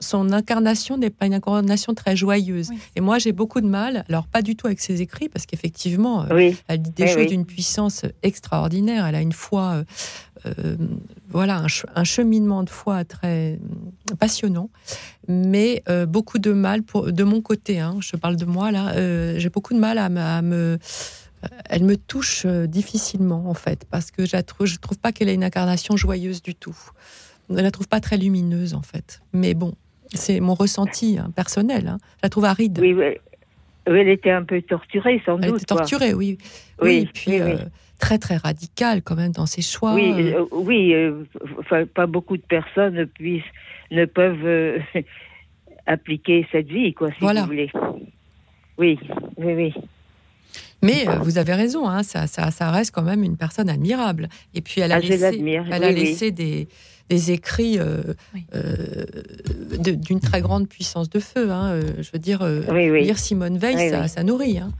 son 0.00 0.32
incarnation 0.32 0.96
n'est 0.98 1.10
pas 1.10 1.26
une 1.26 1.34
incarnation 1.34 1.94
très 1.94 2.16
joyeuse. 2.16 2.70
Et 2.96 3.00
moi, 3.00 3.18
j'ai 3.18 3.32
beaucoup 3.32 3.60
de 3.60 3.66
mal, 3.66 4.04
alors 4.08 4.26
pas 4.26 4.42
du 4.42 4.56
tout 4.56 4.66
avec 4.66 4.80
ses 4.80 5.00
écrits, 5.02 5.28
parce 5.28 5.46
qu'effectivement, 5.46 6.24
euh, 6.24 6.34
Oui. 6.34 6.56
elle 6.68 6.82
dit 6.82 6.90
des 6.90 7.06
choses 7.06 7.16
oui. 7.22 7.26
d'une 7.26 7.44
puissance 7.46 8.02
extraordinaire. 8.22 9.06
Elle 9.06 9.14
a 9.14 9.20
une 9.20 9.32
foi, 9.32 9.72
euh, 9.72 9.84
euh, 10.46 10.76
voilà, 11.28 11.56
un, 11.58 11.68
ch- 11.68 11.86
un 11.94 12.04
cheminement 12.04 12.62
de 12.64 12.70
foi 12.70 13.04
très 13.04 13.58
passionnant, 14.18 14.70
mais 15.28 15.82
euh, 15.88 16.06
beaucoup 16.06 16.38
de 16.38 16.52
mal 16.52 16.82
pour, 16.82 17.12
de 17.12 17.24
mon 17.24 17.40
côté. 17.40 17.78
hein, 17.80 17.96
je 18.00 18.16
parle 18.16 18.36
de 18.36 18.44
moi 18.44 18.70
là. 18.72 18.92
euh, 18.96 19.34
j'ai 19.38 19.48
beaucoup 19.50 19.74
de 19.74 19.78
mal 19.78 19.98
à 19.98 20.08
me, 20.08 20.20
à 20.20 20.42
me- 20.42 20.78
elle 21.68 21.82
me 21.84 21.96
touche 21.96 22.46
difficilement 22.46 23.48
en 23.48 23.54
fait, 23.54 23.84
parce 23.90 24.10
que 24.10 24.24
je 24.26 24.36
trouve, 24.36 24.66
je 24.66 24.76
trouve 24.76 24.98
pas 24.98 25.10
qu'elle 25.12 25.28
ait 25.28 25.34
une 25.34 25.42
incarnation 25.44 25.96
joyeuse 25.96 26.40
du 26.42 26.54
tout. 26.54 26.76
Je 27.56 27.62
la 27.62 27.70
trouve 27.70 27.88
pas 27.88 28.00
très 28.00 28.16
lumineuse 28.16 28.74
en 28.74 28.82
fait. 28.82 29.20
Mais 29.32 29.54
bon, 29.54 29.74
c'est 30.14 30.40
mon 30.40 30.54
ressenti 30.54 31.18
hein, 31.18 31.30
personnel. 31.34 31.88
hein. 31.88 31.98
Je 32.16 32.20
la 32.24 32.28
trouve 32.28 32.44
aride. 32.44 32.78
Oui, 32.80 32.92
oui. 32.94 33.14
Elle 33.84 34.08
était 34.08 34.30
un 34.30 34.44
peu 34.44 34.62
torturée, 34.62 35.20
sans 35.26 35.38
Elle 35.40 35.50
doute. 35.50 35.62
était 35.62 35.74
torturée, 35.74 36.14
oui. 36.14 36.38
Oui, 36.80 37.00
Oui, 37.04 37.08
puis 37.12 37.40
euh, 37.40 37.56
très 37.98 38.18
très 38.18 38.36
radicale 38.36 39.02
quand 39.02 39.16
même 39.16 39.32
dans 39.32 39.46
ses 39.46 39.62
choix. 39.62 39.94
Oui, 39.94 40.12
euh, 40.16 40.40
euh, 40.42 40.46
oui. 40.52 40.94
euh, 40.94 41.24
pas 41.94 42.06
beaucoup 42.06 42.36
de 42.36 42.42
personnes 42.42 43.06
puissent, 43.06 43.42
ne 43.90 44.04
peuvent 44.04 44.80
appliquer 45.86 46.46
cette 46.52 46.68
vie, 46.68 46.94
quoi, 46.94 47.08
si 47.10 47.16
Voilà. 47.20 47.40
vous 47.42 47.46
voulez. 47.48 47.70
Oui, 48.78 48.98
oui, 49.36 49.52
oui. 49.54 49.74
Mais 50.82 51.08
euh, 51.08 51.18
vous 51.18 51.38
avez 51.38 51.54
raison, 51.54 51.88
hein, 51.88 52.02
ça, 52.02 52.26
ça, 52.26 52.50
ça 52.50 52.70
reste 52.70 52.92
quand 52.92 53.02
même 53.02 53.22
une 53.22 53.36
personne 53.36 53.68
admirable. 53.68 54.28
Et 54.54 54.60
puis 54.60 54.80
elle 54.80 54.92
a 54.92 54.96
Ah, 54.96 55.00
laissé, 55.00 55.40
elle 55.70 55.84
a 55.84 55.88
oui. 55.88 55.94
laissé 55.94 56.30
des, 56.30 56.68
des 57.08 57.30
écrits 57.32 57.78
euh, 57.78 58.02
euh, 58.54 59.04
d'une 59.96 60.20
très 60.20 60.40
grande 60.40 60.68
puissance 60.68 61.08
de 61.10 61.18
feu. 61.20 61.50
hein, 61.50 61.70
euh, 61.72 61.82
je 62.00 62.10
veux 62.12 62.18
dire, 62.18 62.40
Oui, 62.70 62.90
oui. 62.90 63.04
lire 63.04 63.18
Simone 63.18 63.58
Veil, 63.58 63.76
Oui, 63.76 63.90
ça, 63.90 64.00
oui. 64.02 64.08
ça 64.08 64.22
nourrit. 64.24 64.58
hein. 64.58 64.70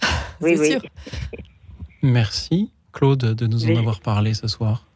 Oui, 0.40 0.52
C'est 0.56 0.60
oui. 0.60 0.70
sûr. 0.72 0.80
Merci, 2.02 2.70
Claude, 2.92 3.18
de 3.34 3.46
nous 3.46 3.64
en 3.64 3.68
Oui. 3.68 3.78
avoir 3.78 4.00
parlé 4.00 4.34
ce 4.34 4.48
soir. 4.48 4.86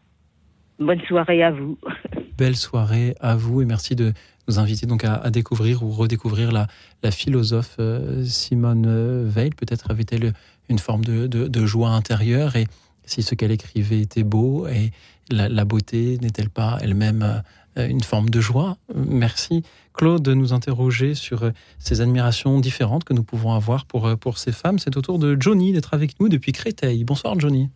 Bonne 0.78 1.00
soirée 1.08 1.42
à 1.42 1.50
vous. 1.52 1.78
Belle 2.38 2.56
soirée 2.56 3.14
à 3.20 3.34
vous 3.36 3.62
et 3.62 3.64
merci 3.64 3.94
de 3.96 4.12
nous 4.48 4.58
inviter 4.58 4.86
donc 4.86 5.04
à, 5.04 5.14
à 5.14 5.30
découvrir 5.30 5.82
ou 5.82 5.90
redécouvrir 5.90 6.52
la, 6.52 6.66
la 7.02 7.10
philosophe 7.10 7.78
Simone 8.24 9.24
Veil. 9.26 9.50
Peut-être 9.50 9.90
avait-elle 9.90 10.34
une 10.68 10.78
forme 10.78 11.04
de, 11.04 11.26
de- 11.26 11.48
de 11.48 11.66
joie 11.66 11.90
intérieure 11.90 12.56
et 12.56 12.66
si 13.06 13.22
ce 13.22 13.34
qu'elle 13.34 13.50
écrivait 13.52 14.00
était 14.00 14.22
beau 14.24 14.66
et 14.66 14.90
la, 15.30 15.48
la 15.48 15.64
beauté 15.64 16.18
n'est-elle 16.20 16.50
pas 16.50 16.78
elle-même 16.82 17.42
euh, 17.78 17.88
une 17.88 18.02
forme 18.02 18.28
de 18.30 18.40
joie? 18.40 18.76
Merci 18.94 19.62
Claude 19.94 20.22
de 20.22 20.34
nous 20.34 20.52
interroger 20.52 21.14
sur 21.14 21.42
euh, 21.44 21.50
ces 21.78 22.00
admirations 22.02 22.60
différentes 22.60 23.04
que 23.04 23.14
nous 23.14 23.24
pouvons 23.24 23.52
avoir 23.54 23.86
pour, 23.86 24.06
euh, 24.06 24.16
pour 24.16 24.36
ces 24.38 24.52
femmes. 24.52 24.78
C'est 24.78 24.96
au 24.96 25.00
tour 25.02 25.18
de 25.18 25.36
Johnny 25.40 25.72
d'être 25.72 25.94
avec 25.94 26.20
nous 26.20 26.28
depuis 26.28 26.52
Créteil. 26.52 27.02
Bonsoir 27.04 27.38
Johnny. 27.40 27.70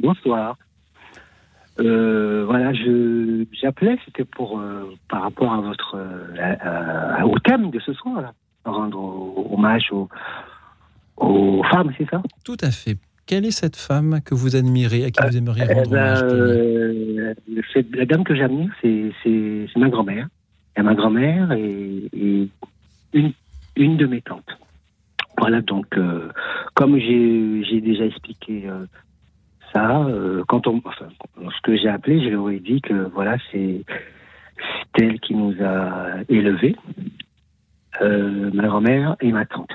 Bonsoir. 0.00 0.56
Euh, 1.80 2.44
voilà, 2.46 2.72
je 2.72 3.44
j'appelais, 3.60 3.98
c'était 4.04 4.24
pour 4.24 4.58
euh, 4.60 4.94
par 5.08 5.22
rapport 5.22 5.52
à 5.52 5.60
votre 5.60 5.98
à- 6.40 7.18
à- 7.20 7.26
au 7.26 7.36
thème 7.40 7.70
de 7.70 7.80
ce 7.80 7.92
soir 7.92 8.20
là. 8.22 8.32
rendre 8.64 9.52
hommage 9.52 9.90
aux, 9.90 10.08
aux 11.16 11.62
femmes, 11.64 11.92
c'est 11.98 12.08
ça? 12.08 12.22
Tout 12.44 12.56
à 12.60 12.70
fait. 12.70 12.96
Quelle 13.26 13.46
est 13.46 13.50
cette 13.50 13.76
femme 13.76 14.20
que 14.24 14.34
vous 14.34 14.54
admirez, 14.56 15.04
à 15.04 15.10
qui 15.10 15.26
vous 15.26 15.36
aimeriez 15.36 15.64
Eh 15.68 15.72
rendre 15.72 15.90
ben, 15.90 16.16
hommage 16.16 16.18
Johnny 16.30 17.18
euh, 17.18 17.34
c'est- 17.72 17.96
La 17.96 18.04
dame 18.04 18.24
que 18.24 18.34
j'admire, 18.34 18.70
c'est 18.82 19.12
c'est- 19.22 19.66
c'est 19.72 19.78
ma 19.80 19.88
grand-mère. 19.88 20.28
Et 20.76 20.82
ma 20.82 20.94
grand-mère 20.94 21.52
et, 21.52 22.08
et 22.12 22.48
une, 23.12 23.32
une 23.76 23.96
de 23.96 24.06
mes 24.06 24.20
tantes. 24.20 24.58
Voilà, 25.38 25.60
donc, 25.62 25.86
euh, 25.96 26.28
comme 26.74 26.98
j'ai 26.98 27.62
j'ai 27.64 27.80
déjà 27.80 28.04
expliqué 28.04 28.64
euh, 28.66 28.84
ça, 29.72 30.04
euh, 30.04 30.42
quand 30.48 30.66
on, 30.66 30.80
enfin, 30.84 31.06
lorsque 31.40 31.74
j'ai 31.76 31.88
appelé, 31.88 32.22
je 32.24 32.28
leur 32.30 32.50
ai 32.50 32.58
dit 32.60 32.80
que 32.80 32.92
voilà, 33.14 33.36
c'est 33.50 33.84
c'est 34.96 35.04
elle 35.06 35.20
qui 35.20 35.34
nous 35.34 35.54
a 35.62 36.20
élevés, 36.28 36.76
euh, 38.02 38.50
ma 38.52 38.66
grand-mère 38.66 39.16
et 39.20 39.32
ma 39.32 39.44
tante. 39.44 39.70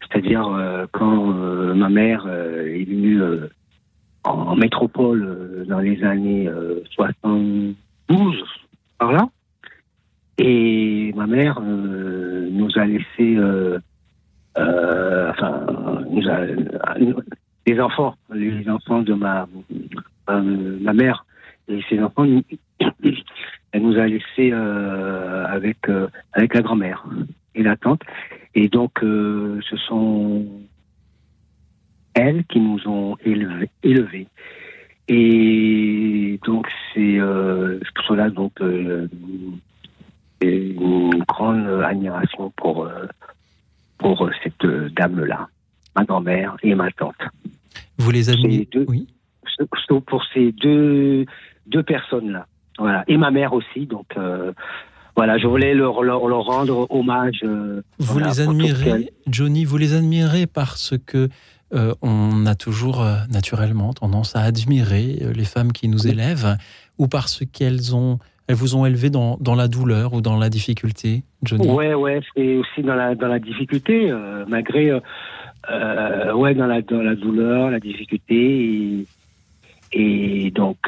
C'est-à-dire 0.00 0.46
euh, 0.48 0.86
quand 0.92 1.32
euh, 1.34 1.74
ma 1.74 1.88
mère 1.88 2.26
est 2.28 2.84
venue 2.84 3.20
en 4.24 4.56
métropole 4.56 5.64
dans 5.68 5.80
les 5.80 6.02
années 6.04 6.48
euh, 6.48 6.80
72, 6.90 7.76
par 8.98 9.12
là. 9.12 9.28
Et 10.38 11.12
ma 11.14 11.26
mère 11.26 11.60
nous 11.60 12.70
a 12.76 12.84
laissé, 12.86 13.38
enfin, 14.56 15.66
nous 16.10 16.28
a, 16.28 16.40
les 17.66 17.80
enfants, 17.80 18.16
les 18.32 18.68
enfants 18.68 19.02
de 19.02 19.12
ma, 19.12 19.46
ma 20.26 20.92
mère 20.92 21.26
et 21.68 21.80
ses 21.88 22.02
enfants, 22.02 22.24
elle 23.72 23.82
nous 23.82 23.98
a 23.98 24.06
laissé 24.06 24.52
avec, 24.52 25.78
avec 26.32 26.54
la 26.54 26.62
grand-mère 26.62 27.04
et 27.54 27.62
la 27.62 27.76
tante. 27.76 28.02
Et 28.54 28.68
donc, 28.68 29.02
euh, 29.02 29.60
ce 29.68 29.76
sont 29.76 30.46
elles 32.14 32.44
qui 32.44 32.60
nous 32.60 32.86
ont 32.86 33.16
élevés. 33.24 34.28
Et 35.08 36.38
donc, 36.44 36.68
c'est 36.94 37.18
euh, 37.18 37.80
pour 37.94 38.04
cela 38.04 38.30
donc, 38.30 38.52
euh, 38.60 39.08
une 40.40 41.24
grande 41.24 41.66
admiration 41.84 42.50
pour, 42.56 42.84
euh, 42.84 43.06
pour 43.98 44.28
cette 44.42 44.66
dame-là, 44.94 45.48
ma 45.96 46.04
grand-mère 46.04 46.56
et 46.62 46.74
ma 46.74 46.90
tante. 46.90 47.14
Vous 47.98 48.10
les 48.10 48.30
admirez 48.30 48.68
Oui. 48.88 49.08
Pour 50.06 50.24
ces 50.32 50.52
deux, 50.52 51.26
deux 51.66 51.82
personnes-là. 51.82 52.46
Voilà. 52.78 53.04
Et 53.06 53.16
ma 53.16 53.30
mère 53.30 53.52
aussi. 53.52 53.86
Donc, 53.86 54.06
euh, 54.16 54.52
voilà, 55.14 55.36
je 55.38 55.46
voulais 55.46 55.74
leur, 55.74 56.02
leur, 56.02 56.26
leur 56.26 56.44
rendre 56.44 56.86
hommage. 56.90 57.40
euh, 57.44 57.82
Vous 57.98 58.14
voilà, 58.14 58.28
les 58.28 58.40
admirez, 58.40 59.12
Johnny, 59.26 59.64
vous 59.64 59.76
les 59.76 59.94
admirez 59.94 60.46
parce 60.46 60.94
que 61.06 61.28
euh, 61.74 61.94
on 62.02 62.46
a 62.46 62.54
toujours 62.54 63.02
euh, 63.02 63.16
naturellement 63.30 63.92
tendance 63.92 64.36
à 64.36 64.40
admirer 64.40 65.18
les 65.34 65.44
femmes 65.44 65.72
qui 65.72 65.88
nous 65.88 66.06
élèvent, 66.06 66.56
ou 66.98 67.08
parce 67.08 67.44
qu'elles 67.52 67.94
ont, 67.94 68.18
elles 68.46 68.56
vous 68.56 68.74
ont 68.76 68.84
élevé 68.86 69.10
dans, 69.10 69.36
dans 69.40 69.54
la 69.54 69.68
douleur 69.68 70.12
ou 70.14 70.20
dans 70.20 70.38
la 70.38 70.48
difficulté, 70.50 71.22
Johnny? 71.42 71.68
Ouais, 71.68 71.94
ouais, 71.94 72.20
c'est 72.34 72.56
aussi 72.56 72.82
dans 72.82 72.94
la 72.94 73.14
dans 73.14 73.28
la 73.28 73.38
difficulté, 73.38 74.12
malgré 74.48 74.92
ouais 74.92 76.54
dans 76.54 76.66
la 76.66 76.82
dans 76.82 77.02
la 77.02 77.14
douleur, 77.14 77.70
la 77.70 77.80
difficulté 77.80 79.06
et, 79.94 80.46
et 80.46 80.50
donc 80.50 80.78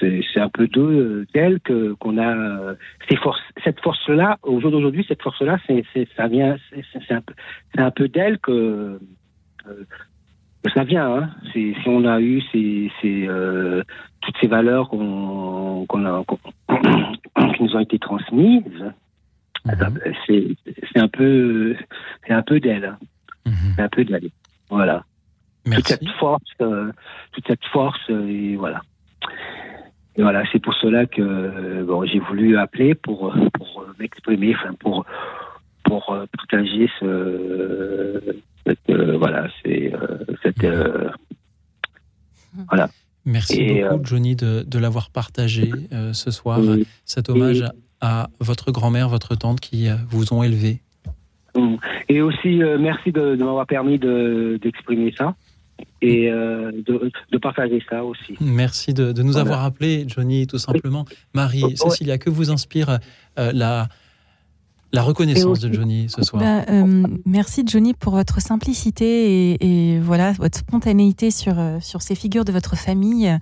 c'est 0.00 0.20
c'est 0.32 0.40
un 0.40 0.48
peu 0.48 0.66
d'eux 0.68 1.26
d'elle 1.34 1.60
que 1.60 1.92
qu'on 1.94 2.18
a 2.18 2.36
euh, 2.36 2.74
ces 3.08 3.16
forces 3.16 3.40
cette 3.64 3.80
force 3.80 4.08
là 4.08 4.38
au 4.42 4.60
jour 4.60 4.70
d'aujourd'hui 4.70 5.04
cette 5.08 5.22
force 5.22 5.40
là 5.42 5.58
c'est 5.66 5.84
ça 6.16 6.28
vient 6.28 6.56
c'est 6.72 7.12
un 7.12 7.20
peu 7.20 7.34
c'est 7.74 7.80
un 7.80 7.90
peu 7.90 8.08
d'elle 8.08 8.38
que 8.38 8.98
euh, 9.68 9.84
que 10.64 10.70
ça 10.72 10.84
vient 10.84 11.14
hein. 11.14 11.30
si 11.52 11.74
on 11.86 12.04
a 12.04 12.20
eu 12.20 12.40
ces 12.52 12.90
ces 13.00 13.26
euh, 13.28 13.82
toutes 14.22 14.36
ces 14.40 14.48
valeurs 14.48 14.88
qu'on 14.88 15.86
qu'on 15.86 16.04
a 16.04 16.24
qu'on- 16.24 16.38
qui 17.54 17.62
nous 17.62 17.76
ont 17.76 17.80
été 17.80 17.98
transmises 17.98 18.92
c'est 20.26 20.46
c'est 20.92 20.98
un 20.98 21.08
peu 21.08 21.76
c'est 22.26 22.32
un 22.32 22.42
peu 22.42 22.60
d'elle 22.60 22.96
c'est 23.76 23.82
un 23.82 23.88
peu 23.88 24.04
d'elle. 24.04 24.28
Voilà. 24.70 25.04
Toute 25.64 25.86
cette 25.86 26.08
force 26.18 26.42
euh, 26.60 26.92
toute 27.32 27.46
cette 27.46 27.64
force 27.66 28.00
euh, 28.10 28.26
et 28.28 28.56
voilà 28.56 28.82
et 30.16 30.22
voilà 30.22 30.42
c'est 30.52 30.58
pour 30.60 30.74
cela 30.74 31.06
que 31.06 31.22
euh, 31.22 31.84
bon 31.84 32.04
j'ai 32.06 32.18
voulu 32.18 32.56
appeler 32.56 32.94
pour 32.94 33.34
euh, 33.34 33.48
pour 33.54 33.84
m'exprimer 33.98 34.54
enfin 34.56 34.74
pour 34.78 35.04
pour 35.84 36.10
euh, 36.12 36.26
partager 36.36 36.88
ce 37.00 38.20
cette, 38.66 38.78
euh, 38.90 39.16
voilà 39.18 39.48
c'est 39.62 39.92
cette 40.42 40.64
euh, 40.64 41.08
voilà 42.68 42.88
Merci 43.24 43.60
Et, 43.60 43.82
beaucoup, 43.82 43.94
euh, 43.96 44.04
Johnny, 44.04 44.36
de, 44.36 44.62
de 44.66 44.78
l'avoir 44.78 45.10
partagé 45.10 45.70
euh, 45.92 46.14
ce 46.14 46.30
soir, 46.30 46.60
Oui. 46.60 46.86
cet 47.04 47.28
hommage 47.28 47.60
Et- 47.60 47.64
à 48.00 48.28
votre 48.40 48.70
grand-mère, 48.72 49.10
votre 49.10 49.34
tante 49.34 49.60
qui 49.60 49.86
vous 50.08 50.32
ont 50.32 50.42
élevé. 50.42 50.80
Mm. 51.54 51.74
Et 52.08 52.22
aussi, 52.22 52.62
euh, 52.62 52.78
merci 52.78 53.12
de, 53.12 53.34
de 53.36 53.44
m'avoir 53.44 53.66
permis 53.66 53.98
de- 53.98 54.58
d'exprimer 54.62 55.12
ça 55.18 55.34
et 56.02 56.30
euh, 56.30 56.70
de, 56.86 57.10
de 57.32 57.38
partager 57.38 57.82
ça 57.88 58.04
aussi. 58.04 58.36
Merci 58.40 58.94
de, 58.94 59.12
de 59.12 59.22
nous 59.22 59.32
Voilà. 59.32 59.46
avoir 59.50 59.64
appelé, 59.64 60.04
Johnny, 60.06 60.46
tout 60.46 60.58
simplement. 60.58 61.04
Marie, 61.34 61.76
Cécilia, 61.76 62.18
que 62.18 62.30
vous 62.30 62.50
inspire 62.50 62.98
euh, 63.38 63.52
la, 63.52 63.88
la 64.92 65.02
reconnaissance 65.02 65.60
de 65.60 65.72
Johnny 65.72 66.08
ce 66.08 66.22
soir 66.22 66.42
Bah, 66.42 66.64
euh, 66.72 67.04
merci 67.26 67.62
Johnny 67.66 67.94
pour 67.94 68.14
votre 68.14 68.40
simplicité 68.40 69.52
et, 69.54 69.94
et 69.94 69.98
voilà 70.00 70.32
votre 70.32 70.58
spontanéité 70.58 71.30
sur 71.30 71.56
sur 71.80 72.00
ces 72.02 72.14
figures 72.14 72.44
de 72.44 72.52
votre 72.52 72.76
famille. 72.76 73.36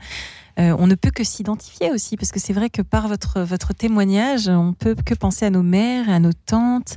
Euh, 0.58 0.74
on 0.78 0.86
ne 0.86 0.94
peut 0.94 1.10
que 1.10 1.22
s'identifier 1.22 1.90
aussi 1.92 2.16
parce 2.16 2.32
que 2.32 2.40
c'est 2.40 2.54
vrai 2.54 2.70
que 2.70 2.80
par 2.82 3.08
votre 3.08 3.42
votre 3.42 3.74
témoignage, 3.74 4.48
on 4.48 4.72
peut 4.72 4.94
que 5.04 5.14
penser 5.14 5.44
à 5.44 5.50
nos 5.50 5.62
mères, 5.62 6.08
à 6.08 6.18
nos 6.18 6.32
tantes. 6.32 6.96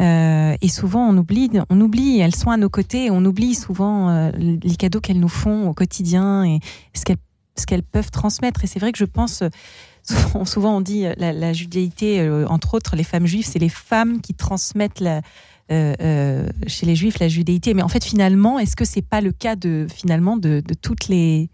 Euh, 0.00 0.56
et 0.60 0.68
souvent, 0.68 1.08
on 1.08 1.16
oublie, 1.16 1.50
on 1.68 1.80
oublie, 1.80 2.20
elles 2.20 2.34
sont 2.34 2.50
à 2.50 2.56
nos 2.56 2.70
côtés, 2.70 3.10
on 3.10 3.24
oublie 3.24 3.54
souvent 3.54 4.08
euh, 4.08 4.30
les 4.32 4.76
cadeaux 4.76 5.00
qu'elles 5.00 5.20
nous 5.20 5.28
font 5.28 5.68
au 5.68 5.74
quotidien 5.74 6.44
et 6.44 6.60
ce 6.94 7.04
qu'elles 7.66 7.82
peuvent 7.82 8.10
transmettre. 8.10 8.64
Et 8.64 8.66
c'est 8.66 8.78
vrai 8.78 8.92
que 8.92 8.98
je 8.98 9.04
pense, 9.04 9.42
euh, 9.42 9.48
souvent, 10.44 10.76
on 10.76 10.80
dit 10.80 11.04
la, 11.18 11.32
la 11.32 11.52
judaïté, 11.52 12.26
entre 12.48 12.74
autres, 12.74 12.96
les 12.96 13.04
femmes 13.04 13.26
juives, 13.26 13.46
c'est 13.46 13.58
les 13.58 13.68
femmes 13.68 14.20
qui 14.20 14.34
transmettent 14.34 15.04
chez 15.68 16.86
les 16.86 16.96
juifs 16.96 17.18
la 17.18 17.28
judéité. 17.28 17.74
Mais 17.74 17.82
en 17.82 17.88
fait, 17.88 18.04
finalement, 18.04 18.58
est-ce 18.58 18.76
que 18.76 18.86
c'est 18.86 19.02
pas 19.02 19.20
le 19.20 19.32
cas 19.32 19.54
de 19.54 19.86
finalement 19.94 20.38
de, 20.38 20.62
toutes 20.80 21.08
les 21.08 21.50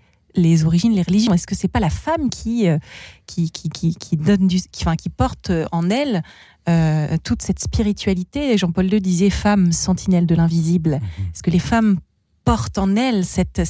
origines, 0.65 0.93
les 0.93 1.03
religions? 1.03 1.35
Est-ce 1.35 1.49
que 1.49 1.57
c'est 1.57 1.69
pas 1.69 1.81
la 1.81 1.91
femme 1.91 2.31
qui 2.31 2.69
donne 4.13 4.49
enfin, 4.81 4.95
qui 4.95 5.09
porte 5.09 5.51
en 5.73 5.91
elle 5.91 6.23
euh, 6.69 7.17
toute 7.23 7.43
cette 7.43 7.61
spiritualité 7.61 8.57
Jean-Paul 8.59 8.93
II 8.93 9.01
disait 9.01 9.31
femme 9.31 9.73
sentinelle 9.73 10.27
de 10.27 10.35
l'invisible. 10.35 11.01
Est-ce 11.33 11.43
que 11.43 11.51
les 11.51 11.59
femmes 11.59 11.99
portent 12.45 12.79
en 12.79 12.95
elles 12.95 13.25
cet 13.25 13.61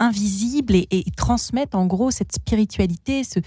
invisible 0.00 0.74
et, 0.74 0.88
et 0.90 1.04
transmettent 1.16 1.74
en 1.74 1.86
gros 1.86 2.10
cette 2.10 2.32
spiritualité 2.32 3.24
ce... 3.24 3.38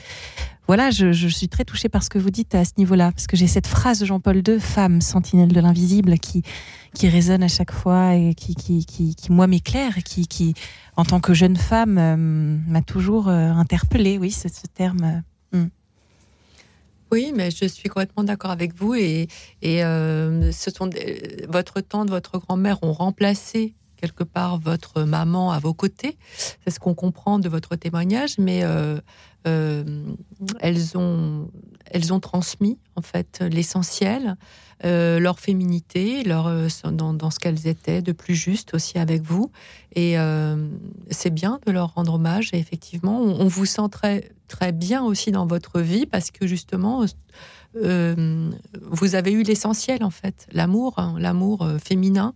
Voilà, 0.67 0.91
je, 0.91 1.13
je 1.13 1.29
suis 1.29 1.47
très 1.47 1.63
touchée 1.63 1.87
par 1.87 2.03
ce 2.03 2.09
que 2.09 2.19
vous 2.19 2.29
dites 2.29 2.53
à 2.53 2.65
ce 2.65 2.71
niveau-là, 2.77 3.13
parce 3.13 3.25
que 3.25 3.37
j'ai 3.37 3.47
cette 3.47 3.67
phrase 3.67 3.99
de 3.99 4.05
Jean-Paul 4.05 4.43
II, 4.45 4.59
femme 4.59 4.99
sentinelle 4.99 5.53
de 5.53 5.59
l'invisible, 5.61 6.19
qui, 6.19 6.43
qui 6.93 7.07
résonne 7.07 7.41
à 7.41 7.47
chaque 7.47 7.71
fois 7.71 8.15
et 8.15 8.33
qui, 8.33 8.53
qui, 8.53 8.85
qui, 8.85 9.15
qui 9.15 9.31
moi, 9.31 9.47
m'éclaire 9.47 9.95
qui, 10.03 10.27
qui, 10.27 10.55
en 10.97 11.05
tant 11.05 11.21
que 11.21 11.33
jeune 11.33 11.55
femme, 11.55 11.97
euh, 11.97 12.17
m'a 12.67 12.81
toujours 12.81 13.29
euh, 13.29 13.51
interpellée, 13.51 14.17
oui, 14.17 14.31
ce, 14.31 14.49
ce 14.49 14.67
terme. 14.73 15.23
euh, 15.53 15.63
hmm. 15.63 15.69
Oui, 17.11 17.31
mais 17.35 17.51
je 17.51 17.65
suis 17.65 17.89
complètement 17.89 18.23
d'accord 18.23 18.51
avec 18.51 18.73
vous. 18.75 18.95
Et, 18.95 19.27
et 19.61 19.83
euh, 19.83 20.51
ce 20.51 20.71
sont 20.71 20.87
des- 20.87 21.45
votre 21.47 21.79
tante, 21.81 22.09
votre 22.09 22.37
grand-mère 22.37 22.83
ont 22.83 22.93
remplacé 22.93 23.75
quelque 23.95 24.23
part 24.23 24.59
votre 24.59 25.03
maman 25.03 25.51
à 25.51 25.59
vos 25.59 25.73
côtés. 25.73 26.17
C'est 26.63 26.69
ce 26.71 26.79
qu'on 26.79 26.93
comprend 26.93 27.39
de 27.39 27.49
votre 27.49 27.75
témoignage, 27.75 28.37
mais 28.37 28.63
euh, 28.63 28.99
elles 29.45 30.97
ont 30.97 31.49
elles 31.91 32.13
ont 32.13 32.19
transmis 32.19 32.77
en 32.95 33.01
fait 33.01 33.41
l'essentiel, 33.41 34.37
euh, 34.85 35.19
leur 35.19 35.39
féminité, 35.39 36.23
leur 36.23 36.47
euh, 36.47 36.67
dans, 36.91 37.31
ce 37.31 37.39
qu'elles 37.39 37.67
étaient 37.67 38.01
de 38.01 38.11
plus 38.11 38.35
juste 38.35 38.73
aussi 38.73 38.97
avec 38.99 39.21
vous. 39.21 39.51
Et 39.95 40.19
euh, 40.19 40.67
c'est 41.09 41.29
bien 41.29 41.59
de 41.65 41.71
leur 41.71 41.93
rendre 41.95 42.15
hommage. 42.15 42.49
Et 42.53 42.59
effectivement, 42.59 43.19
on, 43.21 43.47
vous 43.47 43.65
sent 43.65 43.89
très 43.91 44.31
très 44.47 44.71
bien 44.71 45.03
aussi 45.03 45.31
dans 45.31 45.45
votre 45.45 45.81
vie 45.81 46.05
parce 46.05 46.31
que 46.31 46.47
justement 46.47 47.05
euh, 47.75 48.49
vous 48.81 49.15
avez 49.15 49.31
eu 49.31 49.43
l'essentiel 49.43 50.03
en 50.03 50.09
fait, 50.09 50.47
l'amour, 50.51 50.93
hein, 50.97 51.15
l'amour 51.19 51.63
euh, 51.63 51.77
féminin. 51.77 52.33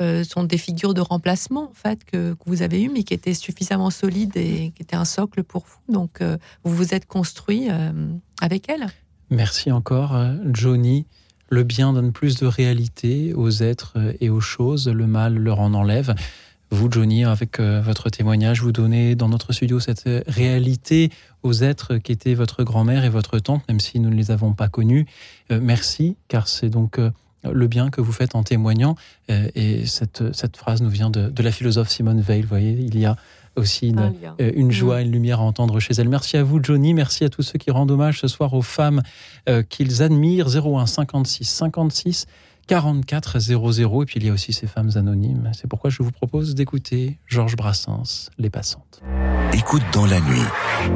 Euh, 0.00 0.24
sont 0.24 0.44
des 0.44 0.56
figures 0.56 0.94
de 0.94 1.02
remplacement 1.02 1.64
en 1.64 1.74
fait 1.74 2.04
que, 2.04 2.34
vous 2.46 2.62
avez 2.62 2.82
eues, 2.82 2.88
mais 2.88 3.02
qui 3.02 3.12
étaient 3.12 3.34
suffisamment 3.34 3.90
solides 3.90 4.36
et 4.36 4.72
qui 4.74 4.82
étaient 4.82 4.96
un 4.96 5.04
socle 5.04 5.44
pour 5.44 5.64
vous. 5.66 5.92
Donc 5.92 6.20
euh, 6.20 6.38
vous 6.64 6.74
vous 6.74 6.94
êtes 6.94 7.06
construit 7.06 7.68
euh, 7.70 7.92
avec 8.40 8.70
elles. 8.70 8.86
Merci 9.28 9.70
encore, 9.70 10.18
Johnny. 10.52 11.06
le 11.50 11.64
bien 11.64 11.92
donne 11.92 12.12
plus 12.12 12.36
de 12.36 12.46
réalité 12.46 13.34
aux 13.34 13.50
êtres 13.50 13.98
et 14.20 14.30
aux 14.30 14.40
choses, 14.40 14.88
le 14.88 15.06
mal 15.06 15.36
leur 15.36 15.60
en 15.60 15.74
enlève. 15.74 16.14
Vous, 16.72 16.90
Johnny, 16.90 17.24
avec 17.24 17.60
votre 17.60 18.10
témoignage, 18.10 18.62
vous 18.62 18.72
donnez 18.72 19.14
dans 19.16 19.28
notre 19.28 19.52
studio 19.52 19.80
cette 19.80 20.08
réalité 20.26 21.10
aux 21.42 21.52
êtres 21.52 21.98
qui 21.98 22.12
étaient 22.12 22.34
votre 22.34 22.64
grand-mère 22.64 23.04
et 23.04 23.08
votre 23.08 23.38
tante, 23.38 23.62
même 23.68 23.80
si 23.80 24.00
nous 24.00 24.10
ne 24.10 24.16
les 24.16 24.30
avons 24.30 24.52
pas 24.52 24.68
connus. 24.68 25.06
Merci, 25.50 26.16
car 26.28 26.48
c'est 26.48 26.70
donc 26.70 26.98
le 27.44 27.66
bien 27.66 27.90
que 27.90 28.00
vous 28.00 28.12
faites 28.12 28.34
en 28.34 28.42
témoignant. 28.42 28.96
et 29.28 29.86
cette, 29.86 30.34
cette 30.34 30.56
phrase 30.56 30.82
nous 30.82 30.90
vient 30.90 31.10
de, 31.10 31.28
de 31.28 31.42
la 31.42 31.50
philosophe 31.50 31.88
Simone 31.88 32.20
Veil. 32.20 32.42
Vous 32.42 32.48
voyez, 32.48 32.72
il 32.72 32.98
y 32.98 33.06
a 33.06 33.16
aussi 33.56 33.88
une, 33.88 34.12
une, 34.38 34.70
joie, 34.70 35.00
une 35.00 35.10
lumière 35.10 35.40
à 35.40 35.44
entendre 35.44 35.80
chez 35.80 35.94
elle. 35.98 36.08
Merci 36.08 36.36
à 36.36 36.42
vous, 36.42 36.62
Johnny. 36.62 36.94
Merci 36.94 37.24
à 37.24 37.28
tous 37.28 37.42
ceux 37.42 37.58
qui 37.58 37.70
rendent 37.70 37.90
hommage 37.90 38.20
ce 38.20 38.28
soir 38.28 38.54
aux 38.54 38.62
femmes 38.62 39.02
qu'ils 39.68 40.02
admirent. 40.02 40.48
01 40.48 40.86
56 40.86 41.44
56 41.44 42.26
44 42.70 43.40
00. 43.40 44.02
Et 44.02 44.06
puis 44.06 44.20
il 44.20 44.26
y 44.26 44.30
a 44.30 44.32
aussi 44.32 44.52
ces 44.52 44.68
femmes 44.68 44.90
anonymes. 44.94 45.50
C'est 45.54 45.66
pourquoi 45.66 45.90
je 45.90 46.04
vous 46.04 46.12
propose 46.12 46.54
d'écouter 46.54 47.18
Georges 47.26 47.56
Brassens, 47.56 48.30
Les 48.38 48.48
Passantes. 48.48 49.02
Écoute 49.52 49.82
dans 49.92 50.06
la 50.06 50.20
nuit, 50.20 50.46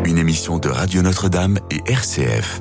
une 0.05 0.19
émission 0.19 0.59
de 0.59 0.69
Radio 0.69 1.03
Notre-Dame 1.03 1.59
et 1.73 1.83
RCF. 1.91 2.61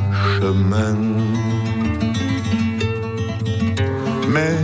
Mais 4.33 4.57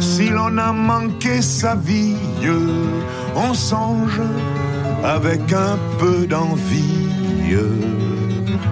si 0.00 0.28
l'on 0.28 0.58
a 0.58 0.72
manqué 0.72 1.40
sa 1.40 1.76
vie, 1.76 2.16
on 3.36 3.54
songe 3.54 4.20
avec 5.04 5.52
un 5.52 5.78
peu 5.98 6.26
d'envie 6.26 7.06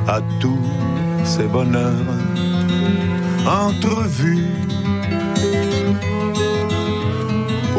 à 0.09 0.21
tous 0.41 0.67
ces 1.25 1.45
bonheurs 1.45 2.15
entrevus, 3.47 4.47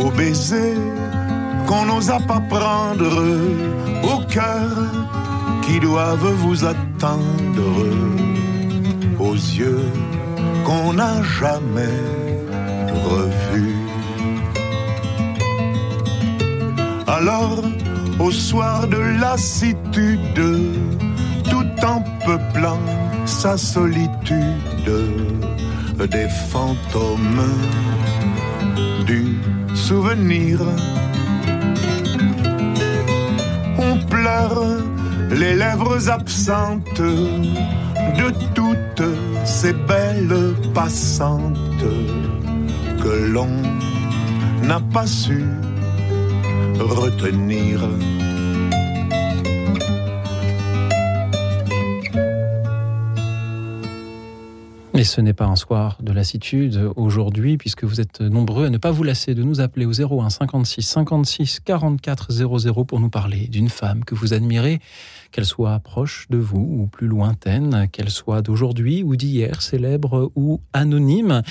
au 0.01 0.10
baiser 0.11 0.76
qu'on 1.68 1.85
n'osa 1.85 2.19
pas 2.27 2.41
prendre 2.49 3.23
au 4.03 4.26
cœur 4.27 4.72
qui 5.64 5.80
doivent 5.80 6.34
vous 6.43 6.64
attendre 6.65 8.38
aux 9.19 9.33
yeux 9.33 9.85
qu'on 10.65 10.93
n'a 10.93 11.21
jamais 11.23 11.99
revus. 13.09 13.75
Alors, 17.07 17.61
au 18.19 18.31
soir 18.31 18.87
de 18.87 18.97
lassitude, 19.19 20.43
tout 21.49 21.85
en 21.85 22.01
peuplant 22.25 22.79
sa 23.25 23.57
solitude, 23.57 24.91
des 26.09 26.29
fantômes 26.49 27.45
du 29.05 29.37
souvenir 29.73 30.59
les 35.31 35.55
lèvres 35.55 36.09
absentes 36.09 37.01
de 38.19 38.31
toutes 38.53 39.09
ces 39.45 39.71
belles 39.71 40.53
passantes 40.73 41.85
que 43.01 43.31
l'on 43.33 43.47
n'a 44.63 44.81
pas 44.93 45.07
su 45.07 45.45
retenir. 46.79 47.79
Et 54.99 55.05
ce 55.05 55.21
n'est 55.21 55.31
pas 55.34 55.45
un 55.45 55.55
soir 55.55 55.95
de 56.01 56.11
lassitude 56.11 56.91
aujourd'hui, 56.97 57.55
puisque 57.55 57.85
vous 57.85 58.01
êtes 58.01 58.19
nombreux 58.19 58.65
à 58.65 58.69
ne 58.69 58.77
pas 58.77 58.91
vous 58.91 59.03
lasser 59.03 59.34
de 59.34 59.43
nous 59.43 59.61
appeler 59.61 59.85
au 59.85 59.93
01 59.93 60.30
56 60.30 60.81
56 60.81 61.61
44 61.61 62.34
00 62.34 62.84
pour 62.84 62.99
nous 62.99 63.09
parler 63.09 63.47
d'une 63.47 63.69
femme 63.69 64.03
que 64.03 64.13
vous 64.13 64.34
admirez, 64.34 64.81
qu'elle 65.31 65.45
soit 65.45 65.80
proche 65.80 66.27
de 66.30 66.38
vous 66.38 66.81
ou 66.81 66.88
plus 66.88 67.07
lointaine, 67.07 67.88
qu'elle 67.93 68.09
soit 68.09 68.41
d'aujourd'hui 68.41 69.01
ou 69.01 69.15
d'hier, 69.15 69.61
célèbre 69.61 70.34
ou 70.35 70.59
anonyme, 70.73 71.43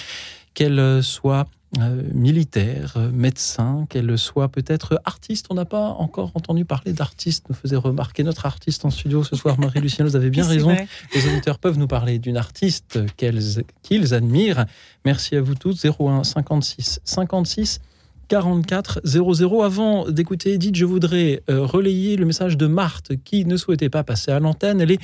qu'elle 0.52 1.02
soit 1.02 1.48
euh, 1.76 2.02
militaire, 2.14 2.94
euh, 2.96 3.10
médecin, 3.12 3.84
qu'elle 3.90 4.16
soit 4.16 4.48
peut-être 4.48 5.02
artiste. 5.04 5.48
On 5.50 5.54
n'a 5.54 5.66
pas 5.66 5.90
encore 5.90 6.32
entendu 6.34 6.64
parler 6.64 6.94
d'artiste, 6.94 7.44
nous 7.50 7.54
faisait 7.54 7.76
remarquer 7.76 8.22
notre 8.22 8.46
artiste 8.46 8.86
en 8.86 8.90
studio 8.90 9.22
ce 9.22 9.36
soir, 9.36 9.60
Marie-Lucienne, 9.60 10.08
vous 10.08 10.16
avez 10.16 10.30
bien 10.30 10.46
raison. 10.46 10.74
Les 11.14 11.28
auditeurs 11.28 11.58
peuvent 11.58 11.76
nous 11.76 11.86
parler 11.86 12.18
d'une 12.18 12.38
artiste 12.38 12.98
qu'ils 13.16 14.14
admirent. 14.14 14.64
Merci 15.04 15.36
à 15.36 15.42
vous 15.42 15.54
tous. 15.54 15.84
01 15.84 16.24
56 16.24 17.00
56 17.04 17.80
44 18.28 19.02
00. 19.04 19.62
Avant 19.62 20.10
d'écouter 20.10 20.54
Edith, 20.54 20.74
je 20.74 20.86
voudrais 20.86 21.42
euh, 21.50 21.66
relayer 21.66 22.16
le 22.16 22.24
message 22.24 22.56
de 22.56 22.66
Marthe 22.66 23.12
qui 23.24 23.44
ne 23.44 23.58
souhaitait 23.58 23.90
pas 23.90 24.04
passer 24.04 24.30
à 24.30 24.40
l'antenne. 24.40 24.80
Elle 24.80 24.92
est, 24.92 25.00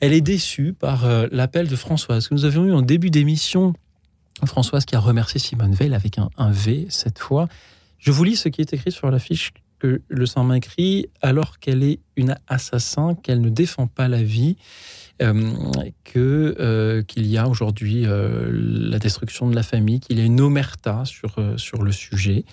elle 0.00 0.14
est 0.14 0.22
déçue 0.22 0.72
par 0.72 1.06
l'appel 1.30 1.68
de 1.68 1.76
Françoise 1.76 2.28
que 2.28 2.34
nous 2.34 2.46
avions 2.46 2.64
eu 2.64 2.72
en 2.72 2.80
début 2.80 3.10
d'émission 3.10 3.74
Françoise 4.46 4.84
qui 4.84 4.94
a 4.94 5.00
remercié 5.00 5.40
Simone 5.40 5.74
Veil 5.74 5.94
avec 5.94 6.18
un, 6.18 6.50
V 6.50 6.86
cette 6.88 7.18
fois. 7.18 7.48
Je 7.98 8.10
vous 8.10 8.24
lis 8.24 8.36
ce 8.36 8.48
qui 8.48 8.60
est 8.60 8.72
écrit 8.72 8.92
sur 8.92 9.10
l'affiche 9.10 9.52
que 9.78 10.02
le 10.08 10.26
sang 10.26 10.44
m'a 10.44 10.56
écrit 10.56 11.06
alors 11.22 11.58
qu'elle 11.58 11.82
est 11.82 12.00
une 12.16 12.36
assassin, 12.48 13.14
qu'elle 13.14 13.40
ne 13.40 13.48
défend 13.48 13.86
pas 13.86 14.08
la 14.08 14.22
vie, 14.22 14.56
euh, 15.20 15.52
que 16.04 16.56
euh, 16.60 17.02
qu'il 17.02 17.26
y 17.26 17.38
a 17.38 17.48
aujourd'hui 17.48 18.04
euh, 18.06 18.48
la 18.52 18.98
destruction 18.98 19.48
de 19.48 19.54
la 19.54 19.62
famille, 19.62 20.00
qu'il 20.00 20.18
y 20.18 20.22
a 20.22 20.24
une 20.24 20.40
omerta 20.40 21.04
sur 21.04 21.36
sur 21.56 21.82
le 21.82 21.92
sujet. 21.92 22.44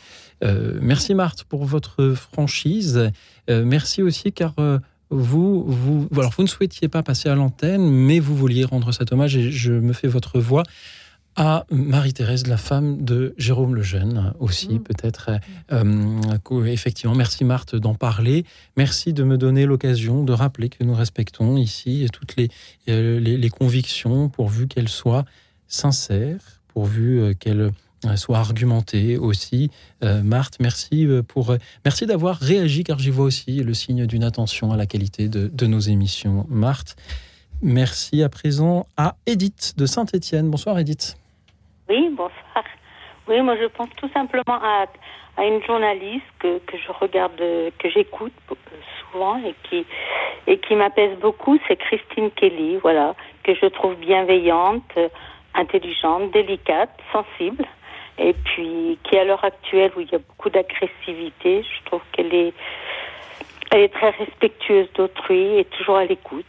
merci 0.41 1.13
Marthe 1.13 1.43
pour 1.43 1.65
votre 1.65 2.13
franchise. 2.13 3.11
merci 3.47 4.03
aussi 4.03 4.31
car 4.31 4.53
vous, 5.09 5.63
vous, 5.63 6.07
alors 6.17 6.33
vous 6.35 6.43
ne 6.43 6.47
souhaitiez 6.47 6.87
pas 6.87 7.03
passer 7.03 7.29
à 7.29 7.35
l'antenne, 7.35 7.87
mais 7.89 8.19
vous 8.19 8.35
vouliez 8.35 8.65
rendre 8.65 8.91
cet 8.91 9.11
hommage 9.11 9.35
et 9.37 9.51
je 9.51 9.73
me 9.73 9.93
fais 9.93 10.07
votre 10.07 10.39
voix 10.39 10.63
à 11.35 11.65
Marie-Thérèse, 11.69 12.47
la 12.47 12.57
femme 12.57 13.03
de 13.03 13.33
Jérôme 13.37 13.75
Lejeune, 13.75 14.33
aussi 14.39 14.75
mmh. 14.75 14.83
peut-être. 14.83 15.31
Euh, 15.71 16.65
effectivement, 16.65 17.15
merci 17.15 17.43
Marthe 17.43 17.75
d'en 17.75 17.93
parler. 17.93 18.45
Merci 18.77 19.11
de 19.11 19.23
me 19.23 19.37
donner 19.37 19.65
l'occasion 19.65 20.23
de 20.23 20.31
rappeler 20.31 20.69
que 20.69 20.83
nous 20.83 20.93
respectons 20.93 21.57
ici 21.57 22.07
toutes 22.13 22.37
les, 22.37 22.49
euh, 22.89 23.19
les, 23.19 23.49
convictions, 23.49 24.29
pourvu 24.29 24.67
qu'elles 24.67 24.89
soient 24.89 25.25
sincères, 25.67 26.61
pourvu 26.69 27.19
euh, 27.19 27.33
qu'elles 27.33 27.71
soient 28.15 28.37
argumentées 28.37 29.17
aussi. 29.17 29.71
Marthe, 30.03 30.57
merci 30.59 31.07
pour 31.27 31.55
merci 31.83 32.05
d'avoir 32.05 32.37
réagi 32.37 32.83
car 32.83 32.99
j'y 32.99 33.09
vois 33.09 33.25
aussi 33.25 33.63
le 33.63 33.73
signe 33.73 34.05
d'une 34.05 34.23
attention 34.23 34.71
à 34.71 34.77
la 34.77 34.85
qualité 34.85 35.27
de, 35.27 35.47
de 35.51 35.65
nos 35.65 35.79
émissions. 35.79 36.45
Marthe, 36.47 36.95
merci 37.63 38.21
à 38.21 38.29
présent 38.29 38.85
à 38.95 39.15
Edith 39.25 39.73
de 39.77 39.87
Saint-Étienne. 39.87 40.51
Bonsoir 40.51 40.77
Edith. 40.77 41.17
Oui, 41.87 42.09
bonsoir. 42.11 42.63
Oui, 43.27 43.41
moi 43.41 43.55
je 43.61 43.65
pense 43.65 43.89
tout 43.97 44.09
simplement 44.09 44.43
à, 44.47 44.85
à 45.37 45.45
une 45.45 45.63
journaliste 45.63 46.25
que, 46.39 46.57
que 46.59 46.77
je 46.77 46.91
regarde, 46.91 47.37
que 47.37 47.89
j'écoute 47.89 48.33
souvent 49.11 49.37
et 49.37 49.53
qui, 49.63 49.85
et 50.47 50.57
qui 50.57 50.75
m'apaise 50.75 51.17
beaucoup, 51.19 51.59
c'est 51.67 51.75
Christine 51.75 52.31
Kelly, 52.31 52.77
voilà, 52.77 53.15
que 53.43 53.53
je 53.53 53.67
trouve 53.67 53.95
bienveillante, 53.95 54.97
intelligente, 55.53 56.31
délicate, 56.31 56.99
sensible, 57.11 57.65
et 58.17 58.33
puis 58.33 58.97
qui 59.03 59.17
à 59.17 59.23
l'heure 59.23 59.43
actuelle 59.43 59.91
où 59.95 60.01
il 60.01 60.09
y 60.11 60.15
a 60.15 60.19
beaucoup 60.19 60.49
d'agressivité, 60.49 61.63
je 61.63 61.85
trouve 61.85 62.01
qu'elle 62.13 62.33
est, 62.33 62.53
elle 63.71 63.81
est 63.81 63.93
très 63.93 64.09
respectueuse 64.09 64.91
d'autrui 64.93 65.59
et 65.59 65.65
toujours 65.65 65.97
à 65.97 66.05
l'écoute. 66.05 66.45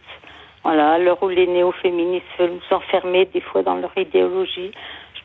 Voilà, 0.62 0.92
à 0.92 0.98
l'heure 0.98 1.22
où 1.22 1.28
les 1.28 1.46
néo-féministes 1.46 2.26
veulent 2.38 2.54
nous 2.54 2.76
enfermer 2.76 3.26
des 3.26 3.40
fois 3.40 3.62
dans 3.62 3.76
leur 3.76 3.96
idéologie, 3.96 4.72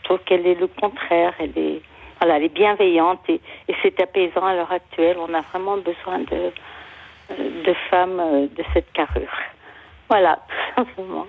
je 0.01 0.05
trouve 0.05 0.19
qu'elle 0.25 0.45
est 0.47 0.55
le 0.55 0.67
contraire. 0.67 1.33
Elle 1.39 1.57
est, 1.57 1.81
voilà, 2.19 2.37
elle 2.37 2.43
est 2.43 2.53
bienveillante 2.53 3.21
et, 3.29 3.41
c'est 3.81 3.99
apaisant 4.01 4.45
à 4.45 4.55
l'heure 4.55 4.71
actuelle. 4.71 5.17
On 5.19 5.33
a 5.33 5.41
vraiment 5.41 5.77
besoin 5.77 6.19
de, 6.19 6.51
de 7.37 7.73
femmes 7.89 8.19
euh, 8.19 8.47
de 8.47 8.63
cette 8.73 8.91
carrure. 8.93 9.31
Voilà, 10.09 10.39
simplement. 10.75 11.25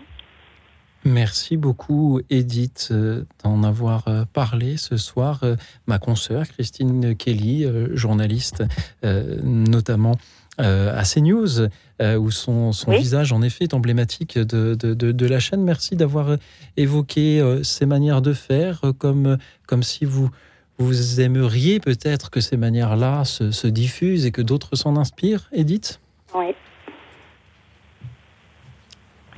Merci 1.05 1.57
beaucoup, 1.57 2.21
Edith, 2.31 2.89
euh, 2.93 3.25
d'en 3.43 3.65
avoir 3.65 4.07
euh, 4.07 4.23
parlé 4.33 4.77
ce 4.77 4.97
soir. 4.97 5.41
Ma 5.87 5.99
consoeur, 5.99 6.47
Christine 6.47 7.17
Kelly, 7.17 7.67
journaliste, 7.95 8.63
notamment 9.03 10.15
à 10.59 11.03
CNews, 11.03 11.69
où 12.01 12.31
son, 12.31 12.73
son 12.73 12.91
visage, 12.91 13.33
en 13.33 13.43
effet, 13.43 13.65
est 13.65 13.75
emblématique 13.75 14.39
de, 14.39 14.75
de, 14.75 14.95
de, 14.95 15.27
la 15.27 15.41
chaîne. 15.41 15.63
Merci 15.63 15.97
d'avoir 15.97 16.37
évoqué 16.77 17.61
ces 17.63 17.87
manières 17.87 18.23
de 18.23 18.33
faire, 18.33 18.83
comme, 18.99 19.39
comme 19.67 19.83
si 19.83 20.05
vous, 20.05 20.31
vous 20.79 21.21
aimeriez 21.21 21.81
peut-être 21.81 22.31
que 22.31 22.41
ces 22.41 22.57
manières-là 22.57 23.25
se, 23.25 23.51
se, 23.51 23.67
diffusent 23.67 24.27
et 24.27 24.33
que 24.33 24.43
d'autres 24.43 24.77
s'en 24.77 24.97
inspirent, 24.97 25.49
Edith 25.53 26.01
Oui. 26.35 26.55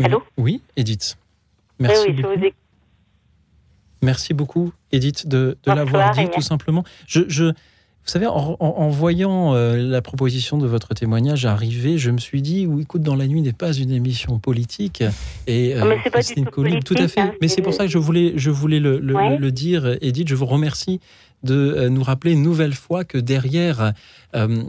Allô 0.03 0.23
Oui, 0.37 0.63
Edith. 0.77 1.17
Merci 1.79 2.09
oui, 2.09 2.23
beaucoup. 2.23 2.41
Merci 4.03 4.35
beaucoup, 4.35 4.73
Edith, 4.93 5.27
de, 5.27 5.57
de 5.65 5.73
l'avoir 5.73 6.13
dit, 6.13 6.29
tout 6.29 6.43
simplement. 6.43 6.85
Je, 7.07 7.23
je, 7.29 7.53
vous 8.05 8.11
savez, 8.11 8.27
en, 8.27 8.89
voyant 8.91 9.55
euh, 9.55 9.77
la 9.77 10.03
proposition 10.03 10.59
de 10.59 10.67
votre 10.67 10.93
témoignage 10.93 11.47
arriver, 11.47 11.97
je 11.97 12.11
me 12.11 12.19
suis 12.19 12.43
dit, 12.43 12.67
ou 12.67 12.79
écoute, 12.79 13.01
dans 13.01 13.15
la 13.15 13.27
nuit 13.27 13.41
n'est 13.41 13.55
pas 13.55 13.73
une 13.73 13.91
émission 13.91 14.39
politique. 14.39 15.03
Et 15.47 15.75
euh, 15.75 15.97
pas 16.13 16.23
tout, 16.23 16.45
tout 16.85 16.95
à 16.99 17.09
fait. 17.09 17.21
Hein, 17.21 17.33
mais 17.41 17.49
c'est 17.49 17.63
pour 17.63 17.73
ça 17.73 17.85
que 17.85 17.91
je 17.91 17.97
voulais, 17.97 18.35
je 18.37 18.51
voulais 18.51 18.79
le, 18.79 18.99
le 18.99 19.53
dire, 19.53 19.97
Edith. 20.03 20.29
Je 20.29 20.35
vous 20.35 20.45
remercie 20.45 21.01
de 21.45 21.55
euh, 21.55 21.89
nous 21.89 22.03
rappeler 22.03 22.33
une 22.33 22.43
nouvelle 22.43 22.75
fois 22.75 23.05
que 23.05 23.19
derrière 23.19 23.93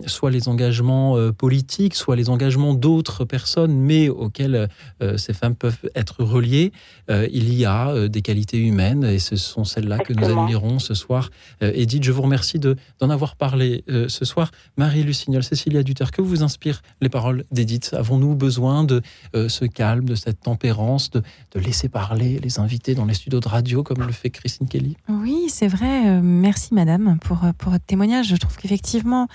soit 0.05 0.31
les 0.31 0.47
engagements 0.47 1.17
euh, 1.17 1.31
politiques, 1.31 1.95
soit 1.95 2.15
les 2.15 2.29
engagements 2.29 2.73
d'autres 2.73 3.25
personnes, 3.25 3.75
mais 3.75 4.09
auxquels 4.09 4.69
ces 5.17 5.33
femmes 5.33 5.55
peuvent 5.55 5.77
être 5.95 6.23
reliées, 6.23 6.71
il 7.09 7.53
y 7.53 7.65
a 7.65 8.07
des 8.07 8.21
qualités 8.21 8.57
humaines 8.57 9.03
et 9.03 9.19
ce 9.19 9.35
sont 9.35 9.63
celles-là 9.63 9.99
que 9.99 10.13
nous 10.13 10.25
admirons 10.25 10.79
ce 10.79 10.93
soir. 10.93 11.29
Edith, 11.61 12.03
je 12.03 12.11
vous 12.11 12.21
remercie 12.21 12.59
d'en 12.59 13.09
avoir 13.09 13.35
parlé 13.35 13.83
ce 13.87 14.25
soir. 14.25 14.51
Marie 14.77 15.03
Lucignol, 15.03 15.43
Cécilia 15.43 15.83
Duter, 15.83 16.05
que 16.11 16.21
vous 16.21 16.43
inspirent 16.43 16.81
les 17.01 17.09
paroles 17.09 17.43
d'Edith? 17.51 17.93
Avons-nous 17.93 18.35
besoin 18.35 18.83
de 18.83 19.01
ce 19.33 19.65
calme, 19.65 20.05
de 20.05 20.15
cette 20.15 20.41
tempérance, 20.41 21.09
de, 21.11 21.21
de 21.53 21.59
laisser 21.59 21.89
parler 21.89 22.39
les 22.41 22.59
invités 22.59 22.95
dans 22.95 23.05
les 23.05 23.13
studios 23.13 23.39
de 23.39 23.47
radio 23.47 23.83
comme 23.83 24.05
le 24.05 24.13
fait 24.13 24.29
Christine 24.29 24.67
Kelly? 24.67 24.97
Oui, 25.09 25.45
c'est 25.49 25.67
vrai. 25.67 26.21
merci 26.21 26.73
Madame 26.73 27.17
pour, 27.19 27.41
pour 27.57 27.71
votre 27.71 27.85
témoignage. 27.85 28.27
Je 28.27 28.35
trouve 28.35 28.55
qu'effectivement, 28.57 29.27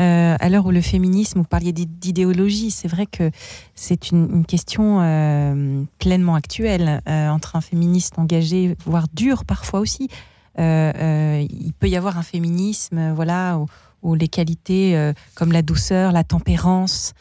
euh, 0.00 0.36
à 0.38 0.48
l'heure 0.48 0.66
où 0.66 0.70
le 0.70 0.80
féminisme, 0.80 1.40
vous 1.40 1.44
parliez 1.44 1.72
d'idéologie, 1.72 2.70
c'est 2.70 2.86
vrai 2.86 3.06
que 3.06 3.30
c'est 3.74 4.10
une, 4.10 4.44
question 4.44 5.00
euh, 5.00 5.82
pleinement 5.98 6.36
actuelle 6.36 7.00
euh, 7.08 7.28
entre 7.28 7.56
un 7.56 7.60
féministe 7.60 8.18
engagé, 8.18 8.76
voire 8.86 9.06
dur 9.12 9.44
parfois 9.44 9.80
aussi. 9.80 10.08
il 10.56 11.72
peut 11.78 11.88
y 11.88 11.96
avoir 11.96 12.16
un 12.16 12.22
féminisme, 12.22 13.12
voilà, 13.12 13.60
où, 14.02 14.14
les 14.14 14.28
qualités 14.28 15.12
comme 15.34 15.52
la 15.52 15.62
douceur, 15.62 16.12
la 16.12 16.24
tempérance, 16.24 17.14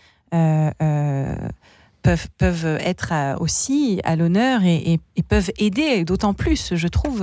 Peuvent, 2.04 2.30
peuvent, 2.38 2.78
être 2.80 3.12
aussi 3.42 4.00
à 4.06 4.16
l'honneur 4.16 4.62
et, 4.64 5.00
peuvent 5.28 5.52
aider, 5.58 6.06
d'autant 6.06 6.34
plus, 6.34 6.74
je 6.74 6.88
trouve, 6.88 7.22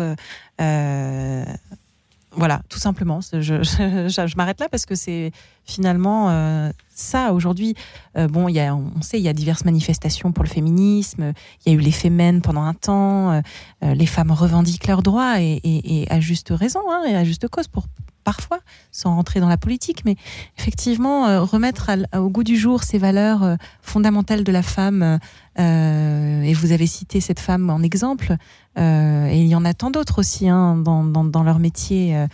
voilà, 2.36 2.62
tout 2.69 2.78
simplement. 2.78 3.20
Je, 3.32 4.36
m'arrête 4.36 4.61
là 4.61 4.69
parce 4.69 4.86
que 4.86 4.94
c'est 4.94 5.32
finalement 5.65 6.31
euh, 6.31 6.70
ça 6.89 7.32
aujourd'hui. 7.32 7.74
Euh, 8.16 8.28
bon, 8.28 8.48
y 8.48 8.61
a, 8.61 8.74
on 8.74 9.01
sait, 9.02 9.19
il 9.19 9.23
y 9.23 9.28
a 9.28 9.32
diverses 9.32 9.65
manifestations 9.65 10.32
pour 10.32 10.44
le 10.44 10.48
féminisme. 10.48 11.32
Il 11.65 11.73
y 11.73 11.74
a 11.74 11.78
eu 11.78 11.81
les 11.81 11.93
Femmes 11.93 12.40
pendant 12.43 12.62
un 12.62 12.74
temps. 12.74 13.32
Euh, 13.32 13.94
les 13.94 14.06
femmes 14.06 14.31
revendiquent 14.31 14.86
leurs 14.86 15.02
droits 15.02 15.40
et, 15.40 16.06
à 16.11 16.20
juste 16.20 16.51
raison 16.51 16.81
hein, 16.90 17.05
et 17.09 17.15
à 17.15 17.24
juste 17.24 17.48
cause 17.48 17.69
pour 17.69 17.85
parfois, 18.24 18.61
sans 18.90 19.15
rentrer 19.15 19.39
dans 19.39 19.51
la 19.51 19.59
politique, 19.59 20.02
mais 20.06 20.16
effectivement 20.56 21.44
remettre 21.44 21.90
au 22.16 22.31
goût 22.31 22.43
du 22.43 22.56
jour 22.56 22.82
ces 22.82 22.97
valeurs 22.97 23.59
fondamentales 23.82 24.44
de 24.44 24.52
la 24.52 24.62
femme. 24.62 25.19
et 25.59 26.55
vous 26.55 26.73
avez 26.73 26.86
cité 26.86 27.20
cette 27.20 27.39
femme 27.39 27.69
en 27.69 27.82
exemple. 27.82 28.35
Et 28.76 29.40
il 29.40 29.46
y 29.46 29.55
en 29.55 29.64
a 29.64 29.74
tant 29.74 29.90
d'autres 29.90 30.18
aussi 30.18 30.48
hein, 30.48 30.76
dans, 30.76 31.05
dans, 31.05 31.42
leur 31.42 31.59
métier. 31.59 32.26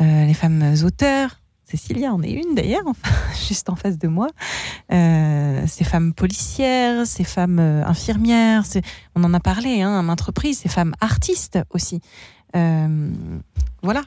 les 0.00 0.34
femmes 0.34 0.74
auteurs, 0.84 1.38
Cécilia 1.70 2.14
en 2.14 2.22
est 2.22 2.30
une 2.30 2.54
d'ailleurs, 2.54 2.84
juste 3.48 3.68
en 3.68 3.76
face 3.76 3.98
de 3.98 4.08
moi. 4.08 4.28
Euh, 4.90 5.62
ces 5.66 5.84
femmes 5.84 6.14
policières, 6.14 7.06
ces 7.06 7.24
femmes 7.24 7.58
euh, 7.58 7.84
infirmières, 7.84 8.64
on 9.14 9.22
en 9.22 9.34
a 9.34 9.40
parlé 9.40 9.82
hein, 9.82 9.98
à 9.98 10.02
maintes 10.02 10.22
ces 10.54 10.68
femmes 10.70 10.94
artistes 11.02 11.58
aussi. 11.70 12.00
Euh, 12.56 13.10
voilà. 13.82 14.02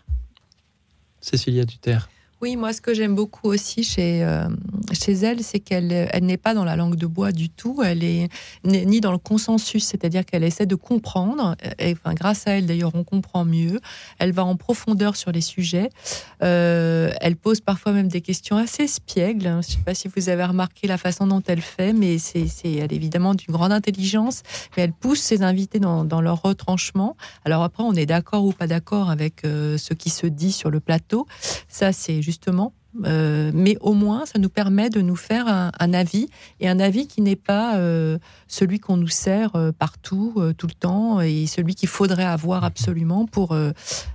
Cécilia 1.19 1.63
Duterre. 1.63 2.09
Oui, 2.41 2.55
moi, 2.55 2.73
ce 2.73 2.81
que 2.81 2.95
j'aime 2.95 3.13
beaucoup 3.13 3.49
aussi 3.49 3.83
chez, 3.83 4.23
euh, 4.23 4.47
chez 4.93 5.11
elle, 5.11 5.43
c'est 5.43 5.59
qu'elle 5.59 5.91
elle, 5.91 6.25
n'est 6.25 6.37
pas 6.37 6.55
dans 6.55 6.63
la 6.63 6.75
langue 6.75 6.95
de 6.95 7.05
bois 7.05 7.31
du 7.31 7.51
tout. 7.51 7.83
Elle 7.85 8.03
est 8.03 8.29
ni 8.63 8.99
dans 8.99 9.11
le 9.11 9.19
consensus, 9.19 9.85
c'est-à-dire 9.85 10.25
qu'elle 10.25 10.43
essaie 10.43 10.65
de 10.65 10.73
comprendre. 10.73 11.55
Et, 11.77 11.93
enfin, 11.93 12.15
grâce 12.15 12.47
à 12.47 12.53
elle, 12.53 12.65
d'ailleurs, 12.65 12.95
on 12.95 13.03
comprend 13.03 13.45
mieux. 13.45 13.79
Elle 14.17 14.31
va 14.31 14.43
en 14.43 14.55
profondeur 14.55 15.17
sur 15.17 15.31
les 15.31 15.41
sujets. 15.41 15.89
Euh, 16.41 17.11
elle 17.21 17.35
pose 17.35 17.61
parfois 17.61 17.91
même 17.91 18.07
des 18.07 18.21
questions 18.21 18.57
assez 18.57 18.87
spiègles. 18.87 19.43
Je 19.43 19.49
ne 19.49 19.61
sais 19.61 19.77
pas 19.85 19.93
si 19.93 20.07
vous 20.07 20.29
avez 20.29 20.43
remarqué 20.43 20.87
la 20.87 20.97
façon 20.97 21.27
dont 21.27 21.43
elle 21.45 21.61
fait, 21.61 21.93
mais 21.93 22.17
c'est, 22.17 22.47
elle 22.65 22.91
est 22.91 22.95
évidemment 22.95 23.35
d'une 23.35 23.53
grande 23.53 23.71
intelligence. 23.71 24.41
Mais 24.75 24.81
elle 24.81 24.93
pousse 24.93 25.19
ses 25.19 25.43
invités 25.43 25.77
dans, 25.77 26.05
dans 26.05 26.21
leur 26.21 26.41
retranchement. 26.41 27.15
Alors 27.45 27.61
après, 27.61 27.83
on 27.83 27.93
est 27.93 28.07
d'accord 28.07 28.45
ou 28.45 28.51
pas 28.51 28.65
d'accord 28.65 29.11
avec 29.11 29.45
euh, 29.45 29.77
ce 29.77 29.93
qui 29.93 30.09
se 30.09 30.25
dit 30.25 30.51
sur 30.51 30.71
le 30.71 30.79
plateau. 30.79 31.27
Ça, 31.67 31.93
c'est 31.93 32.19
justement. 32.31 32.73
Euh, 33.05 33.51
mais 33.53 33.77
au 33.79 33.93
moins, 33.93 34.25
ça 34.25 34.39
nous 34.39 34.49
permet 34.49 34.89
de 34.89 35.01
nous 35.01 35.15
faire 35.15 35.47
un, 35.47 35.93
avis, 35.93 36.27
et 36.59 36.67
un 36.67 36.79
avis 36.79 37.07
qui 37.07 37.21
n'est 37.21 37.35
pas 37.35 37.77
euh, 37.77 38.17
celui 38.47 38.79
qu'on 38.79 38.97
nous 38.97 39.07
sert 39.07 39.55
euh, 39.55 39.71
partout, 39.71 40.35
tout 40.57 40.67
le 40.67 40.73
temps, 40.73 41.21
et 41.21 41.45
celui 41.47 41.75
qu'il 41.75 41.89
faudrait 41.89 42.25
avoir 42.25 42.63
absolument 42.63 43.25
pour 43.25 43.55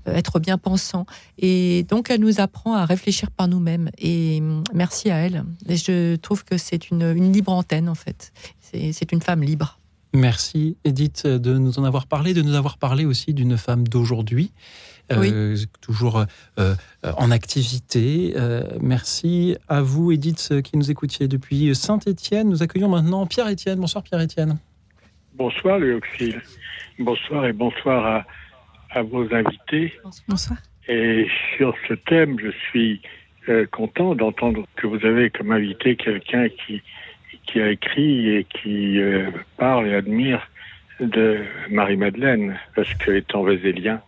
être 0.06 0.38
bien 0.40 0.58
pensant. 0.58 1.06
Et 1.38 1.84
donc, 1.88 2.10
elle 2.10 2.20
nous 2.20 2.40
apprend 2.40 2.74
à 2.74 2.84
réfléchir 2.84 3.30
par 3.30 3.48
nous-mêmes. 3.48 3.90
Et 3.98 4.40
mm, 4.40 4.64
merci 4.74 5.10
à 5.10 5.16
elle. 5.16 5.44
Et 5.68 5.76
je 5.76 6.16
trouve 6.16 6.44
que 6.44 6.58
c'est 6.58 6.90
une, 6.90 7.02
une 7.02 7.32
libre 7.32 7.52
antenne, 7.52 7.88
en 7.88 7.94
fait. 7.94 8.32
C'est 8.60 9.12
une 9.12 9.22
femme 9.22 9.42
libre. 9.42 9.78
Merci 10.12 10.76
Edith 10.84 11.26
de 11.26 11.58
nous 11.58 11.78
en 11.78 11.84
avoir 11.84 12.06
parlé, 12.06 12.32
de 12.32 12.42
nous 12.42 12.54
avoir 12.54 12.78
parlé 12.78 13.04
aussi 13.04 13.34
d'une 13.34 13.56
femme 13.56 13.86
d'aujourd'hui 13.86 14.50
euh, 15.12 15.56
toujours 15.80 16.24
euh, 16.58 16.74
en 17.16 17.30
activité. 17.30 18.34
Euh, 18.36 18.62
merci 18.80 19.56
à 19.68 19.80
vous, 19.80 20.10
Edith, 20.10 20.60
qui 20.62 20.76
nous 20.76 20.90
écoutiez 20.90 21.28
depuis 21.28 21.74
Saint-Étienne. 21.74 22.48
Nous 22.48 22.62
accueillons 22.62 22.88
maintenant 22.88 23.26
Pierre-Étienne. 23.26 23.78
Bonsoir, 23.78 24.02
Pierre-Étienne. 24.02 24.58
Bonsoir, 25.34 25.78
Léoxyle. 25.78 26.40
Bonsoir 26.98 27.46
et 27.46 27.52
bonsoir 27.52 28.24
à, 28.90 29.02
vos 29.02 29.32
invités. 29.32 29.92
Bonsoir. 30.28 30.58
Et 30.88 31.28
sur 31.56 31.74
ce 31.88 31.94
thème, 31.94 32.38
je 32.40 32.50
suis 32.70 33.02
content 33.70 34.14
d'entendre 34.14 34.66
que 34.76 34.86
vous 34.86 35.04
avez 35.04 35.30
comme 35.30 35.52
invité 35.52 35.94
quelqu'un 35.94 36.48
qui, 36.48 36.82
qui 37.46 37.60
a 37.60 37.70
écrit 37.70 38.30
et 38.30 38.44
qui 38.44 38.98
parle 39.56 39.86
et 39.88 39.94
admire 39.94 40.48
de 40.98 41.42
Marie-Madeleine, 41.70 42.58
parce 42.74 42.92
qu'étant 42.94 43.42
vésélien, 43.42 44.00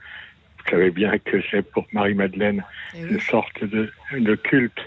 savez 0.71 0.91
bien 0.91 1.19
que 1.19 1.43
c'est 1.51 1.63
pour 1.63 1.87
Marie-Madeleine 1.93 2.65
eh 2.95 3.03
une 3.03 3.21
sorte 3.21 3.65
de, 3.65 3.91
de 4.13 4.35
culte. 4.35 4.81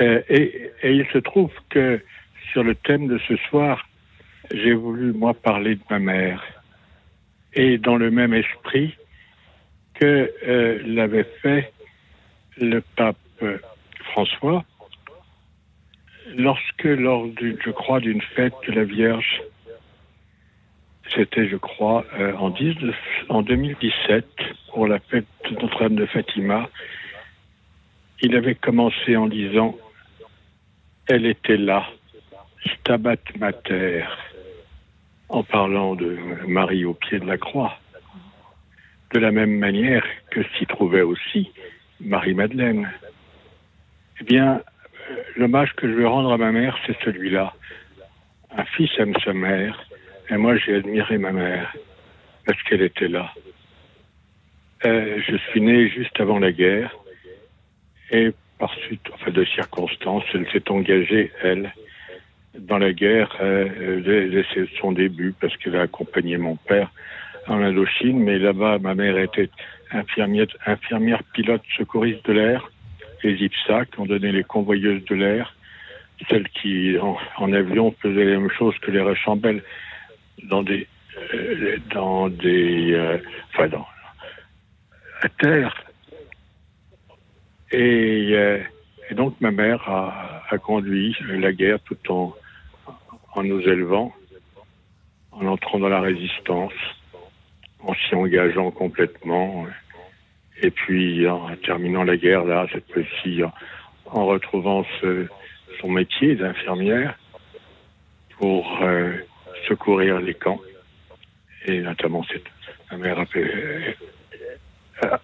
Euh, 0.00 0.22
et, 0.28 0.70
et, 0.82 0.92
il 0.92 1.06
se 1.12 1.18
trouve 1.18 1.52
que 1.70 2.00
sur 2.52 2.62
le 2.62 2.74
thème 2.74 3.06
de 3.06 3.18
ce 3.28 3.36
soir, 3.36 3.88
j'ai 4.52 4.72
voulu, 4.72 5.12
moi, 5.12 5.34
parler 5.34 5.76
de 5.76 5.82
ma 5.90 5.98
mère. 5.98 6.42
Et 7.54 7.78
dans 7.78 7.96
le 7.96 8.10
même 8.10 8.32
esprit 8.34 8.96
que 9.94 10.32
euh, 10.46 10.80
l'avait 10.84 11.28
fait 11.42 11.72
le 12.58 12.80
pape 12.96 13.16
François, 14.12 14.64
lorsque, 16.34 16.84
lors, 16.84 17.26
du, 17.26 17.56
je 17.64 17.70
crois, 17.70 18.00
d'une 18.00 18.22
fête 18.22 18.54
de 18.66 18.72
la 18.72 18.84
Vierge, 18.84 19.42
c'était, 21.14 21.48
je 21.48 21.56
crois, 21.56 22.04
euh, 22.18 22.34
en, 22.36 22.50
19, 22.50 22.94
en 23.28 23.42
2017, 23.42 24.26
pour 24.72 24.86
la 24.86 24.98
fête 24.98 25.26
de 25.50 25.60
Notre-Dame 25.60 25.96
de 25.96 26.06
Fatima. 26.06 26.68
Il 28.20 28.36
avait 28.36 28.54
commencé 28.54 29.16
en 29.16 29.26
disant 29.26 29.76
Elle 31.08 31.26
était 31.26 31.56
là, 31.56 31.86
Stabat 32.64 33.16
Mater, 33.38 34.04
en 35.28 35.42
parlant 35.42 35.94
de 35.94 36.18
Marie 36.46 36.84
au 36.84 36.94
pied 36.94 37.18
de 37.18 37.26
la 37.26 37.38
croix. 37.38 37.78
De 39.12 39.18
la 39.18 39.30
même 39.30 39.58
manière 39.58 40.04
que 40.30 40.40
s'y 40.56 40.66
trouvait 40.66 41.02
aussi 41.02 41.50
Marie-Madeleine. 42.00 42.90
Eh 44.20 44.24
bien, 44.24 44.62
l'hommage 45.36 45.74
que 45.74 45.88
je 45.88 45.94
veux 45.94 46.08
rendre 46.08 46.32
à 46.32 46.38
ma 46.38 46.52
mère, 46.52 46.78
c'est 46.86 46.96
celui-là. 47.04 47.52
Un 48.56 48.64
fils 48.64 48.90
aime 48.98 49.14
sa 49.24 49.32
mère, 49.32 49.86
et 50.32 50.36
moi, 50.38 50.56
j'ai 50.56 50.76
admiré 50.76 51.18
ma 51.18 51.32
mère 51.32 51.74
parce 52.46 52.62
qu'elle 52.62 52.82
était 52.82 53.08
là. 53.08 53.32
Euh, 54.84 55.20
je 55.28 55.36
suis 55.36 55.60
né 55.60 55.88
juste 55.90 56.18
avant 56.20 56.38
la 56.38 56.52
guerre. 56.52 56.96
Et 58.10 58.32
par 58.58 58.72
suite, 58.86 59.02
de 59.26 59.44
circonstances, 59.44 60.24
elle 60.34 60.46
s'est 60.50 60.70
engagée, 60.70 61.32
elle, 61.42 61.72
dans 62.58 62.78
la 62.78 62.92
guerre 62.92 63.36
euh, 63.40 64.42
c'est 64.54 64.68
son 64.80 64.92
début 64.92 65.34
parce 65.40 65.56
qu'elle 65.56 65.76
a 65.76 65.82
accompagné 65.82 66.36
mon 66.36 66.56
père 66.56 66.90
en 67.48 67.60
Indochine, 67.60 68.22
mais 68.22 68.38
là-bas, 68.38 68.78
ma 68.78 68.94
mère 68.94 69.18
était 69.18 69.50
infirmière, 69.90 71.22
pilote 71.32 71.62
secouriste 71.76 72.24
de 72.26 72.32
l'air, 72.34 72.70
les 73.22 73.34
IPSA 73.34 73.86
qui 73.86 74.00
ont 74.00 74.06
donné 74.06 74.32
les 74.32 74.44
convoyeuses 74.44 75.04
de 75.04 75.14
l'air, 75.14 75.56
celles 76.28 76.48
qui, 76.50 76.96
en, 77.38 77.52
avion, 77.52 77.94
faisaient 78.00 78.24
la 78.24 78.38
même 78.38 78.50
chose 78.50 78.76
que 78.78 78.90
les 78.90 79.00
Rechambelles 79.00 79.62
dans 80.44 80.62
des, 80.62 80.86
euh, 81.34 81.78
dans 81.92 82.28
des, 82.28 82.92
euh, 82.92 83.18
enfin 83.52 83.68
dans, 83.68 83.86
à 85.22 85.28
terre. 85.28 85.84
Et, 87.70 88.30
euh, 88.32 88.62
et 89.10 89.14
donc 89.14 89.40
ma 89.40 89.50
mère 89.50 89.88
a, 89.88 90.42
a, 90.50 90.58
conduit 90.58 91.16
la 91.28 91.52
guerre 91.52 91.80
tout 91.80 91.98
en, 92.10 92.34
en 93.34 93.42
nous 93.42 93.60
élevant, 93.60 94.12
en 95.32 95.46
entrant 95.46 95.78
dans 95.78 95.88
la 95.88 96.00
résistance, 96.00 96.72
en 97.80 97.94
s'y 97.94 98.14
engageant 98.14 98.70
complètement. 98.70 99.66
Et 100.62 100.70
puis 100.70 101.26
en 101.28 101.54
terminant 101.56 102.04
la 102.04 102.16
guerre 102.16 102.44
là, 102.44 102.66
cette 102.72 102.90
fois-ci, 102.92 103.42
en, 104.06 104.26
retrouvant 104.26 104.84
ce, 105.00 105.26
son 105.80 105.90
métier 105.90 106.36
d'infirmière 106.36 107.18
pour 108.38 108.82
euh, 108.82 109.12
secourir 109.68 110.20
les 110.20 110.34
camps. 110.34 110.60
Et 111.66 111.80
notamment, 111.80 112.24
cette, 112.24 112.44
ma 112.90 112.98
mère 112.98 113.18
a, 113.18 113.26
fait, 113.26 113.96
a, 115.00 115.20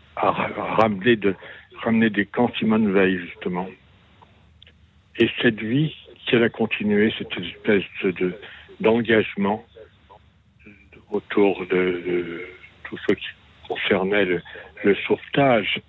ramené, 0.77 1.17
de, 1.17 1.35
des 2.09 2.27
camps 2.27 2.51
Simone 2.59 2.93
Veil, 2.93 3.19
justement. 3.19 3.69
Et 5.19 5.29
cette 5.43 5.61
vie, 5.61 5.95
si 6.25 6.37
elle 6.37 6.45
a 6.45 6.49
continué, 6.49 7.13
cette 7.19 7.37
espèce 7.37 7.85
de, 8.03 8.39
d'engagement 8.81 9.65
autour 11.11 11.67
de, 11.67 12.47
tout 12.85 12.99
ce 13.09 13.15
qui 13.15 13.27
concernait 13.67 14.25
le, 14.25 14.43
sauvetage 15.07 15.81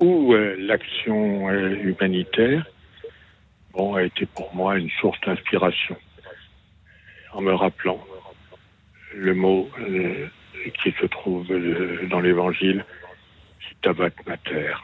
ou 0.00 0.32
euh, 0.32 0.54
l'action 0.58 1.48
euh, 1.48 1.74
humanitaire, 1.82 2.64
bon, 3.72 3.94
a 3.94 4.04
été 4.04 4.26
pour 4.26 4.54
moi 4.54 4.78
une 4.78 4.90
source 5.00 5.20
d'inspiration 5.22 5.96
en 7.32 7.40
me 7.40 7.54
rappelant 7.54 8.00
le 9.14 9.34
mot 9.34 9.68
euh, 9.80 10.26
qui 10.82 10.92
se 11.00 11.06
trouve 11.06 11.50
euh, 11.50 12.06
dans 12.08 12.20
l'évangile, 12.20 12.84
Stabat 13.78 14.10
Mater. 14.26 14.74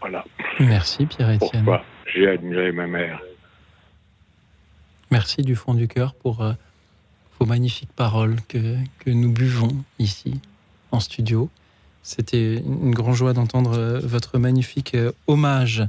Voilà. 0.00 0.24
Merci 0.60 1.06
Pierre-Étienne. 1.06 1.64
Pourquoi 1.64 1.84
j'ai 2.06 2.28
admiré 2.28 2.72
ma 2.72 2.86
mère. 2.86 3.20
Merci 5.10 5.42
du 5.42 5.56
fond 5.56 5.74
du 5.74 5.88
cœur 5.88 6.14
pour 6.14 6.42
euh, 6.42 6.52
vos 7.38 7.46
magnifiques 7.46 7.92
paroles 7.94 8.36
que, 8.48 8.76
que 9.00 9.10
nous 9.10 9.32
buvons 9.32 9.84
ici 9.98 10.40
en 10.92 11.00
studio. 11.00 11.50
C'était 12.02 12.56
une 12.56 12.94
grande 12.94 13.14
joie 13.14 13.32
d'entendre 13.32 14.00
votre 14.02 14.38
magnifique 14.38 14.96
hommage 15.26 15.82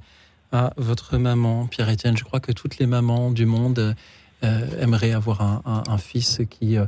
à 0.51 0.73
votre 0.77 1.17
maman, 1.17 1.67
Pierre-Étienne. 1.67 2.17
Je 2.17 2.23
crois 2.23 2.39
que 2.39 2.51
toutes 2.51 2.77
les 2.79 2.85
mamans 2.85 3.31
du 3.31 3.45
monde 3.45 3.95
euh, 4.43 4.81
aimeraient 4.81 5.11
avoir 5.11 5.41
un, 5.41 5.97
fils 5.97 6.41
qui 6.49 6.77
euh, 6.77 6.85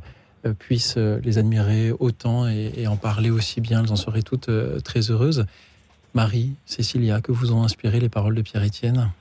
puisse 0.57 0.97
les 0.97 1.38
admirer 1.38 1.91
autant 1.91 2.47
et, 2.47 2.88
en 2.88 2.97
parler 2.97 3.29
aussi 3.29 3.61
bien. 3.61 3.83
Elles 3.83 3.91
en 3.91 3.95
seraient 3.95 4.21
toutes 4.21 4.49
euh, 4.49 4.79
très 4.79 5.11
heureuses. 5.11 5.45
Marie, 6.13 6.53
Cécilia, 6.65 7.21
que 7.21 7.31
vous 7.31 7.53
ont 7.53 7.63
inspiré 7.63 7.99
les 7.99 8.09
paroles 8.09 8.35
de 8.35 8.41
Pierre-Étienne? 8.41 9.11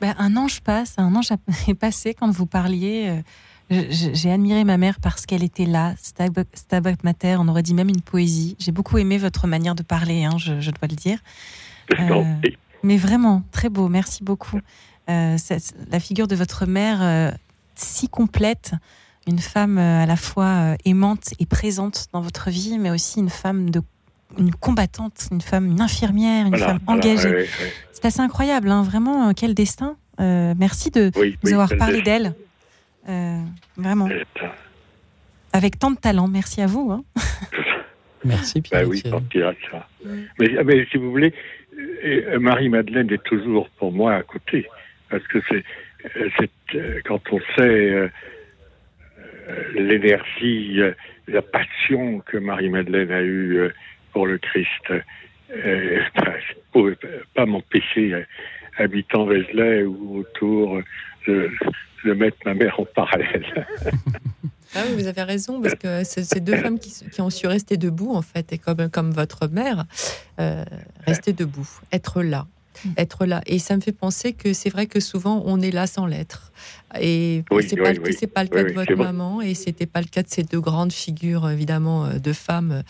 Ben, 0.00 0.14
Un 0.18 0.36
ange 0.36 0.60
passe, 0.60 0.94
un 0.98 1.14
ange 1.14 1.28
est 1.68 1.74
passé 1.74 2.14
quand 2.14 2.30
vous 2.30 2.46
parliez 2.46 3.22
J'ai 3.70 4.30
admiré 4.30 4.64
ma 4.64 4.76
mère 4.76 5.00
parce 5.00 5.24
qu'elle 5.24 5.42
était 5.42 5.64
là, 5.64 5.94
Stabat 5.98 6.96
Mater, 7.02 7.36
on 7.38 7.48
aurait 7.48 7.62
dit 7.62 7.74
même 7.74 7.88
une 7.88 8.02
poésie. 8.02 8.56
J'ai 8.58 8.72
beaucoup 8.72 8.98
aimé 8.98 9.16
votre 9.16 9.46
manière 9.46 9.74
de 9.74 9.82
parler, 9.82 10.24
hein, 10.24 10.36
je, 10.36 10.70
dois 10.70 10.88
le 10.88 10.96
dire. 10.96 11.18
Euh, 11.98 12.24
mais 12.84 12.96
vraiment, 12.96 13.42
très 13.50 13.68
beau, 13.68 13.88
merci 13.88 14.22
beaucoup. 14.22 14.60
Euh, 15.10 15.36
la 15.90 16.00
figure 16.00 16.28
de 16.28 16.36
votre 16.36 16.66
mère, 16.66 17.02
euh, 17.02 17.30
si 17.74 18.08
complète, 18.08 18.72
une 19.26 19.38
femme 19.38 19.78
à 19.78 20.06
la 20.06 20.16
fois 20.16 20.76
aimante 20.84 21.34
et 21.38 21.46
présente 21.46 22.06
dans 22.12 22.20
votre 22.20 22.50
vie, 22.50 22.78
mais 22.78 22.90
aussi 22.90 23.20
une 23.20 23.30
femme 23.30 23.70
de 23.70 23.82
une 24.38 24.52
combattante, 24.52 25.28
une 25.30 25.40
femme, 25.40 25.66
une 25.66 25.80
infirmière, 25.80 26.46
une 26.46 26.56
femme 26.56 26.80
engagée. 26.86 27.46
C'est 27.92 28.04
assez 28.04 28.20
incroyable, 28.20 28.70
hein, 28.70 28.82
vraiment, 28.82 29.32
quel 29.32 29.54
destin. 29.54 29.96
merci 30.18 30.90
de 30.90 31.10
vous 31.42 31.52
avoir 31.52 31.70
parlé 31.78 32.02
d'elle. 32.02 32.34
Euh, 33.08 33.40
vraiment. 33.76 34.08
Avec 35.52 35.78
tant 35.78 35.90
de 35.90 35.96
talent, 35.96 36.28
merci 36.28 36.62
à 36.62 36.66
vous. 36.66 36.90
Hein. 36.90 37.04
merci 38.24 38.60
Pierre. 38.60 38.82
Bah 38.82 38.88
oui, 38.88 39.02
ça. 39.02 39.20
Mais, 40.38 40.58
ah, 40.58 40.64
mais, 40.64 40.86
si 40.90 40.96
vous 40.96 41.10
voulez, 41.10 41.34
euh, 42.04 42.38
Marie-Madeleine 42.38 43.10
est 43.12 43.22
toujours 43.24 43.68
pour 43.70 43.92
moi 43.92 44.14
à 44.14 44.22
côté. 44.22 44.66
Parce 45.10 45.26
que 45.28 45.38
c'est, 45.48 45.64
euh, 46.74 47.00
quand 47.04 47.20
on 47.32 47.40
sait 47.56 48.10
l'énergie, 49.74 50.80
la 51.28 51.42
passion 51.42 52.20
que 52.20 52.38
Marie-Madeleine 52.38 53.10
a 53.12 53.22
eue 53.22 53.70
pour 54.12 54.26
le 54.26 54.38
Christ, 54.38 54.68
je 55.50 55.54
ne 55.54 56.72
pouvais 56.72 56.96
pas 57.34 57.46
m'empêcher, 57.46 58.24
habitant 58.78 59.26
Vézelay 59.26 59.82
ou 59.84 60.20
autour, 60.20 60.80
de 61.26 62.12
mettre 62.12 62.38
ma 62.44 62.54
mère 62.54 62.80
en 62.80 62.84
parallèle. 62.86 63.66
Ah 64.74 64.82
oui, 64.86 65.02
vous 65.02 65.06
avez 65.06 65.22
raison, 65.22 65.60
parce 65.60 65.74
que 65.74 66.02
c'est 66.04 66.40
deux 66.40 66.56
femmes 66.56 66.78
qui, 66.78 66.92
qui, 67.12 67.20
ont 67.20 67.30
su 67.30 67.46
rester 67.46 67.76
debout, 67.76 68.14
en 68.14 68.22
fait, 68.22 68.52
et 68.52 68.58
comme, 68.58 68.88
comme 68.90 69.10
votre 69.10 69.46
mère, 69.48 69.84
euh, 70.40 70.64
rester 71.06 71.32
debout, 71.32 71.68
être 71.92 72.22
là. 72.22 72.46
Être 72.98 73.24
là. 73.24 73.40
Et 73.46 73.60
ça 73.60 73.76
me 73.76 73.80
fait 73.80 73.92
penser 73.92 74.32
que 74.32 74.52
c'est 74.52 74.68
vrai 74.68 74.86
que 74.86 74.98
souvent 74.98 75.42
on 75.46 75.60
est 75.60 75.70
là 75.70 75.86
sans 75.86 76.06
l'être. 76.06 76.52
Et 77.00 77.44
ce 77.50 77.60
c'est 77.60 77.76
pas, 77.76 77.84
pas, 77.84 78.42
le 78.42 78.48
cas 78.48 78.64
de 78.64 78.72
votre 78.72 78.96
maman, 78.96 79.40
et 79.40 79.54
c'était 79.54 79.86
pas 79.86 80.00
le 80.00 80.08
cas 80.08 80.22
de 80.22 80.28
ces 80.28 80.42
deux 80.42 80.60
grandes 80.60 80.92
figures, 80.92 81.48
évidemment, 81.48 82.06
euh, 82.06 82.18
de 82.18 82.32
femmes 82.32 82.82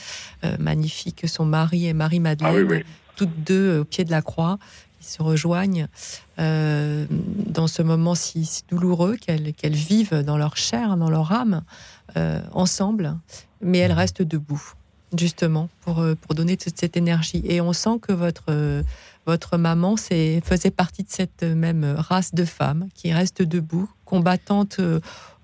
euh, 0.45 0.57
magnifiques, 0.59 1.29
son 1.29 1.45
mari 1.45 1.87
et 1.87 1.93
Marie-Madeleine, 1.93 2.83
ah 2.83 2.89
toutes 3.17 3.45
deux 3.45 3.81
au 3.81 3.85
pied 3.85 4.05
de 4.05 4.11
la 4.11 4.23
croix 4.23 4.59
se 5.05 5.23
rejoignent 5.23 5.89
euh, 6.39 7.07
dans 7.11 7.67
ce 7.67 7.83
moment 7.83 8.15
si, 8.15 8.63
douloureux 8.69 9.17
qu'elles 9.17 9.75
vivent 9.75 10.23
dans 10.23 10.37
leur 10.37 10.57
chair, 10.57 10.97
dans 10.97 11.11
leur 11.11 11.33
âme, 11.33 11.63
euh, 12.17 12.41
ensemble, 12.53 13.17
mais 13.61 13.79
elles 13.79 13.93
restent 13.93 14.23
debout, 14.23 14.75
justement, 15.17 15.69
pour, 15.83 16.01
euh, 16.01 16.15
pour 16.15 16.35
donner 16.35 16.57
toute 16.57 16.79
cette 16.79 16.97
énergie. 16.97 17.43
Et 17.45 17.61
on 17.61 17.73
sent 17.73 17.99
que 18.03 18.13
votre, 18.13 18.83
votre 19.27 19.57
maman 19.57 19.97
faisait 19.97 20.71
partie 20.71 21.05
de 21.05 21.11
cette 21.11 21.43
même 21.43 21.85
race 21.97 22.35
de 22.35 22.45
femmes 22.45 22.89
qui 22.95 23.13
restent 23.13 23.43
debout, 23.43 23.89
combattantes, 24.05 24.81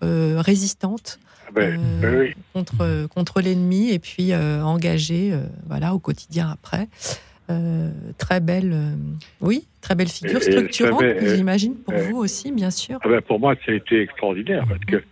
résistantes. 0.02 1.18
Ah 1.48 1.52
ben, 1.52 2.32
contre, 2.52 3.08
contre 3.08 3.40
l'ennemi 3.40 3.90
et 3.90 3.98
puis 3.98 4.34
engagées 4.34 5.36
voilà, 5.66 5.94
au 5.94 5.98
quotidien 5.98 6.48
après. 6.48 6.88
Euh, 7.50 7.90
très 8.18 8.40
belle, 8.40 8.72
euh, 8.72 8.94
oui, 9.40 9.66
très 9.80 9.94
belle 9.94 10.08
figure 10.08 10.42
structurante, 10.42 11.02
j'imagine, 11.20 11.74
pour 11.76 11.94
vous 11.94 12.18
aussi, 12.18 12.52
bien 12.52 12.70
sûr. 12.70 12.98
Ah 13.02 13.08
ben, 13.08 13.20
pour 13.20 13.40
moi, 13.40 13.54
ça 13.66 13.72
a 13.72 13.74
été 13.74 14.02
extraordinaire 14.02 14.64
parce 14.68 14.84
que 14.84 15.02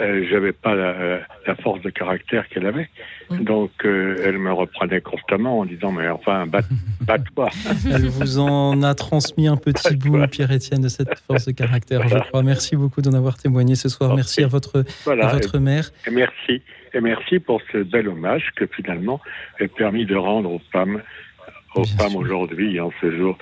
euh, 0.00 0.26
j'avais 0.30 0.52
pas 0.52 0.74
la, 0.74 1.54
force 1.62 1.80
de 1.82 1.90
caractère 1.90 2.46
qu'elle 2.48 2.66
avait. 2.66 2.88
Mm. 3.30 3.44
Donc, 3.44 3.70
elle 3.84 4.38
me 4.38 4.52
reprenait 4.52 5.00
constamment 5.00 5.60
en 5.60 5.64
disant 5.64 5.90
Mais 5.92 6.08
enfin, 6.08 6.46
bat-toi. 6.46 7.48
elle 7.92 8.06
vous 8.06 8.38
en 8.38 8.82
a 8.82 8.94
transmis 8.94 9.48
un 9.48 9.56
petit 9.56 9.96
bout, 9.96 10.26
Pierre-Étienne, 10.26 10.82
de 10.82 10.88
cette 10.88 11.18
force 11.20 11.46
de 11.46 11.52
caractère, 11.52 12.06
je 12.06 12.18
crois. 12.18 12.42
Merci 12.42 12.76
beaucoup 12.76 13.00
d'en 13.00 13.14
avoir 13.14 13.38
témoigné 13.38 13.76
ce 13.76 13.88
soir. 13.88 14.14
Merci 14.14 14.44
à 14.44 14.48
votre, 14.48 14.84
à 15.06 15.26
votre 15.28 15.58
mère. 15.58 15.90
Et 16.06 16.10
merci. 16.10 16.62
Et 16.94 17.00
merci 17.00 17.38
pour 17.38 17.60
ce 17.72 17.78
bel 17.78 18.08
hommage 18.08 18.50
que 18.56 18.66
finalement 18.66 19.20
a 19.60 19.68
permis 19.68 20.06
de 20.06 20.16
rendre 20.16 20.50
aux 20.52 20.62
femmes 20.72 21.02
aux 21.78 21.84
femmes 21.84 22.16
aujourd'hui, 22.16 22.80
en 22.80 22.90
ce 23.00 23.16
jour, 23.16 23.36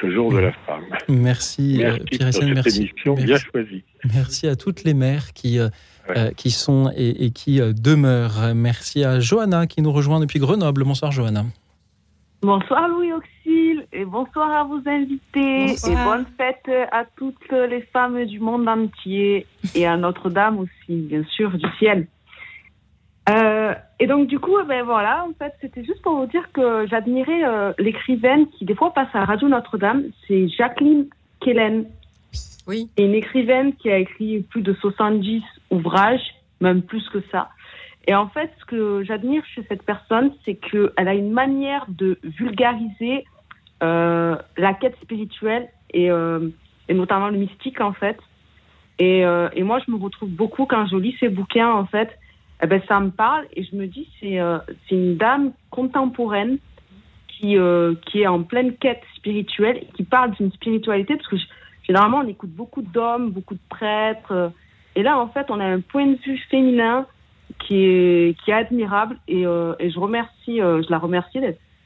ce 0.00 0.10
jour 0.10 0.32
de 0.32 0.38
la 0.38 0.52
femme. 0.52 0.84
Merci, 1.08 1.84
euh, 1.84 1.96
merci 2.20 2.38
Pierre 2.40 2.54
merci. 2.54 2.78
émission 2.78 3.14
bien 3.14 3.38
choisie. 3.38 3.84
Merci 4.12 4.46
à 4.46 4.56
toutes 4.56 4.84
les 4.84 4.94
mères 4.94 5.32
qui, 5.32 5.58
euh, 5.58 5.68
euh, 6.10 6.30
qui 6.32 6.50
sont 6.50 6.90
et, 6.96 7.30
qui 7.30 7.60
demeurent. 7.60 8.54
Merci 8.54 9.04
à 9.04 9.20
Johanna 9.20 9.66
qui 9.66 9.82
nous 9.82 9.92
rejoint 9.92 10.20
depuis 10.20 10.38
Grenoble. 10.38 10.84
Bonsoir 10.84 11.12
Johanna. 11.12 11.44
Bonsoir 12.40 12.88
Louis 12.88 13.12
Auxil 13.12 13.86
et 13.92 14.04
bonsoir 14.04 14.50
à 14.52 14.64
vos 14.64 14.80
invités 14.86 15.72
et 15.72 16.04
bonne 16.04 16.24
fête 16.36 16.70
à 16.92 17.04
toutes 17.16 17.50
les 17.50 17.82
femmes 17.92 18.24
du 18.26 18.38
monde 18.38 18.68
entier 18.68 19.44
et 19.74 19.86
à 19.86 19.96
Notre-Dame 19.96 20.58
aussi, 20.58 21.00
bien 21.00 21.24
sûr, 21.24 21.50
du 21.50 21.66
ciel. 21.78 22.06
Euh, 23.28 23.74
et 24.00 24.06
donc 24.06 24.26
du 24.28 24.38
coup, 24.38 24.56
ben 24.66 24.84
voilà, 24.84 25.24
en 25.24 25.32
fait, 25.38 25.52
c'était 25.60 25.84
juste 25.84 26.00
pour 26.02 26.16
vous 26.16 26.26
dire 26.26 26.50
que 26.52 26.86
j'admirais 26.86 27.44
euh, 27.44 27.72
l'écrivaine 27.78 28.48
qui 28.48 28.64
des 28.64 28.74
fois 28.74 28.94
passe 28.94 29.08
à 29.12 29.24
Radio 29.24 29.48
Notre-Dame, 29.48 30.04
c'est 30.26 30.48
Jacqueline 30.48 31.06
Kellen. 31.40 31.86
Oui. 32.66 32.88
Et 32.96 33.04
une 33.04 33.14
écrivaine 33.14 33.74
qui 33.74 33.90
a 33.90 33.98
écrit 33.98 34.40
plus 34.40 34.62
de 34.62 34.72
70 34.74 35.42
ouvrages, 35.70 36.34
même 36.60 36.82
plus 36.82 37.06
que 37.08 37.22
ça. 37.32 37.50
Et 38.06 38.14
en 38.14 38.28
fait, 38.28 38.50
ce 38.60 38.64
que 38.64 39.02
j'admire 39.04 39.42
chez 39.54 39.64
cette 39.68 39.82
personne, 39.82 40.32
c'est 40.44 40.54
qu'elle 40.54 41.08
a 41.08 41.14
une 41.14 41.30
manière 41.30 41.84
de 41.88 42.18
vulgariser 42.22 43.24
euh, 43.82 44.36
la 44.56 44.74
quête 44.74 44.96
spirituelle 45.02 45.68
et, 45.92 46.06
et, 46.06 46.94
notamment 46.94 47.28
le 47.28 47.38
mystique 47.38 47.80
en 47.80 47.92
fait. 47.92 48.18
Et, 48.98 49.20
et 49.20 49.62
moi, 49.62 49.78
je 49.86 49.90
me 49.90 49.96
retrouve 49.96 50.30
beaucoup 50.30 50.66
quand 50.66 50.86
je 50.86 50.96
lis 50.96 51.16
ces 51.20 51.28
bouquins 51.28 51.70
en 51.70 51.86
fait 51.86 52.10
eh 52.62 52.66
ben, 52.66 52.80
ça 52.88 52.98
me 53.00 53.10
parle 53.10 53.46
et 53.54 53.62
je 53.62 53.76
me 53.76 53.86
dis 53.86 54.08
c'est 54.18 54.40
euh, 54.40 54.58
c'est 54.88 54.96
une 54.96 55.16
dame 55.16 55.52
contemporaine 55.70 56.58
qui 57.28 57.56
euh, 57.56 57.94
qui 58.06 58.22
est 58.22 58.26
en 58.26 58.42
pleine 58.42 58.74
quête 58.76 59.02
spirituelle 59.16 59.78
et 59.78 59.86
qui 59.94 60.02
parle 60.02 60.32
d'une 60.32 60.50
spiritualité 60.52 61.16
parce 61.16 61.28
que 61.28 61.36
généralement 61.86 62.18
on 62.18 62.26
écoute 62.26 62.50
beaucoup 62.50 62.82
d'hommes, 62.82 63.30
beaucoup 63.30 63.54
de 63.54 63.60
prêtres 63.68 64.32
euh, 64.32 64.48
et 64.96 65.04
là 65.04 65.18
en 65.18 65.28
fait 65.28 65.46
on 65.50 65.60
a 65.60 65.64
un 65.64 65.80
point 65.80 66.06
de 66.06 66.16
vue 66.16 66.38
féminin 66.50 67.06
qui 67.60 67.76
est 67.76 68.36
qui 68.40 68.50
est 68.50 68.54
admirable 68.54 69.16
et, 69.28 69.42
et 69.42 69.90
je 69.90 69.98
remercie 69.98 70.58
je 70.58 70.90
la 70.90 70.98
remercie 70.98 71.40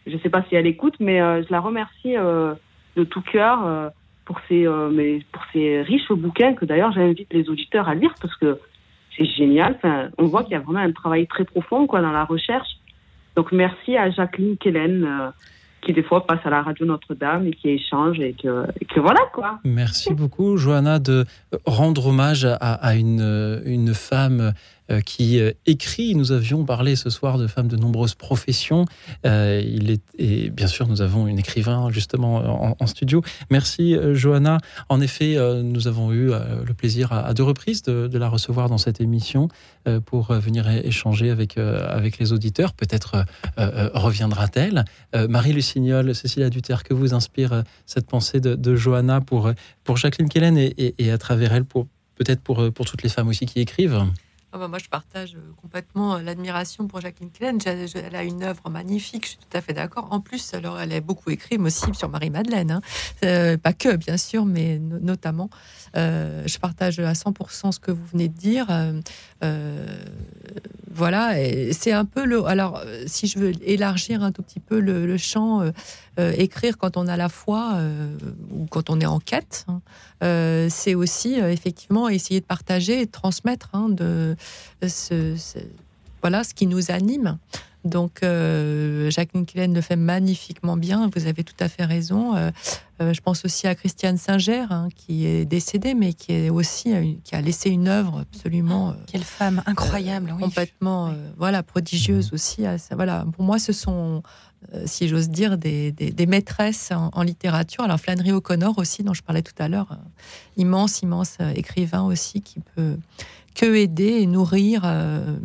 je 0.07 0.19
sais 0.19 0.29
pas 0.29 0.43
si 0.49 0.57
elle 0.57 0.67
écoute 0.67 0.97
mais 0.99 1.19
je 1.19 1.53
la 1.53 1.61
remercie 1.61 2.15
de 2.15 3.05
tout 3.05 3.21
cœur 3.21 3.93
pour 4.25 4.41
ces 4.49 4.67
mais 4.91 5.21
pour 5.31 5.43
ces 5.53 5.83
riches 5.83 6.11
bouquins 6.11 6.55
que 6.55 6.65
d'ailleurs 6.65 6.91
j'invite 6.91 7.33
les 7.33 7.49
auditeurs 7.49 7.89
à 7.89 7.95
lire 7.95 8.13
parce 8.21 8.35
que 8.35 8.59
c'est 9.17 9.27
génial. 9.27 9.79
On 10.19 10.25
voit 10.25 10.43
qu'il 10.45 10.53
y 10.53 10.57
a 10.57 10.61
vraiment 10.61 10.81
un 10.81 10.93
travail 10.93 11.27
très 11.27 11.45
profond 11.45 11.87
dans 11.87 12.01
la 12.01 12.25
recherche. 12.25 12.69
Donc 13.37 13.53
merci 13.53 13.97
à 13.97 14.11
Jacqueline 14.11 14.57
Kellen 14.59 15.05
euh, 15.05 15.31
qui 15.83 15.93
des 15.93 16.03
fois 16.03 16.27
passe 16.27 16.41
à 16.45 16.51
la 16.51 16.63
radio 16.63 16.87
Notre-Dame 16.87 17.47
et 17.47 17.53
qui 17.53 17.71
échange 17.71 18.21
et 18.21 18.35
que, 18.35 19.01
voilà 19.01 19.21
quoi. 19.33 19.59
Merci 19.65 20.15
beaucoup 20.15 20.57
Johanna 20.57 20.99
de 20.99 21.25
rendre 21.67 22.07
hommage 22.07 22.47
à, 22.61 22.95
une, 22.95 23.93
femme 23.95 24.53
qui 25.05 25.41
euh, 25.41 25.53
écrit. 25.67 26.15
Nous 26.15 26.33
avions 26.33 26.65
parlé 26.65 26.97
ce 26.97 27.11
soir 27.11 27.39
de 27.39 27.47
femmes 27.47 27.69
de 27.69 27.77
nombreuses 27.77 28.15
professions. 28.15 28.85
Euh, 29.27 29.63
et 30.19 30.51
bien 30.51 30.67
sûr, 30.67 30.87
nous 30.89 31.03
avons 31.03 31.27
une 31.27 31.39
écrivain 31.39 31.91
justement 31.91 32.77
en, 32.81 32.87
studio. 32.87 33.23
Merci 33.51 33.97
Johanna. 34.13 34.59
En 34.89 35.01
effet, 35.01 35.37
nous 35.63 35.89
avons 35.89 36.13
eu 36.13 36.27
le 36.31 36.75
plaisir 36.75 37.13
à, 37.13 37.33
deux 37.33 37.43
reprises 37.43 37.83
de, 37.83 38.19
la 38.19 38.29
recevoir 38.29 38.69
dans 38.69 38.79
cette 38.79 39.01
émission 39.01 39.49
pour 40.05 40.33
venir 40.33 40.69
échanger 40.69 41.31
avec, 41.31 41.57
avec 41.59 42.19
les 42.19 42.33
auditeurs. 42.33 42.75
Peut-être 42.75 43.25
reviendra-t-elle. 43.57 44.85
Marie 45.29 45.53
Lucignol, 45.53 46.15
Cécilia 46.15 46.51
Duterre, 46.51 46.83
que 46.83 46.95
vous 46.95 47.15
inspire 47.15 47.63
cette 47.87 48.07
pensée 48.07 48.41
de, 48.41 48.77
Johanna 48.77 49.21
pour, 49.21 49.53
pour 49.85 49.97
Jacqueline 49.97 50.29
Kellen 50.29 50.59
et, 50.59 50.95
et 50.99 51.11
à 51.11 51.19
travers 51.19 51.53
elle 51.53 51.65
pour 51.65 51.87
peut-être 52.17 52.41
pour, 52.41 52.73
pour 52.73 52.87
toutes 52.87 53.03
les 53.03 53.09
femmes 53.09 53.29
aussi 53.29 53.47
qui 53.47 53.61
écrivent 53.61 54.05
ah 54.55 54.59
bah, 54.59 54.69
moi, 54.69 54.79
je 54.79 54.89
partage 54.89 55.35
euh, 55.35 55.53
complètement 55.63 56.17
euh, 56.17 56.23
l'admiration 56.23 56.87
pour 56.87 57.01
Jacqueline 57.01 57.31
Klein. 57.31 57.57
Elle 57.65 58.15
a 58.15 58.23
une 58.23 58.43
œuvre 58.43 58.69
magnifique, 58.69 59.25
je 59.25 59.29
suis 59.31 59.39
tout 59.39 59.57
à 59.57 59.63
fait 59.63 59.73
d'accord. 59.73 60.09
En 60.11 60.21
plus, 60.21 60.53
alors, 60.53 60.79
elle 60.79 60.93
a 60.93 61.01
beaucoup 61.01 61.31
écrit, 61.31 61.57
mais 61.57 61.69
aussi 61.69 61.87
sur 61.95 62.11
Marie-Madeleine. 62.11 62.71
Hein. 62.71 62.81
Euh, 63.25 63.57
pas 63.57 63.73
que, 63.73 63.97
bien 63.97 64.19
sûr, 64.19 64.45
mais 64.45 64.79
notamment. 64.79 65.49
je 65.95 66.59
partage 66.59 66.99
à 66.99 67.13
100% 67.13 67.73
ce 67.73 67.81
que 67.81 67.91
vous 67.91 68.05
venez 68.13 68.29
de 68.29 68.37
dire. 68.37 68.67
Voilà, 70.95 71.35
c'est 71.73 71.93
un 71.93 72.05
peu 72.05 72.25
le. 72.25 72.45
Alors, 72.45 72.83
si 73.07 73.27
je 73.27 73.39
veux 73.39 73.53
élargir 73.63 74.23
un 74.23 74.31
tout 74.31 74.43
petit 74.43 74.61
peu 74.61 74.79
le, 74.79 75.17
champ, 75.17 75.63
écrire 76.19 76.79
quand 76.79 76.97
on 76.97 77.09
a 77.09 77.17
la 77.17 77.29
foi 77.29 77.79
ou 78.51 78.67
quand 78.67 78.91
on 78.91 79.01
est 79.01 79.07
en 79.07 79.19
quête, 79.19 79.67
hein, 79.69 79.81
c'est 80.69 80.95
aussi 80.95 81.35
effectivement 81.35 82.09
essayer 82.09 82.41
de 82.41 82.45
partager 82.45 83.01
et 83.01 83.07
de 83.07 83.11
transmettre 83.11 83.71
hein, 83.73 83.89
de 83.89 84.37
ce, 84.87 85.35
voilà 86.21 86.45
ce 86.45 86.55
qui 86.55 86.67
nous 86.67 86.91
anime. 86.91 87.39
Donc, 87.85 88.23
euh, 88.23 89.11
Jacqueline 89.11 89.45
Killen 89.45 89.75
le 89.75 89.81
fait 89.81 89.97
magnifiquement 89.97 90.77
bien. 90.77 91.11
Vous 91.15 91.27
avez 91.27 91.43
tout 91.43 91.57
à 91.59 91.69
fait 91.69 91.85
raison. 91.85 92.37
Euh, 92.37 92.51
euh, 93.01 93.13
je 93.13 93.21
pense 93.21 93.45
aussi 93.45 93.67
à 93.67 93.75
Christiane 93.75 94.19
Singer, 94.19 94.67
hein, 94.71 94.89
qui 94.95 95.27
est 95.27 95.45
décédée, 95.45 95.95
mais 95.95 96.13
qui 96.13 96.33
est 96.33 96.51
aussi 96.51 97.21
qui 97.25 97.35
a 97.35 97.41
laissé 97.41 97.71
une 97.71 97.89
œuvre 97.89 98.21
absolument. 98.21 98.95
Quelle 99.07 99.25
femme 99.25 99.63
incroyable, 99.67 100.35
complètement, 100.39 101.13
voilà, 101.37 101.63
prodigieuse 101.63 102.33
aussi. 102.33 102.65
voilà, 102.93 103.27
pour 103.35 103.45
moi, 103.45 103.59
ce 103.59 103.73
sont, 103.73 104.23
si 104.85 105.09
j'ose 105.09 105.31
dire, 105.31 105.59
des, 105.59 106.27
maîtresses 106.29 106.93
en, 106.93 107.23
littérature. 107.23 107.83
Alors 107.83 107.99
Flannery 107.99 108.31
O'Connor 108.31 108.79
aussi, 108.79 109.03
dont 109.03 109.15
je 109.15 109.23
parlais 109.23 109.43
tout 109.43 109.61
à 109.61 109.67
l'heure, 109.67 109.99
immense, 110.57 111.03
immense 111.03 111.39
écrivain 111.57 112.03
aussi, 112.03 112.43
qui 112.43 112.61
peut 112.77 112.97
que 113.55 113.75
aider 113.75 114.21
et 114.23 114.27
nourrir 114.27 114.83
euh, 114.85 115.37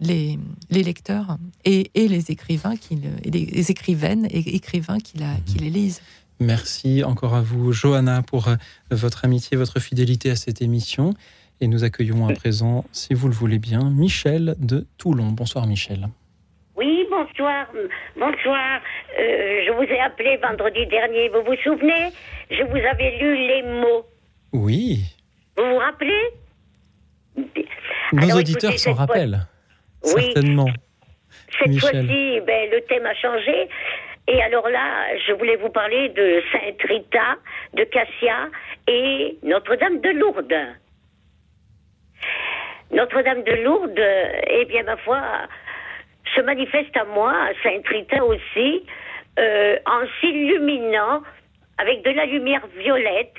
les, 0.00 0.38
les, 0.70 0.82
lecteurs 0.82 1.36
et, 1.64 1.90
et, 1.94 2.08
les 2.08 2.30
écrivains, 2.30 2.76
qui, 2.76 3.00
et 3.24 3.30
les 3.30 3.70
écrivaines 3.70 4.26
et 4.30 4.56
écrivains 4.56 4.98
qui, 4.98 5.18
la, 5.18 5.34
qui 5.46 5.58
les 5.58 5.70
lisent. 5.70 6.02
Merci 6.40 7.04
encore 7.04 7.34
à 7.34 7.40
vous, 7.40 7.72
Johanna, 7.72 8.22
pour 8.22 8.48
euh, 8.48 8.56
votre 8.90 9.24
amitié, 9.24 9.56
votre 9.56 9.80
fidélité 9.80 10.30
à 10.30 10.36
cette 10.36 10.62
émission. 10.62 11.14
Et 11.60 11.68
nous 11.68 11.84
accueillons 11.84 12.26
à 12.26 12.32
présent, 12.32 12.84
si 12.90 13.14
vous 13.14 13.28
le 13.28 13.34
voulez 13.34 13.60
bien, 13.60 13.88
Michel 13.88 14.56
de 14.58 14.86
Toulon. 14.98 15.28
Bonsoir, 15.28 15.66
Michel. 15.66 16.08
Oui, 16.76 17.06
bonsoir. 17.08 17.66
Bonsoir. 18.18 18.80
Euh, 19.18 19.62
je 19.64 19.72
vous 19.72 19.84
ai 19.84 20.00
appelé 20.00 20.36
vendredi 20.42 20.84
dernier. 20.88 21.28
Vous 21.28 21.44
vous 21.46 21.56
souvenez? 21.62 22.10
Je 22.50 22.64
vous 22.64 22.76
avais 22.76 23.16
lu 23.18 23.36
les 23.36 23.62
mots. 23.80 24.04
Oui. 24.52 25.04
Vous 25.56 25.62
vous 25.64 25.78
rappelez? 25.78 26.30
Nos 28.12 28.36
auditeurs 28.36 28.78
s'en 28.78 28.94
rappellent. 28.94 29.40
Oui. 30.14 30.32
Certainement. 30.32 30.68
Cette 31.58 31.78
fois-ci, 31.80 32.40
ben, 32.46 32.70
le 32.70 32.80
thème 32.88 33.06
a 33.06 33.14
changé. 33.14 33.68
Et 34.26 34.42
alors 34.42 34.68
là, 34.68 35.16
je 35.26 35.32
voulais 35.32 35.56
vous 35.56 35.68
parler 35.68 36.08
de 36.08 36.42
Sainte 36.50 36.82
Rita, 36.82 37.36
de 37.74 37.84
Cassia 37.84 38.48
et 38.88 39.36
Notre-Dame 39.42 40.00
de 40.00 40.10
Lourdes. 40.10 40.54
Notre-Dame 42.90 43.42
de 43.42 43.52
Lourdes, 43.62 44.06
eh 44.48 44.64
bien, 44.66 44.82
ma 44.84 44.96
foi, 44.98 45.20
se 46.34 46.40
manifeste 46.40 46.96
à 46.96 47.04
moi, 47.04 47.32
à 47.32 47.52
Sainte 47.62 47.86
Rita 47.86 48.24
aussi, 48.24 48.86
euh, 49.38 49.76
en 49.84 50.06
s'illuminant 50.20 51.22
avec 51.78 52.02
de 52.02 52.10
la 52.10 52.24
lumière 52.24 52.66
violette. 52.78 53.34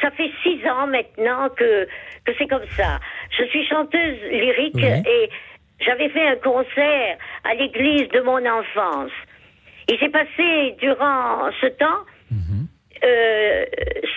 Ça 0.00 0.10
fait 0.12 0.30
six 0.42 0.66
ans 0.68 0.86
maintenant 0.86 1.48
que, 1.50 1.86
que 2.24 2.32
c'est 2.38 2.46
comme 2.46 2.66
ça. 2.76 2.98
Je 3.36 3.44
suis 3.44 3.66
chanteuse 3.66 4.18
lyrique 4.30 4.82
et 4.82 5.30
j'avais 5.80 6.08
fait 6.10 6.26
un 6.26 6.36
concert 6.36 7.16
à 7.44 7.54
l'église 7.54 8.08
de 8.08 8.20
mon 8.20 8.44
enfance. 8.46 9.12
Il 9.88 9.98
s'est 9.98 10.08
passé 10.08 10.76
durant 10.78 11.50
ce 11.60 11.66
temps 11.66 12.04
mhm. 12.30 12.66
euh, 13.04 13.64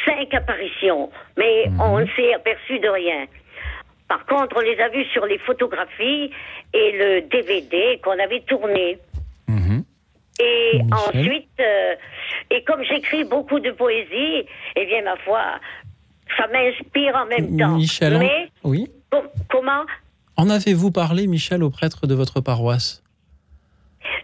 cinq 0.05 0.34
apparitions, 0.34 1.10
mais 1.38 1.68
mhm. 1.68 1.81
on 1.81 1.99
ne 1.99 2.05
s'est 2.15 2.34
aperçu 2.34 2.80
de 2.80 2.89
rien. 2.89 3.26
Par 4.07 4.26
contre, 4.26 4.57
on 4.57 4.61
les 4.61 4.80
a 4.80 4.89
vus 4.89 5.05
sur 5.05 5.26
les 5.26 5.39
photographies 5.39 6.31
et 6.73 6.91
le 6.91 7.22
DVD 7.22 7.99
qu'on 8.03 8.19
avait 8.19 8.41
tourné. 8.41 8.99
Et 10.39 10.81
ensuite, 10.91 11.60
euh, 11.60 11.95
et 12.49 12.64
comme 12.64 12.84
j'écris 12.84 13.23
beaucoup 13.23 13.60
de 13.60 13.72
poésie, 13.72 14.45
eh 14.76 14.85
bien, 14.85 15.03
ma 15.03 15.15
foi, 15.18 15.41
ça 16.38 16.47
m'inspire 16.47 17.15
en 17.15 17.26
même 17.26 17.57
temps. 17.57 17.76
Michel, 17.76 18.18
Mais, 18.18 18.49
oui. 18.64 18.89
comment? 19.49 19.84
En 20.35 20.49
avez-vous 20.49 20.91
parlé, 20.91 21.27
Michel, 21.27 21.64
au 21.64 21.69
prêtre 21.69 22.07
de 22.07 22.15
votre 22.15 22.41
paroisse? 22.41 23.03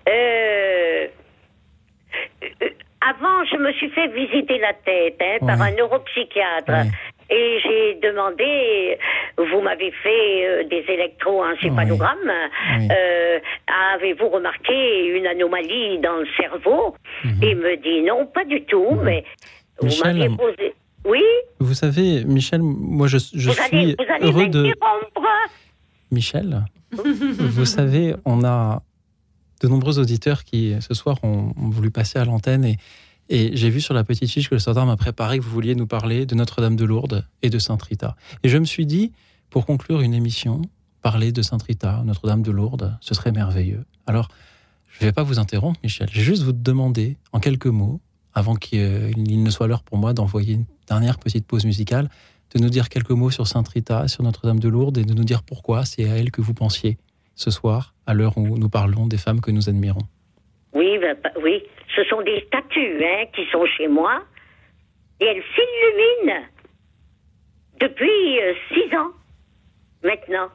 Euh, 0.07 1.07
euh, 2.43 2.69
Avant, 3.01 3.45
je 3.45 3.57
me 3.57 3.71
suis 3.73 3.89
fait 3.91 4.07
visiter 4.07 4.57
la 4.57 4.73
tête 4.73 5.17
hein, 5.21 5.45
par 5.45 5.61
un 5.61 5.71
neuropsychiatre. 5.71 6.87
Et 7.31 7.59
j'ai 7.61 7.99
demandé, 8.01 8.97
vous 9.43 9.61
m'avez 9.61 9.91
fait 10.03 10.47
euh, 10.47 10.63
des 10.65 10.83
électroencéphalogrammes, 10.87 12.31
avez-vous 13.93 14.29
remarqué 14.29 15.07
une 15.07 15.27
anomalie 15.27 15.99
dans 15.99 16.17
le 16.17 16.27
cerveau? 16.37 16.95
Mhm. 17.23 17.39
Il 17.41 17.55
me 17.57 17.75
dit 17.77 18.01
non, 18.01 18.25
pas 18.25 18.45
du 18.45 18.63
tout, 18.65 18.97
mais 19.03 19.23
vous 19.81 20.03
m'aviez 20.03 20.29
posé... 20.29 20.73
Oui? 21.05 21.23
Vous 21.59 21.73
savez, 21.73 22.25
Michel, 22.25 22.61
moi 22.61 23.07
je, 23.07 23.17
je 23.17 23.51
suis 23.51 23.95
heureux 24.21 24.47
de... 24.47 24.73
Michel, 26.11 26.65
vous 26.91 27.65
savez, 27.65 28.15
on 28.25 28.43
a 28.43 28.81
de 29.61 29.67
nombreux 29.67 29.99
auditeurs 29.99 30.43
qui, 30.43 30.75
ce 30.81 30.93
soir, 30.93 31.17
ont, 31.23 31.53
voulu 31.55 31.91
passer 31.91 32.19
à 32.19 32.25
l'antenne 32.25 32.65
et, 32.65 32.77
et 33.29 33.55
j'ai 33.55 33.69
vu 33.69 33.79
sur 33.79 33.93
la 33.93 34.03
petite 34.03 34.29
fiche 34.29 34.49
que 34.49 34.55
le 34.55 34.59
standard 34.59 34.85
m'a 34.85 34.97
préparé 34.97 35.37
que 35.37 35.43
vous 35.43 35.51
vouliez 35.51 35.75
nous 35.75 35.85
parler 35.85 36.25
de 36.25 36.33
Notre-Dame 36.35 36.75
de 36.75 36.85
Lourdes 36.85 37.25
et 37.43 37.49
de 37.49 37.59
Sainte-Rita. 37.59 38.15
Et 38.43 38.49
je 38.49 38.57
me 38.57 38.65
suis 38.65 38.85
dit, 38.85 39.11
pour 39.49 39.65
conclure 39.65 40.01
une 40.01 40.13
émission, 40.13 40.61
parler 41.01 41.31
de 41.31 41.41
Sainte-Rita, 41.41 42.03
Notre-Dame 42.05 42.41
de 42.41 42.51
Lourdes, 42.51 42.97
ce 43.01 43.13
serait 43.13 43.31
merveilleux. 43.31 43.85
Alors, 44.05 44.29
je 44.87 45.03
ne 45.03 45.09
vais 45.09 45.13
pas 45.13 45.23
vous 45.23 45.39
interrompre, 45.39 45.79
Michel. 45.83 46.07
Je 46.11 46.19
vais 46.19 46.23
juste 46.23 46.43
vous 46.43 46.51
demander, 46.51 47.17
en 47.31 47.39
quelques 47.39 47.67
mots, 47.67 47.99
avant 48.33 48.55
qu'il 48.55 49.43
ne 49.43 49.49
soit 49.49 49.67
l'heure 49.67 49.83
pour 49.83 49.97
moi 49.97 50.13
d'envoyer 50.13 50.53
une 50.53 50.65
dernière 50.87 51.19
petite 51.19 51.45
pause 51.47 51.65
musicale, 51.65 52.09
de 52.55 52.59
nous 52.59 52.69
dire 52.69 52.89
quelques 52.89 53.11
mots 53.11 53.29
sur 53.29 53.47
Sainte 53.47 53.67
Rita, 53.69 54.07
sur 54.07 54.23
Notre-Dame 54.23 54.59
de 54.59 54.69
Lourdes 54.69 54.97
et 54.97 55.03
de 55.03 55.13
nous 55.13 55.23
dire 55.23 55.43
pourquoi 55.43 55.85
c'est 55.85 56.09
à 56.09 56.15
elle 56.15 56.31
que 56.31 56.41
vous 56.41 56.53
pensiez 56.53 56.97
ce 57.35 57.51
soir, 57.51 57.93
à 58.05 58.13
l'heure 58.13 58.37
où 58.37 58.57
nous 58.57 58.69
parlons 58.69 59.07
des 59.07 59.17
femmes 59.17 59.41
que 59.41 59.51
nous 59.51 59.69
admirons. 59.69 60.07
Oui, 60.73 60.97
ben, 60.99 61.17
ben, 61.23 61.31
oui, 61.41 61.63
ce 61.95 62.03
sont 62.05 62.21
des 62.21 62.43
statues 62.47 63.03
hein, 63.03 63.25
qui 63.35 63.45
sont 63.51 63.65
chez 63.77 63.87
moi 63.87 64.21
et 65.19 65.25
elles 65.25 65.43
s'illuminent 65.55 66.45
depuis 67.79 68.39
euh, 68.39 68.53
six 68.73 68.95
ans 68.95 69.11
maintenant. 70.03 70.49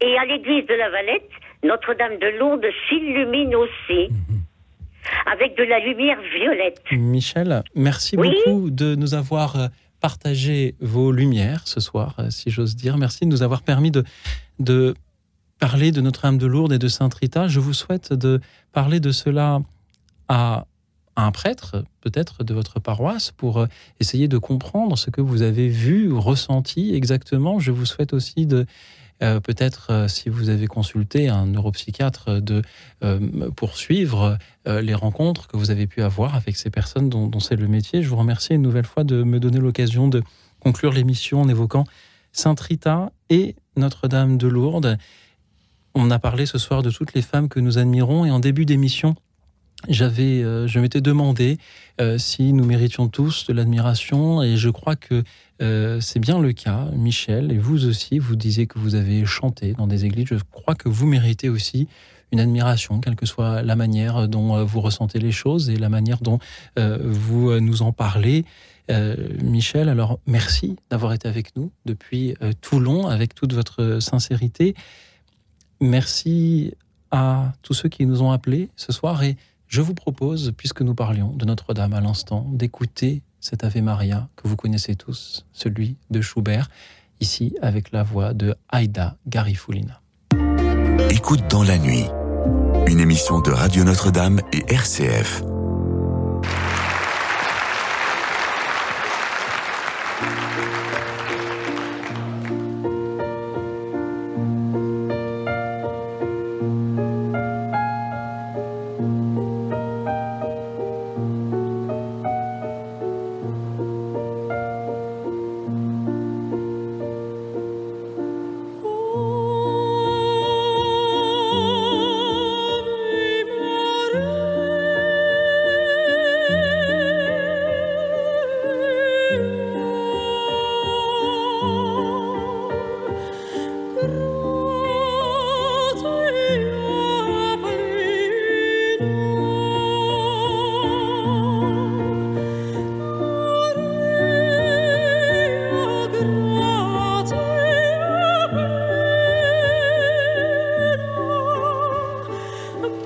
Et 0.00 0.16
à 0.16 0.24
l'église 0.24 0.66
de 0.66 0.74
la 0.74 0.90
Valette, 0.90 1.30
Notre-Dame 1.64 2.18
de 2.18 2.38
Lourdes 2.38 2.66
s'illumine 2.88 3.54
aussi. 3.54 4.10
Avec 5.26 5.56
de 5.56 5.62
la 5.62 5.78
lumière 5.78 6.18
violette. 6.34 6.82
Michel, 6.92 7.62
merci 7.74 8.16
beaucoup 8.16 8.70
de 8.70 8.94
nous 8.94 9.14
avoir 9.14 9.56
euh, 9.56 9.66
partagé 10.00 10.74
vos 10.80 11.12
lumières 11.12 11.66
ce 11.66 11.80
soir, 11.80 12.16
euh, 12.18 12.30
si 12.30 12.50
j'ose 12.50 12.76
dire. 12.76 12.98
Merci 12.98 13.24
de 13.24 13.30
nous 13.30 13.42
avoir 13.42 13.62
permis 13.62 13.90
de, 13.90 14.04
de 14.58 14.94
parler 15.58 15.92
de 15.92 16.00
Notre-Dame 16.00 16.36
de 16.36 16.46
Lourdes 16.46 16.72
et 16.72 16.78
de 16.78 16.88
Sainte 16.88 17.14
Rita. 17.14 17.48
Je 17.48 17.60
vous 17.60 17.72
souhaite 17.72 18.12
de 18.12 18.40
parler 18.72 19.00
de 19.00 19.10
cela 19.10 19.60
à 20.28 20.66
un 21.24 21.32
prêtre, 21.32 21.84
peut-être 22.00 22.44
de 22.44 22.54
votre 22.54 22.80
paroisse, 22.80 23.32
pour 23.32 23.58
euh, 23.58 23.66
essayer 24.00 24.28
de 24.28 24.38
comprendre 24.38 24.96
ce 24.96 25.10
que 25.10 25.20
vous 25.20 25.42
avez 25.42 25.68
vu 25.68 26.10
ou 26.10 26.20
ressenti 26.20 26.94
exactement. 26.94 27.58
Je 27.58 27.72
vous 27.72 27.86
souhaite 27.86 28.12
aussi 28.12 28.46
de 28.46 28.66
euh, 29.20 29.40
peut-être, 29.40 29.88
euh, 29.90 30.08
si 30.08 30.28
vous 30.28 30.48
avez 30.48 30.68
consulté 30.68 31.28
un 31.28 31.46
neuropsychiatre, 31.46 32.40
de 32.40 32.62
poursuivre 33.56 34.38
les 34.66 34.94
rencontres 34.94 35.48
que 35.48 35.56
vous 35.56 35.70
avez 35.70 35.86
pu 35.86 36.02
avoir 36.02 36.34
avec 36.34 36.56
ces 36.56 36.70
personnes 36.70 37.08
dont, 37.08 37.40
c'est 37.40 37.56
le 37.56 37.68
métier. 37.68 38.02
Je 38.02 38.08
vous 38.08 38.16
remercie 38.16 38.54
une 38.54 38.62
nouvelle 38.62 38.86
fois 38.86 39.02
de 39.02 39.22
me 39.22 39.40
donner 39.40 39.58
l'occasion 39.58 40.08
de 40.08 40.22
conclure 40.60 40.92
l'émission 40.92 41.40
en 41.40 41.48
évoquant 41.48 41.84
Sainte 42.32 42.60
Rita 42.60 43.10
et 43.30 43.56
Notre-Dame 43.76 44.36
de 44.36 44.46
Lourdes. 44.46 44.98
On 45.94 46.10
a 46.10 46.18
parlé 46.18 46.44
ce 46.44 46.58
soir 46.58 46.82
de 46.82 46.90
toutes 46.90 47.14
les 47.14 47.22
femmes 47.22 47.48
que 47.48 47.60
nous 47.60 47.78
admirons 47.78 48.24
et 48.24 48.30
en 48.30 48.40
début 48.40 48.66
d'émission, 48.66 49.16
j'avais, 49.88 50.42
je 50.66 50.78
m'étais 50.80 51.00
demandé 51.00 51.58
si 52.16 52.52
nous 52.52 52.64
méritions 52.64 53.08
tous 53.08 53.46
de 53.46 53.52
l'admiration 53.52 54.42
et 54.42 54.56
je 54.56 54.70
crois 54.70 54.96
que 54.96 55.22
euh, 55.60 56.00
c'est 56.00 56.20
bien 56.20 56.40
le 56.40 56.52
cas, 56.52 56.86
Michel, 56.92 57.50
et 57.50 57.58
vous 57.58 57.86
aussi, 57.86 58.18
vous 58.18 58.36
disiez 58.36 58.66
que 58.66 58.78
vous 58.78 58.94
avez 58.94 59.24
chanté 59.26 59.72
dans 59.72 59.86
des 59.86 60.04
églises. 60.04 60.26
Je 60.30 60.36
crois 60.52 60.74
que 60.74 60.88
vous 60.88 61.06
méritez 61.06 61.48
aussi 61.48 61.88
une 62.30 62.40
admiration, 62.40 63.00
quelle 63.00 63.16
que 63.16 63.26
soit 63.26 63.62
la 63.62 63.74
manière 63.74 64.28
dont 64.28 64.56
euh, 64.56 64.64
vous 64.64 64.80
ressentez 64.80 65.18
les 65.18 65.32
choses 65.32 65.70
et 65.70 65.76
la 65.76 65.88
manière 65.88 66.20
dont 66.20 66.38
euh, 66.78 66.98
vous 67.02 67.58
nous 67.60 67.82
en 67.82 67.92
parlez. 67.92 68.44
Michel, 69.42 69.90
alors 69.90 70.18
merci 70.26 70.76
d'avoir 70.88 71.12
été 71.12 71.28
avec 71.28 71.54
nous 71.56 71.70
depuis 71.84 72.34
Toulon 72.62 73.06
avec 73.06 73.34
toute 73.34 73.52
votre 73.52 73.98
sincérité. 74.00 74.74
Merci 75.78 76.72
à 77.10 77.52
tous 77.60 77.74
ceux 77.74 77.90
qui 77.90 78.06
nous 78.06 78.22
ont 78.22 78.30
appelés 78.30 78.70
ce 78.76 78.90
soir 78.90 79.22
et 79.22 79.36
je 79.68 79.82
vous 79.82 79.94
propose, 79.94 80.52
puisque 80.56 80.80
nous 80.80 80.94
parlions 80.94 81.32
de 81.32 81.44
Notre-Dame 81.44 81.92
à 81.92 82.00
l'instant, 82.00 82.46
d'écouter 82.52 83.22
cet 83.40 83.64
Ave 83.64 83.82
Maria 83.82 84.28
que 84.36 84.48
vous 84.48 84.56
connaissez 84.56 84.94
tous, 84.94 85.46
celui 85.52 85.96
de 86.10 86.20
Schubert, 86.20 86.70
ici 87.20 87.54
avec 87.62 87.92
la 87.92 88.02
voix 88.02 88.32
de 88.32 88.54
Aida 88.72 89.16
Garifulina. 89.26 90.00
Écoute 91.10 91.42
dans 91.50 91.62
la 91.62 91.78
nuit. 91.78 92.06
Une 92.86 93.00
émission 93.00 93.40
de 93.40 93.50
Radio 93.50 93.84
Notre-Dame 93.84 94.40
et 94.52 94.64
RCF. 94.72 95.42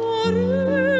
amore 0.02 0.91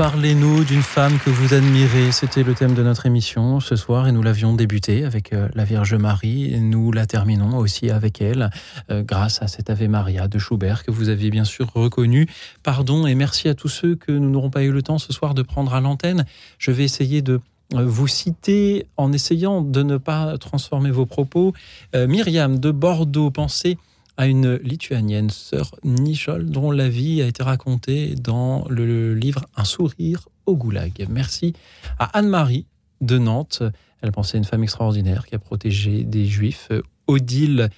Parlez-nous 0.00 0.64
d'une 0.64 0.80
femme 0.80 1.18
que 1.18 1.28
vous 1.28 1.52
admirez. 1.52 2.10
C'était 2.10 2.42
le 2.42 2.54
thème 2.54 2.72
de 2.72 2.82
notre 2.82 3.04
émission 3.04 3.60
ce 3.60 3.76
soir 3.76 4.08
et 4.08 4.12
nous 4.12 4.22
l'avions 4.22 4.54
débuté 4.54 5.04
avec 5.04 5.34
euh, 5.34 5.50
la 5.54 5.64
Vierge 5.64 5.94
Marie. 5.94 6.58
Nous 6.58 6.90
la 6.90 7.04
terminons 7.04 7.58
aussi 7.58 7.90
avec 7.90 8.22
elle 8.22 8.48
euh, 8.90 9.02
grâce 9.02 9.42
à 9.42 9.46
cet 9.46 9.68
Ave 9.68 9.88
Maria 9.88 10.26
de 10.26 10.38
Schubert 10.38 10.84
que 10.84 10.90
vous 10.90 11.10
aviez 11.10 11.28
bien 11.28 11.44
sûr 11.44 11.70
reconnu. 11.74 12.26
Pardon 12.62 13.06
et 13.06 13.14
merci 13.14 13.46
à 13.50 13.54
tous 13.54 13.68
ceux 13.68 13.94
que 13.94 14.10
nous 14.10 14.30
n'aurons 14.30 14.48
pas 14.48 14.62
eu 14.62 14.72
le 14.72 14.80
temps 14.80 14.96
ce 14.96 15.12
soir 15.12 15.34
de 15.34 15.42
prendre 15.42 15.74
à 15.74 15.82
l'antenne. 15.82 16.24
Je 16.56 16.70
vais 16.70 16.84
essayer 16.84 17.20
de 17.20 17.38
euh, 17.74 17.84
vous 17.84 18.08
citer 18.08 18.86
en 18.96 19.12
essayant 19.12 19.60
de 19.60 19.82
ne 19.82 19.98
pas 19.98 20.38
transformer 20.38 20.90
vos 20.90 21.04
propos. 21.04 21.52
Myriam 21.94 22.58
de 22.58 22.70
Bordeaux, 22.70 23.30
pensez 23.30 23.76
à 24.20 24.26
une 24.26 24.56
lituanienne, 24.56 25.30
sœur 25.30 25.76
Nichol, 25.82 26.44
dont 26.44 26.70
la 26.70 26.90
vie 26.90 27.22
a 27.22 27.26
été 27.26 27.42
racontée 27.42 28.14
dans 28.16 28.66
le 28.68 29.14
livre 29.14 29.46
Un 29.56 29.64
sourire 29.64 30.28
au 30.44 30.56
goulag. 30.56 31.06
Merci 31.08 31.54
à 31.98 32.18
Anne-Marie 32.18 32.66
de 33.00 33.16
Nantes. 33.16 33.62
Elle 34.02 34.12
pensait 34.12 34.36
à 34.36 34.38
une 34.38 34.44
femme 34.44 34.62
extraordinaire 34.62 35.24
qui 35.24 35.34
a 35.34 35.38
protégé 35.38 36.04
des 36.04 36.26
juifs. 36.26 36.68
Odile. 37.06 37.70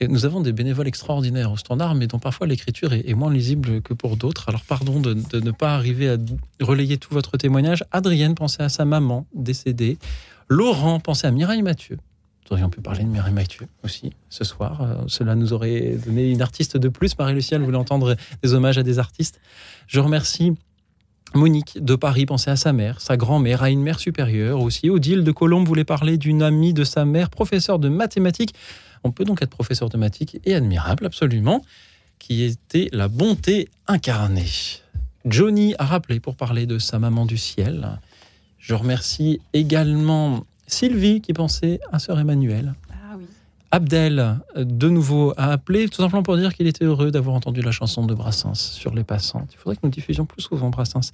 Et 0.00 0.08
nous 0.08 0.24
avons 0.24 0.40
des 0.40 0.52
bénévoles 0.52 0.88
extraordinaires 0.88 1.52
au 1.52 1.56
standard, 1.56 1.94
mais 1.94 2.08
dont 2.08 2.18
parfois 2.18 2.48
l'écriture 2.48 2.92
est, 2.92 3.14
moins 3.14 3.32
lisible 3.32 3.82
que 3.82 3.94
pour 3.94 4.16
d'autres. 4.16 4.48
Alors 4.48 4.64
pardon 4.64 4.98
de, 4.98 5.14
de, 5.14 5.38
ne 5.38 5.52
pas 5.52 5.76
arriver 5.76 6.10
à 6.10 6.16
relayer 6.60 6.98
tout 6.98 7.14
votre 7.14 7.36
témoignage. 7.36 7.84
Adrienne 7.92 8.34
pensait 8.34 8.64
à 8.64 8.68
sa 8.68 8.84
maman 8.84 9.28
décédée. 9.32 9.96
Laurent 10.48 10.98
pensait 10.98 11.28
à 11.28 11.30
Mireille 11.30 11.62
Mathieu. 11.62 11.98
Aurions 12.50 12.68
pu 12.68 12.80
parler 12.80 13.04
de 13.04 13.08
Mireille 13.08 13.32
Mathieu 13.32 13.68
aussi 13.84 14.12
ce 14.28 14.42
soir. 14.42 14.82
Euh, 14.82 15.04
cela 15.06 15.36
nous 15.36 15.52
aurait 15.52 15.96
donné 16.04 16.30
une 16.30 16.42
artiste 16.42 16.76
de 16.76 16.88
plus. 16.88 17.16
Marie-Lucienne 17.16 17.62
voulait 17.62 17.78
entendre 17.78 18.16
des 18.42 18.54
hommages 18.54 18.76
à 18.76 18.82
des 18.82 18.98
artistes. 18.98 19.40
Je 19.86 20.00
remercie 20.00 20.54
Monique 21.32 21.78
de 21.82 21.94
Paris 21.94 22.26
pensait 22.26 22.50
à 22.50 22.56
sa 22.56 22.72
mère, 22.72 23.00
sa 23.00 23.16
grand-mère, 23.16 23.62
à 23.62 23.70
une 23.70 23.82
mère 23.82 24.00
supérieure 24.00 24.60
aussi. 24.60 24.90
Odile 24.90 25.22
de 25.22 25.30
Colombe 25.30 25.66
voulait 25.66 25.84
parler 25.84 26.18
d'une 26.18 26.42
amie 26.42 26.74
de 26.74 26.82
sa 26.82 27.04
mère, 27.04 27.30
professeur 27.30 27.78
de 27.78 27.88
mathématiques. 27.88 28.52
On 29.04 29.12
peut 29.12 29.24
donc 29.24 29.40
être 29.40 29.50
professeur 29.50 29.88
de 29.88 29.96
mathématiques 29.96 30.40
et 30.44 30.54
admirable, 30.56 31.06
absolument, 31.06 31.64
qui 32.18 32.42
était 32.42 32.88
la 32.92 33.06
bonté 33.06 33.68
incarnée. 33.86 34.50
Johnny 35.24 35.74
a 35.78 35.84
rappelé 35.84 36.18
pour 36.18 36.34
parler 36.34 36.66
de 36.66 36.78
sa 36.78 36.98
maman 36.98 37.26
du 37.26 37.38
ciel. 37.38 38.00
Je 38.58 38.74
remercie 38.74 39.40
également 39.52 40.44
Sylvie 40.72 41.20
qui 41.20 41.32
pensait 41.32 41.80
à 41.92 41.98
Sœur 41.98 42.18
Emmanuel. 42.18 42.74
Ah 42.90 43.16
Abdel, 43.72 44.40
de 44.56 44.88
nouveau, 44.88 45.32
a 45.36 45.52
appelé 45.52 45.88
tout 45.88 46.02
simplement 46.02 46.24
pour 46.24 46.36
dire 46.36 46.54
qu'il 46.54 46.66
était 46.66 46.84
heureux 46.84 47.12
d'avoir 47.12 47.36
entendu 47.36 47.62
la 47.62 47.70
chanson 47.70 48.04
de 48.04 48.14
Brassens 48.14 48.54
sur 48.54 48.92
les 48.94 49.04
passantes. 49.04 49.50
Il 49.52 49.58
faudrait 49.58 49.76
que 49.76 49.82
nous 49.84 49.90
diffusions 49.90 50.26
plus 50.26 50.42
souvent 50.42 50.70
Brassens. 50.70 51.12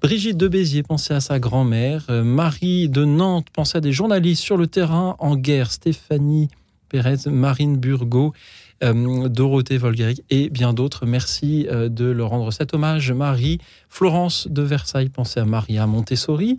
Brigitte 0.00 0.36
de 0.36 0.46
Béziers 0.46 0.84
pensait 0.84 1.14
à 1.14 1.20
sa 1.20 1.40
grand-mère. 1.40 2.04
Euh, 2.08 2.22
Marie 2.22 2.88
de 2.88 3.04
Nantes 3.04 3.48
pensait 3.52 3.78
à 3.78 3.80
des 3.80 3.92
journalistes 3.92 4.42
sur 4.42 4.56
le 4.56 4.68
terrain 4.68 5.16
en 5.18 5.34
guerre. 5.34 5.72
Stéphanie 5.72 6.48
Pérez, 6.88 7.28
Marine 7.28 7.76
Burgot. 7.76 8.32
Euh, 8.84 9.28
Dorothée 9.28 9.78
Volgaric 9.78 10.22
et 10.28 10.50
bien 10.50 10.74
d'autres. 10.74 11.06
Merci 11.06 11.66
euh, 11.70 11.88
de 11.88 12.04
leur 12.04 12.28
rendre 12.28 12.50
cet 12.50 12.74
hommage. 12.74 13.10
Marie, 13.10 13.58
Florence 13.88 14.48
de 14.48 14.60
Versailles 14.60 15.08
pensait 15.08 15.40
à 15.40 15.46
Maria 15.46 15.86
Montessori. 15.86 16.58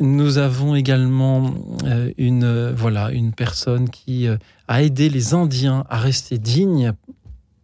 Nous 0.00 0.38
avons 0.38 0.74
également 0.74 1.54
euh, 1.84 2.10
une, 2.18 2.44
euh, 2.44 2.72
voilà, 2.74 3.10
une 3.10 3.32
personne 3.32 3.88
qui 3.88 4.26
euh, 4.26 4.36
a 4.68 4.82
aidé 4.82 5.08
les 5.08 5.34
Indiens 5.34 5.84
à 5.88 5.98
rester 5.98 6.38
dignes 6.38 6.92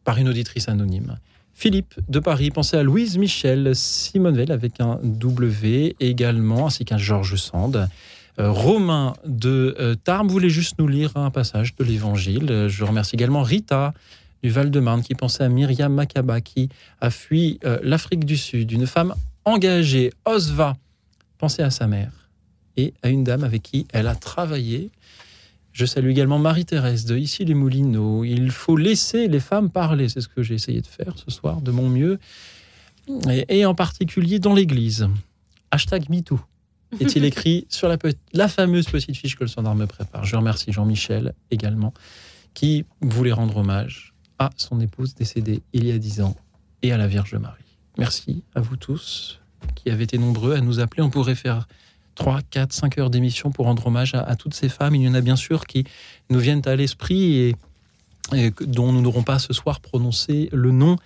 par 0.04 0.18
une 0.18 0.28
auditrice 0.28 0.68
anonyme. 0.68 1.18
Philippe 1.54 1.94
de 2.08 2.18
Paris 2.18 2.50
pensez 2.50 2.76
à 2.76 2.82
Louise 2.82 3.18
Michel, 3.18 3.74
Simone 3.74 4.36
Veil 4.36 4.50
avec 4.50 4.80
un 4.80 4.98
W 5.02 5.96
également, 6.00 6.66
ainsi 6.66 6.84
qu'un 6.84 6.96
Georges 6.96 7.36
Sand. 7.36 7.88
Romain 8.38 9.12
de 9.26 9.98
Tarbes 10.02 10.30
voulait 10.30 10.48
juste 10.48 10.78
nous 10.78 10.88
lire 10.88 11.14
un 11.16 11.30
passage 11.30 11.74
de 11.76 11.84
l'Évangile. 11.84 12.68
Je 12.68 12.84
remercie 12.84 13.14
également 13.16 13.42
Rita 13.42 13.92
du 14.42 14.48
Val-de-Marne 14.48 15.02
qui 15.02 15.14
pensait 15.14 15.44
à 15.44 15.50
Myriam 15.50 15.92
Makaba 15.92 16.40
qui 16.40 16.70
a 17.02 17.10
fui 17.10 17.60
l'Afrique 17.82 18.24
du 18.24 18.38
Sud. 18.38 18.72
Une 18.72 18.86
femme 18.86 19.14
engagée, 19.44 20.14
Osva, 20.24 20.78
pensez 21.36 21.62
à 21.62 21.68
sa 21.68 21.86
mère 21.86 22.19
et 22.80 22.94
à 23.02 23.08
une 23.08 23.24
dame 23.24 23.44
avec 23.44 23.62
qui 23.62 23.86
elle 23.92 24.06
a 24.06 24.14
travaillé. 24.14 24.90
Je 25.72 25.86
salue 25.86 26.10
également 26.10 26.38
Marie-Thérèse 26.38 27.04
de 27.04 27.16
Ici 27.16 27.44
les 27.44 27.54
Moulineaux. 27.54 28.24
Il 28.24 28.50
faut 28.50 28.76
laisser 28.76 29.28
les 29.28 29.40
femmes 29.40 29.70
parler, 29.70 30.08
c'est 30.08 30.20
ce 30.20 30.28
que 30.28 30.42
j'ai 30.42 30.54
essayé 30.54 30.80
de 30.80 30.86
faire 30.86 31.14
ce 31.16 31.30
soir 31.30 31.60
de 31.60 31.70
mon 31.70 31.88
mieux, 31.88 32.18
et, 33.48 33.64
en 33.64 33.74
particulier 33.74 34.38
dans 34.38 34.54
l'Église. 34.54 35.08
Hashtag 35.70 36.08
MeToo 36.10 36.40
est-il 37.00 37.24
écrit 37.24 37.66
sur 37.68 37.88
la, 37.88 37.96
la 38.32 38.48
fameuse 38.48 38.86
petite 38.86 39.16
fiche 39.16 39.36
que 39.36 39.44
le 39.44 39.48
standard 39.48 39.76
me 39.76 39.86
prépare. 39.86 40.24
Je 40.24 40.34
remercie 40.34 40.72
Jean-Michel 40.72 41.34
également, 41.50 41.94
qui 42.54 42.84
voulait 43.00 43.32
rendre 43.32 43.58
hommage 43.58 44.12
à 44.38 44.50
son 44.56 44.80
épouse 44.80 45.14
décédée 45.14 45.62
il 45.72 45.86
y 45.86 45.92
a 45.92 45.98
dix 45.98 46.20
ans 46.20 46.36
et 46.82 46.92
à 46.92 46.96
la 46.96 47.06
Vierge 47.06 47.34
Marie. 47.34 47.62
Merci 47.98 48.42
à 48.54 48.60
vous 48.60 48.76
tous 48.76 49.38
qui 49.74 49.90
avez 49.90 50.04
été 50.04 50.18
nombreux 50.18 50.54
à 50.54 50.60
nous 50.60 50.80
appeler. 50.80 51.02
On 51.02 51.10
pourrait 51.10 51.34
faire 51.34 51.68
3, 52.20 52.40
4, 52.50 52.72
5 52.74 52.98
heures 52.98 53.08
d'émission 53.08 53.50
pour 53.50 53.64
rendre 53.64 53.86
hommage 53.86 54.14
à, 54.14 54.36
toutes 54.36 54.52
ces 54.52 54.68
femmes. 54.68 54.94
Il 54.94 55.00
y 55.00 55.08
en 55.08 55.14
a 55.14 55.22
bien 55.22 55.36
sûr 55.36 55.66
qui 55.66 55.84
nous 56.28 56.38
viennent 56.38 56.60
à 56.66 56.76
l'esprit 56.76 57.38
et, 57.38 57.56
dont 58.60 58.92
nous 58.92 59.00
n'aurons 59.00 59.22
pas 59.22 59.38
ce 59.38 59.54
soir 59.54 59.80
prononcé 59.80 60.50
le 60.52 60.70
nom. 60.70 60.96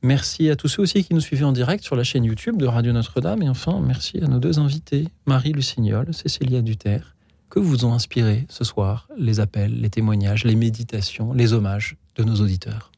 Merci 0.00 0.48
à 0.48 0.56
tous 0.56 0.68
ceux 0.68 0.80
aussi 0.80 1.04
qui 1.04 1.12
nous 1.12 1.20
suivaient 1.20 1.44
en 1.44 1.52
direct 1.52 1.84
sur 1.84 1.94
la 1.94 2.04
chaîne 2.04 2.24
YouTube 2.24 2.56
de 2.56 2.64
Radio 2.64 2.92
Notre-Dame. 2.92 3.42
Et 3.42 3.50
enfin, 3.50 3.82
merci 3.84 4.18
à 4.22 4.28
nos 4.28 4.38
deux 4.38 4.58
invités, 4.58 5.08
Marie 5.26 5.52
Lucignol, 5.52 6.14
Cécilia 6.14 6.62
Duterre. 6.62 7.16
Que 7.50 7.60
vous 7.60 7.84
ont 7.84 7.92
inspiré 7.92 8.46
ce 8.48 8.64
soir 8.64 9.08
les 9.18 9.40
appels, 9.40 9.78
les 9.78 9.90
témoignages, 9.90 10.44
les 10.44 10.56
méditations, 10.56 11.34
les 11.34 11.52
hommages 11.52 11.96
de 12.16 12.24
nos 12.24 12.36
auditeurs 12.36 12.92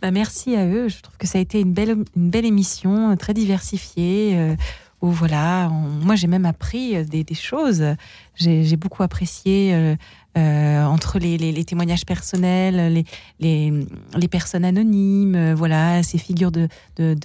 bah 0.00 0.10
Merci 0.10 0.56
à 0.56 0.66
eux. 0.66 0.88
Je 0.88 1.02
trouve 1.02 1.18
que 1.18 1.26
ça 1.26 1.36
a 1.36 1.40
été 1.42 1.60
une 1.60 1.74
belle, 1.74 2.04
une 2.16 2.30
belle 2.30 2.46
émission, 2.46 3.14
très 3.18 3.34
diversifiée. 3.34 4.38
Euh, 4.38 4.56
voilà, 5.10 5.68
moi 5.68 6.14
j'ai 6.16 6.26
même 6.26 6.46
appris 6.46 6.96
euh, 6.96 7.04
des, 7.04 7.24
choses. 7.34 7.84
J'ai 8.36 8.76
beaucoup 8.76 9.02
apprécié 9.02 9.74
euh, 9.74 9.96
euh, 10.36 10.84
entre 10.84 11.18
les, 11.18 11.64
témoignages 11.64 12.06
personnels, 12.06 13.04
les, 13.40 14.28
personnes 14.30 14.64
anonymes, 14.64 15.52
voilà, 15.54 16.02
ces 16.02 16.18
figures 16.18 16.50
de, 16.50 16.68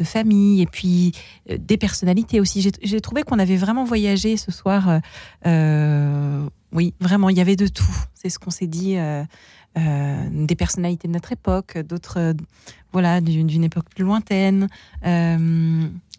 famille 0.04 0.62
et 0.62 0.66
puis 0.66 1.14
des 1.50 1.78
personnalités 1.78 2.40
aussi. 2.40 2.70
J'ai 2.82 3.02
trouvé 3.02 3.24
qu'on 3.24 3.40
avait 3.40 3.58
vraiment 3.58 3.84
voyagé 3.84 4.38
ce 4.38 4.52
soir. 4.52 5.00
oui, 5.46 6.94
vraiment, 7.00 7.30
il 7.30 7.38
y 7.38 7.42
avait 7.42 7.56
de 7.56 7.68
tout. 7.68 7.96
C'est 8.14 8.30
ce 8.30 8.38
qu'on 8.38 8.52
s'est 8.52 8.68
dit. 8.68 8.98
des 9.76 10.56
personnalités 10.56 11.08
de 11.08 11.14
notre 11.14 11.32
époque, 11.32 11.78
d'autres, 11.80 12.36
voilà, 12.92 13.22
d'une 13.22 13.64
époque 13.64 13.86
plus 13.96 14.04
lointaine. 14.04 14.68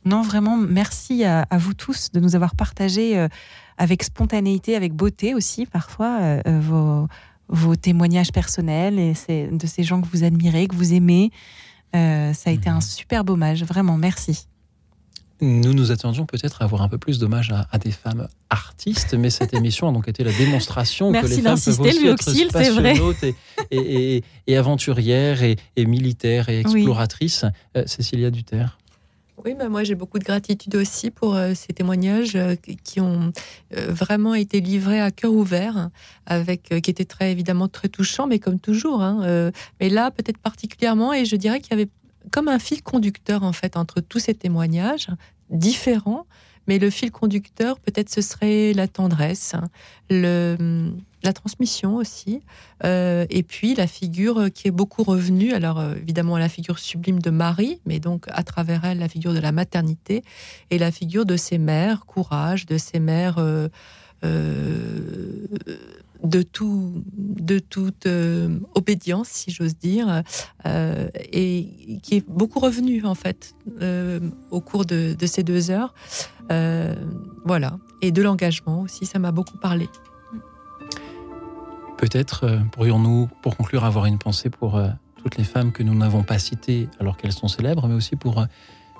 Non, 0.04 0.22
vraiment, 0.22 0.56
merci 0.56 1.24
à, 1.24 1.46
vous 1.58 1.74
tous 1.74 2.10
de 2.12 2.20
nous 2.20 2.34
avoir 2.34 2.54
partagé 2.54 3.18
euh, 3.18 3.28
avec 3.76 4.02
spontanéité, 4.02 4.74
avec 4.74 4.94
beauté 4.94 5.34
aussi 5.34 5.66
parfois 5.66 6.18
euh, 6.20 6.42
euh, 6.46 7.06
vos, 7.48 7.76
témoignages 7.76 8.32
personnels 8.32 8.98
et 8.98 9.14
de 9.50 9.66
ces 9.66 9.82
gens 9.82 10.00
que 10.00 10.06
vous 10.06 10.24
admirez, 10.24 10.68
que 10.68 10.74
vous 10.74 10.94
aimez. 10.94 11.30
ça 11.92 12.32
a 12.46 12.50
été 12.50 12.70
un 12.70 12.76
mhm. 12.76 12.80
super 12.80 13.28
hommage, 13.28 13.62
vraiment, 13.64 13.96
merci. 13.96 14.46
Nous 15.42 15.72
nous 15.72 15.90
attendions 15.90 16.26
peut-être 16.26 16.60
à 16.60 16.66
avoir 16.66 16.82
un 16.82 16.88
peu 16.88 16.98
plus 16.98 17.18
d'hommages 17.18 17.50
à, 17.70 17.78
des 17.78 17.92
femmes 17.92 18.28
artistes, 18.50 19.14
mais 19.14 19.30
cette 19.30 19.54
émission 19.54 19.88
a 19.88 19.92
donc 19.92 20.06
été 20.06 20.22
la 20.22 20.32
démonstration 20.32 21.12
que 21.12 21.26
les 21.26 21.40
femmes 21.40 21.58
peuvent 21.58 22.14
aussi 22.14 22.42
être 22.42 22.52
passionnantes 22.52 23.24
et, 23.70 24.22
et, 24.46 24.56
aventurières 24.56 25.42
et, 25.42 25.56
militaires 25.78 26.50
et 26.50 26.60
exploratrices. 26.60 27.46
Cécilia 27.86 28.30
Duterre. 28.30 28.79
Oui, 29.44 29.54
mais 29.56 29.70
moi 29.70 29.84
j'ai 29.84 29.94
beaucoup 29.94 30.18
de 30.18 30.24
gratitude 30.24 30.74
aussi 30.76 31.10
pour 31.10 31.34
euh, 31.34 31.54
ces 31.54 31.72
témoignages 31.72 32.36
euh, 32.36 32.56
qui 32.84 33.00
ont 33.00 33.32
euh, 33.74 33.86
vraiment 33.88 34.34
été 34.34 34.60
livrés 34.60 35.00
à 35.00 35.10
cœur 35.10 35.32
ouvert, 35.32 35.88
avec 36.26 36.64
qui 36.82 36.90
étaient 36.90 37.06
très 37.06 37.32
évidemment 37.32 37.68
très 37.68 37.88
touchants, 37.88 38.26
mais 38.26 38.38
comme 38.38 38.58
toujours. 38.58 39.02
Hein, 39.02 39.50
mais 39.80 39.88
là, 39.88 40.10
peut-être 40.10 40.38
particulièrement, 40.38 41.12
et 41.12 41.24
je 41.24 41.36
dirais 41.36 41.60
qu'il 41.60 41.70
y 41.70 41.80
avait 41.80 41.88
comme 42.30 42.48
un 42.48 42.58
fil 42.58 42.82
conducteur 42.82 43.42
en 43.42 43.52
fait 43.52 43.76
entre 43.76 44.00
tous 44.00 44.18
ces 44.18 44.34
témoignages 44.34 45.08
différents, 45.48 46.26
mais 46.66 46.78
le 46.78 46.90
fil 46.90 47.10
conducteur, 47.10 47.78
peut-être 47.80 48.10
ce 48.10 48.20
serait 48.20 48.72
la 48.74 48.88
tendresse, 48.88 49.54
le 50.10 50.92
la 51.22 51.32
transmission 51.32 51.96
aussi, 51.96 52.40
euh, 52.84 53.26
et 53.30 53.42
puis 53.42 53.74
la 53.74 53.86
figure 53.86 54.50
qui 54.52 54.68
est 54.68 54.72
beaucoup 54.72 55.02
revenue, 55.02 55.52
alors 55.52 55.78
euh, 55.78 55.94
évidemment 55.96 56.38
la 56.38 56.48
figure 56.48 56.78
sublime 56.78 57.20
de 57.20 57.30
Marie, 57.30 57.80
mais 57.84 58.00
donc 58.00 58.26
à 58.28 58.42
travers 58.42 58.84
elle 58.84 58.98
la 58.98 59.08
figure 59.08 59.34
de 59.34 59.38
la 59.38 59.52
maternité 59.52 60.22
et 60.70 60.78
la 60.78 60.90
figure 60.90 61.26
de 61.26 61.36
ses 61.36 61.58
mères, 61.58 62.06
courage, 62.06 62.66
de 62.66 62.78
ses 62.78 63.00
mères, 63.00 63.36
euh, 63.38 63.68
de 66.22 66.42
tout, 66.42 67.02
de 67.16 67.58
toute 67.58 68.06
obédience, 68.74 69.28
si 69.28 69.50
j'ose 69.50 69.78
dire, 69.78 70.22
et 70.66 71.98
qui 72.02 72.16
est 72.16 72.28
beaucoup 72.28 72.58
revenu 72.58 73.06
en 73.06 73.14
fait 73.14 73.54
au 74.50 74.60
cours 74.60 74.84
de, 74.84 75.14
de, 75.18 75.26
ces 75.26 75.42
deux 75.42 75.70
heures. 75.70 75.94
voilà, 77.46 77.78
et 78.02 78.12
de 78.12 78.20
l'engagement 78.20 78.82
aussi, 78.82 79.06
ça 79.06 79.18
m'a 79.18 79.32
beaucoup 79.32 79.56
parlé. 79.56 79.88
Peut-être 82.00 82.44
euh, 82.44 82.60
pourrions-nous, 82.72 83.28
pour 83.42 83.58
conclure, 83.58 83.84
avoir 83.84 84.06
une 84.06 84.16
pensée 84.16 84.48
pour 84.48 84.76
euh, 84.76 84.88
toutes 85.22 85.36
les 85.36 85.44
femmes 85.44 85.70
que 85.70 85.82
nous 85.82 85.94
n'avons 85.94 86.22
pas 86.22 86.38
citées 86.38 86.88
alors 86.98 87.18
qu'elles 87.18 87.34
sont 87.34 87.46
célèbres, 87.46 87.86
mais 87.88 87.94
aussi 87.94 88.16
pour 88.16 88.38
euh, 88.38 88.46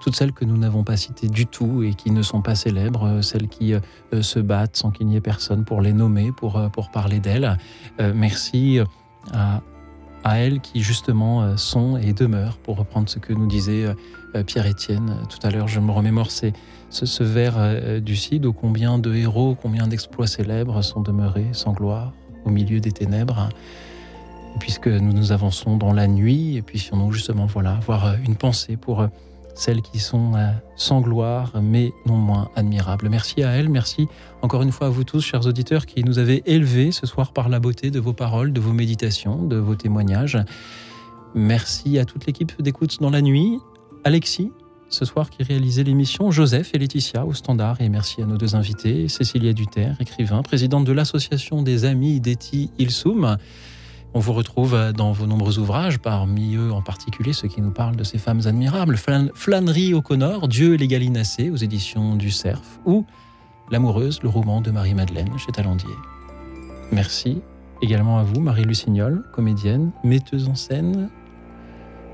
toutes 0.02 0.14
celles 0.14 0.32
que 0.32 0.44
nous 0.44 0.58
n'avons 0.58 0.84
pas 0.84 0.98
citées 0.98 1.28
du 1.28 1.46
tout 1.46 1.82
et 1.82 1.94
qui 1.94 2.10
ne 2.10 2.20
sont 2.20 2.42
pas 2.42 2.54
célèbres, 2.54 3.22
celles 3.22 3.48
qui 3.48 3.74
se 4.18 4.38
battent 4.38 4.76
sans 4.76 4.90
qu'il 4.90 5.06
n'y 5.06 5.16
ait 5.16 5.20
personne 5.20 5.66
pour 5.66 5.82
les 5.82 5.92
nommer, 5.92 6.32
pour, 6.32 6.58
pour 6.72 6.90
parler 6.90 7.20
d'elles. 7.20 7.58
merci 8.14 8.80
à, 9.34 9.60
elles 10.24 10.60
qui 10.60 10.80
justement 10.80 11.54
sont 11.58 11.98
et 11.98 12.14
demeurent, 12.14 12.56
pour 12.56 12.78
reprendre 12.78 13.10
ce 13.10 13.18
que 13.18 13.34
nous 13.34 13.46
disait 13.46 13.94
Pierre-Étienne 14.46 15.18
tout 15.28 15.46
à 15.46 15.50
l'heure. 15.50 15.68
Je 15.68 15.80
me 15.80 15.92
remémore 15.92 16.30
ce, 16.30 16.46
ce 16.88 17.22
vers 17.22 18.00
du 18.00 18.16
Cid, 18.16 18.46
ô 18.46 18.54
combien 18.54 18.98
de 18.98 19.14
héros, 19.14 19.54
combien 19.54 19.86
d'exploits 19.86 20.26
célèbres 20.26 20.80
sont 20.80 21.02
demeurés 21.02 21.48
sans 21.52 21.72
gloire 21.72 22.14
au 22.44 22.50
milieu 22.50 22.80
des 22.80 22.92
ténèbres, 22.92 23.48
puisque 24.58 24.88
nous 24.88 25.12
nous 25.12 25.32
avançons 25.32 25.76
dans 25.76 25.92
la 25.92 26.06
nuit, 26.06 26.56
et 26.56 26.62
puis 26.62 26.88
nous 26.92 27.12
justement 27.12 27.46
voilà, 27.46 27.76
avoir 27.76 28.06
euh, 28.06 28.14
une 28.26 28.36
pensée 28.36 28.76
pour 28.76 29.00
euh, 29.00 29.06
celles 29.54 29.82
qui 29.82 29.98
sont 29.98 30.34
euh, 30.34 30.50
sans 30.76 31.00
gloire, 31.00 31.52
mais 31.62 31.92
non 32.06 32.16
moins 32.16 32.50
admirables. 32.56 33.08
Merci 33.08 33.42
à 33.42 33.50
elles, 33.50 33.68
merci 33.68 34.08
encore 34.42 34.62
une 34.62 34.72
fois 34.72 34.88
à 34.88 34.90
vous 34.90 35.04
tous, 35.04 35.20
chers 35.20 35.46
auditeurs, 35.46 35.86
qui 35.86 36.02
nous 36.04 36.18
avez 36.18 36.42
élevés 36.46 36.92
ce 36.92 37.06
soir 37.06 37.32
par 37.32 37.48
la 37.48 37.60
beauté 37.60 37.90
de 37.90 38.00
vos 38.00 38.12
paroles, 38.12 38.52
de 38.52 38.60
vos 38.60 38.72
méditations, 38.72 39.42
de 39.44 39.56
vos 39.56 39.74
témoignages. 39.74 40.38
Merci 41.34 41.98
à 41.98 42.04
toute 42.04 42.26
l'équipe 42.26 42.60
d'écoute 42.60 43.00
dans 43.00 43.10
la 43.10 43.22
nuit. 43.22 43.58
Alexis, 44.04 44.50
ce 44.90 45.04
soir 45.04 45.30
qui 45.30 45.42
réalisait 45.42 45.84
l'émission, 45.84 46.30
Joseph 46.30 46.72
et 46.74 46.78
Laetitia 46.78 47.24
au 47.24 47.32
standard. 47.32 47.80
Et 47.80 47.88
merci 47.88 48.20
à 48.20 48.26
nos 48.26 48.36
deux 48.36 48.54
invités, 48.54 49.08
Cécilia 49.08 49.52
Duterre, 49.52 49.96
écrivain, 50.00 50.42
présidente 50.42 50.84
de 50.84 50.92
l'association 50.92 51.62
des 51.62 51.84
amis 51.84 52.20
d'Eti 52.20 52.70
Ilsoum. 52.78 53.38
On 54.12 54.18
vous 54.18 54.32
retrouve 54.32 54.92
dans 54.92 55.12
vos 55.12 55.26
nombreux 55.26 55.58
ouvrages, 55.58 55.98
parmi 55.98 56.56
eux 56.56 56.72
en 56.72 56.82
particulier 56.82 57.32
ceux 57.32 57.46
qui 57.46 57.60
nous 57.60 57.70
parlent 57.70 57.96
de 57.96 58.04
ces 58.04 58.18
femmes 58.18 58.40
admirables. 58.44 58.98
Flânerie 59.34 59.94
O'Connor, 59.94 60.48
Dieu 60.48 60.74
et 60.74 60.76
les 60.76 60.88
Gallinacés 60.88 61.48
aux 61.50 61.56
éditions 61.56 62.16
du 62.16 62.30
Cerf, 62.30 62.80
ou 62.84 63.06
L'amoureuse, 63.70 64.20
le 64.24 64.28
roman 64.28 64.60
de 64.60 64.72
Marie-Madeleine 64.72 65.30
chez 65.38 65.52
Talandier. 65.52 65.94
Merci 66.90 67.40
également 67.82 68.18
à 68.18 68.24
vous, 68.24 68.40
Marie 68.40 68.64
Lucignol, 68.64 69.22
comédienne, 69.32 69.92
metteuse 70.02 70.48
en 70.48 70.56
scène, 70.56 71.08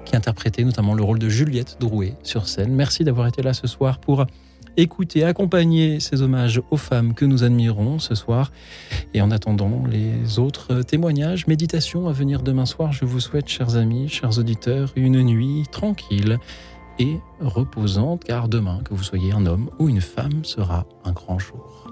qui 0.07 0.17
interprétait 0.17 0.65
notamment 0.65 0.95
le 0.95 1.03
rôle 1.03 1.19
de 1.19 1.29
Juliette 1.29 1.77
Drouet 1.79 2.15
sur 2.23 2.49
scène. 2.49 2.73
Merci 2.73 3.05
d'avoir 3.05 3.27
été 3.27 3.43
là 3.43 3.53
ce 3.53 3.67
soir 3.67 3.99
pour 3.99 4.25
écouter, 4.77 5.25
accompagner 5.25 6.01
ces 6.01 6.23
hommages 6.23 6.61
aux 6.71 6.77
femmes 6.77 7.15
que 7.15 7.25
nous 7.25 7.45
admirons 7.45 7.99
ce 7.99 8.15
soir. 8.15 8.53
Et 9.15 9.21
en 9.21 9.31
attendant 9.31 9.85
les 9.91 10.39
autres 10.39 10.83
témoignages, 10.83 11.47
méditations 11.47 12.09
à 12.09 12.13
venir 12.13 12.43
demain 12.43 12.67
soir, 12.67 12.93
je 12.93 13.05
vous 13.05 13.21
souhaite, 13.21 13.49
chers 13.49 13.77
amis, 13.77 14.09
chers 14.09 14.39
auditeurs, 14.39 14.93
une 14.97 15.23
nuit 15.23 15.65
tranquille 15.71 16.39
et 16.99 17.19
reposante, 17.41 18.25
car 18.25 18.49
demain, 18.49 18.81
que 18.85 18.95
vous 18.95 19.03
soyez 19.03 19.33
un 19.33 19.45
homme 19.45 19.71
ou 19.79 19.89
une 19.89 20.01
femme, 20.01 20.45
sera 20.45 20.87
un 21.05 21.13
grand 21.13 21.39
jour. 21.39 21.91